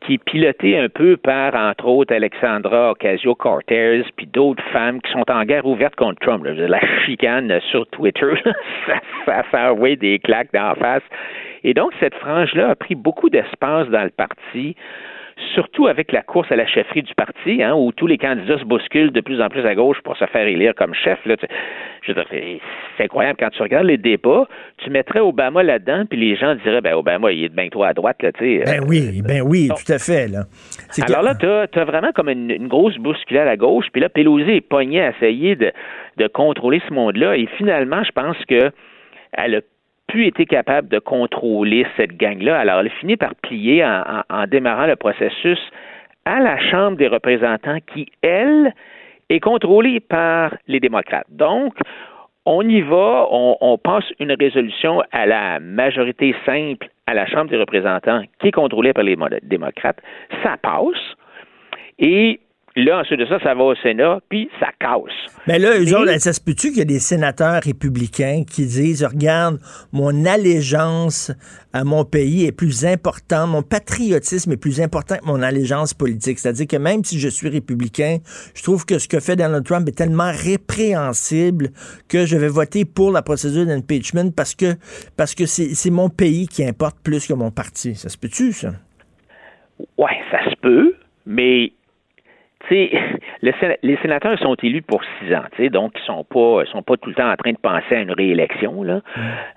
qui 0.01 0.15
est 0.15 0.23
pilotée 0.23 0.77
un 0.77 0.89
peu 0.89 1.17
par, 1.17 1.55
entre 1.55 1.87
autres, 1.87 2.13
Alexandra 2.13 2.91
Ocasio-Cortez, 2.91 4.03
puis 4.15 4.27
d'autres 4.27 4.63
femmes 4.71 5.01
qui 5.01 5.11
sont 5.11 5.29
en 5.29 5.43
guerre 5.43 5.65
ouverte 5.65 5.95
contre 5.95 6.19
Trump. 6.21 6.45
La 6.45 6.79
chicane 7.05 7.59
sur 7.69 7.87
Twitter, 7.87 8.33
ça, 8.87 8.95
ça 9.25 9.43
fait 9.43 9.57
envoyer 9.57 9.95
des 9.95 10.19
claques 10.19 10.53
d'en 10.53 10.75
face. 10.75 11.03
Et 11.63 11.73
donc, 11.73 11.91
cette 11.99 12.15
frange-là 12.15 12.69
a 12.69 12.75
pris 12.75 12.95
beaucoup 12.95 13.29
d'espace 13.29 13.87
dans 13.89 14.03
le 14.03 14.11
parti 14.11 14.75
surtout 15.53 15.87
avec 15.87 16.11
la 16.11 16.21
course 16.21 16.51
à 16.51 16.55
la 16.55 16.65
chefferie 16.67 17.03
du 17.03 17.13
parti, 17.15 17.61
hein, 17.61 17.73
où 17.75 17.91
tous 17.91 18.07
les 18.07 18.17
candidats 18.17 18.57
se 18.57 18.63
bousculent 18.63 19.11
de 19.11 19.21
plus 19.21 19.41
en 19.41 19.49
plus 19.49 19.65
à 19.65 19.75
gauche 19.75 19.99
pour 20.01 20.17
se 20.17 20.25
faire 20.25 20.47
élire 20.47 20.73
comme 20.75 20.93
chef. 20.93 21.19
Là, 21.25 21.37
Tu- 21.37 21.45
je 22.01 22.11
veux 22.11 22.15
dire, 22.15 22.25
c'est- 22.29 23.03
incroyable. 23.03 23.37
Quand 23.39 23.49
tu 23.49 23.61
regardes 23.61 23.85
les 23.85 23.97
débats, 23.97 24.47
tu 24.77 24.89
mettrais 24.89 25.19
Obama 25.19 25.61
là-dedans, 25.63 26.05
puis 26.09 26.19
les 26.19 26.35
gens 26.35 26.55
diraient, 26.55 26.81
ben 26.81 26.93
Obama, 26.95 27.31
il 27.31 27.43
est 27.45 27.49
bien 27.55 27.69
trop 27.69 27.83
à 27.83 27.93
droite, 27.93 28.21
là, 28.23 28.31
tu 28.31 28.59
sais. 28.59 28.63
Ben 28.65 28.83
oui, 28.87 29.21
ben 29.23 29.41
oui, 29.45 29.67
tout 29.69 29.91
à 29.93 29.99
fait. 29.99 30.27
Là. 30.27 30.43
C'est 30.89 31.03
que- 31.05 31.11
Alors 31.11 31.23
là, 31.23 31.35
tu 31.35 31.45
as, 31.79 31.85
vraiment 31.85 32.11
comme 32.13 32.29
une, 32.29 32.49
une 32.51 32.67
grosse 32.67 32.97
bousculade 32.97 33.47
à 33.47 33.55
gauche, 33.57 33.85
puis 33.91 34.01
là, 34.01 34.09
Pelosi 34.09 34.49
est 34.51 34.61
pognée 34.61 35.01
à 35.01 35.09
essayer 35.11 35.55
de, 35.55 35.71
de 36.17 36.27
contrôler 36.27 36.81
ce 36.87 36.93
monde-là, 36.93 37.35
et 37.37 37.47
finalement, 37.57 38.03
je 38.03 38.11
pense 38.11 38.37
que 38.45 38.71
elle 39.33 39.55
a 39.55 39.61
plus 40.07 40.25
été 40.25 40.45
capable 40.45 40.87
de 40.87 40.99
contrôler 40.99 41.85
cette 41.97 42.17
gang-là. 42.17 42.59
Alors, 42.59 42.79
elle 42.79 42.87
a 42.87 42.91
fini 42.91 43.17
par 43.17 43.35
plier 43.35 43.85
en, 43.85 44.47
démarrant 44.47 44.87
le 44.87 44.95
processus 44.95 45.59
à 46.25 46.39
la 46.39 46.57
Chambre 46.59 46.97
des 46.97 47.07
représentants 47.07 47.79
qui, 47.93 48.07
elle, 48.21 48.73
est 49.29 49.39
contrôlée 49.39 49.99
par 49.99 50.55
les 50.67 50.79
démocrates. 50.79 51.27
Donc, 51.29 51.73
on 52.45 52.61
y 52.67 52.79
va, 52.81 53.27
on, 53.29 53.57
on 53.59 53.77
passe 53.77 54.05
une 54.19 54.31
résolution 54.31 55.03
à 55.11 55.25
la 55.25 55.59
majorité 55.59 56.33
simple 56.45 56.87
à 57.05 57.13
la 57.13 57.25
Chambre 57.25 57.49
des 57.49 57.57
représentants 57.57 58.21
qui 58.39 58.47
est 58.47 58.51
contrôlée 58.51 58.93
par 58.93 59.03
les 59.03 59.17
mo- 59.17 59.27
démocrates. 59.43 59.99
Ça 60.43 60.55
passe. 60.61 61.15
Et 61.99 62.39
là, 62.83 62.99
ensuite 62.99 63.19
de 63.19 63.25
ça, 63.25 63.39
ça 63.39 63.53
va 63.53 63.63
au 63.63 63.75
Sénat, 63.75 64.19
puis 64.29 64.49
ça 64.59 64.67
casse. 64.79 65.33
Mais 65.47 65.59
là, 65.59 65.79
eux 65.79 65.95
autres, 65.95 66.19
ça 66.19 66.33
se 66.33 66.41
peut-tu 66.41 66.69
qu'il 66.69 66.79
y 66.79 66.81
a 66.81 66.85
des 66.85 66.99
sénateurs 66.99 67.61
républicains 67.63 68.43
qui 68.49 68.65
disent, 68.65 69.03
regarde, 69.03 69.59
mon 69.93 70.25
allégeance 70.25 71.31
à 71.73 71.83
mon 71.83 72.05
pays 72.05 72.45
est 72.45 72.51
plus 72.51 72.85
importante, 72.85 73.49
mon 73.49 73.61
patriotisme 73.61 74.51
est 74.51 74.57
plus 74.57 74.81
important 74.81 75.15
que 75.17 75.25
mon 75.25 75.41
allégeance 75.41 75.93
politique. 75.93 76.39
C'est-à-dire 76.39 76.67
que 76.67 76.77
même 76.77 77.03
si 77.03 77.19
je 77.19 77.29
suis 77.29 77.49
républicain, 77.49 78.17
je 78.55 78.63
trouve 78.63 78.85
que 78.85 78.99
ce 78.99 79.07
que 79.07 79.19
fait 79.19 79.35
Donald 79.35 79.65
Trump 79.65 79.87
est 79.87 79.97
tellement 79.97 80.31
répréhensible 80.31 81.69
que 82.09 82.25
je 82.25 82.37
vais 82.37 82.47
voter 82.47 82.85
pour 82.85 83.11
la 83.11 83.21
procédure 83.21 83.65
d'impeachment 83.65 84.31
parce 84.31 84.55
que 84.55 84.75
parce 85.15 85.35
que 85.35 85.45
c'est 85.45 85.75
c'est 85.75 85.91
mon 85.91 86.09
pays 86.09 86.47
qui 86.47 86.65
importe 86.65 86.97
plus 87.03 87.27
que 87.27 87.33
mon 87.33 87.51
parti. 87.51 87.95
Ça 87.95 88.09
se 88.09 88.17
peut-tu, 88.17 88.53
ça? 88.53 88.71
Ouais, 89.97 90.17
ça 90.31 90.49
se 90.49 90.55
peut, 90.61 90.95
mais 91.25 91.73
les 92.69 93.97
sénateurs 94.01 94.37
sont 94.39 94.55
élus 94.55 94.81
pour 94.81 95.01
six 95.03 95.33
ans, 95.33 95.43
donc 95.69 95.93
ils 95.95 96.05
sont 96.05 96.23
pas, 96.23 96.65
sont 96.65 96.83
pas 96.83 96.97
tout 96.97 97.09
le 97.09 97.15
temps 97.15 97.31
en 97.31 97.35
train 97.35 97.51
de 97.51 97.57
penser 97.57 97.95
à 97.95 98.01
une 98.01 98.11
réélection 98.11 98.83
là. 98.83 99.01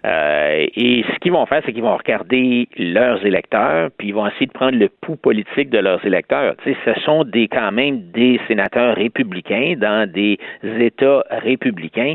Euh, 0.04 0.66
et 0.74 1.04
ce 1.12 1.18
qu'ils 1.18 1.32
vont 1.32 1.46
faire, 1.46 1.62
c'est 1.64 1.72
qu'ils 1.72 1.82
vont 1.82 1.96
regarder 1.96 2.68
leurs 2.76 3.24
électeurs, 3.24 3.90
puis 3.96 4.08
ils 4.08 4.14
vont 4.14 4.26
essayer 4.26 4.46
de 4.46 4.52
prendre 4.52 4.78
le 4.78 4.88
pouls 4.88 5.16
politique 5.16 5.70
de 5.70 5.78
leurs 5.78 6.04
électeurs. 6.04 6.54
Ce 6.64 7.00
sont 7.00 7.24
des 7.24 7.48
quand 7.48 7.72
même 7.72 8.11
des 8.12 8.40
sénateurs 8.48 8.96
républicains 8.96 9.74
dans 9.76 10.11
des 10.11 10.38
États 10.62 11.24
républicains. 11.30 12.14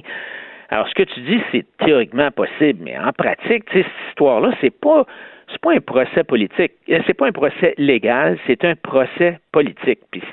Alors, 0.69 0.87
ce 0.87 0.95
que 0.95 1.03
tu 1.03 1.19
dis, 1.21 1.39
c'est 1.51 1.65
théoriquement 1.85 2.31
possible, 2.31 2.79
mais 2.83 2.97
en 2.97 3.11
pratique, 3.13 3.63
cette 3.71 3.85
histoire-là, 4.09 4.51
c'est 4.61 4.77
pas 4.77 5.05
c'est 5.51 5.61
pas 5.61 5.73
un 5.73 5.79
procès 5.79 6.23
politique, 6.23 6.71
Euh, 6.89 6.99
c'est 7.05 7.13
pas 7.13 7.27
un 7.27 7.31
procès 7.31 7.75
légal, 7.77 8.37
c'est 8.47 8.65
un 8.65 8.75
procès 8.75 9.39
politique. 9.51 9.99
Puis, 10.11 10.23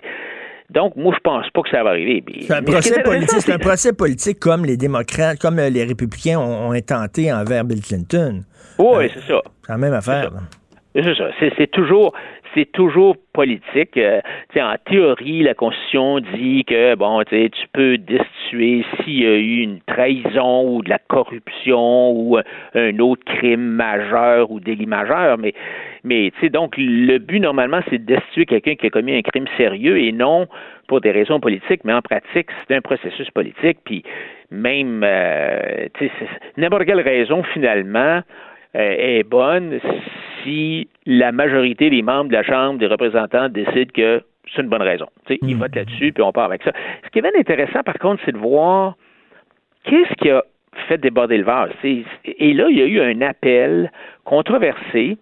donc, 0.72 0.96
moi, 0.96 1.14
je 1.14 1.20
pense 1.20 1.48
pas 1.50 1.62
que 1.62 1.70
ça 1.70 1.82
va 1.82 1.90
arriver. 1.90 2.24
C'est 2.40 2.54
un 2.54 2.62
procès 2.62 3.02
politique, 3.02 3.48
un 3.48 3.58
procès 3.58 3.92
politique 3.92 4.40
comme 4.40 4.64
les 4.64 4.76
démocrates, 4.76 5.38
comme 5.38 5.58
euh, 5.58 5.68
les 5.68 5.84
républicains 5.84 6.38
ont, 6.38 6.68
ont 6.68 6.72
intenté 6.72 7.32
envers 7.32 7.64
Bill 7.64 7.80
Clinton. 7.82 8.42
Oui, 8.78 9.10
c'est 9.14 9.20
ça. 9.20 9.40
C'est 9.66 9.72
la 9.72 9.78
même 9.78 9.92
affaire. 9.92 10.30
C'est 10.94 11.14
ça. 11.14 11.24
C'est 11.56 11.70
toujours, 11.70 12.12
c'est 12.54 12.70
toujours 12.72 13.16
politique. 13.32 13.96
Euh, 13.96 14.20
en 14.56 14.74
théorie, 14.84 15.42
la 15.42 15.54
Constitution 15.54 16.20
dit 16.20 16.64
que 16.64 16.94
bon, 16.94 17.22
tu 17.24 17.50
peux 17.72 17.98
destituer 17.98 18.84
s'il 18.96 19.22
y 19.22 19.26
a 19.26 19.36
eu 19.36 19.60
une 19.62 19.80
trahison 19.80 20.68
ou 20.68 20.82
de 20.82 20.90
la 20.90 20.98
corruption 20.98 22.10
ou 22.12 22.38
euh, 22.38 22.42
un 22.74 22.98
autre 22.98 23.24
crime 23.24 23.60
majeur 23.60 24.50
ou 24.50 24.60
délit 24.60 24.86
majeur, 24.86 25.38
mais 25.38 25.54
mais 26.04 26.32
donc 26.50 26.74
le 26.76 27.18
but 27.18 27.38
normalement, 27.38 27.80
c'est 27.88 27.98
de 27.98 28.14
destituer 28.14 28.46
quelqu'un 28.46 28.74
qui 28.74 28.86
a 28.86 28.90
commis 28.90 29.16
un 29.16 29.22
crime 29.22 29.46
sérieux 29.56 29.98
et 29.98 30.12
non 30.12 30.48
pour 30.88 31.00
des 31.00 31.12
raisons 31.12 31.38
politiques, 31.38 31.82
mais 31.84 31.92
en 31.92 32.02
pratique, 32.02 32.48
c'est 32.66 32.74
un 32.74 32.80
processus 32.80 33.30
politique. 33.30 33.78
Puis 33.84 34.02
même, 34.50 35.02
euh, 35.04 35.88
n'importe 36.56 36.84
quelle 36.84 37.00
raison 37.00 37.42
finalement 37.44 38.20
euh, 38.74 38.94
est 38.98 39.22
bonne 39.22 39.78
si 40.42 40.88
la 41.06 41.32
majorité 41.32 41.90
des 41.90 42.02
membres 42.02 42.28
de 42.28 42.34
la 42.34 42.42
Chambre 42.42 42.78
des 42.78 42.86
représentants 42.86 43.48
décident 43.48 43.92
que 43.94 44.22
c'est 44.54 44.62
une 44.62 44.68
bonne 44.68 44.82
raison. 44.82 45.06
Ils 45.28 45.56
votent 45.56 45.74
là-dessus, 45.74 46.12
puis 46.12 46.22
on 46.22 46.32
part 46.32 46.44
avec 46.44 46.62
ça. 46.62 46.72
Ce 47.04 47.10
qui 47.10 47.18
est 47.18 47.22
bien 47.22 47.30
intéressant, 47.38 47.82
par 47.82 47.98
contre, 47.98 48.22
c'est 48.24 48.32
de 48.32 48.38
voir 48.38 48.96
qu'est-ce 49.84 50.14
qui 50.14 50.30
a 50.30 50.44
fait 50.88 50.98
déborder 50.98 51.38
le 51.38 51.44
vase. 51.44 51.70
Et 51.84 52.52
là, 52.54 52.66
il 52.68 52.78
y 52.78 52.82
a 52.82 52.86
eu 52.86 53.00
un 53.00 53.20
appel 53.22 53.90
controversé 54.24 55.16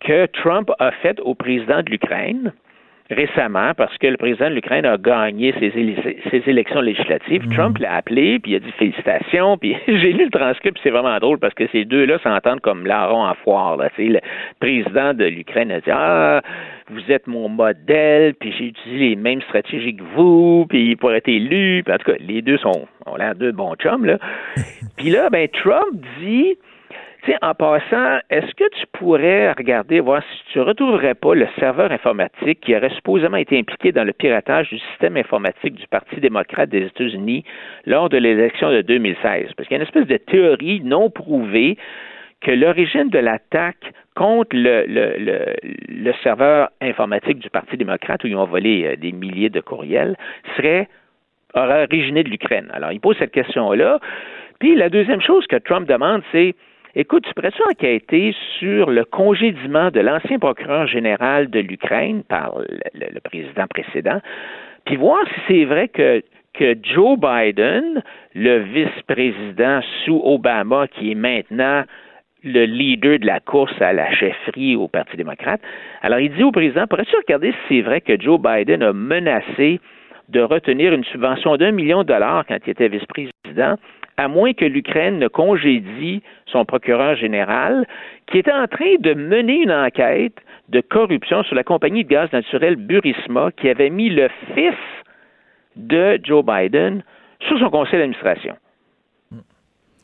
que 0.00 0.26
Trump 0.26 0.70
a 0.78 0.92
fait 0.92 1.20
au 1.20 1.34
président 1.34 1.82
de 1.82 1.90
l'Ukraine 1.90 2.52
récemment 3.10 3.72
parce 3.76 3.96
que 3.98 4.06
le 4.06 4.16
président 4.16 4.48
de 4.48 4.54
l'Ukraine 4.54 4.84
a 4.84 4.96
gagné 4.96 5.52
ses, 5.58 5.70
ses 6.30 6.50
élections 6.50 6.80
législatives. 6.80 7.46
Trump 7.54 7.78
l'a 7.78 7.94
appelé, 7.94 8.38
puis 8.38 8.52
il 8.52 8.56
a 8.56 8.58
dit 8.60 8.72
félicitations, 8.72 9.56
puis 9.58 9.76
j'ai 9.86 10.12
lu 10.12 10.24
le 10.24 10.30
transcript, 10.30 10.78
c'est 10.82 10.90
vraiment 10.90 11.16
drôle 11.18 11.38
parce 11.38 11.54
que 11.54 11.66
ces 11.72 11.84
deux-là 11.84 12.18
s'entendent 12.22 12.60
comme 12.60 12.86
larron 12.86 13.24
en 13.24 13.34
foire. 13.34 13.76
Là. 13.76 13.88
Le 13.98 14.20
président 14.60 15.14
de 15.14 15.24
l'Ukraine 15.24 15.70
a 15.70 15.80
dit 15.80 15.90
Ah, 15.90 16.42
vous 16.90 17.10
êtes 17.10 17.26
mon 17.26 17.48
modèle, 17.48 18.34
puis 18.34 18.52
j'ai 18.58 18.66
utilisé 18.66 19.10
les 19.10 19.16
mêmes 19.16 19.42
stratégies 19.42 19.96
que 19.96 20.02
vous, 20.14 20.66
puis 20.68 20.96
pour 20.96 21.12
être 21.12 21.28
élu. 21.28 21.82
Puis 21.84 21.94
en 21.94 21.98
tout 21.98 22.10
cas, 22.12 22.18
les 22.20 22.42
deux 22.42 22.58
sont 22.58 22.86
ont 23.06 23.16
l'air 23.16 23.34
deux 23.34 23.52
bons 23.52 23.74
chums. 23.76 24.04
Là. 24.04 24.18
puis 24.96 25.10
là, 25.10 25.30
ben 25.30 25.48
Trump 25.48 25.94
dit 26.20 26.56
En 27.42 27.54
passant, 27.54 28.18
est-ce 28.30 28.54
que 28.54 28.68
tu 28.78 28.86
pourrais 28.92 29.50
regarder, 29.52 30.00
voir 30.00 30.22
si 30.22 30.52
tu 30.52 30.58
ne 30.58 30.64
retrouverais 30.64 31.14
pas 31.14 31.34
le 31.34 31.48
serveur 31.58 31.90
informatique 31.90 32.60
qui 32.60 32.76
aurait 32.76 32.90
supposément 32.90 33.36
été 33.36 33.58
impliqué 33.58 33.90
dans 33.90 34.04
le 34.04 34.12
piratage 34.12 34.70
du 34.70 34.78
système 34.78 35.16
informatique 35.16 35.74
du 35.74 35.86
Parti 35.88 36.20
démocrate 36.20 36.68
des 36.70 36.86
États-Unis 36.86 37.44
lors 37.84 38.08
de 38.08 38.16
l'élection 38.18 38.70
de 38.70 38.80
2016? 38.82 39.52
Parce 39.56 39.68
qu'il 39.68 39.76
y 39.76 39.80
a 39.80 39.82
une 39.82 39.88
espèce 39.88 40.06
de 40.06 40.16
théorie 40.16 40.80
non 40.84 41.10
prouvée 41.10 41.76
que 42.42 42.52
l'origine 42.52 43.08
de 43.08 43.18
l'attaque 43.18 43.92
contre 44.14 44.54
le, 44.54 44.84
le, 44.86 45.16
le, 45.18 45.54
le, 45.88 46.12
serveur 46.22 46.70
informatique 46.80 47.38
du 47.38 47.50
Parti 47.50 47.76
démocrate, 47.76 48.22
où 48.24 48.28
ils 48.28 48.36
ont 48.36 48.46
volé 48.46 48.84
euh, 48.86 48.96
des 48.96 49.12
milliers 49.12 49.50
de 49.50 49.60
courriels, 49.60 50.16
serait 50.56 50.88
aurait 51.54 51.84
originé 51.84 52.22
de 52.22 52.28
l'Ukraine. 52.28 52.70
Alors, 52.72 52.92
il 52.92 53.00
pose 53.00 53.16
cette 53.18 53.32
question-là. 53.32 53.98
Puis 54.60 54.74
la 54.74 54.88
deuxième 54.88 55.20
chose 55.20 55.46
que 55.46 55.56
Trump 55.56 55.88
demande, 55.88 56.22
c'est 56.32 56.54
Écoute, 56.98 57.26
tu 57.28 57.34
pourrais-tu 57.34 57.62
enquêter 57.70 58.34
sur 58.58 58.88
le 58.88 59.04
congédiement 59.04 59.90
de 59.90 60.00
l'ancien 60.00 60.38
procureur 60.38 60.86
général 60.86 61.50
de 61.50 61.60
l'Ukraine 61.60 62.22
par 62.26 62.54
le, 62.94 63.20
président 63.20 63.66
précédent, 63.68 64.18
puis 64.86 64.96
voir 64.96 65.20
si 65.26 65.40
c'est 65.46 65.64
vrai 65.66 65.88
que, 65.88 66.22
que 66.54 66.74
Joe 66.82 67.18
Biden, 67.18 68.02
le 68.34 68.60
vice-président 68.60 69.82
sous 70.06 70.22
Obama, 70.24 70.88
qui 70.88 71.12
est 71.12 71.14
maintenant 71.14 71.84
le 72.42 72.64
leader 72.64 73.18
de 73.18 73.26
la 73.26 73.40
course 73.40 73.78
à 73.82 73.92
la 73.92 74.10
chefferie 74.14 74.74
au 74.74 74.88
Parti 74.88 75.18
démocrate, 75.18 75.60
alors 76.00 76.20
il 76.20 76.32
dit 76.32 76.44
au 76.44 76.50
président, 76.50 76.86
pourrais-tu 76.86 77.14
regarder 77.14 77.52
si 77.52 77.58
c'est 77.68 77.82
vrai 77.82 78.00
que 78.00 78.18
Joe 78.18 78.40
Biden 78.40 78.82
a 78.82 78.94
menacé 78.94 79.80
de 80.30 80.40
retenir 80.40 80.94
une 80.94 81.04
subvention 81.04 81.58
d'un 81.58 81.72
million 81.72 82.04
de 82.04 82.08
dollars 82.08 82.46
quand 82.48 82.56
il 82.66 82.70
était 82.70 82.88
vice-président 82.88 83.76
à 84.16 84.28
moins 84.28 84.52
que 84.52 84.64
l'Ukraine 84.64 85.18
ne 85.18 85.28
congédie 85.28 86.22
son 86.46 86.64
procureur 86.64 87.16
général, 87.16 87.86
qui 88.26 88.38
était 88.38 88.52
en 88.52 88.66
train 88.66 88.96
de 88.98 89.14
mener 89.14 89.62
une 89.62 89.72
enquête 89.72 90.36
de 90.68 90.80
corruption 90.80 91.42
sur 91.44 91.54
la 91.54 91.64
compagnie 91.64 92.04
de 92.04 92.08
gaz 92.08 92.32
naturel 92.32 92.76
Burisma, 92.76 93.50
qui 93.52 93.68
avait 93.68 93.90
mis 93.90 94.08
le 94.08 94.28
fils 94.54 94.74
de 95.76 96.18
Joe 96.22 96.44
Biden 96.44 97.02
sur 97.46 97.58
son 97.58 97.70
conseil 97.70 97.98
d'administration. 97.98 98.56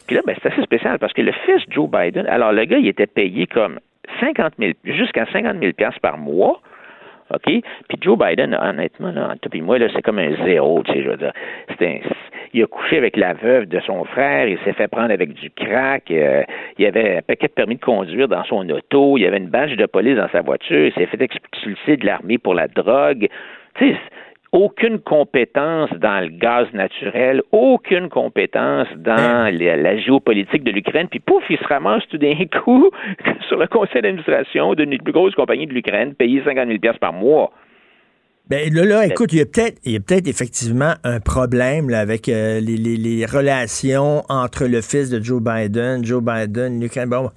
Puis 0.06 0.16
là, 0.16 0.22
ben, 0.26 0.36
c'est 0.42 0.52
assez 0.52 0.62
spécial 0.62 0.98
parce 0.98 1.12
que 1.12 1.22
le 1.22 1.32
fils 1.32 1.62
Joe 1.70 1.88
Biden, 1.88 2.26
alors 2.26 2.52
le 2.52 2.64
gars, 2.64 2.78
il 2.78 2.88
était 2.88 3.06
payé 3.06 3.46
comme 3.46 3.80
50 4.20 4.54
000, 4.58 4.72
jusqu'à 4.84 5.26
50 5.26 5.58
000 5.58 5.72
par 6.02 6.18
mois 6.18 6.60
OK? 7.30 7.44
Puis 7.44 7.98
Joe 8.00 8.18
Biden, 8.18 8.56
honnêtement, 8.60 9.12
là, 9.12 9.34
puis 9.50 9.60
moi, 9.60 9.78
là, 9.78 9.88
c'est 9.94 10.02
comme 10.02 10.18
un 10.18 10.34
zéro, 10.44 10.82
tu 10.82 10.92
sais, 10.92 11.02
je 11.02 11.08
veux 11.08 11.16
dire. 11.16 11.32
Un, 11.80 11.98
il 12.54 12.62
a 12.62 12.66
couché 12.66 12.98
avec 12.98 13.16
la 13.16 13.32
veuve 13.32 13.66
de 13.66 13.80
son 13.80 14.04
frère, 14.04 14.46
il 14.46 14.58
s'est 14.58 14.74
fait 14.74 14.88
prendre 14.88 15.10
avec 15.10 15.32
du 15.32 15.50
crack, 15.50 16.10
euh, 16.10 16.42
il 16.78 16.86
avait 16.86 17.18
un 17.18 17.22
paquet 17.22 17.48
de 17.48 17.52
permis 17.52 17.76
de 17.76 17.80
conduire 17.80 18.28
dans 18.28 18.44
son 18.44 18.68
auto, 18.68 19.16
il 19.16 19.26
avait 19.26 19.38
une 19.38 19.48
badge 19.48 19.76
de 19.76 19.86
police 19.86 20.16
dans 20.16 20.28
sa 20.28 20.42
voiture, 20.42 20.86
il 20.86 20.92
s'est 20.92 21.06
fait 21.06 21.20
expulser 21.22 21.96
de 21.96 22.06
l'armée 22.06 22.38
pour 22.38 22.54
la 22.54 22.68
drogue. 22.68 23.28
Tu 23.76 23.90
sais, 23.90 23.96
aucune 24.52 24.98
compétence 25.00 25.90
dans 25.94 26.22
le 26.22 26.28
gaz 26.28 26.66
naturel, 26.74 27.42
aucune 27.52 28.10
compétence 28.10 28.86
dans 28.96 29.50
la, 29.50 29.96
géopolitique 29.96 30.62
de 30.62 30.70
l'Ukraine, 30.70 31.08
puis 31.08 31.20
pouf, 31.20 31.42
il 31.48 31.58
se 31.58 31.64
ramasse 31.64 32.06
tout 32.08 32.18
d'un 32.18 32.34
coup 32.62 32.90
sur 33.48 33.58
le 33.58 33.66
conseil 33.66 34.02
d'administration 34.02 34.74
d'une 34.74 34.90
des 34.90 34.98
plus 34.98 35.12
grosses 35.12 35.34
compagnies 35.34 35.66
de 35.66 35.72
l'Ukraine, 35.72 36.14
payé 36.14 36.42
50 36.44 36.68
000 36.68 36.78
par 37.00 37.12
mois. 37.14 37.50
Ben 38.50 38.74
là, 38.74 38.84
là, 38.84 39.06
écoute, 39.06 39.32
il 39.32 39.38
y 39.38 39.40
a 39.40 39.46
peut-être, 39.46 39.78
il 39.84 39.92
y 39.92 39.96
a 39.96 40.00
peut-être 40.00 40.26
effectivement 40.26 40.94
un 41.04 41.20
problème 41.20 41.88
là, 41.88 42.00
avec 42.00 42.28
euh, 42.28 42.58
les, 42.58 42.76
les, 42.76 42.96
les, 42.96 43.24
relations 43.24 44.24
entre 44.28 44.66
le 44.66 44.80
fils 44.80 45.10
de 45.10 45.22
Joe 45.22 45.40
Biden, 45.40 46.04
Joe 46.04 46.20
Biden, 46.20 46.80
l'Ukraine. 46.80 47.08
Bon, 47.08 47.30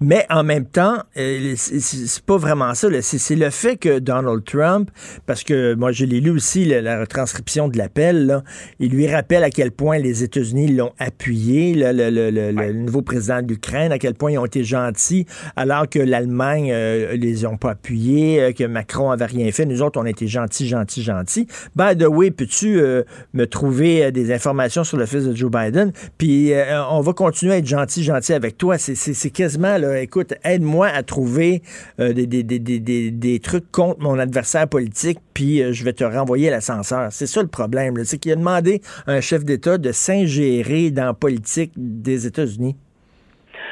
mais 0.00 0.26
en 0.28 0.44
même 0.44 0.66
temps, 0.66 0.98
euh, 1.16 1.54
c'est 1.56 2.22
pas 2.24 2.36
vraiment 2.36 2.74
ça. 2.74 2.88
C'est 3.00 3.36
le 3.36 3.48
fait 3.48 3.78
que 3.78 4.00
Donald 4.00 4.44
Trump, 4.44 4.90
parce 5.24 5.44
que 5.44 5.74
moi 5.74 5.92
je 5.92 6.04
l'ai 6.04 6.20
lu 6.20 6.30
aussi 6.30 6.66
la, 6.66 7.00
retranscription 7.00 7.68
de 7.68 7.78
l'appel, 7.78 8.42
il 8.80 8.90
lui 8.90 9.10
rappelle 9.12 9.44
à 9.44 9.50
quel 9.50 9.72
point 9.72 9.98
les 9.98 10.22
États-Unis 10.22 10.68
l'ont 10.68 10.92
appuyé, 10.98 11.74
le, 11.74 12.10
le, 12.10 12.30
le, 12.30 12.72
nouveau 12.74 13.00
président 13.00 13.40
de 13.40 13.48
l'Ukraine, 13.48 13.92
à 13.92 13.98
quel 13.98 14.14
point 14.14 14.32
ils 14.32 14.38
ont 14.38 14.46
été 14.46 14.62
gentils, 14.62 15.24
alors 15.56 15.88
que 15.88 15.98
l'Allemagne 15.98 16.70
euh, 16.70 17.16
les 17.16 17.46
ont 17.46 17.56
pas 17.56 17.70
appuyés, 17.70 18.42
euh, 18.42 18.52
que 18.52 18.64
Macron 18.64 19.10
avait 19.10 19.24
rien 19.24 19.50
fait. 19.52 19.64
Nous 19.64 19.80
autres, 19.80 19.98
on 19.98 20.04
a 20.04 20.10
été 20.10 20.28
gentils 20.28 20.59
gentil, 20.66 21.02
gentil, 21.02 21.46
gentil. 21.46 21.46
By 21.74 21.96
the 21.96 22.08
way, 22.08 22.30
peux-tu 22.30 22.78
euh, 22.78 23.02
me 23.34 23.46
trouver 23.46 24.04
euh, 24.04 24.10
des 24.10 24.32
informations 24.32 24.84
sur 24.84 24.96
le 24.96 25.06
fils 25.06 25.26
de 25.26 25.34
Joe 25.34 25.50
Biden? 25.50 25.92
Puis 26.18 26.52
euh, 26.52 26.82
on 26.90 27.00
va 27.00 27.12
continuer 27.12 27.54
à 27.54 27.56
être 27.58 27.66
gentil, 27.66 28.02
gentil 28.02 28.32
avec 28.32 28.56
toi. 28.58 28.78
C'est 28.78 29.30
quasiment, 29.30 29.78
là, 29.78 30.00
écoute, 30.00 30.34
aide-moi 30.44 30.88
à 30.88 31.02
trouver 31.02 31.62
des, 31.98 32.26
des, 32.26 32.42
des, 32.42 33.10
des, 33.10 33.40
trucs 33.40 33.70
contre 33.70 34.00
mon 34.00 34.18
adversaire 34.18 34.68
politique, 34.68 35.18
puis 35.34 35.62
je 35.72 35.84
vais 35.84 35.92
te 35.92 36.04
renvoyer 36.04 36.50
l'ascenseur. 36.50 37.08
C'est 37.10 37.26
ça 37.26 37.42
le 37.42 37.48
problème. 37.48 37.96
C'est 38.04 38.18
qu'il 38.18 38.32
a 38.32 38.36
demandé 38.36 38.80
à 39.06 39.12
un 39.12 39.20
chef 39.20 39.44
d'État 39.44 39.78
de 39.78 39.92
s'ingérer 39.92 40.90
dans 40.90 41.06
la 41.06 41.14
politique 41.14 41.72
des 41.76 42.26
États-Unis. 42.26 42.76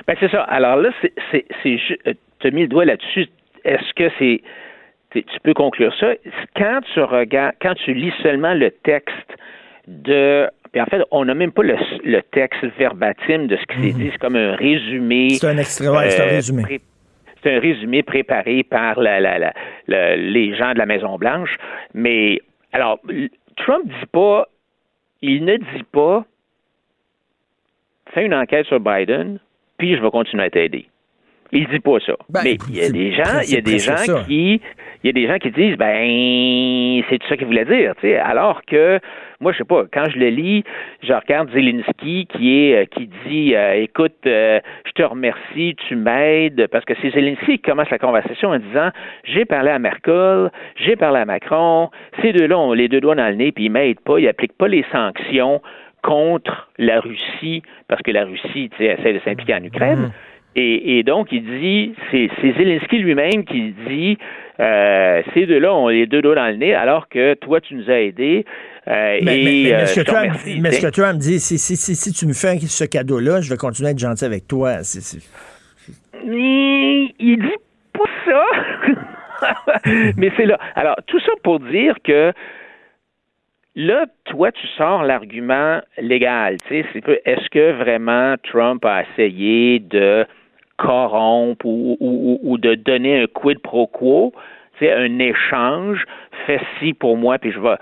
Ben 0.07 0.17
c'est 0.21 0.31
ça. 0.31 0.43
Alors 0.43 0.77
là, 0.77 0.91
c'est, 1.31 1.45
tu 1.63 2.47
as 2.47 2.51
mis 2.51 2.63
le 2.63 2.69
doigt 2.69 2.85
là-dessus. 2.85 3.27
Est-ce 3.65 3.93
que 3.95 4.11
c'est 4.19 4.43
tu 5.13 5.41
peux 5.43 5.55
conclure 5.55 5.95
ça. 5.99 6.15
Quand 6.57 6.81
tu 6.93 7.01
regardes, 7.01 7.55
quand 7.61 7.75
tu 7.75 7.95
lis 7.95 8.13
seulement 8.23 8.55
le 8.55 8.71
texte 8.71 9.37
de 9.87 10.49
puis 10.73 10.81
en 10.81 10.87
fait, 10.87 11.03
on 11.11 11.25
n'a 11.25 11.35
même 11.35 11.53
pas 11.53 11.63
le, 11.63 12.21
texte 12.31 12.65
verbatim 12.79 13.47
de 13.47 13.57
ce 13.57 13.65
qui 13.67 13.81
s'est 13.81 13.95
mhm. 13.95 14.03
dit. 14.03 14.09
C'est 14.13 14.19
comme 14.19 14.37
un 14.37 14.55
résumé. 14.55 15.31
C'est 15.31 15.47
un 15.47 15.59
extrait, 15.59 16.11
c'est 16.11 16.23
un 16.23 16.27
euh, 16.27 16.31
résumé. 16.31 16.81
c'est 17.43 17.57
un 17.57 17.61
résumé 17.61 18.03
préparé 18.03 18.63
par 18.63 19.01
la, 19.01 19.21
la, 19.21 20.17
les 20.17 20.55
gens 20.57 20.73
de 20.73 20.79
la 20.79 20.87
Maison 20.87 21.17
Blanche. 21.17 21.57
Mais 21.95 22.41
alors, 22.73 23.01
Trump 23.57 23.87
dit 23.87 24.07
pas, 24.13 24.47
il 25.23 25.45
ne 25.45 25.57
dit 25.57 25.85
pas, 25.91 26.25
fais 28.13 28.27
une 28.27 28.35
enquête 28.35 28.67
sur 28.67 28.81
Biden, 28.81 29.39
puis 29.79 29.97
je 29.97 30.03
vais 30.03 30.11
continuer 30.11 30.45
à 30.45 30.51
t'aider. 30.51 30.88
Il 31.53 31.67
dit 31.69 31.81
pas 31.81 31.99
ça. 32.05 32.15
Ben, 32.29 32.41
mais 32.45 32.57
il 32.69 32.77
y 32.77 32.83
a 32.83 32.91
des 32.91 33.13
gens, 33.13 33.41
il 33.43 33.55
y 33.55 33.57
a 33.57 33.61
des 33.61 33.79
gens 33.79 34.25
qui, 34.27 34.61
il 35.03 35.07
y 35.07 35.11
a 35.11 35.13
des 35.13 35.27
gens 35.27 35.39
qui 35.39 35.51
disent, 35.51 35.77
ben, 35.77 37.03
c'est 37.09 37.19
tout 37.19 37.29
ça 37.29 37.37
qu'il 37.37 37.47
voulait 37.47 37.65
dire, 37.65 37.95
tu 38.01 38.09
sais. 38.09 38.17
Alors 38.17 38.63
que, 38.67 38.99
moi, 39.41 39.53
je 39.53 39.59
sais 39.59 39.65
pas, 39.65 39.85
quand 39.93 40.11
je 40.11 40.19
le 40.19 40.29
lis, 40.29 40.65
je 41.03 41.13
regarde 41.13 41.51
Zelensky 41.53 42.27
qui 42.27 42.59
est, 42.59 42.83
euh, 42.83 42.85
qui 42.85 43.09
dit, 43.27 43.55
euh, 43.55 43.83
écoute, 43.83 44.17
euh, 44.27 44.61
je 44.85 44.93
te 44.93 45.03
remercie, 45.03 45.77
tu 45.87 45.95
m'aides, 45.95 46.67
parce 46.67 46.85
que 46.85 46.95
c'est 47.01 47.11
Zelensky 47.11 47.59
qui 47.59 47.59
commence 47.61 47.91
la 47.91 47.99
conversation 47.99 48.51
en 48.51 48.59
disant, 48.59 48.91
j'ai 49.25 49.45
parlé 49.45 49.71
à 49.71 49.79
Merkel, 49.79 50.51
j'ai 50.77 50.97
parlé 50.97 51.21
à 51.21 51.25
Macron, 51.25 51.91
ces 52.21 52.33
deux-là 52.33 52.59
ont 52.59 52.73
les 52.73 52.89
deux 52.89 53.01
doigts 53.01 53.15
dans 53.15 53.29
le 53.29 53.37
nez, 53.37 53.53
puis 53.53 53.67
ils 53.67 53.71
m'aident 53.71 54.01
pas, 54.01 54.19
ils 54.19 54.29
appliquent 54.29 54.59
pas 54.59 54.69
les 54.69 54.85
sanctions 54.91 55.63
contre 56.03 56.69
la 56.79 57.01
Russie, 57.01 57.63
parce 57.87 58.03
que 58.03 58.11
la 58.11 58.25
Russie, 58.25 58.71
tu 58.71 58.79
sais, 58.79 58.97
essaie 58.99 59.13
de 59.13 59.21
s'impliquer 59.21 59.55
en 59.55 59.65
Ukraine. 59.65 60.07
Mm-hmm. 60.07 60.28
Et, 60.57 61.05
donc, 61.05 61.29
il 61.31 61.45
dit, 61.45 61.95
c'est 62.11 62.29
Zelensky 62.43 62.99
lui-même 62.99 63.45
qui 63.45 63.75
dit, 63.89 64.19
euh, 64.59 65.23
ces 65.33 65.47
deux-là 65.47 65.73
ont 65.73 65.87
les 65.87 66.07
deux 66.07 66.21
doigts 66.21 66.35
dans 66.35 66.49
le 66.49 66.57
nez, 66.57 66.75
alors 66.75 67.09
que 67.09 67.35
toi, 67.35 67.61
tu 67.61 67.75
nous 67.75 67.89
as 67.89 68.01
aidés. 68.01 68.45
Euh, 68.89 69.19
mais, 69.23 69.43
et, 69.43 69.73
mais, 69.73 69.87
ce 69.87 70.01
que 70.01 70.91
toi 70.91 71.13
me 71.13 71.19
dit, 71.19 71.39
si, 71.39 71.59
si, 71.59 71.77
si, 71.77 72.13
tu 72.13 72.27
me 72.27 72.33
fais 72.33 72.59
ce 72.59 72.85
cadeau-là, 72.85 73.41
je 73.41 73.51
vais 73.51 73.57
continuer 73.57 73.91
à 73.91 73.93
être 73.93 73.99
gentil 73.99 74.25
avec 74.25 74.49
toi. 74.49 74.79
Il, 76.25 77.13
il 77.21 77.37
dit 77.37 77.49
pas 77.93 78.05
ça. 78.25 78.43
mais 80.17 80.33
c'est 80.37 80.47
là. 80.47 80.59
Alors, 80.75 80.97
tout 81.07 81.21
ça 81.21 81.33
pour 81.45 81.61
dire 81.61 81.95
que 82.03 82.33
Là, 83.77 84.07
toi, 84.25 84.51
tu 84.51 84.67
sors 84.77 85.05
l'argument 85.05 85.81
légal. 85.99 86.57
Est-ce 86.71 87.49
que 87.51 87.73
vraiment 87.73 88.35
Trump 88.43 88.85
a 88.85 89.03
essayé 89.03 89.79
de 89.79 90.27
corrompre 90.77 91.65
ou, 91.67 92.59
de 92.59 92.75
donner 92.75 93.23
un 93.23 93.27
quid 93.27 93.59
pro 93.61 93.87
quo, 93.87 94.33
un 94.81 95.19
échange, 95.19 96.05
fais 96.47 96.61
ci 96.79 96.93
pour 96.93 97.17
moi, 97.17 97.39
puis 97.39 97.53
je 97.53 97.61
vais 97.61 97.77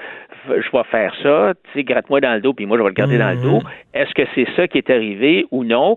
je 0.48 0.70
vais 0.70 0.84
faire 0.84 1.12
ça, 1.22 1.54
tu 1.54 1.70
sais, 1.72 1.84
gratte-moi 1.84 2.20
dans 2.20 2.34
le 2.34 2.40
dos, 2.40 2.52
puis 2.52 2.66
moi, 2.66 2.78
je 2.78 2.82
vais 2.82 2.90
le 2.90 2.94
garder 2.94 3.18
dans 3.18 3.30
le 3.30 3.42
dos. 3.42 3.60
Mhm. 3.60 3.70
Est-ce 3.94 4.14
que 4.14 4.22
c'est 4.34 4.46
ça 4.54 4.68
qui 4.68 4.78
est 4.78 4.90
arrivé 4.90 5.44
ou 5.50 5.64
non? 5.64 5.96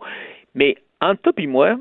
Mais 0.55 0.75
entre 1.01 1.21
toi 1.21 1.33
et 1.37 1.47
moi, 1.47 1.75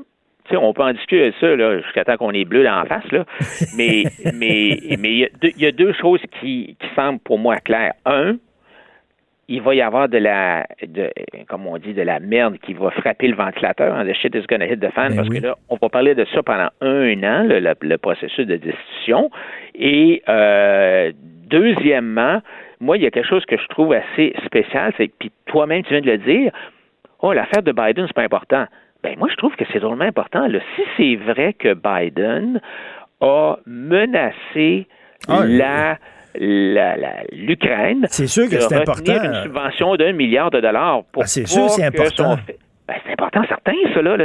sais, 0.49 0.57
on 0.57 0.73
peut 0.73 0.83
en 0.83 0.93
discuter 0.93 1.31
de 1.31 1.33
ça 1.39 1.81
jusqu'à 1.81 2.05
temps 2.05 2.17
qu'on 2.17 2.31
est 2.31 2.45
bleu 2.45 2.63
dans 2.63 2.75
la 2.75 2.85
face, 2.85 3.11
là. 3.11 3.25
Mais 3.77 4.03
mais 4.33 4.79
mais 4.99 5.29
il 5.43 5.57
y, 5.57 5.65
a 5.65 5.71
deux 5.71 5.93
choses 5.93 6.21
qui, 6.39 6.75
qui 6.79 6.87
semblent 6.95 7.19
pour 7.19 7.39
moi 7.39 7.57
claires. 7.57 7.93
Un, 8.05 8.37
il 9.49 9.61
va 9.63 9.73
y 9.73 9.81
avoir 9.81 10.07
de 10.07 10.19
la, 10.19 10.67
de, 10.87 11.09
comme 11.47 11.65
on 11.65 11.77
dit, 11.79 11.93
de 11.93 12.03
la 12.03 12.19
merde 12.19 12.57
qui 12.59 12.73
va 12.73 12.91
frapper 12.91 13.27
le 13.27 13.35
ventilateur. 13.35 14.05
The 14.05 14.13
shit 14.13 14.35
is 14.35 14.45
gonna 14.47 14.65
hit 14.65 14.79
the 14.79 14.91
fan. 14.91 15.09
Ben 15.09 15.15
parce 15.17 15.29
que 15.29 15.39
là, 15.39 15.55
on 15.69 15.77
va 15.81 15.89
parler 15.89 16.13
de 16.13 16.23
ça 16.33 16.43
pendant 16.43 16.69
un 16.81 17.23
an, 17.23 17.47
le, 17.49 17.97
processus 17.97 18.45
de 18.45 18.57
destitution. 18.57 19.31
Et 19.73 20.21
euh, 20.29 21.11
deuxièmement, 21.49 22.41
moi, 22.79 22.97
il 22.97 23.03
y 23.03 23.07
a 23.07 23.11
quelque 23.11 23.27
chose 23.27 23.45
que 23.45 23.57
je 23.57 23.67
trouve 23.69 23.93
assez 23.93 24.35
spécial, 24.45 24.93
c'est 24.97 25.11
puis 25.19 25.31
toi-même, 25.47 25.81
tu 25.83 25.89
viens 25.89 26.01
de 26.01 26.11
le 26.11 26.17
dire, 26.19 26.51
oh, 27.21 27.33
l'affaire 27.33 27.63
de 27.63 27.71
Biden, 27.71 28.05
c'est 28.05 28.13
pas 28.13 28.23
important. 28.23 28.65
Ben 29.03 29.15
moi, 29.17 29.27
je 29.31 29.35
trouve 29.35 29.55
que 29.55 29.63
c'est 29.71 29.79
drôlement 29.79 30.05
important. 30.05 30.47
Là. 30.47 30.59
Si 30.75 30.81
c'est 30.97 31.15
vrai 31.15 31.53
que 31.53 31.73
Biden 31.73 32.59
a 33.21 33.55
menacé 33.65 34.87
Ah, 35.27 35.43
la 35.45 35.97
l'Ukraine 37.31 38.05
C'est 38.09 38.27
sûr 38.27 38.47
que 38.49 38.59
c'est 38.59 38.75
important. 38.75 39.23
une 39.23 39.43
subvention 39.43 39.95
d'un 39.95 40.11
milliard 40.13 40.51
de 40.51 40.59
dollars 40.61 41.03
pour 41.11 41.23
Ah, 41.23 41.27
c'est 41.27 41.47
sûr, 41.47 41.69
c'est 41.69 41.83
important. 41.83 42.35
son 42.35 42.37
fait- 42.37 42.57
Ben, 42.87 42.95
c'est 43.05 43.13
important, 43.13 43.43
certain, 43.47 43.73
ça, 43.93 44.01
là. 44.01 44.15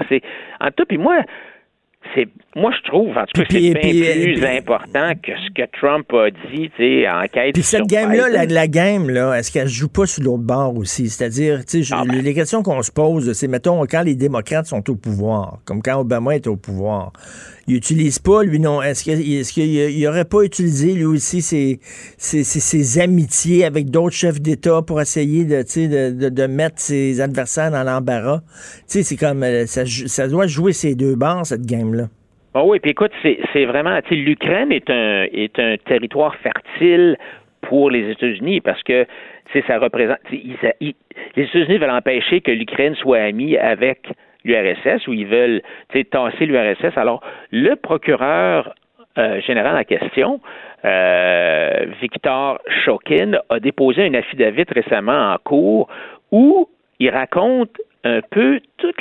En 0.61 0.71
tout, 0.71 0.85
puis 0.87 0.99
moi, 0.99 1.21
c'est... 2.15 2.29
moi, 2.57 2.71
je 2.77 2.89
trouve, 2.89 3.17
en 3.17 3.25
tout 3.27 3.41
cas, 3.43 3.47
c'est 3.51 3.59
bien 3.59 3.75
puis- 3.75 4.23
plus 4.35 4.45
important 4.45 5.13
que 5.23 5.33
ce 5.33 5.53
que 5.55 5.69
Trump 5.79 6.07
a 6.13 6.31
dit, 6.31 6.71
tu 6.77 7.01
sais, 7.03 7.09
en 7.09 7.23
quête 7.27 7.55
Puis 7.55 7.63
cette 7.63 7.81
sur 7.81 7.87
game-là, 7.87 8.29
la, 8.47 8.67
game, 8.69 9.09
là, 9.11 9.35
est-ce 9.35 9.51
qu'elle 9.53 9.69
joue 9.69 9.89
pas 9.89 10.07
sur 10.07 10.23
l'autre 10.23 10.43
bord 10.43 10.77
aussi? 10.77 11.09
C'est-à-dire, 11.09 11.65
tu 11.65 11.83
sais, 11.85 11.95
Ah, 11.97 12.03
ben. 12.07 12.21
les 12.23 12.35
questions 12.35 12.63
qu'on 12.63 12.83
se 12.83 12.93
pose, 12.93 13.33
c'est, 13.33 13.49
mettons, 13.49 13.81
quand 13.87 14.03
les 14.03 14.15
démocrates 14.15 14.67
sont 14.67 14.89
au 14.91 14.95
pouvoir, 14.97 15.59
comme 15.65 15.83
quand 15.83 15.99
Obama 16.01 16.35
est 16.37 16.47
au 16.47 16.57
pouvoir, 16.57 17.13
il 17.66 17.77
utilise 17.77 18.19
pas, 18.19 18.43
lui, 18.43 18.59
non. 18.59 18.82
Est-ce 18.82 19.05
qu'il 19.05 19.15
est 19.15 19.53
qu'il 19.53 19.65
il 19.65 20.07
aurait 20.07 20.24
pas 20.24 20.43
utilisé, 20.43 20.95
lui 20.95 21.05
aussi, 21.05 21.41
ses, 21.41 21.78
ses, 22.19 23.01
amitiés 23.01 23.65
avec 23.65 23.91
d'autres 23.91 24.15
chefs 24.16 24.41
d'État 24.41 24.82
pour 24.86 25.01
essayer 25.01 25.45
de, 25.45 25.62
de, 25.62 26.28
de, 26.28 26.47
mettre 26.47 26.78
ses 26.78 27.20
adversaires 27.20 27.70
dans 27.70 27.82
l'embarras? 27.82 28.41
C'est 28.86 29.16
comme, 29.16 29.43
euh, 29.43 29.66
ça, 29.66 29.85
ça 29.86 30.28
doit 30.28 30.47
jouer 30.47 30.73
ces 30.73 30.95
deux 30.95 31.16
bords, 31.16 31.47
cette 31.47 31.66
game-là. 31.66 32.05
Ah 32.55 32.65
oui, 32.65 32.78
puis 32.78 32.93
écoute, 32.93 33.11
c'est, 33.23 33.65
vraiment, 33.65 33.99
l'Ukraine 34.11 34.70
est 34.70 34.89
un, 34.89 35.27
est 35.32 35.59
un 35.59 35.77
territoire 35.86 36.36
fertile 36.36 37.16
pour 37.62 37.91
les 37.91 38.11
États-Unis 38.11 38.61
parce 38.61 38.82
que, 38.85 39.07
ça 39.66 39.78
représente, 39.78 40.19
les 40.31 40.95
États-Unis 41.36 41.78
veulent 41.78 41.91
empêcher 41.91 42.41
que 42.41 42.51
l'Ukraine 42.51 42.95
soit 42.95 43.19
amie 43.19 43.57
avec 43.57 44.07
l'URSS 44.45 45.07
ou 45.09 45.12
ils 45.12 45.27
veulent, 45.27 45.62
tasser 46.11 46.47
l'URSS. 46.47 46.97
Alors, 46.97 47.23
le 47.51 47.75
procureur 47.77 48.75
euh, 49.16 49.41
général 49.41 49.77
en 49.77 49.85
question, 49.85 50.41
euh, 50.85 51.87
Victor 52.01 52.59
Shokin, 52.85 53.39
a 53.49 53.61
déposé 53.61 54.07
un 54.07 54.15
affidavit 54.15 54.65
récemment 54.69 55.33
en 55.33 55.39
cours 55.39 55.89
où 56.33 56.69
il 56.99 57.11
raconte 57.11 57.79
un 58.05 58.21
peu 58.21 58.61
toute 58.77 59.01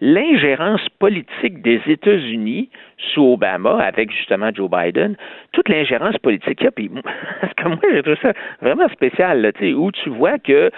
l'ingérence 0.00 0.86
politique 0.98 1.62
des 1.62 1.80
États-Unis 1.86 2.68
sous 2.98 3.32
Obama, 3.32 3.78
avec 3.78 4.10
justement 4.10 4.50
Joe 4.54 4.70
Biden, 4.70 5.16
toute 5.52 5.68
l'ingérence 5.70 6.18
politique. 6.18 6.62
Puis, 6.74 6.90
parce 7.40 7.54
que 7.54 7.68
moi, 7.68 7.78
j'ai 7.90 8.02
trouvé 8.02 8.18
ça 8.20 8.32
vraiment 8.60 8.88
spécial, 8.90 9.52
où 9.76 9.90
tu 9.90 10.10
vois 10.10 10.38
que 10.38 10.70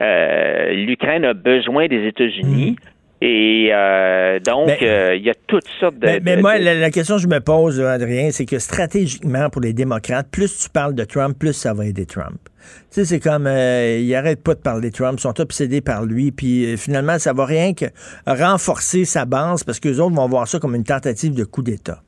euh, 0.00 0.72
l'Ukraine 0.72 1.24
a 1.24 1.34
besoin 1.34 1.86
des 1.86 2.06
États-Unis. 2.06 2.76
Et 3.20 3.70
euh, 3.72 4.38
donc, 4.38 4.70
euh, 4.80 5.16
il 5.16 5.24
y 5.24 5.30
a 5.30 5.34
toutes 5.48 5.66
sortes 5.80 5.98
de... 5.98 6.06
Mais, 6.06 6.20
mais 6.24 6.36
de- 6.36 6.40
moi, 6.40 6.58
de- 6.58 6.64
la, 6.64 6.74
la 6.74 6.90
question 6.90 7.16
que 7.16 7.22
je 7.22 7.26
me 7.26 7.40
pose, 7.40 7.80
Adrien, 7.80 8.30
c'est 8.30 8.46
que 8.46 8.58
stratégiquement, 8.60 9.50
pour 9.50 9.60
les 9.60 9.72
démocrates, 9.72 10.28
plus 10.30 10.56
tu 10.64 10.70
parles 10.70 10.94
de 10.94 11.02
Trump, 11.04 11.36
plus 11.36 11.52
ça 11.52 11.74
va 11.74 11.84
aider 11.86 12.06
Trump. 12.06 12.38
Tu 12.54 12.68
sais, 12.90 13.04
c'est 13.04 13.18
comme, 13.20 13.46
euh, 13.48 13.98
ils 14.00 14.14
arrêtent 14.14 14.44
pas 14.44 14.54
de 14.54 14.60
parler 14.60 14.90
de 14.90 14.94
Trump, 14.94 15.14
ils 15.18 15.22
sont 15.22 15.40
obsédés 15.40 15.80
par 15.80 16.04
lui, 16.04 16.30
puis 16.30 16.64
euh, 16.66 16.76
finalement, 16.76 17.18
ça 17.18 17.32
va 17.32 17.44
rien 17.46 17.72
que 17.74 17.86
renforcer 18.26 19.04
sa 19.04 19.24
base, 19.24 19.64
parce 19.64 19.80
que 19.80 19.88
les 19.88 20.00
autres 20.00 20.14
vont 20.14 20.28
voir 20.28 20.46
ça 20.46 20.58
comme 20.58 20.74
une 20.74 20.84
tentative 20.84 21.34
de 21.34 21.44
coup 21.44 21.62
d'État. 21.62 21.98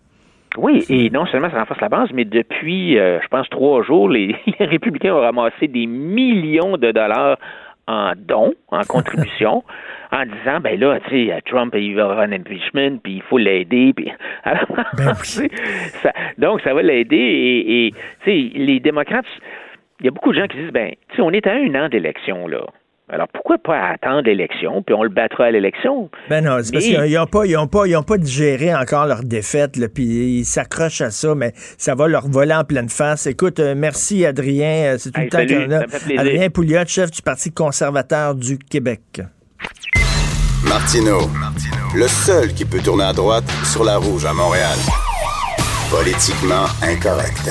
Oui, 0.59 0.85
et 0.91 1.11
non 1.11 1.27
seulement 1.27 1.49
ça 1.51 1.61
renforce 1.61 1.81
la 1.81 1.89
base, 1.89 2.09
mais 2.12 2.24
depuis, 2.24 2.99
euh, 2.99 3.20
je 3.23 3.28
pense, 3.28 3.49
trois 3.51 3.82
jours, 3.85 4.09
les, 4.09 4.35
les 4.61 4.66
républicains 4.66 5.15
ont 5.15 5.20
ramassé 5.20 5.69
des 5.69 5.87
millions 5.87 6.77
de 6.77 6.91
dollars 6.93 7.39
en 7.91 8.12
dons, 8.17 8.55
en 8.69 8.83
contributions, 8.85 9.65
en 10.12 10.25
disant, 10.27 10.61
ben 10.61 10.79
là, 10.79 10.99
tu 11.09 11.29
sais, 11.29 11.43
Trump, 11.47 11.75
il 11.77 11.95
va 11.97 12.05
avoir 12.05 12.21
un 12.21 12.33
impeachment, 12.33 12.99
puis 13.03 13.15
il 13.17 13.23
faut 13.23 13.39
l'aider, 13.39 13.93
puis... 13.95 14.12
Ça- 16.03 16.12
donc, 16.39 16.61
ça 16.62 16.73
va 16.75 16.83
l'aider, 16.83 17.17
et, 17.17 17.87
et, 17.87 17.91
tu 17.93 17.99
sais, 18.25 18.59
les 18.59 18.81
démocrates, 18.81 19.27
il 20.01 20.07
y 20.07 20.09
a 20.09 20.12
beaucoup 20.12 20.33
de 20.33 20.39
gens 20.41 20.47
qui 20.47 20.57
disent, 20.57 20.73
ben, 20.73 20.93
tu 21.11 21.17
sais, 21.17 21.23
on 21.23 21.31
est 21.31 21.47
à 21.47 21.53
un 21.55 21.75
an 21.75 21.89
d'élection, 21.89 22.47
là. 22.49 22.65
Alors, 23.12 23.27
pourquoi 23.32 23.59
pas 23.59 23.77
attendre 23.89 24.23
l'élection, 24.24 24.82
puis 24.85 24.95
on 24.95 25.03
le 25.03 25.09
battra 25.09 25.47
à 25.47 25.51
l'élection? 25.51 26.09
Ben 26.28 26.45
non, 26.45 26.59
c'est 26.62 26.73
parce 26.73 26.85
Mais- 26.87 26.95
qu'ils 27.09 27.15
n'ont 27.19 27.27
pas, 27.27 27.45
ils 27.45 27.57
ont 27.57 27.66
pas, 27.66 27.87
ils 27.87 27.97
ont 27.97 28.05
pas 28.05 28.19
digéré 28.19 28.73
encore 28.73 29.07
leur 29.07 29.24
défaite, 29.24 29.77
là, 29.77 29.89
puis 29.93 30.05
ils 30.39 30.45
s'accrochent 30.45 31.01
à 31.01 31.11
ça, 31.11 31.35
mais 31.35 31.53
ça 31.77 31.97
va 31.97 32.07
leur 32.07 32.28
voler 32.28 32.55
en 32.55 32.62
pleine 32.62 32.89
face. 32.89 33.27
Écoute, 33.27 33.59
euh, 33.59 33.74
merci 33.77 34.24
Adrien, 34.24 34.95
Euh, 34.95 34.97
c'est 34.99 35.11
tout 35.11 35.19
Hey, 35.20 35.28
le 35.28 35.31
temps 35.31 35.45
qu'on 35.45 35.73
a. 36.16 36.20
Adrien 36.20 36.51
Pouliot, 36.51 36.85
chef 36.87 37.11
du 37.11 37.20
Parti 37.20 37.51
conservateur 37.53 38.37
du 38.37 38.59
Québec. 38.59 39.01
Martino, 40.69 41.19
le 41.97 42.07
seul 42.07 42.53
qui 42.55 42.65
peut 42.65 42.78
tourner 42.81 43.05
à 43.05 43.12
droite 43.12 43.45
sur 43.65 43.82
la 43.82 43.97
rouge 43.97 44.24
à 44.24 44.32
Montréal. 44.32 44.78
Politiquement 45.91 46.66
incorrect. 46.82 47.51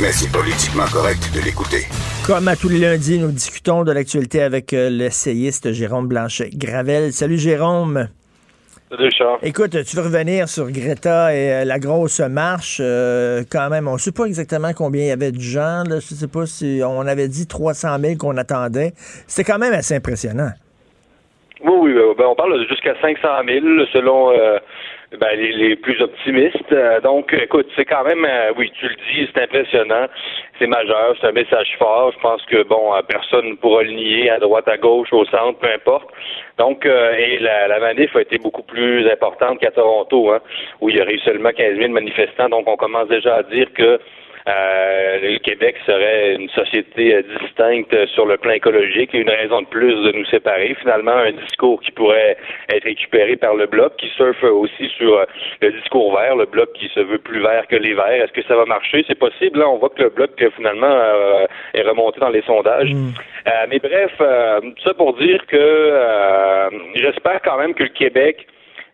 Mais 0.00 0.12
c'est 0.12 0.30
politiquement 0.30 0.86
correct 0.92 1.18
de 1.34 1.44
l'écouter. 1.44 1.82
Comme 2.24 2.46
à 2.46 2.54
tous 2.54 2.68
les 2.68 2.78
lundis, 2.78 3.18
nous 3.18 3.32
discutons 3.32 3.82
de 3.82 3.90
l'actualité 3.90 4.42
avec 4.42 4.72
euh, 4.72 4.90
l'essayiste 4.90 5.72
Jérôme 5.72 6.06
Blanchet-Gravel. 6.06 7.12
Salut 7.12 7.36
Jérôme. 7.36 8.06
Salut, 8.90 9.06
Richard. 9.06 9.38
Écoute, 9.42 9.70
tu 9.84 9.96
veux 9.96 10.02
revenir 10.02 10.48
sur 10.48 10.70
Greta 10.70 11.34
et 11.34 11.52
euh, 11.52 11.64
la 11.64 11.80
grosse 11.80 12.20
marche. 12.20 12.78
euh, 12.80 13.42
quand 13.50 13.70
même, 13.70 13.88
on 13.88 13.94
ne 13.94 13.98
sait 13.98 14.12
pas 14.12 14.26
exactement 14.26 14.70
combien 14.72 15.02
il 15.02 15.08
y 15.08 15.10
avait 15.10 15.32
de 15.32 15.40
gens. 15.40 15.82
Là. 15.82 15.98
Je 15.98 16.14
ne 16.14 16.18
sais 16.20 16.28
pas 16.28 16.46
si 16.46 16.80
on 16.84 17.00
avait 17.00 17.26
dit 17.26 17.48
300 17.48 17.98
000 17.98 18.14
qu'on 18.18 18.36
attendait. 18.36 18.92
C'était 19.26 19.50
quand 19.50 19.58
même 19.58 19.74
assez 19.74 19.96
impressionnant. 19.96 20.50
Oui, 21.64 21.72
oui, 21.82 21.94
ben, 21.94 22.14
ben, 22.16 22.24
on 22.28 22.36
parle 22.36 22.56
de 22.56 22.64
jusqu'à 22.68 22.94
500 23.00 23.28
000 23.46 23.66
selon 23.92 24.30
euh, 24.30 24.58
ben, 25.16 25.38
les, 25.38 25.52
les 25.52 25.76
plus 25.76 26.00
optimistes. 26.02 26.72
Euh, 26.72 27.00
donc, 27.00 27.32
écoute, 27.32 27.66
c'est 27.76 27.86
quand 27.86 28.04
même, 28.04 28.24
euh, 28.26 28.52
oui, 28.58 28.70
tu 28.78 28.88
le 28.88 28.94
dis, 28.94 29.30
c'est 29.32 29.42
impressionnant, 29.42 30.06
c'est 30.58 30.66
majeur, 30.66 31.16
c'est 31.20 31.28
un 31.28 31.32
message 31.32 31.76
fort. 31.78 32.12
Je 32.12 32.18
pense 32.20 32.44
que, 32.44 32.62
bon, 32.64 32.94
euh, 32.94 33.00
personne 33.08 33.50
ne 33.50 33.54
pourra 33.54 33.84
le 33.84 33.92
nier, 33.92 34.28
à 34.28 34.38
droite, 34.38 34.68
à 34.68 34.76
gauche, 34.76 35.12
au 35.12 35.24
centre, 35.24 35.58
peu 35.58 35.68
importe. 35.72 36.08
Donc, 36.58 36.84
euh, 36.84 37.14
et 37.16 37.38
la, 37.38 37.68
la 37.68 37.78
manif 37.80 38.14
a 38.16 38.20
été 38.20 38.36
beaucoup 38.38 38.62
plus 38.62 39.08
importante 39.10 39.60
qu'à 39.60 39.70
Toronto, 39.70 40.30
hein, 40.30 40.40
où 40.80 40.90
il 40.90 40.96
y 40.96 41.00
aurait 41.00 41.14
eu 41.14 41.20
seulement 41.20 41.52
15 41.52 41.78
000 41.78 41.88
manifestants. 41.90 42.50
Donc, 42.50 42.68
on 42.68 42.76
commence 42.76 43.08
déjà 43.08 43.36
à 43.36 43.42
dire 43.44 43.72
que 43.72 43.98
euh, 44.48 45.18
le 45.20 45.38
Québec 45.40 45.76
serait 45.84 46.36
une 46.36 46.48
société 46.50 47.14
euh, 47.14 47.22
distincte 47.40 47.94
sur 48.14 48.24
le 48.24 48.38
plan 48.38 48.52
écologique 48.52 49.14
et 49.14 49.18
une 49.18 49.28
raison 49.28 49.60
de 49.60 49.66
plus 49.66 49.94
de 50.04 50.12
nous 50.12 50.24
séparer. 50.26 50.74
Finalement, 50.80 51.12
un 51.12 51.32
discours 51.32 51.80
qui 51.82 51.90
pourrait 51.90 52.36
être 52.70 52.84
récupéré 52.84 53.36
par 53.36 53.54
le 53.54 53.66
Bloc, 53.66 53.96
qui 53.98 54.08
surfe 54.16 54.42
aussi 54.42 54.88
sur 54.96 55.18
euh, 55.18 55.24
le 55.60 55.72
discours 55.72 56.16
vert, 56.16 56.36
le 56.36 56.46
Bloc 56.46 56.72
qui 56.72 56.88
se 56.94 57.00
veut 57.00 57.18
plus 57.18 57.42
vert 57.42 57.66
que 57.66 57.76
les 57.76 57.92
verts. 57.92 58.24
Est-ce 58.24 58.32
que 58.32 58.42
ça 58.44 58.56
va 58.56 58.64
marcher? 58.64 59.04
C'est 59.06 59.18
possible. 59.18 59.58
Là, 59.58 59.68
on 59.68 59.76
voit 59.76 59.90
que 59.90 60.02
le 60.02 60.10
Bloc, 60.10 60.30
finalement, 60.56 60.86
euh, 60.86 61.46
est 61.74 61.82
remonté 61.82 62.18
dans 62.20 62.30
les 62.30 62.42
sondages. 62.42 62.92
Euh, 62.92 63.50
mais 63.68 63.80
bref, 63.80 64.12
ça 64.18 64.94
pour 64.94 65.14
dire 65.18 65.44
que 65.46 66.68
j'espère 66.94 67.40
quand 67.42 67.58
même 67.58 67.74
que 67.74 67.82
le 67.82 67.90
Québec 67.90 68.46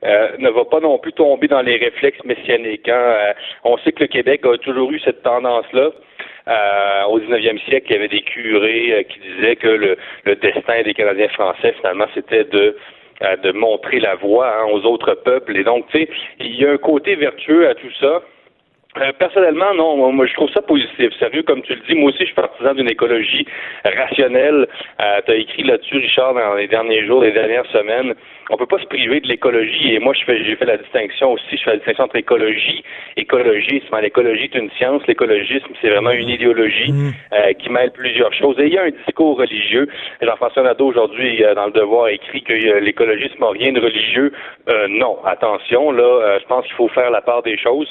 euh, 0.03 0.29
ne 0.39 0.51
va 0.51 0.65
pas 0.65 0.81
non 0.81 0.99
plus 0.99 1.13
tomber 1.13 1.49
dans 1.49 1.63
les 1.63 1.77
réflexes 1.77 2.23
messianiques. 2.25 2.89
hein. 2.89 2.95
Euh, 2.95 3.33
on 3.65 3.77
sait 3.79 3.93
que 3.93 4.01
le 4.01 4.09
Québec 4.09 4.45
a 4.45 4.57
toujours 4.59 4.91
eu 4.93 5.01
cette 5.01 5.23
tendance-là. 5.23 5.91
Euh, 6.47 7.05
au 7.09 7.19
19e 7.21 7.59
siècle, 7.65 7.87
il 7.91 7.93
y 7.93 7.97
avait 7.97 8.09
des 8.09 8.23
curés 8.23 9.07
qui 9.09 9.19
disaient 9.21 9.57
que 9.57 9.69
le, 9.69 9.97
le 10.25 10.37
destin 10.37 10.83
des 10.83 10.93
Canadiens 10.95 11.29
français, 11.29 11.73
finalement, 11.79 12.07
c'était 12.15 12.45
de 12.45 12.77
de 13.45 13.53
montrer 13.53 14.01
la 14.01 14.17
voie 14.17 14.49
hein, 14.49 14.67
aux 14.73 14.85
autres 14.85 15.15
peuples. 15.15 15.57
Et 15.57 15.63
donc, 15.63 15.87
tu 15.89 15.99
sais, 16.01 16.09
il 16.41 16.57
y 16.61 16.67
a 16.67 16.73
un 16.73 16.77
côté 16.79 17.15
vertueux 17.15 17.69
à 17.69 17.75
tout 17.75 17.91
ça. 18.01 18.23
Euh, 18.99 19.13
personnellement, 19.19 19.75
non. 19.75 20.13
Moi, 20.13 20.27
je 20.27 20.35
trouve 20.35 20.51
ça 20.51 20.63
positif. 20.63 21.11
Sérieux, 21.19 21.43
comme 21.43 21.63
tu 21.63 21.75
le 21.75 21.81
dis, 21.89 21.95
moi 21.95 22.11
aussi, 22.11 22.21
je 22.21 22.27
suis 22.27 22.35
partisan 22.35 22.75
d'une 22.75 22.91
écologie 22.91 23.47
rationnelle. 23.85 24.69
Euh, 25.01 25.21
tu 25.27 25.33
as 25.33 25.37
écrit 25.37 25.65
là-dessus, 25.65 25.97
Richard, 25.97 26.35
dans 26.35 26.55
les 26.55 26.69
derniers 26.69 27.05
jours, 27.07 27.23
les 27.23 27.33
dernières 27.33 27.67
semaines. 27.67 28.15
On 28.51 28.57
peut 28.57 28.67
pas 28.67 28.79
se 28.79 28.87
priver 28.87 29.21
de 29.21 29.27
l'écologie. 29.27 29.95
Et 29.95 29.99
moi, 29.99 30.15
je 30.15 30.25
fais, 30.25 30.45
j'ai 30.45 30.55
fait 30.57 30.67
la 30.67 30.77
distinction 30.77 31.33
aussi. 31.33 31.57
Je 31.57 31.63
fais 31.63 31.71
la 31.71 31.77
distinction 31.79 32.05
entre 32.05 32.17
écologie 32.17 32.85
écologisme. 33.17 33.97
L'écologie 34.01 34.45
est 34.45 34.55
une 34.55 34.71
science. 34.73 35.03
L'écologisme, 35.07 35.73
c'est 35.81 35.89
vraiment 35.89 36.11
une 36.11 36.29
idéologie 36.29 36.93
euh, 37.33 37.53
qui 37.55 37.71
mêle 37.71 37.91
plusieurs 37.93 38.33
choses. 38.35 38.59
Et 38.59 38.67
il 38.67 38.75
y 38.75 38.79
a 38.79 38.85
un 38.85 38.91
discours 38.91 39.39
religieux. 39.39 39.89
Jean-François 40.21 40.63
Nadeau, 40.63 40.87
aujourd'hui, 40.87 41.43
euh, 41.45 41.55
dans 41.55 41.67
Le 41.67 41.73
Devoir, 41.73 42.05
a 42.05 42.13
écrit 42.13 42.43
que 42.43 42.53
l'écologisme 42.53 43.41
n'a 43.41 43.51
rien 43.51 43.73
de 43.73 43.81
religieux. 43.81 44.33
Euh, 44.69 44.87
non, 44.89 45.19
attention, 45.25 45.91
là, 45.91 46.03
euh, 46.03 46.39
je 46.41 46.47
pense 46.47 46.65
qu'il 46.67 46.75
faut 46.75 46.89
faire 46.89 47.11
la 47.11 47.23
part 47.23 47.43
des 47.43 47.57
choses. 47.57 47.89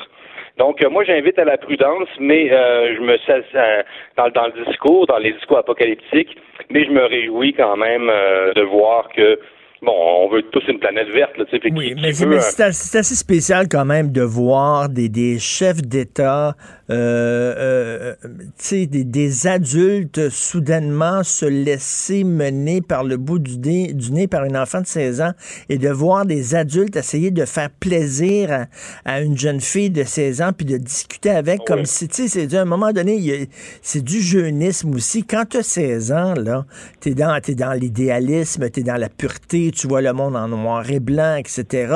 Donc, 0.57 0.83
euh, 0.83 0.89
moi, 0.89 1.03
j'invite 1.03 1.39
à 1.39 1.45
la 1.45 1.57
prudence, 1.57 2.07
mais 2.19 2.51
euh, 2.51 2.95
je 2.95 3.01
me 3.01 3.17
sais 3.25 3.43
euh, 3.55 3.81
dans, 4.17 4.29
dans 4.29 4.47
le 4.47 4.65
discours, 4.65 5.07
dans 5.07 5.17
les 5.17 5.33
discours 5.33 5.57
apocalyptiques, 5.57 6.37
mais 6.69 6.85
je 6.85 6.91
me 6.91 7.03
réjouis 7.05 7.53
quand 7.53 7.75
même 7.75 8.07
euh, 8.09 8.53
de 8.53 8.61
voir 8.61 9.09
que 9.15 9.39
bon, 9.81 9.91
on 9.91 10.29
veut 10.29 10.43
tous 10.43 10.63
une 10.67 10.79
planète 10.79 11.09
verte, 11.09 11.35
là, 11.37 11.45
tu 11.45 11.51
sais. 11.51 11.59
puis 11.59 11.71
Oui, 11.75 11.95
qui- 11.95 12.01
mais 12.01 12.09
euh, 12.37 12.39
c'est 12.71 12.97
assez 12.99 13.15
spécial 13.15 13.65
quand 13.69 13.83
même 13.85 14.11
de 14.11 14.21
voir 14.21 14.89
des, 14.89 15.09
des 15.09 15.39
chefs 15.39 15.81
d'État, 15.81 16.53
euh, 16.93 17.55
euh, 17.57 18.15
tu 18.57 18.87
des, 18.87 19.03
des 19.03 19.47
adultes 19.47 20.29
soudainement 20.29 21.23
se 21.23 21.45
laisser 21.45 22.23
mener 22.23 22.81
par 22.81 23.03
le 23.03 23.17
bout 23.17 23.39
du 23.39 23.57
nez, 23.57 23.93
du 23.93 24.11
nez 24.11 24.27
par 24.27 24.45
une 24.45 24.57
enfant 24.57 24.81
de 24.81 24.87
16 24.87 25.21
ans 25.21 25.31
et 25.69 25.77
de 25.77 25.89
voir 25.89 26.25
des 26.25 26.55
adultes 26.55 26.95
essayer 26.95 27.31
de 27.31 27.45
faire 27.45 27.69
plaisir 27.69 28.51
à, 28.51 28.65
à 29.05 29.21
une 29.21 29.37
jeune 29.37 29.61
fille 29.61 29.89
de 29.89 30.03
16 30.03 30.41
ans 30.41 30.51
puis 30.55 30.65
de 30.65 30.77
discuter 30.77 31.29
avec 31.29 31.63
comme 31.65 31.85
si, 31.85 32.07
tu 32.07 32.27
sais, 32.27 32.55
à 32.55 32.61
un 32.61 32.65
moment 32.65 32.91
donné, 32.91 33.49
c'est 33.81 34.03
du 34.03 34.21
jeunisme 34.21 34.93
aussi. 34.95 35.23
Quand 35.23 35.45
tu 35.49 35.57
as 35.57 35.63
16 35.63 36.11
ans, 36.11 36.33
là, 36.33 36.65
t'es 36.99 37.13
dans, 37.13 37.39
t'es 37.41 37.55
dans 37.55 37.73
l'idéalisme, 37.73 38.69
t'es 38.69 38.83
dans 38.83 38.97
la 38.97 39.09
pureté, 39.09 39.71
tu 39.71 39.87
vois 39.87 40.01
le 40.01 40.13
monde 40.13 40.35
en 40.35 40.47
noir 40.47 40.89
et 40.89 40.99
blanc, 40.99 41.35
etc. 41.35 41.93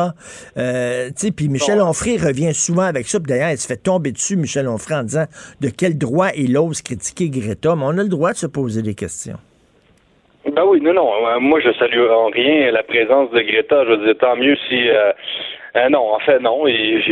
Euh, 0.58 1.08
tu 1.10 1.14
sais, 1.18 1.32
puis 1.32 1.50
Michel 1.50 1.82
Onfray 1.82 2.18
revient 2.18 2.54
souvent 2.54 2.84
avec 2.84 3.08
ça. 3.08 3.20
Puis 3.20 3.28
d'ailleurs, 3.28 3.52
il 3.52 3.58
se 3.58 3.68
fait 3.68 3.78
tomber 3.78 4.12
dessus, 4.12 4.36
Michel 4.36 4.68
Onfray, 4.68 4.87
en 4.94 5.04
disant 5.04 5.26
de 5.62 5.70
quel 5.70 5.98
droit 5.98 6.30
il 6.36 6.58
ose 6.58 6.82
critiquer 6.82 7.30
Greta. 7.30 7.76
Mais 7.76 7.84
on 7.86 7.98
a 7.98 8.04
le 8.04 8.10
droit 8.10 8.32
de 8.32 8.38
se 8.38 8.48
poser 8.48 8.82
des 8.82 8.96
questions. 8.96 9.38
Ben 10.54 10.64
oui, 10.66 10.80
non, 10.82 10.94
non. 10.94 11.10
euh, 11.28 11.40
Moi, 11.40 11.60
je 11.60 11.72
salue 11.74 12.00
en 12.10 12.28
rien 12.28 12.72
la 12.72 12.84
présence 12.84 13.30
de 13.32 13.42
Greta. 13.42 13.84
Je 13.86 13.96
dire, 14.06 14.18
tant 14.18 14.36
mieux 14.38 14.56
si. 14.70 14.90
euh, 14.90 15.12
euh, 15.76 15.90
non, 15.90 16.14
en 16.16 16.20
fait, 16.20 16.40
non. 16.40 16.66
Il 16.68 17.04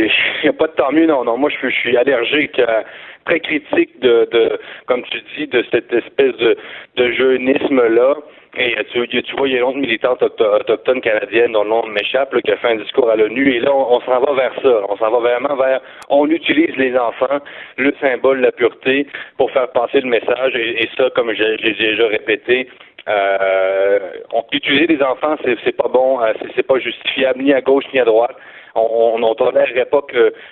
n'y 0.42 0.48
a 0.48 0.52
pas 0.54 0.68
de 0.68 0.72
tant 0.72 0.90
mieux, 0.92 1.06
non, 1.06 1.22
non. 1.24 1.36
Moi, 1.36 1.50
je, 1.50 1.68
suis- 1.68 1.96
allergique, 1.96 2.58
euh, 2.58 2.82
très 3.26 3.40
critique 3.40 4.00
de, 4.00 4.26
de, 4.32 4.58
comme 4.86 5.02
tu 5.10 5.18
dis, 5.36 5.46
de 5.48 5.64
cette 5.70 5.92
espèce 5.92 6.34
de, 6.38 6.56
de 6.96 7.12
jeunisme-là. 7.12 8.14
Et 8.58 8.74
tu, 8.90 9.36
vois, 9.36 9.48
il 9.48 9.52
y 9.52 9.56
a 9.56 9.58
une 9.58 9.64
autre 9.64 9.76
militante 9.76 10.22
auto- 10.22 10.54
autochtone 10.54 11.02
canadienne 11.02 11.52
dont 11.52 11.62
le 11.64 11.68
nom 11.68 11.86
m'échappe, 11.86 12.34
qui 12.40 12.50
a 12.50 12.56
fait 12.56 12.68
un 12.68 12.76
discours 12.76 13.10
à 13.10 13.16
l'ONU. 13.16 13.54
Et 13.54 13.60
là, 13.60 13.70
on, 13.74 14.00
s'en 14.00 14.18
va 14.20 14.32
vers 14.32 14.54
ça. 14.62 14.80
On 14.88 14.96
s'en 14.96 15.10
va 15.10 15.18
vraiment 15.18 15.56
vers. 15.56 15.80
On 16.08 16.26
utilise 16.30 16.74
les 16.76 16.96
enfants, 16.96 17.38
le 17.76 17.92
symbole 18.00 18.40
la 18.40 18.52
pureté, 18.52 19.06
pour 19.36 19.50
faire 19.50 19.70
passer 19.72 20.00
le 20.00 20.08
message. 20.08 20.54
Et, 20.56 20.88
ça, 20.96 21.10
comme 21.14 21.32
j'ai 21.34 21.56
déjà 21.58 22.06
répété, 22.06 22.68
euh, 23.08 23.98
on, 24.32 24.42
utiliser 24.52 24.86
des 24.86 25.02
enfants, 25.02 25.36
c'est 25.44 25.76
pas 25.76 25.88
bon, 25.88 26.22
euh, 26.22 26.32
c'est 26.54 26.66
pas 26.66 26.78
justifiable 26.78 27.42
ni 27.42 27.52
à 27.52 27.60
gauche 27.60 27.84
ni 27.92 28.00
à 28.00 28.04
droite. 28.04 28.36
On 28.76 29.22
on 29.22 29.34
tolérerait 29.34 29.86
pas 29.86 30.02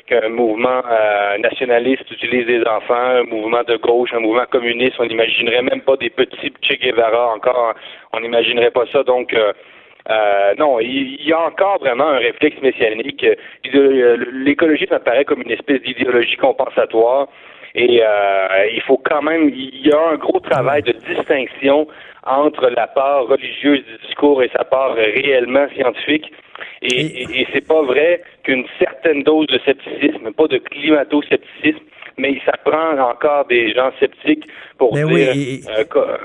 qu'un 0.06 0.28
mouvement 0.30 0.82
euh, 0.90 1.38
nationaliste 1.38 2.10
utilise 2.10 2.46
des 2.46 2.62
enfants, 2.66 2.94
un 2.94 3.24
mouvement 3.24 3.62
de 3.62 3.76
gauche, 3.76 4.12
un 4.14 4.20
mouvement 4.20 4.46
communiste. 4.50 4.96
On 4.98 5.06
n'imaginerait 5.06 5.62
même 5.62 5.82
pas 5.82 5.96
des 5.96 6.10
petits 6.10 6.52
Che 6.62 6.78
Guevara 6.80 7.34
encore. 7.34 7.74
On 8.12 8.20
n'imaginerait 8.20 8.70
pas 8.70 8.86
ça. 8.92 9.02
Donc 9.02 9.32
euh, 9.34 9.52
euh, 10.10 10.54
non, 10.58 10.80
il, 10.80 11.22
y 11.26 11.32
a 11.32 11.40
encore 11.40 11.78
vraiment 11.78 12.08
un 12.08 12.18
réflexe 12.18 12.60
messianique. 12.60 13.24
Euh, 13.24 14.16
L'écologie, 14.32 14.86
ça 14.88 14.98
me 14.98 15.04
paraît 15.04 15.24
comme 15.24 15.42
une 15.42 15.50
espèce 15.50 15.80
d'idéologie 15.82 16.36
compensatoire. 16.36 17.28
Et 17.74 18.00
euh, 18.02 18.66
il 18.72 18.80
faut 18.82 18.98
quand 18.98 19.22
même, 19.22 19.48
il 19.48 19.86
y 19.86 19.92
a 19.92 19.98
un 20.12 20.16
gros 20.16 20.40
travail 20.40 20.82
de 20.82 20.92
distinction 20.92 21.88
entre 22.24 22.68
la 22.68 22.86
part 22.86 23.26
religieuse 23.26 23.84
du 23.84 24.06
discours 24.06 24.42
et 24.42 24.50
sa 24.56 24.64
part 24.64 24.94
réellement 24.94 25.66
scientifique. 25.74 26.32
Et, 26.82 27.00
et, 27.00 27.40
et 27.40 27.46
c'est 27.52 27.66
pas 27.66 27.82
vrai 27.82 28.22
qu'une 28.42 28.64
certaine 28.78 29.22
dose 29.22 29.46
de 29.48 29.58
scepticisme, 29.64 30.32
pas 30.32 30.46
de 30.46 30.58
climato-scepticisme, 30.58 31.84
mais 32.16 32.40
ça 32.44 32.52
prend 32.64 32.98
encore 32.98 33.46
des 33.46 33.72
gens 33.72 33.90
sceptiques 33.98 34.46
pour 34.78 34.94
Mais 34.94 35.04
dire 35.04 35.32
oui, 35.34 35.60
euh, 35.68 36.16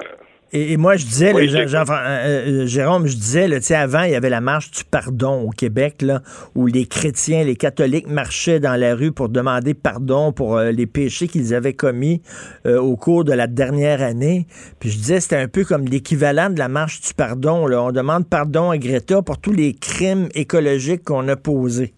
Et, 0.51 0.73
et 0.73 0.77
moi, 0.77 0.95
je 0.95 1.05
disais, 1.05 1.27
là, 1.27 1.35
Oui, 1.35 1.47
Jean- 1.47 1.59
c'est- 1.59 1.67
Jean- 1.67 1.83
euh, 1.89 2.63
euh, 2.63 2.65
Jérôme, 2.65 3.05
je 3.07 3.15
disais, 3.15 3.47
là, 3.47 3.57
avant, 3.79 4.01
il 4.03 4.11
y 4.11 4.15
avait 4.15 4.29
la 4.31 4.41
marche 4.41 4.71
du 4.71 4.83
pardon 4.83 5.41
au 5.41 5.49
Québec, 5.51 6.01
là, 6.01 6.21
où 6.55 6.65
les 6.65 6.85
chrétiens, 6.87 7.43
les 7.43 7.55
catholiques 7.55 8.07
marchaient 8.07 8.59
dans 8.59 8.75
la 8.75 8.95
rue 8.95 9.11
pour 9.11 9.29
demander 9.29 9.73
pardon 9.73 10.31
pour 10.31 10.57
euh, 10.57 10.71
les 10.71 10.87
péchés 10.87 11.27
qu'ils 11.27 11.53
avaient 11.53 11.73
commis 11.73 12.21
euh, 12.65 12.79
au 12.79 12.95
cours 12.95 13.23
de 13.25 13.33
la 13.33 13.47
dernière 13.47 14.01
année. 14.01 14.47
Puis 14.79 14.89
je 14.89 14.97
disais, 14.97 15.19
c'était 15.19 15.35
un 15.35 15.47
peu 15.47 15.63
comme 15.65 15.85
l'équivalent 15.85 16.49
de 16.49 16.57
la 16.57 16.67
marche 16.67 17.01
du 17.01 17.13
pardon. 17.13 17.67
Là. 17.67 17.83
On 17.83 17.91
demande 17.91 18.27
pardon 18.27 18.71
à 18.71 18.77
Greta 18.77 19.21
pour 19.21 19.37
tous 19.37 19.53
les 19.53 19.73
crimes 19.73 20.29
écologiques 20.33 21.03
qu'on 21.03 21.27
a 21.27 21.35
posés. 21.35 21.93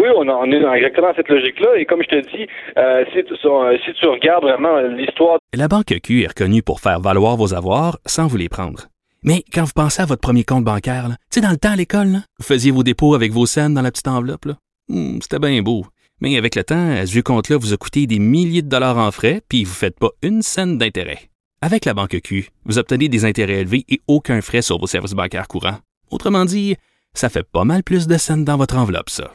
Oui, 0.00 0.08
on, 0.16 0.26
on 0.28 0.50
est 0.52 0.60
dans 0.60 0.72
exactement 0.72 1.12
cette 1.14 1.28
logique-là. 1.28 1.76
Et 1.76 1.84
comme 1.84 2.02
je 2.02 2.08
te 2.08 2.36
dis, 2.36 2.46
euh, 2.78 3.04
si, 3.12 3.22
tu, 3.24 3.36
sur- 3.36 3.70
si 3.84 3.92
tu 3.92 4.06
regardes 4.06 4.44
vraiment 4.44 4.78
l'histoire 4.80 5.38
La 5.54 5.68
Banque 5.68 5.94
Q 6.02 6.22
est 6.22 6.28
reconnue 6.28 6.62
pour 6.62 6.80
faire 6.80 7.00
valoir 7.00 7.36
vos 7.36 7.52
avoirs 7.54 7.98
sans 8.06 8.26
vous 8.26 8.36
les 8.38 8.48
prendre. 8.48 8.86
Mais 9.22 9.44
quand 9.52 9.64
vous 9.64 9.72
pensez 9.74 10.00
à 10.00 10.06
votre 10.06 10.22
premier 10.22 10.44
compte 10.44 10.64
bancaire, 10.64 11.08
tu 11.08 11.14
sais, 11.30 11.40
dans 11.42 11.50
le 11.50 11.58
temps 11.58 11.72
à 11.72 11.76
l'école, 11.76 12.20
vous 12.38 12.44
faisiez 12.46 12.70
vos 12.70 12.82
dépôts 12.82 13.14
avec 13.14 13.32
vos 13.32 13.44
scènes 13.44 13.74
dans 13.74 13.82
la 13.82 13.90
petite 13.90 14.08
enveloppe. 14.08 14.46
Hmm, 14.88 15.18
C'était 15.20 15.38
bien 15.38 15.60
beau. 15.60 15.84
Mais 16.22 16.36
avec 16.38 16.54
le 16.54 16.64
temps, 16.64 16.90
à 16.90 17.04
ce 17.06 17.20
compte-là 17.20 17.58
vous 17.58 17.72
a 17.74 17.76
coûté 17.76 18.06
des 18.06 18.18
milliers 18.18 18.62
de 18.62 18.68
dollars 18.68 18.96
en 18.98 19.10
frais, 19.10 19.42
puis 19.48 19.64
vous 19.64 19.70
ne 19.72 19.74
faites 19.74 19.98
pas 19.98 20.10
une 20.22 20.40
scène 20.42 20.78
d'intérêt. 20.78 21.18
Avec 21.62 21.84
la 21.84 21.92
Banque 21.92 22.18
Q, 22.24 22.48
vous 22.64 22.78
obtenez 22.78 23.08
des 23.10 23.26
intérêts 23.26 23.60
élevés 23.60 23.84
et 23.90 24.00
aucun 24.08 24.40
frais 24.40 24.62
sur 24.62 24.78
vos 24.78 24.86
services 24.86 25.12
bancaires 25.12 25.48
courants. 25.48 25.78
Autrement 26.10 26.46
dit, 26.46 26.76
ça 27.12 27.28
fait 27.28 27.42
pas 27.46 27.64
mal 27.64 27.82
plus 27.82 28.06
de 28.06 28.16
scènes 28.16 28.44
dans 28.44 28.56
votre 28.56 28.78
enveloppe, 28.78 29.10
ça. 29.10 29.30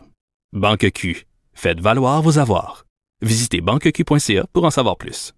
Banque 0.56 0.90
Q. 0.94 1.28
Faites 1.54 1.82
valoir 1.82 2.22
vos 2.22 2.40
avoirs. 2.40 2.86
Visitez 3.22 3.60
banqueq.ca 3.60 4.48
pour 4.54 4.64
en 4.64 4.72
savoir 4.72 4.96
plus. 4.96 5.34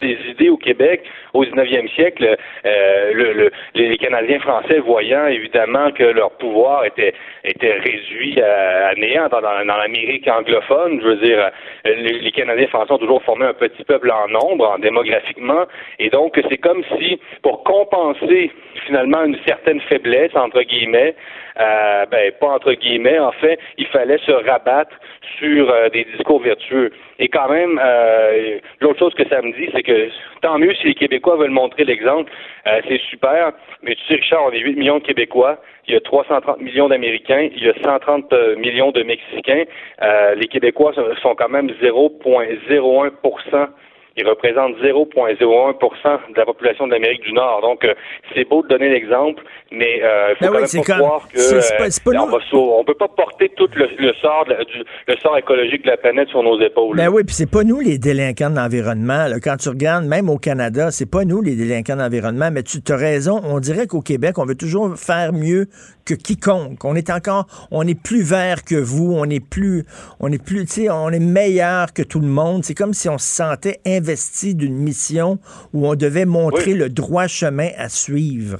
Des 0.00 0.18
idées 0.30 0.48
au 0.48 0.56
Québec 0.56 1.02
au 1.34 1.44
19e 1.44 1.88
siècle, 1.94 2.36
euh, 2.66 3.12
le, 3.12 3.32
le- 3.34 3.50
les 3.74 3.96
Canadiens 3.98 4.40
français 4.40 4.78
voyant 4.78 5.26
évidemment 5.26 5.90
que 5.92 6.02
leur 6.04 6.30
pouvoir 6.38 6.84
était 6.84 7.14
était 7.44 7.72
réduit 7.72 8.40
à, 8.40 8.88
à 8.88 8.94
néant 8.94 9.28
dans, 9.28 9.40
dans- 9.40 9.76
l'Amérique 9.76 10.26
anglophone, 10.28 11.00
je 11.02 11.06
veux 11.06 11.16
dire, 11.16 11.50
les, 11.84 12.18
les 12.18 12.30
Canadiens 12.32 12.66
français 12.68 12.92
ont 12.92 12.98
toujours 12.98 13.22
formé 13.22 13.46
un 13.46 13.54
petit 13.54 13.84
peuple 13.84 14.10
en 14.10 14.28
nombre, 14.28 14.68
en 14.68 14.78
démographiquement, 14.78 15.64
et 15.98 16.10
donc 16.10 16.38
c'est 16.48 16.58
comme 16.58 16.82
si 16.98 17.20
pour 17.42 17.62
compenser 17.64 18.50
finalement 18.86 19.24
une 19.24 19.38
certaine 19.46 19.80
faiblesse 19.82 20.34
entre 20.34 20.62
guillemets, 20.62 21.14
euh, 21.58 22.06
ben 22.10 22.32
pas 22.40 22.48
entre 22.48 22.72
guillemets, 22.72 23.18
en 23.18 23.32
fait, 23.32 23.58
il 23.78 23.86
fallait 23.86 24.18
se 24.18 24.32
rabattre 24.32 24.96
sur 25.38 25.70
euh, 25.70 25.88
des 25.88 26.04
discours 26.04 26.40
vertueux. 26.40 26.90
Et 27.18 27.28
quand 27.28 27.48
même, 27.48 27.80
euh, 27.82 28.58
l'autre 28.80 28.98
chose 28.98 29.14
que 29.14 29.28
ça 29.28 29.40
me 29.42 29.52
dit, 29.52 29.68
c'est 29.72 29.82
que 29.82 30.08
tant 30.42 30.58
mieux 30.58 30.74
si 30.74 30.88
les 30.88 30.94
Québécois 30.94 31.36
veulent 31.36 31.50
montrer 31.50 31.84
l'exemple, 31.84 32.30
euh, 32.66 32.80
c'est 32.88 33.00
super. 33.02 33.52
Mais 33.82 33.94
tu 33.94 34.04
sais, 34.06 34.14
Richard, 34.14 34.44
on 34.46 34.52
est 34.52 34.60
8 34.60 34.76
millions 34.76 34.98
de 34.98 35.04
Québécois, 35.04 35.58
il 35.86 35.94
y 35.94 35.96
a 35.96 36.00
330 36.00 36.60
millions 36.60 36.88
d'Américains, 36.88 37.48
il 37.54 37.62
y 37.62 37.68
a 37.68 37.74
130 37.82 38.32
euh, 38.32 38.56
millions 38.56 38.90
de 38.90 39.02
Mexicains. 39.02 39.64
Les 40.36 40.46
Québécois 40.46 40.92
sont 41.22 41.34
quand 41.34 41.48
même 41.48 41.70
0,01 41.82 43.10
ils 44.20 44.28
représentent 44.28 44.76
0,01 44.82 46.32
de 46.32 46.36
la 46.38 46.44
population 46.44 46.86
de 46.86 46.92
l'Amérique 46.92 47.22
du 47.22 47.32
Nord. 47.32 47.60
Donc, 47.62 47.84
euh, 47.84 47.94
c'est 48.34 48.48
beau 48.48 48.62
de 48.62 48.68
donner 48.68 48.88
l'exemple, 48.88 49.42
mais 49.72 50.00
euh, 50.02 50.30
il 50.30 50.36
faut 50.36 50.40
Ben 50.40 50.46
quand 50.48 50.52
oui, 50.54 50.58
même 50.58 50.66
c'est 50.66 50.78
pas 50.78 50.84
comme- 50.84 50.98
croire 50.98 51.28
que 51.28 51.38
c'est- 51.38 51.76
pas- 51.76 51.84
euh, 51.84 52.18
on, 52.20 52.26
va 52.26 52.38
on 52.52 52.84
peut 52.84 52.94
pas 52.94 53.08
porter 53.08 53.50
tout 53.56 53.68
le, 53.74 53.86
le 53.98 54.12
sort 54.20 54.44
de 54.46 54.50
la- 54.54 54.64
du- 54.64 54.84
le 55.08 55.16
sort 55.16 55.36
écologique 55.38 55.82
de 55.84 55.90
la 55.90 55.96
planète 55.96 56.28
sur 56.28 56.42
nos 56.42 56.60
épaules. 56.60 56.96
Ben 56.96 57.08
oui, 57.08 57.24
puis 57.24 57.34
c'est 57.34 57.50
pas 57.50 57.64
nous 57.64 57.80
les 57.80 57.98
délinquants 57.98 58.50
de 58.50 58.56
l'environnement. 58.56 59.26
Quand 59.42 59.56
tu 59.56 59.68
regardes, 59.68 60.04
même 60.04 60.28
au 60.28 60.38
Canada, 60.38 60.90
c'est 60.90 61.10
pas 61.10 61.24
nous 61.24 61.42
les 61.42 61.56
délinquants 61.56 61.96
de 61.96 62.02
l'environnement, 62.02 62.50
mais 62.52 62.62
tu 62.62 62.78
as 62.92 62.96
raison, 62.96 63.40
on 63.44 63.58
dirait 63.60 63.86
qu'au 63.86 64.00
Québec, 64.02 64.38
on 64.38 64.44
veut 64.44 64.54
toujours 64.56 64.96
faire 64.96 65.32
mieux 65.32 65.66
que 66.06 66.14
quiconque. 66.14 66.84
On 66.84 66.96
est 66.96 67.10
encore, 67.10 67.46
on 67.70 67.86
est 67.86 68.00
plus 68.00 68.22
vert 68.22 68.64
que 68.64 68.74
vous, 68.74 69.14
on 69.16 69.24
est 69.26 69.44
plus, 69.44 69.84
on 70.18 70.32
est 70.32 70.42
plus, 70.42 70.64
tu 70.66 70.72
sais, 70.82 70.90
on 70.90 71.10
est 71.10 71.20
meilleur 71.20 71.92
que 71.92 72.02
tout 72.02 72.18
le 72.20 72.26
monde. 72.26 72.64
C'est 72.64 72.74
comme 72.74 72.94
si 72.94 73.08
on 73.08 73.18
se 73.18 73.26
sentait 73.32 73.78
investi 73.86 74.09
d'une 74.54 74.76
mission 74.76 75.38
où 75.72 75.88
on 75.88 75.94
devait 75.94 76.26
montrer 76.26 76.74
le 76.74 76.88
droit 76.88 77.26
chemin 77.26 77.68
à 77.76 77.88
suivre. 77.88 78.58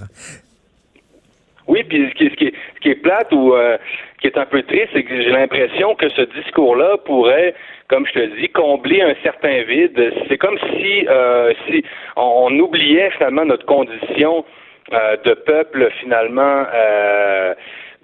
Oui, 1.67 1.85
puis 1.85 2.09
ce 2.11 2.15
qui, 2.15 2.25
est- 2.27 2.31
ce 2.31 2.35
qui 2.37 2.45
est, 2.47 2.55
ce 2.77 2.81
qui 2.81 2.89
est 2.91 2.95
plate 2.97 3.33
ou 3.33 3.55
euh, 3.55 3.77
qui 4.21 4.27
est 4.27 4.37
un 4.37 4.47
peu 4.47 4.63
triste, 4.63 4.89
c'est 4.93 5.05
que 5.05 5.23
j'ai 5.23 5.31
l'impression 5.31 5.95
que 5.95 6.09
ce 6.11 6.23
discours-là 6.43 6.97
pourrait, 7.05 7.55
comme 7.89 8.07
je 8.07 8.13
te 8.13 8.41
dis, 8.41 8.49
combler 8.49 9.03
un 9.03 9.15
certain 9.23 9.63
vide. 9.63 10.13
C'est 10.29 10.37
comme 10.39 10.59
si, 10.59 11.07
euh, 11.09 11.53
si 11.69 11.85
on, 12.17 12.49
on 12.51 12.59
oubliait 12.59 13.11
finalement 13.13 13.45
notre 13.45 13.67
condition 13.67 14.45
euh, 14.93 15.17
de 15.25 15.35
peuple 15.35 15.89
finalement 16.01 16.65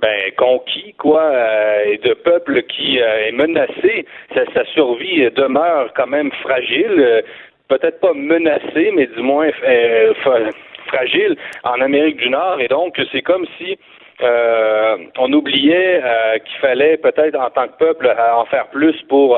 ben, 0.00 0.30
conquis, 0.36 0.94
quoi, 0.98 1.22
euh, 1.22 1.84
et 1.86 1.98
de 1.98 2.14
peuple 2.14 2.62
qui 2.64 3.00
euh, 3.00 3.28
est 3.28 3.32
menacé. 3.32 4.04
Sa, 4.34 4.44
sa 4.52 4.64
survie 4.66 5.30
demeure 5.30 5.92
quand 5.94 6.06
même 6.06 6.30
fragile. 6.42 6.96
euh, 6.98 7.22
Peut-être 7.68 7.98
pas 7.98 8.12
menacée, 8.14 8.92
mais 8.94 9.06
du 9.08 9.20
moins 9.22 9.48
euh, 9.64 10.14
fra- 10.22 10.38
fragile 10.86 11.36
en 11.64 11.80
Amérique 11.80 12.18
du 12.18 12.28
Nord. 12.30 12.60
Et 12.60 12.68
donc, 12.68 12.94
c'est 13.10 13.22
comme 13.22 13.44
si 13.58 13.76
euh, 14.22 14.96
on 15.18 15.32
oubliait 15.32 16.00
euh, 16.04 16.38
qu'il 16.38 16.58
fallait 16.60 16.96
peut-être 16.96 17.34
en 17.34 17.50
tant 17.50 17.66
que 17.66 17.76
peuple 17.78 18.06
euh, 18.06 18.34
en 18.34 18.44
faire 18.44 18.68
plus 18.68 18.94
pour 19.08 19.36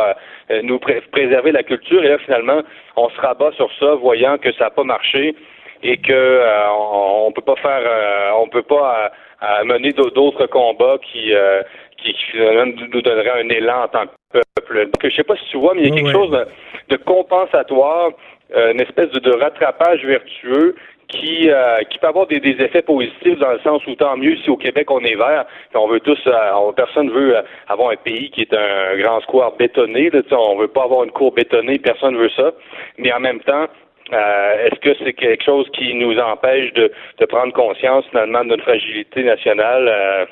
nous 0.62 0.78
pré- 0.78 1.00
préserver 1.10 1.52
la 1.52 1.62
culture. 1.62 2.04
Et 2.04 2.08
là, 2.08 2.18
finalement, 2.18 2.60
on 2.96 3.08
se 3.08 3.18
rabat 3.18 3.52
sur 3.52 3.70
ça, 3.80 3.94
voyant 3.94 4.36
que 4.36 4.52
ça 4.52 4.64
n'a 4.64 4.70
pas 4.70 4.84
marché 4.84 5.34
et 5.82 5.96
que 5.96 6.42
on, 6.70 7.28
on 7.28 7.32
peut 7.32 7.40
pas 7.40 7.56
faire, 7.56 8.34
on 8.36 8.48
peut 8.48 8.62
pas 8.62 9.10
à 9.40 9.64
mener 9.64 9.92
d'autres 9.92 10.46
combats 10.46 10.98
qui, 10.98 11.34
euh, 11.34 11.62
qui, 11.98 12.12
qui 12.12 12.24
finalement 12.32 12.72
nous 12.92 13.02
donneraient 13.02 13.42
un 13.42 13.48
élan 13.48 13.84
en 13.84 13.88
tant 13.88 14.06
que 14.06 14.40
peuple. 14.56 14.84
Donc, 14.84 15.10
je 15.10 15.14
sais 15.14 15.24
pas 15.24 15.36
si 15.36 15.44
tu 15.50 15.58
vois, 15.58 15.74
mais 15.74 15.82
il 15.82 15.88
y 15.88 15.92
a 15.92 15.96
quelque 15.96 16.12
chose 16.12 16.30
de, 16.30 16.46
de 16.90 16.96
compensatoire, 16.96 18.10
euh, 18.56 18.72
une 18.72 18.80
espèce 18.80 19.10
de, 19.10 19.20
de 19.20 19.32
rattrapage 19.32 20.04
vertueux 20.04 20.74
qui, 21.08 21.50
euh, 21.50 21.80
qui 21.90 21.98
peut 21.98 22.06
avoir 22.06 22.26
des, 22.26 22.38
des, 22.38 22.62
effets 22.62 22.82
positifs 22.82 23.38
dans 23.38 23.52
le 23.52 23.60
sens 23.60 23.84
où 23.86 23.94
tant 23.94 24.16
mieux 24.16 24.36
si 24.36 24.50
au 24.50 24.56
Québec 24.56 24.90
on 24.90 25.00
est 25.00 25.14
vert, 25.14 25.46
on 25.74 25.88
veut 25.88 26.00
tous, 26.00 26.18
euh, 26.26 26.52
on, 26.54 26.72
personne 26.72 27.10
veut 27.10 27.36
euh, 27.36 27.42
avoir 27.66 27.90
un 27.90 27.96
pays 27.96 28.30
qui 28.30 28.42
est 28.42 28.52
un 28.52 28.96
grand 28.98 29.20
square 29.22 29.52
bétonné, 29.56 30.10
là, 30.10 30.20
on 30.32 30.58
veut 30.58 30.68
pas 30.68 30.84
avoir 30.84 31.04
une 31.04 31.10
cour 31.10 31.32
bétonnée, 31.32 31.78
personne 31.78 32.16
veut 32.16 32.30
ça, 32.36 32.52
mais 32.98 33.12
en 33.12 33.20
même 33.20 33.40
temps, 33.40 33.66
euh, 34.12 34.66
Est-ce 34.66 34.80
que 34.80 34.94
c'est 35.04 35.12
quelque 35.12 35.44
chose 35.44 35.68
qui 35.72 35.94
nous 35.94 36.18
empêche 36.18 36.72
de, 36.74 36.90
de 37.18 37.26
prendre 37.26 37.52
conscience 37.52 38.04
finalement 38.10 38.44
de 38.44 38.56
fragilité 38.60 39.22
nationale? 39.22 39.88
Euh, 39.88 40.26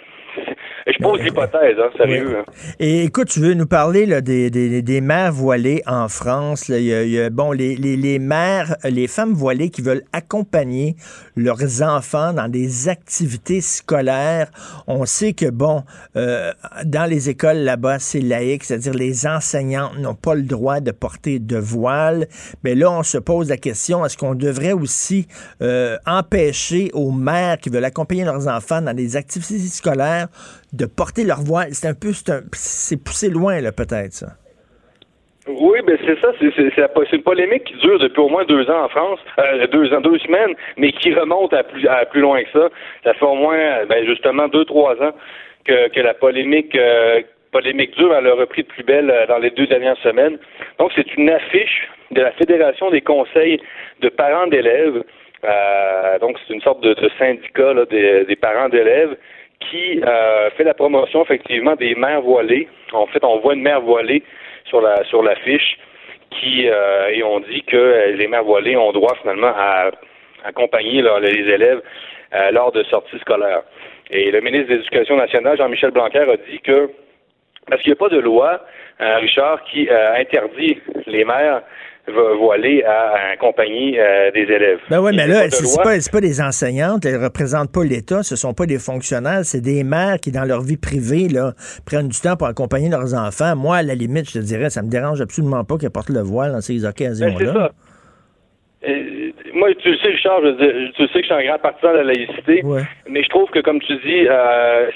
je 0.87 1.03
pose 1.03 1.21
l'hypothèse, 1.21 1.77
hein, 1.79 1.91
sérieux. 1.97 2.29
Oui. 2.29 2.35
Hein. 2.39 2.75
Et 2.79 3.05
écoute, 3.05 3.29
tu 3.29 3.41
veux 3.41 3.55
nous 3.55 3.67
parler 3.67 4.07
là, 4.07 4.21
des, 4.21 4.51
des, 4.51 4.83
des 4.83 5.01
mères 5.01 5.33
voilées 5.33 5.83
en 5.87 6.09
France. 6.09 6.69
Là. 6.69 6.79
Il, 6.79 6.85
y 6.85 6.95
a, 6.95 7.03
il 7.03 7.11
y 7.11 7.21
a, 7.21 7.31
bon, 7.31 7.51
les, 7.53 7.75
les, 7.77 7.97
les 7.97 8.19
mères, 8.19 8.77
les 8.85 9.09
femmes 9.09 9.33
voilées 9.33 9.71
qui 9.71 9.83
veulent 9.83 10.05
accompagner 10.13 10.97
leurs 11.35 11.83
enfants 11.83 12.33
dans 12.33 12.49
des 12.49 12.89
activités 12.89 13.61
scolaires. 13.61 14.51
On 14.87 15.07
sait 15.07 15.33
que, 15.33 15.51
bon, 15.51 15.83
euh, 16.17 16.53
dans 16.85 17.09
les 17.09 17.31
écoles 17.31 17.59
là-bas, 17.59 17.99
c'est 17.99 18.21
laïque, 18.21 18.65
c'est-à-dire 18.65 18.95
les 18.95 19.27
enseignants 19.27 19.91
n'ont 19.99 20.15
pas 20.15 20.35
le 20.35 20.43
droit 20.43 20.81
de 20.81 20.93
porter 20.93 21.41
de 21.41 21.57
voile. 21.57 22.29
Mais 22.63 22.75
là, 22.75 22.91
on 22.91 23.03
se 23.03 23.19
pose 23.19 23.49
la 23.49 23.57
question, 23.57 24.07
est-ce 24.07 24.17
qu'on 24.17 24.35
devrait 24.35 24.73
aussi 24.73 25.27
euh, 25.63 25.97
empêcher 26.07 26.91
aux 26.95 27.11
mères 27.11 27.59
qui 27.59 27.71
veulent 27.71 27.85
accompagner 27.85 28.25
leurs 28.25 28.47
enfants 28.47 28.81
dans 28.81 28.95
des 28.95 29.17
activités 29.17 29.59
scolaires 29.59 30.26
de 30.73 30.87
porter 30.87 31.25
leur 31.25 31.41
voile. 31.41 31.69
C'est 31.73 31.89
un 31.89 31.95
peu, 31.95 32.13
c'est 32.53 33.03
poussé 33.03 33.29
loin, 33.29 33.61
là, 33.61 33.73
peut-être. 33.73 34.25
Oui, 35.49 35.79
ben 35.87 35.97
c'est 36.05 36.19
ça, 36.21 36.33
c'est, 36.41 37.13
une 37.13 37.23
polémique 37.23 37.65
qui 37.65 37.75
dure 37.75 38.01
depuis 38.01 38.21
au 38.21 38.29
moins 38.29 38.45
deux 38.45 38.69
ans 38.69 38.85
en 38.85 38.89
France, 38.89 39.21
euh, 39.39 39.67
deux 39.69 39.93
ans, 39.95 40.01
deux 40.01 40.19
semaines, 40.19 40.55
mais 40.77 40.91
qui 40.91 41.15
remonte 41.15 41.53
à 41.53 41.63
plus, 41.63 41.87
à 41.87 42.05
plus 42.05 42.21
loin 42.21 42.43
que 42.43 42.51
ça. 42.51 42.69
Ça 43.05 43.15
fait 43.15 43.25
au 43.25 43.37
moins, 43.37 43.85
ben 43.89 44.05
justement, 44.05 44.49
deux, 44.49 44.65
trois 44.65 45.01
ans 45.01 45.13
que, 45.65 45.89
que 45.91 46.01
la 46.01 46.15
polémique, 46.15 46.75
euh, 46.75 47.21
polémique 47.53 47.97
dure, 47.97 48.13
elle 48.13 48.27
a 48.27 48.35
repris 48.35 48.65
de 48.65 48.69
plus 48.69 48.83
belle 48.83 49.09
euh, 49.09 49.27
dans 49.29 49.39
les 49.39 49.51
deux 49.51 49.69
dernières 49.69 49.99
semaines. 49.99 50.37
Donc, 50.81 50.91
c'est 50.97 51.15
une 51.15 51.31
affiche 51.31 51.89
de 52.11 52.23
la 52.23 52.33
Fédération 52.33 52.91
des 52.91 53.01
conseils 53.01 53.61
de 54.01 54.09
parents 54.09 54.49
d'élèves. 54.49 55.05
Donc, 56.21 56.39
c'est 56.45 56.55
une 56.55 56.61
sorte 56.63 56.83
de, 56.83 56.97
syndicat 57.19 57.73
des 57.89 58.37
parents 58.41 58.69
d'élèves 58.69 59.17
qui 59.61 60.01
euh, 60.05 60.51
fait 60.51 60.65
la 60.65 60.75
promotion 60.75 61.23
effectivement 61.23 61.75
des 61.77 61.95
mères 61.95 62.23
voilées. 62.23 62.69
En 62.93 63.07
fait, 63.07 63.25
on 63.25 63.39
voit 63.39 63.55
une 63.55 63.63
mère 63.63 63.81
voilée 63.81 64.23
sur 64.67 64.81
la 64.81 65.05
sur 65.05 65.23
l'affiche 65.23 65.79
qui 66.31 66.69
euh, 66.69 67.09
et 67.11 67.23
on 67.23 67.41
dit 67.41 67.63
que 67.63 68.13
les 68.17 68.29
mères 68.29 68.45
voilées 68.45 68.77
ont 68.77 68.93
droit 68.93 69.15
finalement 69.21 69.53
à 69.57 69.91
accompagner 70.45 71.03
les 71.03 71.53
élèves 71.53 71.83
euh, 72.35 72.51
lors 72.51 72.73
de 72.73 72.83
sorties 72.85 73.19
scolaires. 73.19 73.63
Et 74.11 74.31
le 74.31 74.41
ministre 74.41 74.69
de 74.69 74.75
l'Éducation 74.75 75.17
nationale, 75.17 75.57
Jean-Michel 75.57 75.91
Blanquer, 75.91 76.21
a 76.21 76.37
dit 76.37 76.61
que 76.61 76.91
parce 77.69 77.83
qu'il 77.83 77.91
n'y 77.91 77.99
a 77.99 77.99
pas 77.99 78.09
de 78.09 78.21
loi, 78.21 78.61
euh, 79.01 79.17
Richard, 79.17 79.65
qui 79.65 79.89
interdit 79.91 80.81
les 81.07 81.25
mères 81.25 81.63
voilées 82.13 82.83
à 82.85 83.33
accompagner 83.33 83.99
euh, 83.99 84.31
des 84.31 84.43
élèves. 84.43 84.79
Ben 84.89 85.01
oui, 85.01 85.13
mais 85.17 85.27
là, 85.27 85.51
c'est 85.51 85.83
pas, 85.83 85.97
pas 86.13 86.21
des 86.21 86.41
enseignantes, 86.41 87.05
elles 87.05 87.23
représentent 87.23 87.73
pas 87.73 87.85
l'État, 87.85 88.23
ce 88.23 88.37
sont 88.37 88.55
pas 88.55 88.67
des 88.67 88.79
fonctionnaires, 88.79 89.45
c'est 89.45 89.61
des 89.61 89.83
mères 89.85 90.19
qui, 90.21 90.31
dans 90.31 90.45
leur 90.45 90.63
vie 90.63 90.77
privée, 90.77 91.29
là, 91.29 91.53
prennent 91.85 92.09
du 92.09 92.21
temps 92.21 92.37
pour 92.37 92.47
accompagner 92.47 92.89
leurs 92.89 93.15
enfants. 93.15 93.57
Moi, 93.57 93.77
à 93.77 93.83
la 93.83 93.95
limite, 93.95 94.29
je 94.29 94.35
te 94.35 94.45
dirais, 94.45 94.71
ça 94.71 94.83
me 94.83 94.91
dérange 94.91 95.21
absolument 95.21 95.65
pas 95.65 95.77
qu'elles 95.79 95.91
portent 95.91 96.11
le 96.11 96.23
voile 96.23 96.53
dans 96.53 96.61
ces 96.61 96.85
occasions-là. 96.85 97.53
Ben, 97.53 97.71
euh, 98.89 99.31
moi, 99.55 99.75
tu 99.75 99.91
le 99.91 99.97
sais, 99.97 100.09
Richard, 100.09 100.41
je 100.43 100.51
dire, 100.51 100.93
tu 100.95 101.03
sais 101.09 101.13
que 101.15 101.21
je 101.21 101.25
suis 101.25 101.35
un 101.35 101.45
grand 101.45 101.59
partisan 101.59 101.93
de 101.93 101.99
la 101.99 102.05
laïcité, 102.05 102.63
ouais. 102.63 102.83
mais 103.09 103.23
je 103.25 103.29
trouve 103.31 103.51
que, 103.51 103.59
comme 103.61 103.81
tu 103.81 103.95
dis, 103.97 104.27
euh, 104.29 104.91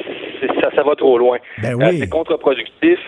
ça, 0.61 0.71
ça 0.77 0.83
va 0.83 0.95
trop 0.95 1.19
loin. 1.19 1.39
Ben 1.63 1.75
oui. 1.75 1.99
c'est 1.99 2.09
contre-productif. 2.09 2.99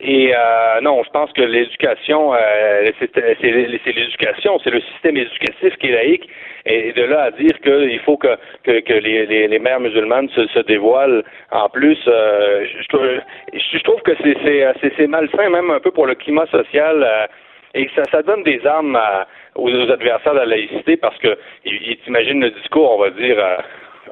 Et 0.00 0.32
euh, 0.34 0.80
non, 0.80 1.02
je 1.04 1.10
pense 1.10 1.32
que 1.32 1.42
l'éducation, 1.42 2.34
euh, 2.34 2.90
c'est 2.98 3.92
l'éducation, 3.92 4.58
c'est 4.64 4.70
le 4.70 4.80
système 4.80 5.16
éducatif 5.16 5.76
qui 5.76 5.88
est 5.88 5.92
laïque. 5.92 6.28
Et 6.64 6.92
de 6.92 7.02
là 7.02 7.24
à 7.24 7.30
dire 7.32 7.58
qu'il 7.60 8.00
faut 8.00 8.16
que, 8.16 8.36
que, 8.64 8.80
que 8.80 8.92
les, 8.94 9.26
les, 9.26 9.48
les, 9.48 9.58
mères 9.58 9.80
musulmanes 9.80 10.28
se, 10.30 10.46
se 10.48 10.60
dévoilent 10.60 11.24
en 11.50 11.68
plus, 11.68 11.98
euh, 12.06 12.64
je, 12.64 13.58
je, 13.58 13.82
trouve 13.82 14.00
que 14.02 14.12
c'est 14.22 15.06
malsain 15.08 15.50
même 15.50 15.70
un 15.70 15.80
peu 15.80 15.90
pour 15.90 16.06
le 16.06 16.14
climat 16.14 16.46
social. 16.46 17.02
Euh, 17.02 17.26
et 17.74 17.88
ça, 17.96 18.02
ça 18.10 18.22
donne 18.22 18.42
des 18.42 18.64
armes 18.66 18.96
à, 18.96 19.26
aux, 19.54 19.70
adversaires 19.90 20.34
de 20.34 20.40
la 20.40 20.46
laïcité 20.46 20.96
parce 20.96 21.16
que 21.18 21.38
ils 21.64 21.98
le 22.06 22.50
discours, 22.50 22.92
on 22.92 23.02
va 23.02 23.10
dire, 23.10 23.38
euh, 23.38 23.56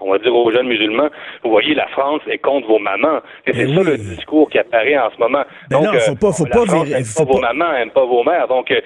on 0.00 0.10
va 0.12 0.18
dire 0.18 0.34
aux 0.34 0.50
jeunes 0.50 0.66
musulmans, 0.68 1.08
vous 1.42 1.50
voyez, 1.50 1.74
la 1.74 1.88
France 1.88 2.20
est 2.28 2.38
contre 2.38 2.66
vos 2.68 2.78
mamans. 2.78 3.20
Et 3.46 3.52
c'est 3.52 3.66
oui. 3.66 3.74
ça 3.76 3.82
le 3.82 3.96
discours 3.98 4.48
qui 4.50 4.58
apparaît 4.58 4.98
en 4.98 5.10
ce 5.10 5.18
moment. 5.20 5.42
Ben 5.70 5.78
Donc, 5.82 5.92
non, 5.94 6.00
faut 6.00 6.14
pas, 6.14 6.32
faut 6.32 6.44
la 6.44 6.50
pas, 6.50 6.66
France 6.66 6.84
virer, 6.86 6.98
aime 7.00 7.04
faut 7.04 7.24
pas 7.26 7.32
vos 7.32 7.40
mamans, 7.40 7.72
aime 7.74 7.90
pas 7.90 8.04
vos 8.04 8.22
mères. 8.24 8.48
Donc, 8.48 8.70
euh, 8.70 8.80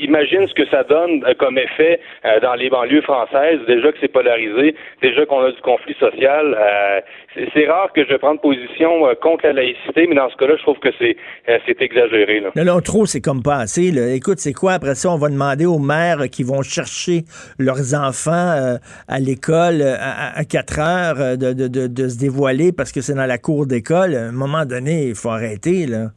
imagine 0.00 0.46
ce 0.48 0.54
que 0.54 0.66
ça 0.68 0.84
donne 0.84 1.24
euh, 1.24 1.34
comme 1.38 1.58
effet 1.58 2.00
euh, 2.24 2.40
dans 2.40 2.54
les 2.54 2.70
banlieues 2.70 3.02
françaises. 3.02 3.60
Déjà 3.66 3.92
que 3.92 3.98
c'est 4.00 4.12
polarisé, 4.12 4.74
déjà 5.00 5.24
qu'on 5.26 5.40
a 5.44 5.50
du 5.50 5.60
conflit 5.62 5.94
social. 5.98 6.56
Euh, 6.58 7.00
c'est- 7.34 7.62
rare 7.62 7.92
que 7.94 8.04
je 8.04 8.16
prenne 8.16 8.38
position 8.40 9.06
euh, 9.06 9.14
contre 9.14 9.46
la 9.46 9.52
laïcité, 9.52 10.06
mais 10.08 10.16
dans 10.16 10.28
ce 10.28 10.36
cas-là, 10.36 10.54
je 10.56 10.62
trouve 10.62 10.78
que 10.80 10.88
c'est 10.98 11.16
euh, 11.48 11.58
c'est 11.64 11.80
exagéré. 11.80 12.40
Là. 12.40 12.50
Non, 12.56 12.64
non, 12.64 12.80
trop, 12.80 13.06
c'est 13.06 13.20
comme 13.20 13.42
pas 13.42 13.56
assez. 13.56 13.92
Là. 13.92 14.12
Écoute, 14.14 14.38
c'est 14.38 14.52
quoi 14.52 14.72
après 14.72 14.96
ça? 14.96 15.10
On 15.10 15.16
va 15.16 15.28
demander 15.28 15.64
aux 15.64 15.78
mères 15.78 16.18
qui 16.30 16.42
vont 16.42 16.62
chercher 16.62 17.22
leurs 17.58 17.94
enfants 17.94 18.32
euh, 18.32 18.76
à 19.06 19.20
l'école 19.20 19.80
euh, 19.80 19.94
à, 20.00 20.41
à 20.42 20.44
4 20.44 20.78
heures 20.80 21.20
euh, 21.20 21.36
de, 21.36 21.52
de, 21.52 21.86
de, 21.86 22.08
se 22.08 22.18
dévoiler 22.18 22.72
parce 22.72 22.90
que 22.92 23.00
c'est 23.00 23.14
dans 23.14 23.26
la 23.26 23.38
cour 23.38 23.66
d'école. 23.66 24.14
À 24.14 24.28
un 24.28 24.32
moment 24.32 24.64
donné, 24.64 25.08
il 25.08 25.14
faut 25.14 25.30
arrêter, 25.30 25.86
là. 25.86 26.10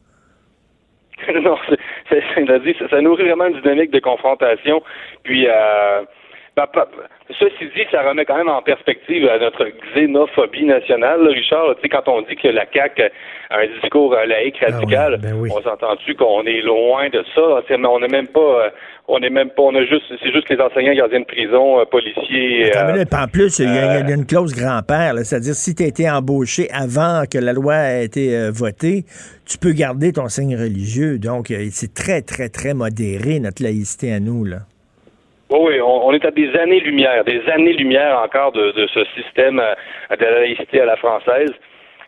non, 1.42 1.56
ça, 2.10 3.02
nourrit 3.02 3.24
vraiment 3.24 3.46
une 3.46 3.62
dynamique 3.62 3.92
de 3.92 4.00
confrontation. 4.00 4.82
Puis, 5.24 5.48
euh, 5.48 6.02
ceci 7.40 7.66
dit, 7.76 7.84
ça 7.92 8.02
remet 8.08 8.24
quand 8.26 8.38
même 8.38 8.48
en 8.50 8.62
perspective 8.62 9.26
euh, 9.26 9.40
notre 9.40 9.66
xénophobie 9.94 10.66
nationale, 10.66 11.22
là, 11.24 11.30
Richard. 11.32 11.76
Tu 11.76 11.82
sais, 11.84 11.90
quand 11.90 12.08
on 12.08 12.22
dit 12.22 12.36
que 12.36 12.48
la 12.48 12.66
CAQ 12.72 13.02
a 13.50 13.58
un 13.60 13.68
discours 13.82 14.14
euh, 14.14 14.26
laïque 14.26 14.58
radical, 14.72 15.20
on 15.52 15.62
s'entend-tu 15.62 16.16
qu'on 16.16 16.44
est 16.46 16.62
loin 16.62 17.10
de 17.10 17.24
ça? 17.36 17.62
C'est- 17.68 17.76
On 17.86 18.00
n'est 18.00 18.08
même 18.08 18.28
pas, 18.28 18.40
euh, 18.66 18.70
on 19.08 19.20
est 19.22 19.30
même 19.30 19.50
pas, 19.50 19.64
on 19.64 19.76
a 19.76 19.84
juste, 19.86 20.06
c'est 20.22 20.32
juste 20.32 20.50
les 20.50 20.60
enseignants, 20.62 20.94
gardiens 20.94 21.20
de 21.20 21.26
prison, 21.26 21.80
euh, 21.80 21.86
policiers. 21.86 22.72
Attends, 22.72 22.96
euh, 22.96 23.24
en 23.24 23.28
plus, 23.28 23.60
il 23.60 23.66
y, 23.66 23.68
a- 23.68 24.00
il 24.00 24.08
y 24.08 24.12
euh, 24.12 24.14
a 24.14 24.16
une 24.16 24.26
clause 24.26 24.56
grand-père, 24.56 25.14
c'est-à-dire 25.24 25.54
si 25.56 25.76
tu 25.76 25.84
as 25.84 25.88
été 25.88 26.10
embauché 26.10 26.70
avant 26.72 27.24
que 27.32 27.38
la 27.38 27.54
loi 27.54 27.76
ait 27.76 28.06
été 28.06 28.36
euh, 28.36 28.52
votée, 28.52 29.04
tu 29.46 29.58
peux 29.58 29.74
garder 29.74 30.14
ton 30.14 30.28
signe 30.30 30.56
religieux. 30.56 31.20
Donc, 31.20 31.52
euh, 31.52 31.68
c'est 31.72 31.94
très, 31.94 32.22
très, 32.22 32.50
très 32.50 32.74
modéré, 32.74 33.40
notre 33.40 33.62
laïcité 33.62 34.14
à 34.14 34.20
nous. 34.20 34.46
Là. 34.46 34.58
Oui, 35.50 35.60
oui, 35.62 35.82
on, 35.82 36.08
on 36.08 36.14
est 36.14 36.26
à 36.26 36.32
des 36.32 36.56
années-lumière, 36.58 37.24
des 37.24 37.42
années-lumière 37.50 38.20
encore 38.20 38.52
de, 38.52 38.72
de 38.72 38.88
ce 38.88 39.04
système 39.16 39.60
euh, 39.60 40.16
de 40.16 40.24
la 40.26 40.40
laïcité 40.40 40.82
à 40.82 40.86
la 40.86 40.96
française. 40.98 41.54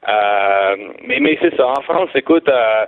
Euh, 0.07 0.75
mais 1.05 1.19
mais 1.19 1.37
c'est 1.41 1.55
ça. 1.55 1.67
En 1.67 1.81
France, 1.81 2.09
écoute, 2.15 2.47
euh, 2.49 2.85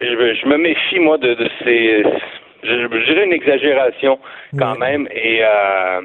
je, 0.00 0.34
je 0.34 0.46
me 0.46 0.56
méfie, 0.56 0.98
moi, 0.98 1.18
de, 1.18 1.34
de 1.34 1.48
ces... 1.62 2.02
Je, 2.62 2.88
je 2.90 3.04
dirais 3.12 3.24
une 3.24 3.32
exagération 3.32 4.18
quand 4.58 4.78
même. 4.78 5.08
Et... 5.12 5.40
Euh, 5.42 6.00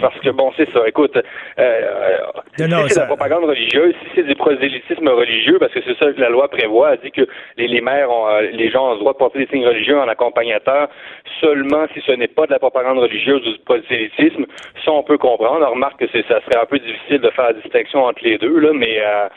parce 0.00 0.18
que 0.20 0.30
bon, 0.30 0.52
c'est 0.56 0.68
ça. 0.70 0.86
Écoute, 0.86 1.16
euh, 1.58 1.80
si 2.56 2.88
c'est 2.88 2.94
ça- 2.94 3.00
la 3.02 3.06
propagande 3.06 3.44
religieuse, 3.44 3.94
si 4.02 4.10
c'est 4.16 4.22
du 4.26 4.34
prosélytisme 4.34 5.08
religieux, 5.08 5.58
parce 5.58 5.72
que 5.72 5.80
c'est 5.86 5.96
ça 5.96 6.12
que 6.12 6.20
la 6.20 6.28
loi 6.28 6.48
prévoit, 6.48 6.92
elle 6.94 7.00
dit 7.00 7.10
que 7.12 7.26
les, 7.56 7.68
les 7.68 7.80
maires, 7.80 8.10
ont, 8.10 8.28
euh, 8.28 8.42
les 8.52 8.68
gens 8.70 8.88
ont 8.90 8.92
le 8.94 8.98
droit 8.98 9.12
de 9.12 9.18
porter 9.18 9.38
des 9.38 9.46
signes 9.46 9.66
religieux 9.66 9.98
en 9.98 10.08
accompagnateur 10.08 10.88
seulement 11.40 11.86
si 11.94 12.00
ce 12.06 12.12
n'est 12.12 12.28
pas 12.28 12.46
de 12.46 12.52
la 12.52 12.58
propagande 12.58 12.98
religieuse 12.98 13.46
ou 13.46 13.52
du 13.52 13.58
prosélytisme. 13.60 14.44
Ça, 14.84 14.92
on 14.92 15.02
peut 15.02 15.18
comprendre. 15.18 15.64
On 15.66 15.70
remarque 15.72 16.00
que 16.00 16.06
c'est, 16.12 16.26
ça 16.26 16.40
serait 16.42 16.60
un 16.62 16.66
peu 16.66 16.78
difficile 16.78 17.20
de 17.20 17.30
faire 17.30 17.46
la 17.46 17.52
distinction 17.54 18.04
entre 18.04 18.22
les 18.24 18.38
deux, 18.38 18.58
là, 18.58 18.70
mais 18.74 19.00
euh, 19.00 19.28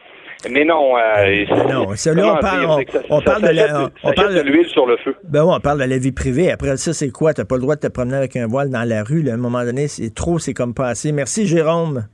mais 0.50 0.66
non. 0.66 0.96
Euh, 0.98 1.46
non, 1.70 1.96
ça, 1.96 2.14
là, 2.14 2.36
on 2.36 2.40
parle- 2.40 2.66
on- 2.66 2.78
c'est 2.78 2.86
que 2.86 2.92
ça- 2.94 3.00
on 3.10 3.20
ça- 3.20 3.26
parle 3.26 3.42
ça 3.42 3.48
de 3.50 3.54
la- 3.56 3.90
on 4.04 4.14
parle 4.14 4.36
de- 4.36 4.42
l'huile 4.42 4.68
sur 4.70 4.86
le 4.86 4.98
feu. 4.98 5.16
Ben 5.24 5.44
oui, 5.44 5.54
on 5.56 5.60
parle 5.60 5.80
de 5.80 5.86
la 5.86 5.98
vie 5.98 6.12
privée. 6.12 6.52
Après 6.52 6.76
ça, 6.78 6.94
c'est 6.94 7.10
quoi? 7.10 7.34
T'as 7.34 7.46
pas 7.46 7.56
le 7.56 7.62
droit 7.62 7.76
de 7.76 7.82
te 7.82 7.88
promener 7.88 8.18
avec 8.18 8.36
un 8.36 8.48
voile 8.48 8.70
dans 8.70 8.84
la 8.88 9.04
rue. 9.04 9.22
Là. 9.22 9.32
À 9.32 9.36
un 9.36 9.38
moment 9.38 9.64
donné, 9.64 9.88
c'est 9.88 10.14
trop, 10.14 10.40
c'est 10.40 10.54
comme 10.54 10.74
pas 10.74 10.88
assez. 10.90 11.12
Merci, 11.12 11.48
Jérôme. 11.48 12.06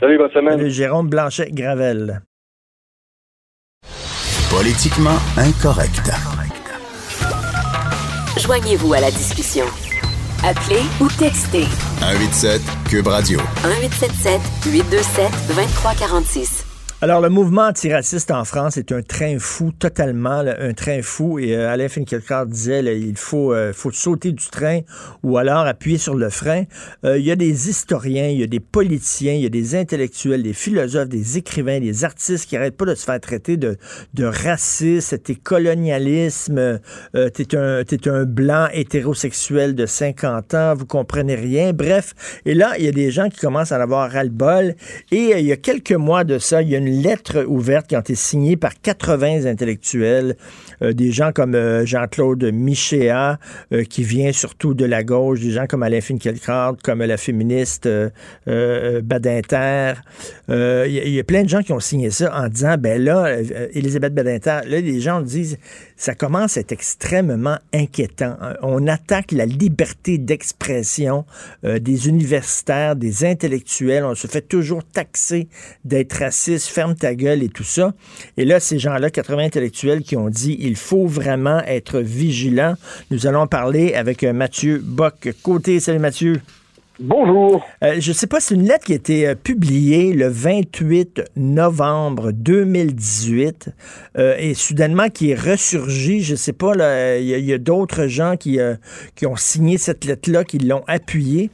Salut, 0.00 0.18
bonne 0.18 0.30
semaine. 0.30 0.58
Salut, 0.58 0.70
Jérôme 0.70 1.08
Blanchet-Gravel. 1.08 2.20
Politiquement 4.50 5.16
incorrect. 5.36 6.10
Joignez-vous 8.38 8.94
à 8.94 9.00
la 9.00 9.10
discussion. 9.10 9.64
Appelez 10.44 10.82
ou 11.00 11.08
textez. 11.18 11.64
187 12.00 12.62
Cube 12.88 13.06
Radio. 13.08 13.38
1877 13.64 14.40
827 14.72 15.30
2346. 15.48 16.67
Alors, 17.00 17.20
le 17.20 17.28
mouvement 17.28 17.68
antiraciste 17.68 18.32
en 18.32 18.44
France 18.44 18.76
est 18.76 18.90
un 18.90 19.02
train 19.02 19.38
fou, 19.38 19.70
totalement 19.70 20.42
là, 20.42 20.56
un 20.58 20.72
train 20.72 21.00
fou. 21.00 21.38
Et 21.38 21.54
euh, 21.54 21.70
Alain 21.70 21.88
Finkielkraut 21.88 22.46
disait 22.46 22.82
là, 22.82 22.92
il 22.92 23.16
faut, 23.16 23.54
euh, 23.54 23.72
faut 23.72 23.92
sauter 23.92 24.32
du 24.32 24.48
train 24.48 24.80
ou 25.22 25.38
alors 25.38 25.64
appuyer 25.64 25.96
sur 25.96 26.16
le 26.16 26.28
frein. 26.28 26.64
Euh, 27.04 27.16
il 27.16 27.24
y 27.24 27.30
a 27.30 27.36
des 27.36 27.70
historiens, 27.70 28.26
il 28.26 28.40
y 28.40 28.42
a 28.42 28.48
des 28.48 28.58
politiciens, 28.58 29.34
il 29.34 29.42
y 29.42 29.46
a 29.46 29.48
des 29.48 29.76
intellectuels, 29.76 30.42
des 30.42 30.52
philosophes, 30.52 31.08
des 31.08 31.38
écrivains, 31.38 31.78
des 31.78 32.04
artistes 32.04 32.46
qui 32.46 32.56
arrêtent 32.56 32.76
pas 32.76 32.86
de 32.86 32.96
se 32.96 33.04
faire 33.04 33.20
traiter 33.20 33.56
de, 33.56 33.76
de 34.14 34.24
raciste, 34.24 35.22
t'es 35.22 35.36
colonialisme, 35.36 36.80
euh, 37.14 37.28
t'es 37.30 37.56
un, 37.56 37.84
t'es 37.84 38.08
un 38.08 38.24
blanc 38.24 38.66
hétérosexuel 38.72 39.76
de 39.76 39.86
50 39.86 40.54
ans, 40.54 40.74
vous 40.74 40.86
comprenez 40.86 41.36
rien. 41.36 41.72
Bref, 41.72 42.14
et 42.44 42.54
là, 42.54 42.72
il 42.76 42.86
y 42.86 42.88
a 42.88 42.92
des 42.92 43.12
gens 43.12 43.28
qui 43.28 43.38
commencent 43.38 43.70
à 43.70 43.78
en 43.78 43.82
avoir 43.82 44.10
ras-le-bol. 44.10 44.74
Et 45.12 45.34
euh, 45.34 45.38
il 45.38 45.46
y 45.46 45.52
a 45.52 45.56
quelques 45.56 45.92
mois 45.92 46.24
de 46.24 46.40
ça, 46.40 46.60
il 46.60 46.70
y 46.70 46.74
a 46.74 46.78
une 46.78 46.87
lettre 46.88 47.44
ouverte 47.46 47.86
qui 47.86 47.94
a 47.96 48.00
été 48.00 48.14
signée 48.14 48.56
par 48.56 48.72
80 48.80 49.46
intellectuels, 49.46 50.36
euh, 50.82 50.92
des 50.92 51.12
gens 51.12 51.32
comme 51.32 51.54
euh, 51.54 51.84
Jean-Claude 51.86 52.42
Michéa, 52.52 53.38
euh, 53.72 53.84
qui 53.84 54.02
vient 54.02 54.32
surtout 54.32 54.74
de 54.74 54.84
la 54.84 55.04
gauche, 55.04 55.40
des 55.40 55.50
gens 55.50 55.66
comme 55.66 55.82
Alain 55.82 56.00
Finkielkraut, 56.00 56.76
comme 56.82 57.02
la 57.02 57.16
féministe 57.16 57.88
Badinter. 58.46 59.92
Il 60.48 61.12
y, 61.14 61.18
a- 61.20 61.24
plein 61.24 61.42
de 61.42 61.48
gens 61.48 61.62
qui 61.62 61.72
ont 61.72 61.80
signé 61.80 62.10
ça 62.10 62.34
en 62.34 62.48
disant, 62.48 62.76
ben 62.78 63.02
là, 63.02 63.36
Elisabeth 63.72 64.14
Badinter, 64.14 64.60
là, 64.66 64.80
les 64.80 65.00
gens 65.00 65.20
disent, 65.20 65.58
ça 65.98 66.14
commence 66.14 66.56
à 66.56 66.60
être 66.60 66.72
extrêmement 66.72 67.58
inquiétant. 67.74 68.36
Euh, 68.40 68.54
On 68.62 68.86
attaque 68.86 69.32
la 69.32 69.44
liberté 69.44 70.16
d'expression 70.16 71.26
euh, 71.64 71.80
des 71.80 72.08
universitaires, 72.08 72.94
des 72.96 73.24
intellectuels. 73.24 74.04
On 74.04 74.14
se 74.14 74.28
fait 74.28 74.40
toujours 74.40 74.84
taxer 74.84 75.48
d'être 75.84 76.14
raciste, 76.14 76.68
ferme 76.68 76.94
ta 76.94 77.14
gueule 77.14 77.42
et 77.42 77.48
tout 77.48 77.64
ça. 77.64 77.92
Et 78.36 78.44
là, 78.44 78.60
ces 78.60 78.78
gens-là, 78.78 79.10
80 79.10 79.44
intellectuels 79.44 80.02
qui 80.02 80.16
ont 80.16 80.30
dit, 80.30 80.56
il 80.60 80.76
faut 80.76 81.06
vraiment 81.06 81.58
être 81.64 81.98
vigilant. 81.98 82.74
Nous 83.10 83.26
allons 83.26 83.48
parler 83.48 83.94
avec 83.94 84.22
euh, 84.22 84.32
Mathieu 84.32 84.80
Bock. 84.82 85.28
Côté, 85.42 85.80
salut 85.80 85.98
Mathieu. 85.98 86.40
Bonjour. 87.00 87.64
Euh, 87.84 88.00
je 88.00 88.10
ne 88.10 88.14
sais 88.14 88.26
pas, 88.26 88.40
c'est 88.40 88.56
une 88.56 88.66
lettre 88.66 88.86
qui 88.86 88.92
a 88.92 88.96
été 88.96 89.28
euh, 89.28 89.36
publiée 89.36 90.12
le 90.12 90.26
28 90.26 91.22
novembre 91.36 92.32
2018 92.32 93.68
euh, 94.16 94.34
et 94.36 94.54
soudainement 94.54 95.08
qui 95.08 95.30
est 95.30 95.36
ressurgie. 95.36 96.22
Je 96.22 96.32
ne 96.32 96.36
sais 96.36 96.52
pas, 96.52 96.72
il 97.18 97.28
y 97.28 97.52
a, 97.52 97.58
d'autres 97.58 98.08
gens 98.08 98.36
qui, 98.36 98.58
qui 99.14 99.26
ont 99.26 99.36
signé 99.36 99.78
cette 99.78 100.04
lettre-là, 100.06 100.42
qui 100.42 100.58
l'ont 100.58 100.82
appuyée. 100.88 101.50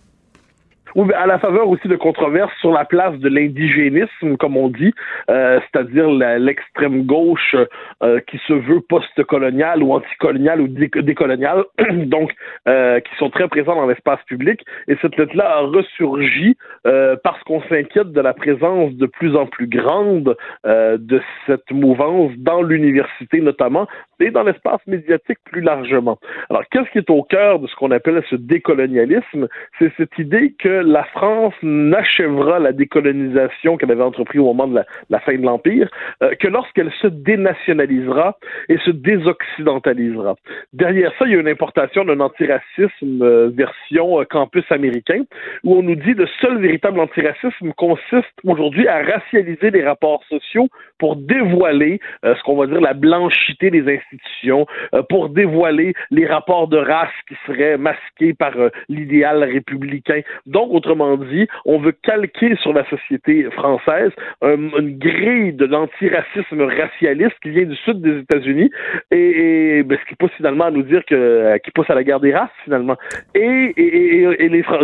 Mais 0.96 1.14
à 1.14 1.26
la 1.26 1.38
faveur 1.38 1.68
aussi 1.68 1.88
de 1.88 1.96
controverses 1.96 2.52
sur 2.60 2.72
la 2.72 2.84
place 2.84 3.18
de 3.18 3.28
l'indigénisme, 3.28 4.36
comme 4.38 4.56
on 4.56 4.68
dit, 4.68 4.92
euh, 5.30 5.60
c'est-à-dire 5.60 6.08
l'extrême 6.10 7.02
gauche 7.04 7.56
euh, 8.02 8.20
qui 8.28 8.38
se 8.46 8.52
veut 8.52 8.80
post-coloniale 8.80 9.82
ou 9.82 9.92
anticoloniale 9.92 10.60
ou 10.60 10.68
dé- 10.68 10.90
décoloniale, 11.02 11.64
donc 12.06 12.32
euh, 12.68 13.00
qui 13.00 13.14
sont 13.16 13.30
très 13.30 13.48
présents 13.48 13.74
dans 13.74 13.86
l'espace 13.86 14.20
public. 14.26 14.64
Et 14.88 14.96
cette 15.02 15.16
lettre-là 15.16 15.56
a 15.56 15.60
ressurgi 15.60 16.56
euh, 16.86 17.16
parce 17.22 17.42
qu'on 17.42 17.62
s'inquiète 17.62 18.12
de 18.12 18.20
la 18.20 18.32
présence 18.32 18.92
de 18.94 19.06
plus 19.06 19.36
en 19.36 19.46
plus 19.46 19.66
grande 19.66 20.36
euh, 20.66 20.96
de 20.98 21.20
cette 21.46 21.70
mouvance 21.70 22.32
dans 22.36 22.62
l'université 22.62 23.40
notamment 23.40 23.86
et 24.20 24.30
dans 24.30 24.42
l'espace 24.42 24.80
médiatique 24.86 25.38
plus 25.44 25.60
largement. 25.60 26.18
Alors, 26.50 26.62
qu'est-ce 26.70 26.90
qui 26.90 26.98
est 26.98 27.10
au 27.10 27.22
cœur 27.22 27.58
de 27.58 27.66
ce 27.66 27.74
qu'on 27.76 27.90
appelle 27.90 28.22
ce 28.30 28.36
décolonialisme? 28.36 29.48
C'est 29.78 29.92
cette 29.96 30.18
idée 30.18 30.54
que 30.58 30.68
la 30.68 31.04
France 31.04 31.54
n'achèvera 31.62 32.58
la 32.58 32.72
décolonisation 32.72 33.76
qu'elle 33.76 33.90
avait 33.90 34.02
entreprise 34.02 34.40
au 34.40 34.52
moment 34.52 34.66
de 34.66 34.80
la, 35.10 35.20
fin 35.20 35.36
de 35.36 35.42
l'Empire 35.42 35.88
euh, 36.22 36.34
que 36.36 36.48
lorsqu'elle 36.48 36.92
se 37.00 37.06
dénationalisera 37.06 38.36
et 38.68 38.78
se 38.78 38.90
désoccidentalisera. 38.90 40.36
Derrière 40.72 41.12
ça, 41.18 41.26
il 41.26 41.32
y 41.32 41.36
a 41.36 41.40
une 41.40 41.48
importation 41.48 42.04
d'un 42.04 42.20
antiracisme 42.20 43.22
euh, 43.22 43.50
version 43.54 44.20
euh, 44.20 44.24
campus 44.24 44.64
américain 44.70 45.22
où 45.62 45.76
on 45.76 45.82
nous 45.82 45.96
dit 45.96 46.14
le 46.14 46.26
seul 46.40 46.58
véritable 46.60 47.00
antiracisme 47.00 47.72
consiste 47.76 48.34
aujourd'hui 48.44 48.88
à 48.88 49.02
racialiser 49.02 49.70
les 49.70 49.84
rapports 49.84 50.22
sociaux 50.28 50.68
pour 51.04 51.16
dévoiler 51.16 52.00
euh, 52.24 52.34
ce 52.34 52.42
qu'on 52.44 52.56
va 52.56 52.66
dire 52.66 52.80
la 52.80 52.94
blanchité 52.94 53.70
des 53.70 53.84
institutions, 53.96 54.66
euh, 54.94 55.02
pour 55.10 55.28
dévoiler 55.28 55.92
les 56.10 56.26
rapports 56.26 56.66
de 56.66 56.78
race 56.78 57.18
qui 57.28 57.34
seraient 57.46 57.76
masqués 57.76 58.32
par 58.32 58.56
euh, 58.58 58.70
l'idéal 58.88 59.44
républicain. 59.44 60.22
Donc, 60.46 60.72
autrement 60.72 61.18
dit, 61.18 61.46
on 61.66 61.78
veut 61.78 61.92
calquer 61.92 62.56
sur 62.62 62.72
la 62.72 62.84
société 62.88 63.44
française 63.50 64.12
un- 64.40 64.70
une 64.80 64.96
grille 64.98 65.52
de 65.52 65.66
l'antiracisme 65.66 66.62
racialiste 66.62 67.36
qui 67.42 67.50
vient 67.50 67.64
du 67.66 67.76
sud 67.84 68.00
des 68.00 68.20
États-Unis 68.20 68.70
et, 69.10 69.82
ben, 69.82 69.98
ce 70.00 70.08
qui 70.08 70.14
pousse 70.16 70.32
finalement 70.38 70.64
à 70.64 70.70
nous 70.70 70.84
dire 70.84 71.04
que 71.04 71.58
qui 71.64 71.70
pousse 71.72 71.90
à 71.90 71.94
la 71.94 72.04
guerre 72.04 72.20
des 72.20 72.32
races 72.34 72.56
finalement. 72.64 72.96
Et, 73.34 73.74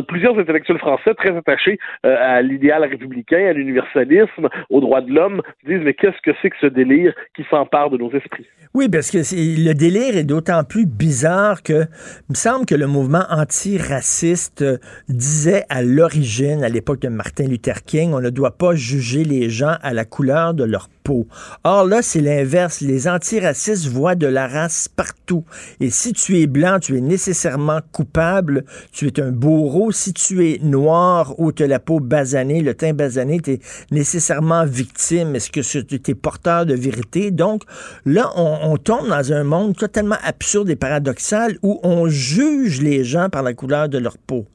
plusieurs 0.07 0.39
intellectuels 0.39 0.79
français 0.79 1.15
très 1.15 1.35
attachés 1.35 1.79
à 2.03 2.43
l'idéal 2.43 2.85
républicain, 2.85 3.47
à 3.47 3.53
l'universalisme, 3.55 4.49
aux 4.69 4.81
droits 4.81 5.01
de 5.01 5.13
l'homme, 5.13 5.41
disent 5.65 5.81
mais 5.83 5.95
qu'est-ce 5.95 6.10
que 6.25 6.31
c'est 6.41 6.51
que 6.51 6.57
ce 6.61 6.67
délire 6.67 7.13
qui 7.35 7.45
s'empare 7.51 7.91
de 7.91 7.99
nos 7.99 8.11
esprits? 8.13 8.47
Oui, 8.75 8.89
parce 8.89 9.11
que 9.11 9.19
le 9.19 9.73
délire 9.73 10.17
est 10.17 10.25
d'autant 10.25 10.63
plus 10.63 10.87
bizarre 10.87 11.63
que 11.63 11.83
il 11.83 12.31
me 12.31 12.35
semble 12.35 12.67
que 12.67 12.75
le 12.75 12.87
mouvement 12.87 13.25
antiraciste 13.29 14.63
euh, 14.63 14.79
disait 15.09 15.65
à 15.69 15.83
l'origine, 15.83 16.63
à 16.63 16.69
l'époque 16.69 17.01
de 17.01 17.09
Martin 17.09 17.49
Luther 17.49 17.83
King, 17.83 18.13
on 18.13 18.21
ne 18.21 18.31
doit 18.31 18.57
pas 18.57 18.75
juger 18.75 19.25
les 19.25 19.51
gens 19.51 19.75
à 19.83 19.93
la 19.93 20.05
couleur 20.05 20.55
de 20.55 20.65
leur 20.65 20.89
peau. 21.03 21.27
Or 21.65 21.85
là, 21.85 22.03
c'est 22.03 22.21
l'inverse. 22.21 22.81
Les 22.81 23.09
antiracistes 23.09 23.87
voient 23.87 24.15
de 24.15 24.27
la 24.27 24.47
race 24.47 24.89
partout. 24.89 25.45
Et 25.81 25.91
si 25.91 26.13
tu 26.13 26.41
es 26.41 26.47
blanc, 26.47 26.79
tu 26.81 26.97
es 26.97 27.01
nécessairement 27.01 27.81
coupable, 27.93 28.65
tu 28.93 29.07
es 29.07 29.21
un 29.21 29.33
bourreau. 29.33 29.93
Si 29.93 30.13
tu 30.13 30.49
es 30.49 30.59
noir 30.63 31.35
ou 31.39 31.53
tu 31.53 31.67
la 31.67 31.79
peau 31.79 32.01
basanée, 32.01 32.63
le 32.63 32.75
teint 32.75 32.93
basané, 32.93 33.41
tu 33.41 33.53
es 33.53 33.61
nécessairement 33.91 34.65
victime. 34.65 35.35
Est-ce 35.37 35.51
que 35.51 35.61
tu 35.61 36.11
es 36.11 36.15
porteur 36.15 36.67
de 36.67 36.75
vérité? 36.75 37.31
Donc, 37.31 37.63
là, 38.05 38.31
on, 38.37 38.73
on 38.73 38.77
tombe 38.77 39.09
dans 39.09 39.33
un 39.33 39.45
monde 39.45 39.77
totalement 39.77 40.19
absurde 40.23 40.71
et 40.71 40.77
paradoxal 40.77 41.59
où 41.63 41.81
on 41.83 42.09
juge 42.09 42.81
les 42.81 43.05
gens 43.05 43.29
par 43.29 43.43
la 43.43 43.55
couleur 43.55 43.89
de 43.89 43.99
leur 43.99 44.19
peau. 44.19 44.47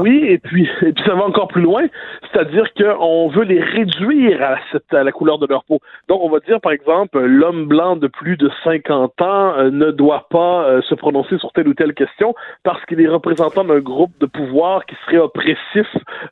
Oui, 0.00 0.24
et 0.28 0.38
puis, 0.38 0.68
et 0.82 0.92
ça 1.04 1.14
va 1.14 1.24
encore 1.24 1.48
plus 1.48 1.62
loin, 1.62 1.86
c'est-à-dire 2.30 2.66
qu'on 2.74 3.28
veut 3.28 3.44
les 3.44 3.60
réduire 3.60 4.40
à, 4.42 5.02
la 5.02 5.12
couleur 5.12 5.38
de 5.38 5.46
leur 5.46 5.64
peau. 5.64 5.78
Donc, 6.08 6.20
on 6.22 6.28
va 6.28 6.40
dire, 6.40 6.60
par 6.60 6.72
exemple, 6.72 7.18
l'homme 7.20 7.66
blanc 7.66 7.96
de 7.96 8.06
plus 8.06 8.36
de 8.36 8.50
50 8.64 9.20
ans 9.22 9.54
euh, 9.56 9.70
ne 9.70 9.90
doit 9.90 10.26
pas 10.30 10.64
euh, 10.64 10.82
se 10.82 10.94
prononcer 10.94 11.38
sur 11.38 11.52
telle 11.52 11.68
ou 11.68 11.74
telle 11.74 11.94
question 11.94 12.34
parce 12.64 12.84
qu'il 12.86 13.00
est 13.00 13.08
représentant 13.08 13.64
d'un 13.64 13.80
groupe 13.80 14.12
de 14.20 14.26
pouvoir 14.26 14.84
qui 14.84 14.94
serait 15.06 15.18
oppressif 15.18 15.86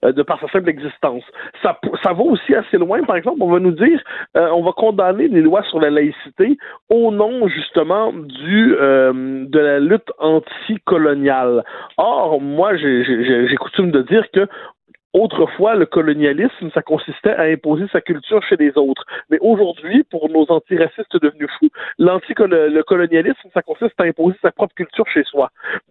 euh, 0.05 0.13
de 0.13 0.23
par 0.23 0.41
sa 0.41 0.49
simple 0.49 0.69
existence. 0.69 1.23
Ça, 1.63 1.79
va 2.05 2.23
aussi 2.23 2.55
assez 2.55 2.77
loin, 2.77 3.03
par 3.05 3.17
exemple, 3.17 3.39
on 3.41 3.51
va 3.51 3.59
nous 3.59 3.73
dire, 3.73 4.01
on 4.35 4.63
va 4.63 4.73
condamner 4.73 5.27
les 5.29 5.41
lois 5.41 5.63
sur 5.65 5.81
la 5.81 5.91
laïcité 5.91 6.57
au 6.91 7.11
nom, 7.11 7.49
justement, 7.49 8.13
du 8.13 8.77
de 8.77 9.59
la 9.59 9.81
lutte 9.81 10.11
anticoloniale. 10.19 11.65
Or, 11.97 12.41
moi, 12.41 12.77
j'ai 12.77 13.14
j'ai- 13.23 13.57
coutume 13.57 13.91
de 13.91 14.03
dire 14.03 14.25
que 14.33 14.47
Autrefois, 15.15 15.77
le 15.77 15.87
colonialisme, 15.87 16.71
ça 16.75 16.83
consistait 16.83 17.35
à 17.35 17.43
imposer 17.43 17.87
sa 17.93 18.01
culture 18.01 18.43
chez 18.43 18.57
les 18.57 18.77
autres. 18.77 19.05
Mais 19.31 19.39
aujourd'hui, 19.41 20.03
pour 20.11 20.29
nos 20.29 20.45
antiracistes 20.51 21.17
devenus 21.23 21.49
fous, 21.61 21.71
le 21.99 22.83
colonialisme, 22.83 23.49
ça 23.55 23.63
consiste 23.63 23.95
à 23.99 24.05
imposer 24.05 24.37
sa 24.43 24.51
propre 24.51 24.75
culture 24.75 25.07
chez 25.09 25.23
soi. 25.23 25.51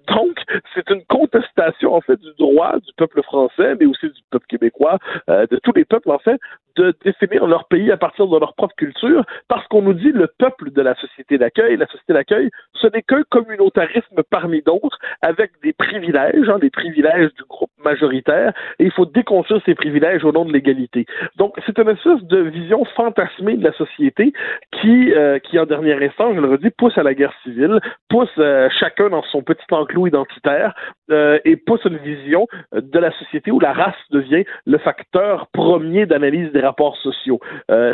Donc, 0.09 0.37
c'est 0.75 0.89
une 0.89 1.05
contestation, 1.05 1.93
en 1.93 2.01
fait, 2.01 2.19
du 2.19 2.33
droit 2.37 2.77
du 2.79 2.91
peuple 2.97 3.23
français, 3.23 3.75
mais 3.79 3.85
aussi 3.85 4.07
du 4.07 4.21
peuple 4.29 4.45
québécois, 4.47 4.99
euh, 5.29 5.47
de 5.49 5.57
tous 5.63 5.71
les 5.73 5.85
peuples, 5.85 6.11
en 6.11 6.19
fait, 6.19 6.39
de 6.75 6.93
définir 7.05 7.47
leur 7.47 7.67
pays 7.67 7.91
à 7.91 7.97
partir 7.97 8.27
de 8.27 8.37
leur 8.37 8.53
propre 8.55 8.75
culture, 8.75 9.23
parce 9.47 9.65
qu'on 9.67 9.83
nous 9.83 9.93
dit 9.93 10.11
le 10.11 10.27
peuple 10.37 10.71
de 10.71 10.81
la 10.81 10.95
société 10.95 11.37
d'accueil, 11.37 11.77
la 11.77 11.85
société 11.87 12.13
d'accueil, 12.13 12.49
ce 12.73 12.87
n'est 12.87 13.03
qu'un 13.03 13.23
communautarisme 13.29 14.23
parmi 14.29 14.61
d'autres, 14.61 14.99
avec 15.21 15.51
des 15.61 15.71
privilèges, 15.73 16.49
hein, 16.49 16.59
des 16.59 16.71
privilèges 16.71 17.33
du 17.35 17.43
groupe 17.47 17.71
majoritaire, 17.83 18.53
et 18.79 18.85
il 18.85 18.91
faut 18.91 19.05
déconstruire 19.13 19.61
ces 19.65 19.75
privilèges 19.75 20.23
au 20.23 20.31
nom 20.31 20.45
de 20.45 20.53
l'égalité. 20.53 21.05
Donc, 21.37 21.55
c'est 21.65 21.77
une 21.77 21.89
espèce 21.89 22.23
de 22.23 22.39
vision 22.39 22.83
fantasmée 22.95 23.57
de 23.57 23.63
la 23.63 23.73
société 23.73 24.33
qui, 24.81 25.13
euh, 25.13 25.39
qui 25.39 25.59
en 25.59 25.65
dernière 25.65 26.01
instance, 26.01 26.35
je 26.35 26.41
le 26.41 26.49
redis, 26.49 26.69
pousse 26.71 26.97
à 26.97 27.03
la 27.03 27.13
guerre 27.13 27.33
civile, 27.43 27.79
pousse 28.09 28.29
euh, 28.37 28.69
chacun 28.79 29.09
dans 29.09 29.23
son 29.31 29.41
petit 29.41 29.65
enclos 29.71 30.07
identitaire 30.07 30.73
euh, 31.11 31.39
et 31.45 31.55
pousse 31.55 31.81
une 31.85 31.97
vision 31.97 32.47
de 32.73 32.99
la 32.99 33.11
société 33.19 33.51
où 33.51 33.59
la 33.59 33.73
race 33.73 33.95
devient 34.11 34.43
le 34.65 34.77
facteur 34.77 35.47
premier 35.53 36.05
d'analyse 36.05 36.51
des 36.51 36.61
rapports 36.61 36.97
sociaux. 36.97 37.39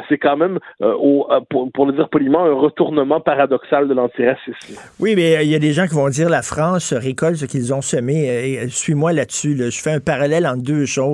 C'est 0.08 0.18
quand 0.18 0.38
même, 0.38 0.60
pour, 0.80 1.86
le 1.86 1.94
dire 1.94 2.10
poliment, 2.10 2.46
un 2.46 2.54
retournement 2.54 3.20
paradoxal 3.20 3.88
de 3.88 3.94
l'antiracisme. 3.94 4.80
Oui, 5.00 5.14
mais 5.16 5.46
il 5.46 5.50
y 5.50 5.56
a 5.56 5.60
des 5.60 5.74
gens 5.74 5.86
qui 5.88 5.96
vont 5.96 6.10
dire 6.10 6.30
la 6.30 6.41
France 6.41 6.94
récolte 6.94 7.36
ce 7.36 7.46
qu'ils 7.46 7.74
ont 7.74 7.82
semé. 7.82 8.68
Suis-moi 8.70 9.14
là-dessus. 9.14 9.56
là. 9.56 9.70
Je 9.70 9.82
fais 9.82 9.91
un 9.91 10.00
parallèle 10.00 10.46
entre 10.46 10.64
deux 10.64 10.86
choses. 10.86 11.09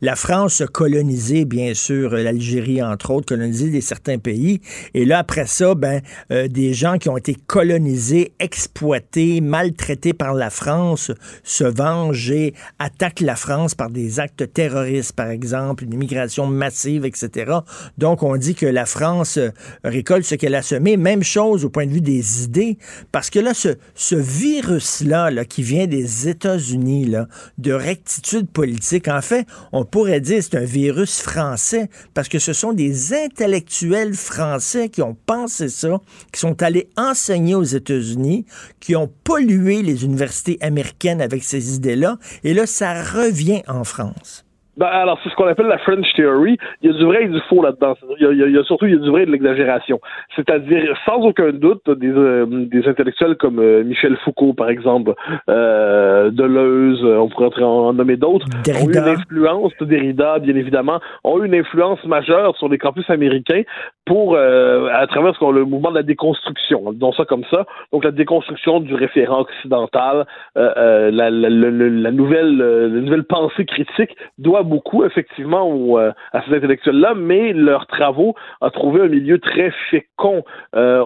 La 0.00 0.16
France 0.16 0.60
a 0.60 0.66
colonisé, 0.66 1.44
bien 1.44 1.74
sûr, 1.74 2.14
euh, 2.14 2.22
l'Algérie, 2.22 2.82
entre 2.82 3.10
autres, 3.10 3.26
colonisé 3.26 3.70
des 3.70 3.80
certains 3.80 4.18
pays. 4.18 4.60
Et 4.94 5.04
là, 5.04 5.18
après 5.18 5.46
ça, 5.46 5.74
ben, 5.74 6.00
euh, 6.30 6.48
des 6.48 6.72
gens 6.72 6.98
qui 6.98 7.08
ont 7.08 7.16
été 7.16 7.34
colonisés, 7.34 8.32
exploités, 8.38 9.40
maltraités 9.40 10.12
par 10.12 10.34
la 10.34 10.50
France, 10.50 11.12
se 11.42 11.64
vengent 11.64 12.30
et 12.30 12.54
attaquent 12.78 13.20
la 13.20 13.36
France 13.36 13.74
par 13.74 13.90
des 13.90 14.20
actes 14.20 14.52
terroristes, 14.52 15.12
par 15.12 15.30
exemple, 15.30 15.84
une 15.84 15.92
immigration 15.92 16.46
massive, 16.46 17.04
etc. 17.04 17.52
Donc, 17.98 18.22
on 18.22 18.36
dit 18.36 18.54
que 18.54 18.66
la 18.66 18.86
France 18.86 19.38
euh, 19.38 19.50
récolte 19.84 20.24
ce 20.24 20.34
qu'elle 20.34 20.54
a 20.54 20.62
semé. 20.62 20.96
Même 20.96 21.22
chose 21.22 21.64
au 21.64 21.70
point 21.70 21.86
de 21.86 21.92
vue 21.92 22.00
des 22.00 22.44
idées, 22.44 22.78
parce 23.12 23.30
que 23.30 23.38
là, 23.38 23.54
ce, 23.54 23.76
ce 23.94 24.14
virus-là, 24.14 25.30
là, 25.30 25.44
qui 25.44 25.62
vient 25.62 25.86
des 25.86 26.28
États-Unis, 26.28 27.14
de 27.58 27.72
rectitude 27.72 28.48
politique, 28.48 29.08
en 29.08 29.17
fait, 29.20 29.46
on 29.72 29.84
pourrait 29.84 30.20
dire 30.20 30.42
c'est 30.42 30.56
un 30.56 30.64
virus 30.64 31.20
français, 31.20 31.88
parce 32.14 32.28
que 32.28 32.38
ce 32.38 32.52
sont 32.52 32.72
des 32.72 33.14
intellectuels 33.14 34.14
français 34.14 34.88
qui 34.88 35.02
ont 35.02 35.16
pensé 35.26 35.68
ça, 35.68 36.00
qui 36.32 36.40
sont 36.40 36.62
allés 36.62 36.88
enseigner 36.96 37.54
aux 37.54 37.62
États-Unis, 37.62 38.46
qui 38.80 38.96
ont 38.96 39.10
pollué 39.24 39.82
les 39.82 40.04
universités 40.04 40.58
américaines 40.60 41.20
avec 41.20 41.44
ces 41.44 41.74
idées-là, 41.74 42.18
et 42.44 42.54
là, 42.54 42.66
ça 42.66 43.02
revient 43.02 43.62
en 43.66 43.84
France. 43.84 44.44
Ben, 44.78 44.86
alors, 44.86 45.18
c'est 45.22 45.28
ce 45.30 45.34
qu'on 45.34 45.46
appelle 45.48 45.66
la 45.66 45.78
French 45.78 46.06
Theory. 46.14 46.56
Il 46.82 46.90
y 46.90 46.94
a 46.94 46.96
du 46.96 47.04
vrai 47.04 47.24
et 47.24 47.28
du 47.28 47.40
faux 47.48 47.62
là-dedans. 47.62 47.94
Il 48.18 48.22
y 48.22 48.26
a, 48.26 48.32
il 48.32 48.38
y 48.38 48.42
a- 48.44 48.46
il 48.46 48.54
y 48.54 48.58
a 48.58 48.62
surtout 48.62 48.86
il 48.86 48.92
y 48.92 48.96
a 48.96 49.00
du 49.00 49.10
vrai 49.10 49.24
et 49.24 49.26
de 49.26 49.32
l'exagération. 49.32 50.00
C'est-à-dire, 50.36 50.96
sans 51.04 51.20
aucun 51.22 51.50
doute, 51.50 51.82
des, 51.90 52.06
euh, 52.08 52.46
des 52.48 52.86
intellectuels 52.86 53.34
comme 53.36 53.58
euh, 53.58 53.82
Michel 53.82 54.16
Foucault, 54.24 54.54
par 54.54 54.70
exemple, 54.70 55.14
euh, 55.50 56.30
Deleuze, 56.30 57.02
euh, 57.04 57.16
on 57.18 57.28
pourrait 57.28 57.50
en, 57.62 57.66
en 57.88 57.92
nommer 57.92 58.16
d'autres, 58.16 58.46
ont 58.68 58.88
eu 58.88 58.92
une 58.92 59.08
influence, 59.08 59.72
Derrida, 59.80 60.38
bien 60.38 60.54
évidemment, 60.54 61.00
ont 61.24 61.42
eu 61.42 61.46
une 61.46 61.54
influence 61.56 62.02
majeure 62.04 62.56
sur 62.56 62.68
les 62.68 62.78
campus 62.78 63.08
américains 63.10 63.62
pour, 64.06 64.34
euh, 64.36 64.88
à 64.92 65.06
travers 65.08 65.34
ce 65.34 65.48
le 65.52 65.64
mouvement 65.64 65.90
de 65.90 65.96
la 65.96 66.02
déconstruction, 66.02 66.92
disons 66.92 67.12
ça 67.12 67.24
comme 67.24 67.44
ça. 67.50 67.64
Donc, 67.92 68.04
la 68.04 68.10
déconstruction 68.10 68.80
du 68.80 68.94
référent 68.94 69.40
occidental, 69.40 70.26
la, 70.54 71.10
la, 71.10 71.30
la, 71.30 71.70
la 71.70 72.10
nouvelle, 72.10 72.56
la 72.58 73.00
nouvelle 73.00 73.24
pensée 73.24 73.64
critique 73.64 74.14
doit 74.38 74.62
beaucoup, 74.68 75.04
effectivement, 75.04 75.98
euh, 75.98 76.12
à 76.32 76.42
ces 76.42 76.54
intellectuels-là, 76.54 77.14
mais 77.16 77.52
leurs 77.52 77.86
travaux 77.86 78.34
ont 78.60 78.70
trouvé 78.70 79.02
un 79.02 79.08
milieu 79.08 79.38
très 79.38 79.70
fécond 79.90 80.44
euh, 80.76 81.02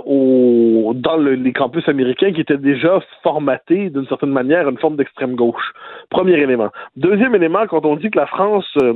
dans 1.07 1.17
le- 1.17 1.35
les 1.47 1.53
campus 1.53 1.89
américains 1.89 2.33
qui 2.33 2.41
étaient 2.43 2.59
déjà 2.73 3.01
formatés, 3.23 3.91
d'une 3.91 4.07
certaine 4.07 4.31
manière, 4.41 4.67
à 4.67 4.71
une 4.71 4.79
forme 4.79 4.97
d'extrême 4.97 5.35
gauche. 5.35 5.73
Premier 6.11 6.35
élément. 6.35 6.71
Deuxième 6.97 7.35
élément, 7.35 7.67
quand 7.69 7.85
on 7.87 7.97
dit 7.97 8.11
que 8.11 8.19
la 8.19 8.27
France... 8.27 8.71
euh, 8.83 8.95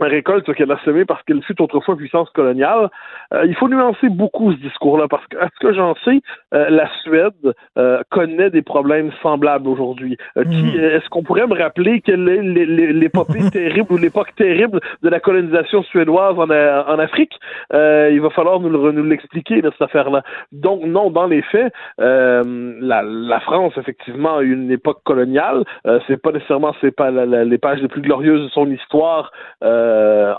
récolte 0.00 0.52
qu'elle 0.54 0.70
a 0.72 0.78
semé 0.84 1.04
parce 1.04 1.22
qu'elle 1.22 1.42
fut 1.42 1.60
autrefois 1.62 1.96
puissance 1.96 2.28
coloniale. 2.30 2.88
Euh, 3.32 3.46
il 3.46 3.54
faut 3.56 3.68
nuancer 3.68 4.08
beaucoup 4.08 4.52
ce 4.52 4.58
discours-là 4.58 5.06
parce 5.08 5.26
que, 5.28 5.36
à 5.38 5.48
ce 5.54 5.58
que 5.66 5.72
j'en 5.72 5.94
sais, 6.04 6.20
euh, 6.54 6.68
la 6.70 6.88
Suède 7.02 7.32
euh, 7.78 8.02
connaît 8.10 8.50
des 8.50 8.62
problèmes 8.62 9.10
semblables 9.22 9.68
aujourd'hui. 9.68 10.16
Euh, 10.36 10.44
qui- 10.44 10.76
Est-ce 10.76 11.08
qu'on 11.08 11.22
pourrait 11.22 11.46
me 11.46 11.54
rappeler 11.60 12.00
quelle 12.00 12.28
est 12.28 12.42
l'é- 12.42 12.66
l'é- 12.66 12.92
l'épopée 12.92 13.38
terrible 13.52 13.92
ou 13.92 13.96
l'époque 13.96 14.34
terrible 14.36 14.80
de 15.02 15.08
la 15.08 15.20
colonisation 15.20 15.82
suédoise 15.84 16.38
en, 16.38 16.50
A- 16.50 16.84
en 16.92 16.98
Afrique? 16.98 17.32
Euh, 17.72 18.10
il 18.12 18.20
va 18.20 18.30
falloir 18.30 18.60
nous 18.60 18.68
le- 18.68 19.02
l'expliquer, 19.02 19.60
là, 19.62 19.70
cette 19.72 19.82
affaire-là. 19.82 20.22
Donc, 20.52 20.82
non, 20.84 21.10
dans 21.10 21.26
les 21.26 21.42
faits, 21.42 21.72
euh, 22.00 22.74
la, 22.80 23.02
la 23.02 23.40
France, 23.40 23.72
effectivement, 23.76 24.36
a 24.38 24.42
eu 24.42 24.52
une 24.52 24.70
époque 24.70 25.00
coloniale. 25.04 25.64
Euh, 25.86 25.98
c'est 26.06 26.20
pas 26.20 26.32
nécessairement 26.32 26.74
c'est 26.80 26.94
pas 26.94 27.10
la- 27.10 27.26
la- 27.26 27.44
les 27.44 27.58
pages 27.58 27.80
les 27.80 27.88
plus 27.88 28.02
glorieuses 28.02 28.42
de 28.44 28.48
son 28.50 28.70
histoire 28.70 29.32
euh, 29.64 29.85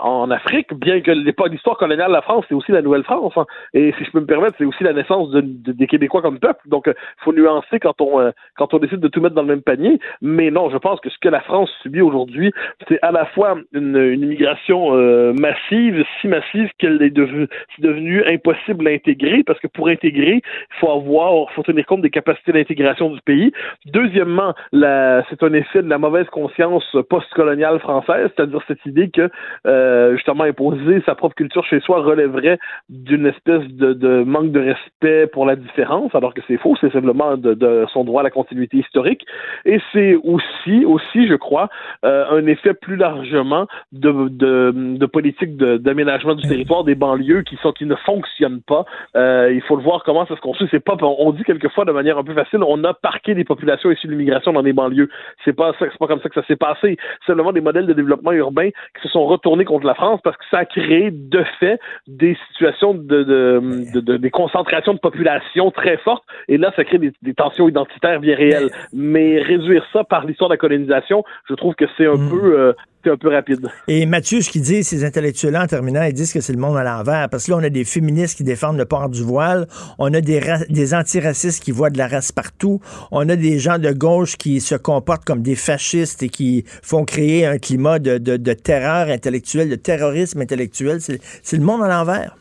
en 0.02 0.30
Afrique, 0.30 0.72
bien 0.74 1.00
que 1.00 1.10
l'histoire 1.48 1.76
coloniale 1.76 2.08
de 2.08 2.12
la 2.12 2.22
France, 2.22 2.44
c'est 2.48 2.54
aussi 2.54 2.72
la 2.72 2.82
Nouvelle-France. 2.82 3.32
hein. 3.36 3.46
Et 3.74 3.92
si 3.98 4.04
je 4.04 4.10
peux 4.10 4.20
me 4.20 4.26
permettre, 4.26 4.56
c'est 4.58 4.64
aussi 4.64 4.84
la 4.84 4.92
naissance 4.92 5.30
de- 5.30 5.40
de- 5.40 5.72
des 5.72 5.86
Québécois 5.86 6.22
comme 6.22 6.38
peuple. 6.38 6.60
Donc, 6.66 6.84
il 6.86 6.94
faut 7.24 7.32
nuancer 7.32 7.78
quand 7.80 8.00
on 8.00 8.20
euh, 8.20 8.30
quand 8.56 8.74
on 8.74 8.78
décide 8.78 9.00
de 9.00 9.08
tout 9.08 9.20
mettre 9.20 9.34
dans 9.34 9.42
le 9.42 9.48
même 9.48 9.62
panier. 9.62 9.98
Mais 10.22 10.50
non, 10.50 10.70
je 10.70 10.76
pense 10.78 11.00
que 11.00 11.10
ce 11.10 11.18
que 11.18 11.28
la 11.28 11.40
France 11.40 11.70
subit 11.82 12.00
aujourd'hui, 12.00 12.52
c'est 12.88 12.98
à 13.02 13.12
la 13.12 13.26
fois 13.26 13.56
une, 13.72 13.96
une 13.96 14.22
immigration 14.22 14.94
euh, 14.94 15.32
massive, 15.32 16.04
si 16.20 16.28
massive 16.28 16.70
qu'elle 16.78 17.00
est 17.02 17.10
devenue 17.10 17.48
devenu 17.78 18.24
impossible 18.26 18.86
à 18.88 18.90
intégrer, 18.90 19.42
parce 19.44 19.60
que 19.60 19.66
pour 19.66 19.88
intégrer, 19.88 20.36
il 20.42 20.78
faut 20.80 20.90
avoir, 20.90 21.50
faut 21.52 21.62
tenir 21.62 21.86
compte 21.86 22.02
des 22.02 22.10
capacités 22.10 22.52
d'intégration 22.52 23.10
du 23.10 23.20
pays. 23.22 23.52
Deuxièmement, 23.86 24.54
c'est 24.72 25.42
un 25.42 25.52
effet 25.52 25.82
de 25.82 25.88
la 25.88 25.98
mauvaise 25.98 26.26
conscience 26.30 26.96
postcoloniale 27.08 27.78
française, 27.80 28.30
c'est-à-dire 28.34 28.62
cette 28.66 28.84
idée 28.86 29.10
que 29.10 29.30
euh, 29.66 30.14
justement 30.14 30.44
imposer 30.44 31.02
sa 31.06 31.14
propre 31.14 31.34
culture 31.34 31.64
chez 31.64 31.80
soi 31.80 32.00
relèverait 32.00 32.58
d'une 32.88 33.26
espèce 33.26 33.66
de, 33.68 34.22
manque 34.24 34.52
de 34.52 34.60
respect 34.60 35.26
pour 35.26 35.46
la 35.46 35.56
différence, 35.56 36.14
alors 36.14 36.34
que 36.34 36.40
c'est 36.46 36.56
faux, 36.56 36.76
c'est 36.80 36.92
simplement 36.92 37.36
de, 37.36 37.86
son 37.92 38.04
droit 38.04 38.20
à 38.20 38.24
la 38.24 38.30
continuité 38.30 38.78
historique. 38.78 39.24
Et 39.64 39.80
c'est 39.92 40.16
aussi, 40.16 40.84
aussi, 40.84 41.26
je 41.26 41.34
crois, 41.34 41.68
euh, 42.04 42.24
un 42.30 42.46
effet 42.46 42.74
plus 42.74 42.96
largement 42.96 43.66
de, 43.92 44.28
de, 44.28 45.06
politique 45.06 45.56
d'aménagement 45.56 46.34
du 46.34 46.46
territoire 46.46 46.84
des 46.84 46.94
banlieues 46.94 47.42
qui 47.42 47.56
sont 47.56 47.72
qui 47.72 47.86
ne 47.86 47.94
fonctionnent 47.94 48.62
pas. 48.62 48.84
Euh, 49.16 49.50
il 49.52 49.62
faut 49.62 49.76
le 49.76 49.82
voir 49.82 50.04
comment 50.04 50.26
ça 50.26 50.36
se 50.36 50.40
construit. 50.40 50.68
C'est 50.70 50.84
pas, 50.84 50.96
on 51.00 51.32
dit 51.32 51.44
quelquefois 51.44 51.84
de 51.84 51.92
manière 51.92 52.18
un 52.18 52.24
peu 52.24 52.34
facile, 52.34 52.60
on 52.62 52.84
a 52.84 52.94
parqué 52.94 53.34
des 53.34 53.44
populations 53.44 53.90
issues 53.90 54.06
de 54.06 54.12
l'immigration 54.12 54.52
dans 54.52 54.62
des 54.62 54.72
banlieues. 54.72 55.08
C'est 55.44 55.54
pas 55.54 55.72
pas 55.72 56.06
comme 56.06 56.20
ça 56.20 56.28
que 56.28 56.34
ça 56.34 56.46
s'est 56.46 56.56
passé. 56.56 56.96
Seulement 57.26 57.52
des 57.52 57.60
modèles 57.60 57.86
de 57.86 57.92
développement 57.92 58.32
urbain 58.32 58.70
qui 58.70 59.02
se 59.02 59.08
sont 59.08 59.17
retournés 59.26 59.64
contre 59.64 59.86
la 59.86 59.94
France 59.94 60.20
parce 60.22 60.36
que 60.36 60.44
ça 60.50 60.58
a 60.58 60.64
créé 60.64 61.10
de 61.10 61.44
fait 61.60 61.80
des 62.06 62.36
situations 62.48 62.94
de, 62.94 63.22
de, 63.22 63.60
de- 63.94 64.00
de- 64.00 64.16
des 64.16 64.30
concentrations 64.30 64.94
de 64.94 64.98
population 64.98 65.70
très 65.70 65.96
fortes. 65.98 66.24
Et 66.48 66.56
là, 66.58 66.72
ça 66.76 66.84
crée 66.84 66.98
des, 66.98 67.12
des 67.22 67.34
tensions 67.34 67.68
identitaires 67.68 68.20
bien 68.20 68.36
réelles. 68.36 68.70
Mais 68.92 69.40
réduire 69.42 69.84
ça 69.92 70.04
par 70.04 70.24
l'histoire 70.24 70.48
de 70.50 70.54
la 70.54 70.58
colonisation, 70.58 71.24
je 71.48 71.54
trouve 71.54 71.74
que 71.74 71.84
c'est 71.96 72.06
un 72.06 72.16
peu, 72.30 72.58
euh, 72.58 72.72
un 73.08 73.16
peu 73.16 73.28
rapide. 73.28 73.66
Et 73.88 74.06
Mathieu, 74.06 74.40
ce 74.40 74.50
qu'il 74.50 74.62
dit, 74.62 74.82
ces 74.84 75.04
intellectuels-là, 75.04 75.64
en 75.64 75.66
terminant, 75.66 76.02
ils 76.02 76.12
disent 76.12 76.32
que 76.32 76.40
c'est 76.40 76.52
le 76.52 76.58
monde 76.58 76.76
à 76.76 76.84
l'envers. 76.84 77.28
Parce 77.28 77.44
que 77.46 77.50
là, 77.50 77.56
on 77.58 77.62
a 77.64 77.68
des 77.68 77.84
féministes 77.84 78.36
qui 78.36 78.44
défendent 78.44 78.78
le 78.78 78.84
port 78.86 79.08
du 79.10 79.22
voile. 79.22 79.66
On 79.98 80.14
a 80.14 80.20
des, 80.20 80.40
des 80.70 80.94
antiracistes 80.94 81.62
qui 81.62 81.70
voient 81.72 81.90
de 81.90 81.98
la 81.98 82.08
race 82.08 82.32
partout. 82.32 82.80
On 83.10 83.28
a 83.28 83.36
des 83.36 83.58
gens 83.58 83.78
de 83.78 83.92
gauche 83.92 84.36
qui 84.36 84.60
se 84.60 84.74
comportent 84.76 85.24
comme 85.24 85.42
des 85.42 85.56
fascistes 85.56 86.22
et 86.22 86.28
qui 86.28 86.64
font 86.82 87.04
créer 87.04 87.44
un 87.46 87.58
climat 87.58 87.98
de, 87.98 88.18
de- 88.18 88.36
de 88.38 88.52
terreur 88.54 89.08
intellectuelle, 89.08 89.68
de 89.68 89.74
terrorisme 89.76 90.40
intellectuel. 90.40 91.00
C'est 91.00 91.56
le 91.56 91.62
monde 91.64 91.82
à 91.82 91.88
l'envers. 91.88 92.37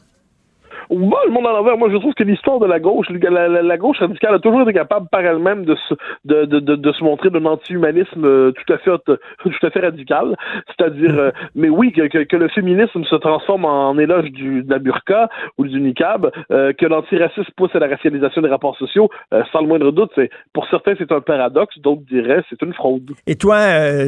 Moi, 0.89 1.19
le 1.26 1.31
monde 1.31 1.45
à 1.47 1.51
l'envers, 1.51 1.77
moi, 1.77 1.89
je 1.91 1.97
trouve 1.97 2.14
que 2.14 2.23
l'histoire 2.23 2.59
de 2.59 2.65
la 2.65 2.80
gauche, 2.80 3.07
la, 3.09 3.47
la- 3.47 3.61
la 3.61 3.77
gauche 3.77 3.99
radicale 3.99 4.35
a 4.35 4.39
toujours 4.39 4.61
été 4.61 4.73
capable 4.73 5.07
par 5.11 5.22
elle-même 5.22 5.65
de 5.65 5.76
se, 5.76 5.93
de, 6.26 6.45
de, 6.45 6.59
de, 6.59 6.76
de 6.76 6.91
se 6.93 7.03
montrer 7.03 7.30
d'un 7.30 7.45
anti-humanisme 7.45 8.23
euh, 8.26 8.51
tout 8.51 8.73
à 8.73 8.77
fait, 8.77 8.91
tout 9.43 9.51
à 9.65 9.69
fait 9.69 9.80
radical. 9.81 10.35
C'est-à-dire, 10.68 11.18
euh, 11.19 11.31
mais 11.55 11.69
oui, 11.69 11.91
que, 11.91 12.07
que, 12.07 12.19
que 12.23 12.35
le 12.38 12.47
féminisme 12.49 13.03
se 13.03 13.15
transforme 13.15 13.65
en 13.65 13.97
éloge 13.97 14.31
du, 14.31 14.64
de 14.64 14.69
la 14.69 14.80
burqa 14.80 15.30
ou 15.57 15.65
du 15.65 15.80
niqab, 15.81 16.31
euh, 16.51 16.73
que 16.73 16.85
l'antiracisme 16.85 17.51
pousse 17.55 17.76
à 17.76 17.80
la 17.80 17.88
racialisation 17.88 18.41
des 18.41 18.49
rapports 18.49 18.77
sociaux, 18.77 19.09
euh, 19.34 19.43
sans 19.51 19.61
le 19.61 19.68
moindre 19.68 19.91
doute, 19.91 20.11
c'est, 20.15 20.30
pour 20.53 20.68
certains, 20.69 20.93
c'est 20.97 21.11
un 21.11 21.22
paradoxe, 21.22 21.77
d'autres 21.80 22.01
diraient 22.09 22.43
c'est 22.49 22.61
une 22.61 22.73
fraude. 22.73 23.11
Et 23.27 23.35
toi, 23.35 23.57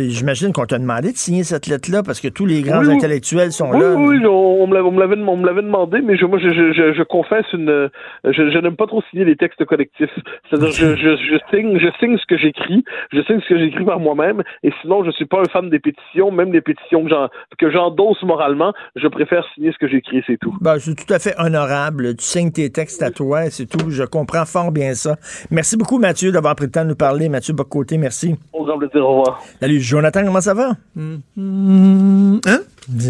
j'imagine 0.07 0.53
qu'on 0.53 0.65
t'a 0.65 0.79
demandé 0.79 1.11
de 1.11 1.17
signer 1.17 1.43
cette 1.43 1.67
lettre-là 1.67 2.03
parce 2.03 2.21
que 2.21 2.27
tous 2.27 2.45
les 2.45 2.61
grands 2.61 2.79
Oui, 2.85 2.93
intellectuels 2.93 3.51
sont 3.51 3.71
oui, 3.71 3.79
là. 3.79 3.93
Oui, 3.95 4.17
oui, 4.19 4.25
on, 4.25 4.63
on 4.63 4.67
me 4.67 4.73
l'avait- 4.75 5.17
on 5.21 5.37
me 5.37 5.61
demandé, 5.61 6.01
mais 6.01 6.15
je, 6.17 6.25
moi, 6.25 6.39
je, 6.39 6.49
je, 6.49 6.68
je, 6.73 6.93
je 6.93 7.03
confesse 7.03 7.45
une. 7.53 7.89
Je, 8.23 8.31
je 8.51 8.57
n'aime 8.59 8.75
pas 8.75 8.87
trop 8.87 9.01
signer 9.09 9.25
les 9.25 9.35
textes 9.35 9.63
collectifs. 9.65 10.09
C'est-à-dire, 10.49 10.71
je, 10.71 10.95
je, 10.95 11.15
je 11.17 11.37
signe, 11.55 11.77
je 11.79 11.87
signe 11.99 12.17
ce 12.17 12.25
que 12.25 12.37
j'écris, 12.37 12.83
je 13.11 13.21
signe 13.23 13.39
ce 13.41 13.47
que 13.49 13.57
j'écris 13.57 13.85
par 13.85 13.99
moi-même, 13.99 14.43
et 14.63 14.71
sinon, 14.81 15.03
je 15.03 15.11
suis 15.11 15.25
pas 15.25 15.39
un 15.41 15.45
fan 15.45 15.69
des 15.69 15.79
pétitions, 15.79 16.31
même 16.31 16.51
les 16.53 16.61
pétitions 16.61 17.03
que 17.03 17.09
j'en- 17.09 17.29
que 17.57 17.71
j'endosse 17.71 18.21
moralement, 18.23 18.73
je 18.95 19.07
préfère 19.07 19.43
signer 19.53 19.71
ce 19.71 19.77
que 19.77 19.87
j'écris, 19.87 20.23
c'est 20.27 20.37
tout. 20.37 20.55
Ben, 20.61 20.77
c'est 20.79 20.95
tout 20.95 21.13
à 21.13 21.19
fait 21.19 21.35
honorable. 21.37 22.15
Tu 22.15 22.23
signes 22.25 22.51
tes 22.51 22.69
textes 22.71 23.01
à 23.03 23.11
toi, 23.11 23.49
c'est 23.49 23.65
tout. 23.65 23.89
Je 23.89 24.03
comprends 24.03 24.45
fort 24.45 24.71
bien 24.71 24.93
ça. 24.93 25.15
Merci 25.51 25.77
beaucoup, 25.77 25.99
Mathieu, 25.99 26.31
d'avoir 26.31 26.55
pris 26.55 26.65
le 26.65 26.71
temps 26.71 26.83
de 26.83 26.89
nous 26.89 26.95
parler. 26.95 27.29
Mathieu 27.29 27.53
Bocoté, 27.53 27.97
merci. 27.97 28.35
Au 28.53 28.63
grand 28.65 28.77
plaisir, 28.77 29.03
au 29.05 29.19
revoir. 29.19 29.39
Salut, 29.59 29.79
Jonathan, 29.79 30.23
comment 30.25 30.41
ça 30.41 30.53
va? 30.53 30.69
Hein? 30.97 32.59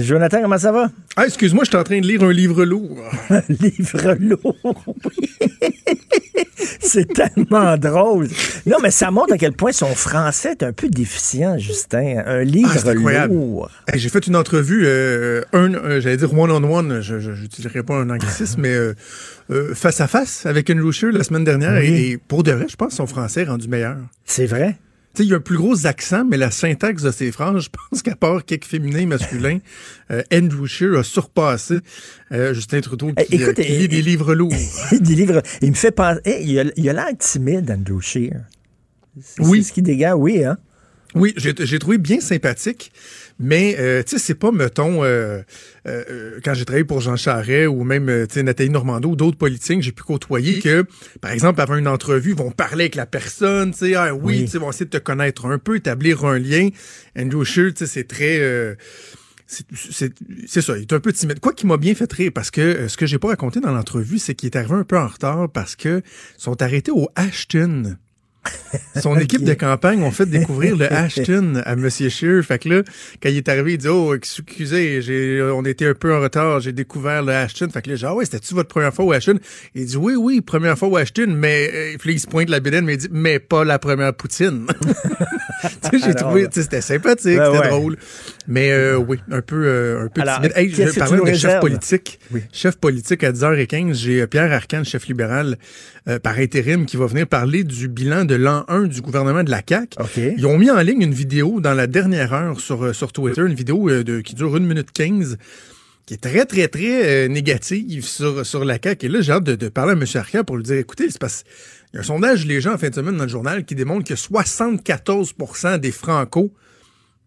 Jonathan, 0.02 0.42
comment 0.42 0.58
ça 0.58 0.72
va? 0.72 0.90
Ah, 1.16 1.26
excuse-moi, 1.26 1.64
je 1.64 1.70
suis 1.70 1.78
en 1.78 1.84
train 1.84 2.00
de 2.00 2.06
lire 2.08 2.24
un 2.24 2.32
livre 2.34 2.64
lourd. 2.66 2.98
livre 3.50 4.16
lourd, 4.20 4.56
oui. 5.06 5.30
C'est 6.82 7.08
tellement 7.14 7.78
drôle. 7.78 8.28
Non, 8.66 8.78
mais 8.82 8.92
ça 8.92 9.12
montre 9.12 9.34
à 9.34 9.38
quel 9.38 9.54
point 9.54 9.72
son 9.72 9.94
français 9.96 10.52
est 10.52 10.64
un 10.64 10.74
peu 10.74 10.90
déficient, 10.90 11.58
Justin. 11.58 12.24
Un 12.26 12.44
livre 12.44 12.72
Ah, 12.86 12.90
incroyable. 12.90 13.34
lourd. 13.34 13.70
Hey, 13.88 14.00
J'ai 14.00 14.10
fait 14.10 14.26
une 14.28 14.36
entrevue, 14.36 14.84
euh, 14.86 15.42
un, 15.54 15.74
euh, 15.74 16.02
j'allais 16.02 16.18
dire 16.18 16.34
one-on-one, 16.38 17.02
je 17.02 17.16
n'utiliserai 17.16 17.84
pas 17.84 17.96
un 17.96 18.10
anglicisme, 18.10 18.62
mais 18.62 18.74
euh, 18.74 18.94
euh, 19.52 19.74
face 19.76 20.02
à 20.02 20.08
face 20.08 20.46
avec 20.46 20.70
Andrew 20.70 20.92
Scheer 20.92 21.12
la 21.12 21.24
semaine 21.24 21.44
dernière. 21.44 21.80
Oui. 21.80 21.88
Et, 21.88 22.10
et 22.12 22.18
pour 22.18 22.44
de 22.44 22.52
vrai, 22.52 22.66
je 22.70 22.76
pense 22.76 22.90
que 22.90 22.96
son 22.96 23.08
français 23.08 23.42
est 23.42 23.46
rendu 23.50 23.68
meilleur. 23.68 23.98
C'est 24.26 24.46
vrai? 24.46 24.78
Sais, 25.20 25.26
il 25.26 25.32
y 25.32 25.34
a 25.34 25.36
un 25.36 25.42
plus 25.42 25.58
gros 25.58 25.86
accent, 25.86 26.24
mais 26.24 26.38
la 26.38 26.50
syntaxe 26.50 27.04
de 27.04 27.12
ses 27.12 27.34
phrases, 27.34 27.60
je 27.64 27.70
pense 27.90 28.02
qu'à 28.02 28.16
part 28.16 28.46
quelques 28.46 28.64
féminins 28.64 29.00
et 29.00 29.06
masculins, 29.06 29.60
euh, 30.12 30.24
Andrew 30.34 30.66
Scheer 30.66 30.98
a 30.98 31.04
surpassé 31.04 31.80
euh, 32.32 32.54
Justin 32.54 32.80
Trudeau 32.80 33.12
qui, 33.12 33.36
écoute, 33.36 33.60
euh, 33.60 33.64
qui 33.64 33.74
eh, 33.74 33.80
lit 33.80 33.88
des 33.90 34.02
livres 34.02 34.34
lourds. 34.34 34.54
des 34.94 35.16
livres. 35.16 35.42
Il 35.62 35.72
me 35.72 35.76
fait 35.76 35.92
penser. 35.92 36.22
il 36.42 36.58
a 36.90 36.94
l'air 36.94 37.08
timide, 37.18 37.70
Andrew. 37.70 38.00
C'est- 38.02 38.32
Oui. 39.40 39.62
C'est 39.62 39.68
ce 39.68 39.74
qui 39.74 39.82
dégage, 39.82 40.16
oui, 40.16 40.46
hein? 40.46 40.58
Oui, 41.16 41.34
j'ai 41.38 41.80
trouvé 41.80 41.98
bien 41.98 42.20
sympathique, 42.20 42.92
mais 43.40 43.76
euh, 43.80 44.04
tu 44.04 44.12
sais, 44.12 44.20
c'est 44.24 44.36
pas, 44.36 44.52
mettons, 44.52 45.04
euh, 45.04 45.42
euh, 45.88 46.40
quand 46.44 46.54
j'ai 46.54 46.66
travaillé 46.66 46.84
pour 46.84 47.02
Jean 47.02 47.16
Charest 47.16 47.68
ou 47.68 47.84
même, 47.84 48.10
euh, 48.10 48.28
Nathalie 48.44 48.70
Normando 48.70 49.10
ou 49.10 49.16
d'autres 49.16 49.38
politiciens 49.38 49.78
que 49.78 49.82
j'ai 49.82 49.92
pu 49.92 50.04
côtoyer 50.04 50.60
que, 50.60 50.86
par 51.20 51.32
exemple, 51.32 51.62
avant 51.62 51.78
une 51.78 51.88
entrevue, 51.88 52.32
ils 52.32 52.38
vont 52.38 52.52
parler 52.52 52.84
avec 52.84 52.96
la 52.96 53.08
personne, 53.08 53.72
tu 53.72 53.80
sais, 53.80 53.96
ah 53.96 54.14
oui, 54.14 54.22
Oui. 54.24 54.46
tu 54.46 54.52
sais, 54.52 54.58
ils 54.58 54.62
vont 54.62 54.70
essayer 54.70 54.86
de 54.86 54.92
te 54.92 54.98
connaître 55.04 55.48
un 55.48 55.58
peu, 55.58 55.78
établir 55.78 56.26
un 56.26 56.38
lien. 56.38 56.70
Andrew 57.18 57.44
Scheer, 57.44 57.74
tu 57.74 57.80
sais, 57.80 57.88
c'est 57.88 58.04
très... 58.04 58.38
euh, 58.40 58.76
c'est- 59.48 59.66
c'est 59.74 60.14
c'est 60.46 60.62
ça, 60.62 60.78
il 60.78 60.84
est 60.84 60.94
un 60.94 61.00
peu 61.00 61.12
timide. 61.12 61.40
Quoi 61.40 61.54
qui 61.54 61.66
m'a 61.66 61.78
bien 61.78 61.96
fait 61.96 62.12
rire, 62.14 62.32
parce 62.36 62.52
que 62.52 62.62
euh, 62.62 62.88
ce 62.88 62.98
que 62.98 63.08
j'ai 63.08 63.18
pas 63.18 63.30
raconté 63.30 63.60
dans 63.60 63.72
l'entrevue, 63.72 64.20
c'est 64.20 64.36
qu'il 64.36 64.46
est 64.46 64.56
arrivé 64.56 64.76
un 64.76 64.84
peu 64.84 64.96
en 65.00 65.08
retard 65.08 65.50
parce 65.52 65.76
que 65.76 66.04
sont 66.38 66.62
arrêtés 66.62 66.92
au 66.92 67.10
Ashton. 67.16 67.96
Son 69.02 69.18
équipe 69.18 69.44
de 69.44 69.54
campagne 69.54 70.04
ont 70.04 70.12
fait 70.12 70.26
découvrir 70.26 70.76
le 70.78 70.92
Ashton 70.92 71.62
à 71.66 71.74
M. 71.74 71.90
Scheer. 71.90 72.44
Fait 72.44 72.60
que 72.60 72.70
là, 72.70 72.84
quand 73.22 73.30
il 73.30 73.38
est 73.38 73.50
arrivé, 73.50 73.74
il 73.74 73.78
dit 73.78 73.88
Oh, 73.88 74.14
excusez, 74.16 75.02
j'ai, 75.02 75.42
on 75.42 75.64
était 75.66 75.88
un 75.88 75.94
peu 75.94 76.14
en 76.16 76.22
retard, 76.22 76.60
j'ai 76.60 76.72
découvert 76.72 77.24
le 77.24 77.34
Ashton. 77.34 77.68
Fait 77.70 77.82
que 77.82 77.90
là, 77.90 77.96
j'ai 77.96 78.06
dit 78.06 78.06
Ah 78.06 78.16
ouais, 78.16 78.26
c'était-tu 78.26 78.54
votre 78.54 78.70
première 78.70 78.94
fois 78.94 79.06
au 79.06 79.12
Ashton? 79.12 79.40
Il 79.76 79.86
dit 79.86 79.98
Oui, 79.98 80.14
oui, 80.16 80.42
première 80.42 80.78
fois 80.78 80.88
au 80.88 80.98
Ashton, 80.98 81.34
mais 81.36 81.70
euh, 81.74 81.98
puis 82.00 82.14
il 82.14 82.20
se 82.20 82.28
pointe 82.28 82.50
la 82.50 82.60
bédaine, 82.60 82.86
mais 82.86 82.94
il 82.94 82.98
dit 82.98 83.10
Mais 83.12 83.40
pas 83.40 83.64
la 83.64 83.80
première 83.80 84.14
poutine. 84.14 84.68
tu 85.62 85.68
sais, 85.68 85.80
j'ai 85.98 86.04
Alors, 86.06 86.16
trouvé, 86.16 86.42
là. 86.44 86.48
tu 86.48 86.56
sais, 86.56 86.64
c'était 86.64 86.82
sympathique, 86.82 87.38
Ben 87.38 87.52
c'était 87.54 87.64
ouais. 87.64 87.70
drôle. 87.70 87.98
Mais 88.48 88.72
euh, 88.72 88.98
oui, 88.98 89.20
un 89.32 89.42
peu, 89.42 89.64
euh, 89.66 90.06
un 90.06 90.08
peu 90.08 90.22
Alors, 90.22 90.38
timide. 90.42 90.54
Hey, 90.56 90.70
je 90.72 91.00
parlais 91.00 91.18
de 91.20 91.26
chef 91.26 91.34
réserves? 91.34 91.60
politique. 91.62 92.20
Chef 92.52 92.78
politique 92.78 93.24
à 93.24 93.32
10h15, 93.32 93.94
j'ai 93.94 94.22
euh, 94.22 94.28
Pierre 94.28 94.52
Arcan, 94.52 94.84
chef 94.84 95.08
libéral 95.08 95.58
euh, 96.10 96.20
par 96.20 96.38
intérim, 96.38 96.86
qui 96.86 96.98
va 96.98 97.06
venir 97.06 97.28
parler 97.28 97.64
du 97.64 97.88
bilan 97.88 98.26
de 98.26 98.36
l'an 98.36 98.66
1 98.68 98.88
du 98.88 99.02
gouvernement 99.02 99.44
de 99.44 99.52
la 99.52 99.62
CAQ. 99.68 99.98
Ils 100.38 100.46
ont 100.46 100.58
mis 100.58 100.70
en 100.72 100.82
ligne 100.82 101.02
une 101.04 101.14
vidéo 101.14 101.62
dans 101.62 101.74
la 101.74 101.88
dernière 101.88 102.34
heure 102.34 102.60
sur, 102.60 102.84
euh, 102.84 102.94
sur 102.94 103.12
Twitter, 103.14 103.42
une 103.42 103.54
vidéo 103.54 103.90
euh, 103.90 104.04
de, 104.04 104.20
qui 104.22 104.36
dure 104.36 104.56
1 104.56 104.60
minute 104.60 104.92
15 104.92 105.38
qui 106.06 106.16
est 106.16 106.18
très, 106.18 106.44
très, 106.46 106.68
très 106.68 107.26
euh, 107.26 107.28
négative 107.28 108.04
sur, 108.04 108.44
sur 108.44 108.66
la 108.66 108.80
CAQ. 108.84 109.06
Et 109.06 109.10
là, 109.10 109.22
j'ai 109.22 109.32
hâte 109.32 109.44
de, 109.44 109.54
de 109.54 109.70
parler 109.70 109.92
à 109.92 109.96
M. 109.96 110.04
Arcan 110.16 110.44
pour 110.44 110.58
lui 110.58 110.64
dire, 110.64 110.78
écoutez, 110.78 111.08
c'est 111.12 111.20
parce 111.20 111.44
il 111.94 111.98
y 111.98 111.98
a 111.98 112.02
un 112.02 112.04
sondage 112.04 112.48
les 112.48 112.62
gens 112.62 112.74
en 112.74 112.78
fin 112.80 112.90
de 112.90 112.96
semaine 112.96 113.16
dans 113.16 113.26
le 113.26 113.30
journal 113.30 113.64
qui 113.64 113.76
démontre 113.76 114.08
que 114.08 114.16
74% 114.16 115.78
des 115.78 115.92
Franco 115.92 116.52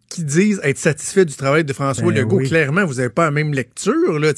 qui 0.09 0.25
disent 0.25 0.59
être 0.63 0.77
satisfaits 0.77 1.23
du 1.23 1.33
travail 1.33 1.63
de 1.63 1.71
François 1.73 2.11
Ben 2.11 2.19
Legault. 2.21 2.37
oui. 2.37 2.47
Clairement, 2.47 2.85
vous 2.85 2.95
n'avez 2.95 3.09
pas 3.09 3.25
la 3.25 3.31
même 3.31 3.53
lecture, 3.53 4.19
là. 4.19 4.33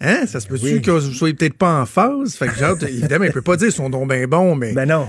Hein? 0.00 0.26
Ça 0.26 0.40
se 0.40 0.46
peut-tu 0.46 0.64
Oui. 0.66 0.82
que 0.82 0.90
vous 0.90 1.12
soyez 1.12 1.34
peut-être 1.34 1.56
pas 1.56 1.80
en 1.80 1.86
phase? 1.86 2.34
Fait 2.34 2.48
que, 2.48 2.54
genre, 2.56 2.76
évidemment, 2.88 3.24
il 3.24 3.32
peut 3.32 3.42
pas 3.42 3.56
dire 3.56 3.72
son 3.72 3.88
don 3.90 4.06
ben 4.06 4.26
bon, 4.26 4.54
mais. 4.54 4.72
Ben 4.72 4.86
non. 4.86 5.08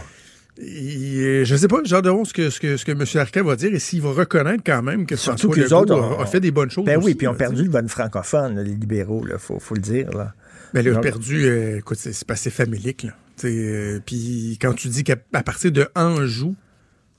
Il- 0.60 1.44
je 1.46 1.56
sais 1.56 1.68
pas, 1.68 1.82
j'ai 1.84 1.96
hâte 1.96 2.06
de 2.06 2.10
voir 2.10 2.26
ce 2.26 2.34
que, 2.34 2.50
ce 2.50 2.60
que, 2.60 2.78
ce 2.78 2.86
que 2.86 2.92
M. 2.92 3.04
Arcan 3.22 3.44
va 3.44 3.56
dire 3.56 3.74
et 3.74 3.80
s'il 3.80 4.02
va 4.02 4.12
reconnaître 4.12 4.64
quand 4.66 4.82
même 4.82 5.06
que 5.06 5.16
Surtout 5.16 5.48
François 5.52 5.56
que 5.56 5.60
les 5.68 5.74
autres 5.74 5.94
a, 5.94 5.98
ont- 6.00 6.20
a 6.20 6.26
fait 6.26 6.40
des 6.40 6.50
bonnes 6.52 6.72
choses. 6.72 6.86
Ben 6.86 6.98
oui, 7.02 7.14
puis 7.14 7.26
ils 7.26 7.28
ont 7.28 7.34
là, 7.34 7.38
perdu 7.38 7.64
le 7.64 7.70
vote 7.70 7.88
francophone, 7.90 8.56
là, 8.56 8.64
les 8.64 8.72
libéraux, 8.74 9.24
il 9.32 9.38
faut, 9.38 9.60
faut 9.60 9.76
le 9.76 9.82
dire. 9.82 10.10
Là. 10.12 10.34
Ben, 10.74 10.84
le 10.84 10.94
Donc- 10.94 11.04
perdu, 11.04 11.46
euh, 11.46 11.78
écoute, 11.78 11.98
c'est 12.00 12.26
passé 12.26 12.50
familique, 12.50 13.04
là. 13.04 13.12
Euh, 13.46 14.00
Puis 14.04 14.58
quand 14.60 14.74
tu 14.74 14.88
dis 14.88 15.04
qu'à 15.04 15.16
partir 15.16 15.72
de 15.72 15.88
Anjou, 15.94 16.56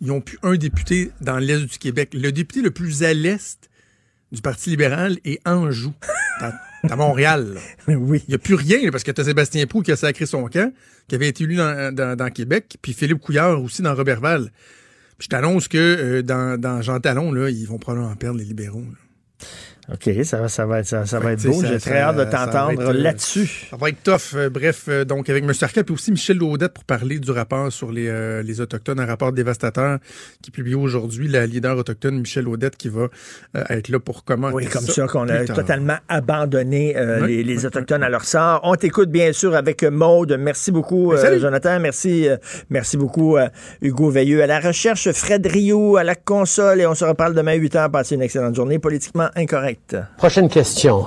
ils 0.00 0.10
ont 0.10 0.20
plus 0.20 0.38
un 0.42 0.56
député 0.56 1.12
dans 1.20 1.38
l'Est 1.38 1.60
du 1.64 1.78
Québec. 1.78 2.10
Le 2.14 2.32
député 2.32 2.60
le 2.60 2.72
plus 2.72 3.04
à 3.04 3.14
l'Est 3.14 3.70
du 4.32 4.42
Parti 4.42 4.70
libéral 4.70 5.18
est 5.24 5.38
Anjou, 5.46 5.92
à 6.88 6.96
Montréal. 6.96 7.54
là. 7.54 7.94
Oui. 7.96 8.22
Il 8.28 8.30
n'y 8.30 8.34
a 8.34 8.38
plus 8.38 8.54
rien, 8.54 8.82
là, 8.84 8.90
parce 8.90 9.04
que 9.04 9.10
tu 9.10 9.20
as 9.20 9.24
Sébastien 9.24 9.66
Proux 9.66 9.82
qui 9.82 9.92
a 9.92 9.96
sacré 9.96 10.26
son 10.26 10.46
camp, 10.48 10.72
qui 11.08 11.14
avait 11.14 11.28
été 11.28 11.44
élu 11.44 11.56
dans, 11.56 11.94
dans- 11.94 12.16
dans 12.16 12.30
Québec, 12.30 12.76
puis 12.82 12.92
Philippe 12.92 13.20
Couillard 13.20 13.62
aussi 13.62 13.82
dans 13.82 13.94
Robertval. 13.94 14.50
Puis 15.18 15.24
je 15.24 15.28
t'annonce 15.28 15.66
que 15.68 15.78
euh, 15.78 16.22
dans, 16.22 16.60
dans 16.60 16.80
Jean 16.82 17.00
Talon, 17.00 17.32
là, 17.32 17.50
ils 17.50 17.66
vont 17.66 17.78
probablement 17.78 18.14
perdre 18.16 18.38
les 18.38 18.44
libéraux. 18.44 18.84
là. 18.84 19.46
OK, 19.90 20.10
ça 20.22 20.38
va, 20.38 20.48
ça 20.48 20.66
va 20.66 20.80
être, 20.80 20.86
ça, 20.86 21.06
ça 21.06 21.18
va 21.18 21.32
être 21.32 21.42
beau. 21.42 21.64
J'ai 21.64 21.78
très 21.78 22.00
hâte 22.00 22.16
de 22.16 22.24
t'entendre 22.24 22.78
euh, 22.78 22.92
là-dessus. 22.92 23.68
Ça 23.70 23.76
va 23.76 23.88
être 23.88 24.02
tough. 24.02 24.34
Euh, 24.34 24.50
bref, 24.50 24.84
euh, 24.88 25.06
donc 25.06 25.30
avec 25.30 25.44
M. 25.44 25.52
Arca, 25.62 25.82
puis 25.82 25.94
aussi 25.94 26.10
Michel 26.10 26.36
Laudette 26.36 26.74
pour 26.74 26.84
parler 26.84 27.18
du 27.18 27.30
rapport 27.30 27.72
sur 27.72 27.90
les, 27.90 28.06
euh, 28.06 28.42
les 28.42 28.60
Autochtones, 28.60 29.00
un 29.00 29.06
rapport 29.06 29.32
dévastateur 29.32 29.98
qui 30.42 30.50
est 30.50 30.52
publié 30.52 30.76
aujourd'hui. 30.76 31.26
La 31.26 31.46
leader 31.46 31.78
autochtone 31.78 32.18
Michel 32.18 32.44
Laudette 32.44 32.76
qui 32.76 32.90
va 32.90 33.08
euh, 33.56 33.64
être 33.70 33.88
là 33.88 33.98
pour 33.98 34.24
commenter 34.24 34.56
Oui, 34.56 34.66
comme 34.66 34.82
ça, 34.82 35.06
qu'on 35.06 35.26
a 35.30 35.46
totalement 35.46 35.96
abandonné 36.10 36.94
euh, 36.94 37.22
Oui, 37.22 37.38
les, 37.38 37.44
les 37.44 37.58
oui, 37.60 37.66
Autochtones 37.66 38.02
à 38.02 38.10
leur 38.10 38.24
sort. 38.24 38.60
On 38.64 38.74
t'écoute 38.74 39.10
bien 39.10 39.32
sûr 39.32 39.54
avec 39.54 39.84
Maude. 39.84 40.36
Merci 40.38 40.70
beaucoup. 40.70 41.14
Jonathan. 41.16 41.80
Merci, 41.80 42.28
merci 42.68 42.98
beaucoup, 42.98 43.38
Hugo 43.80 44.10
Veilleux. 44.10 44.42
À 44.42 44.46
la 44.46 44.60
recherche, 44.60 45.10
Fred 45.12 45.46
Rio, 45.46 45.96
à 45.96 46.04
la 46.04 46.14
console. 46.14 46.80
Et 46.82 46.86
on 46.86 46.94
se 46.94 47.04
reparle 47.06 47.34
demain 47.34 47.52
à 47.52 47.54
8 47.54 47.74
h. 47.74 47.90
Passez 47.90 48.16
une 48.16 48.22
excellente 48.22 48.54
journée 48.54 48.78
politiquement 48.78 49.28
Prochaine 50.18 50.48
question. 50.48 51.06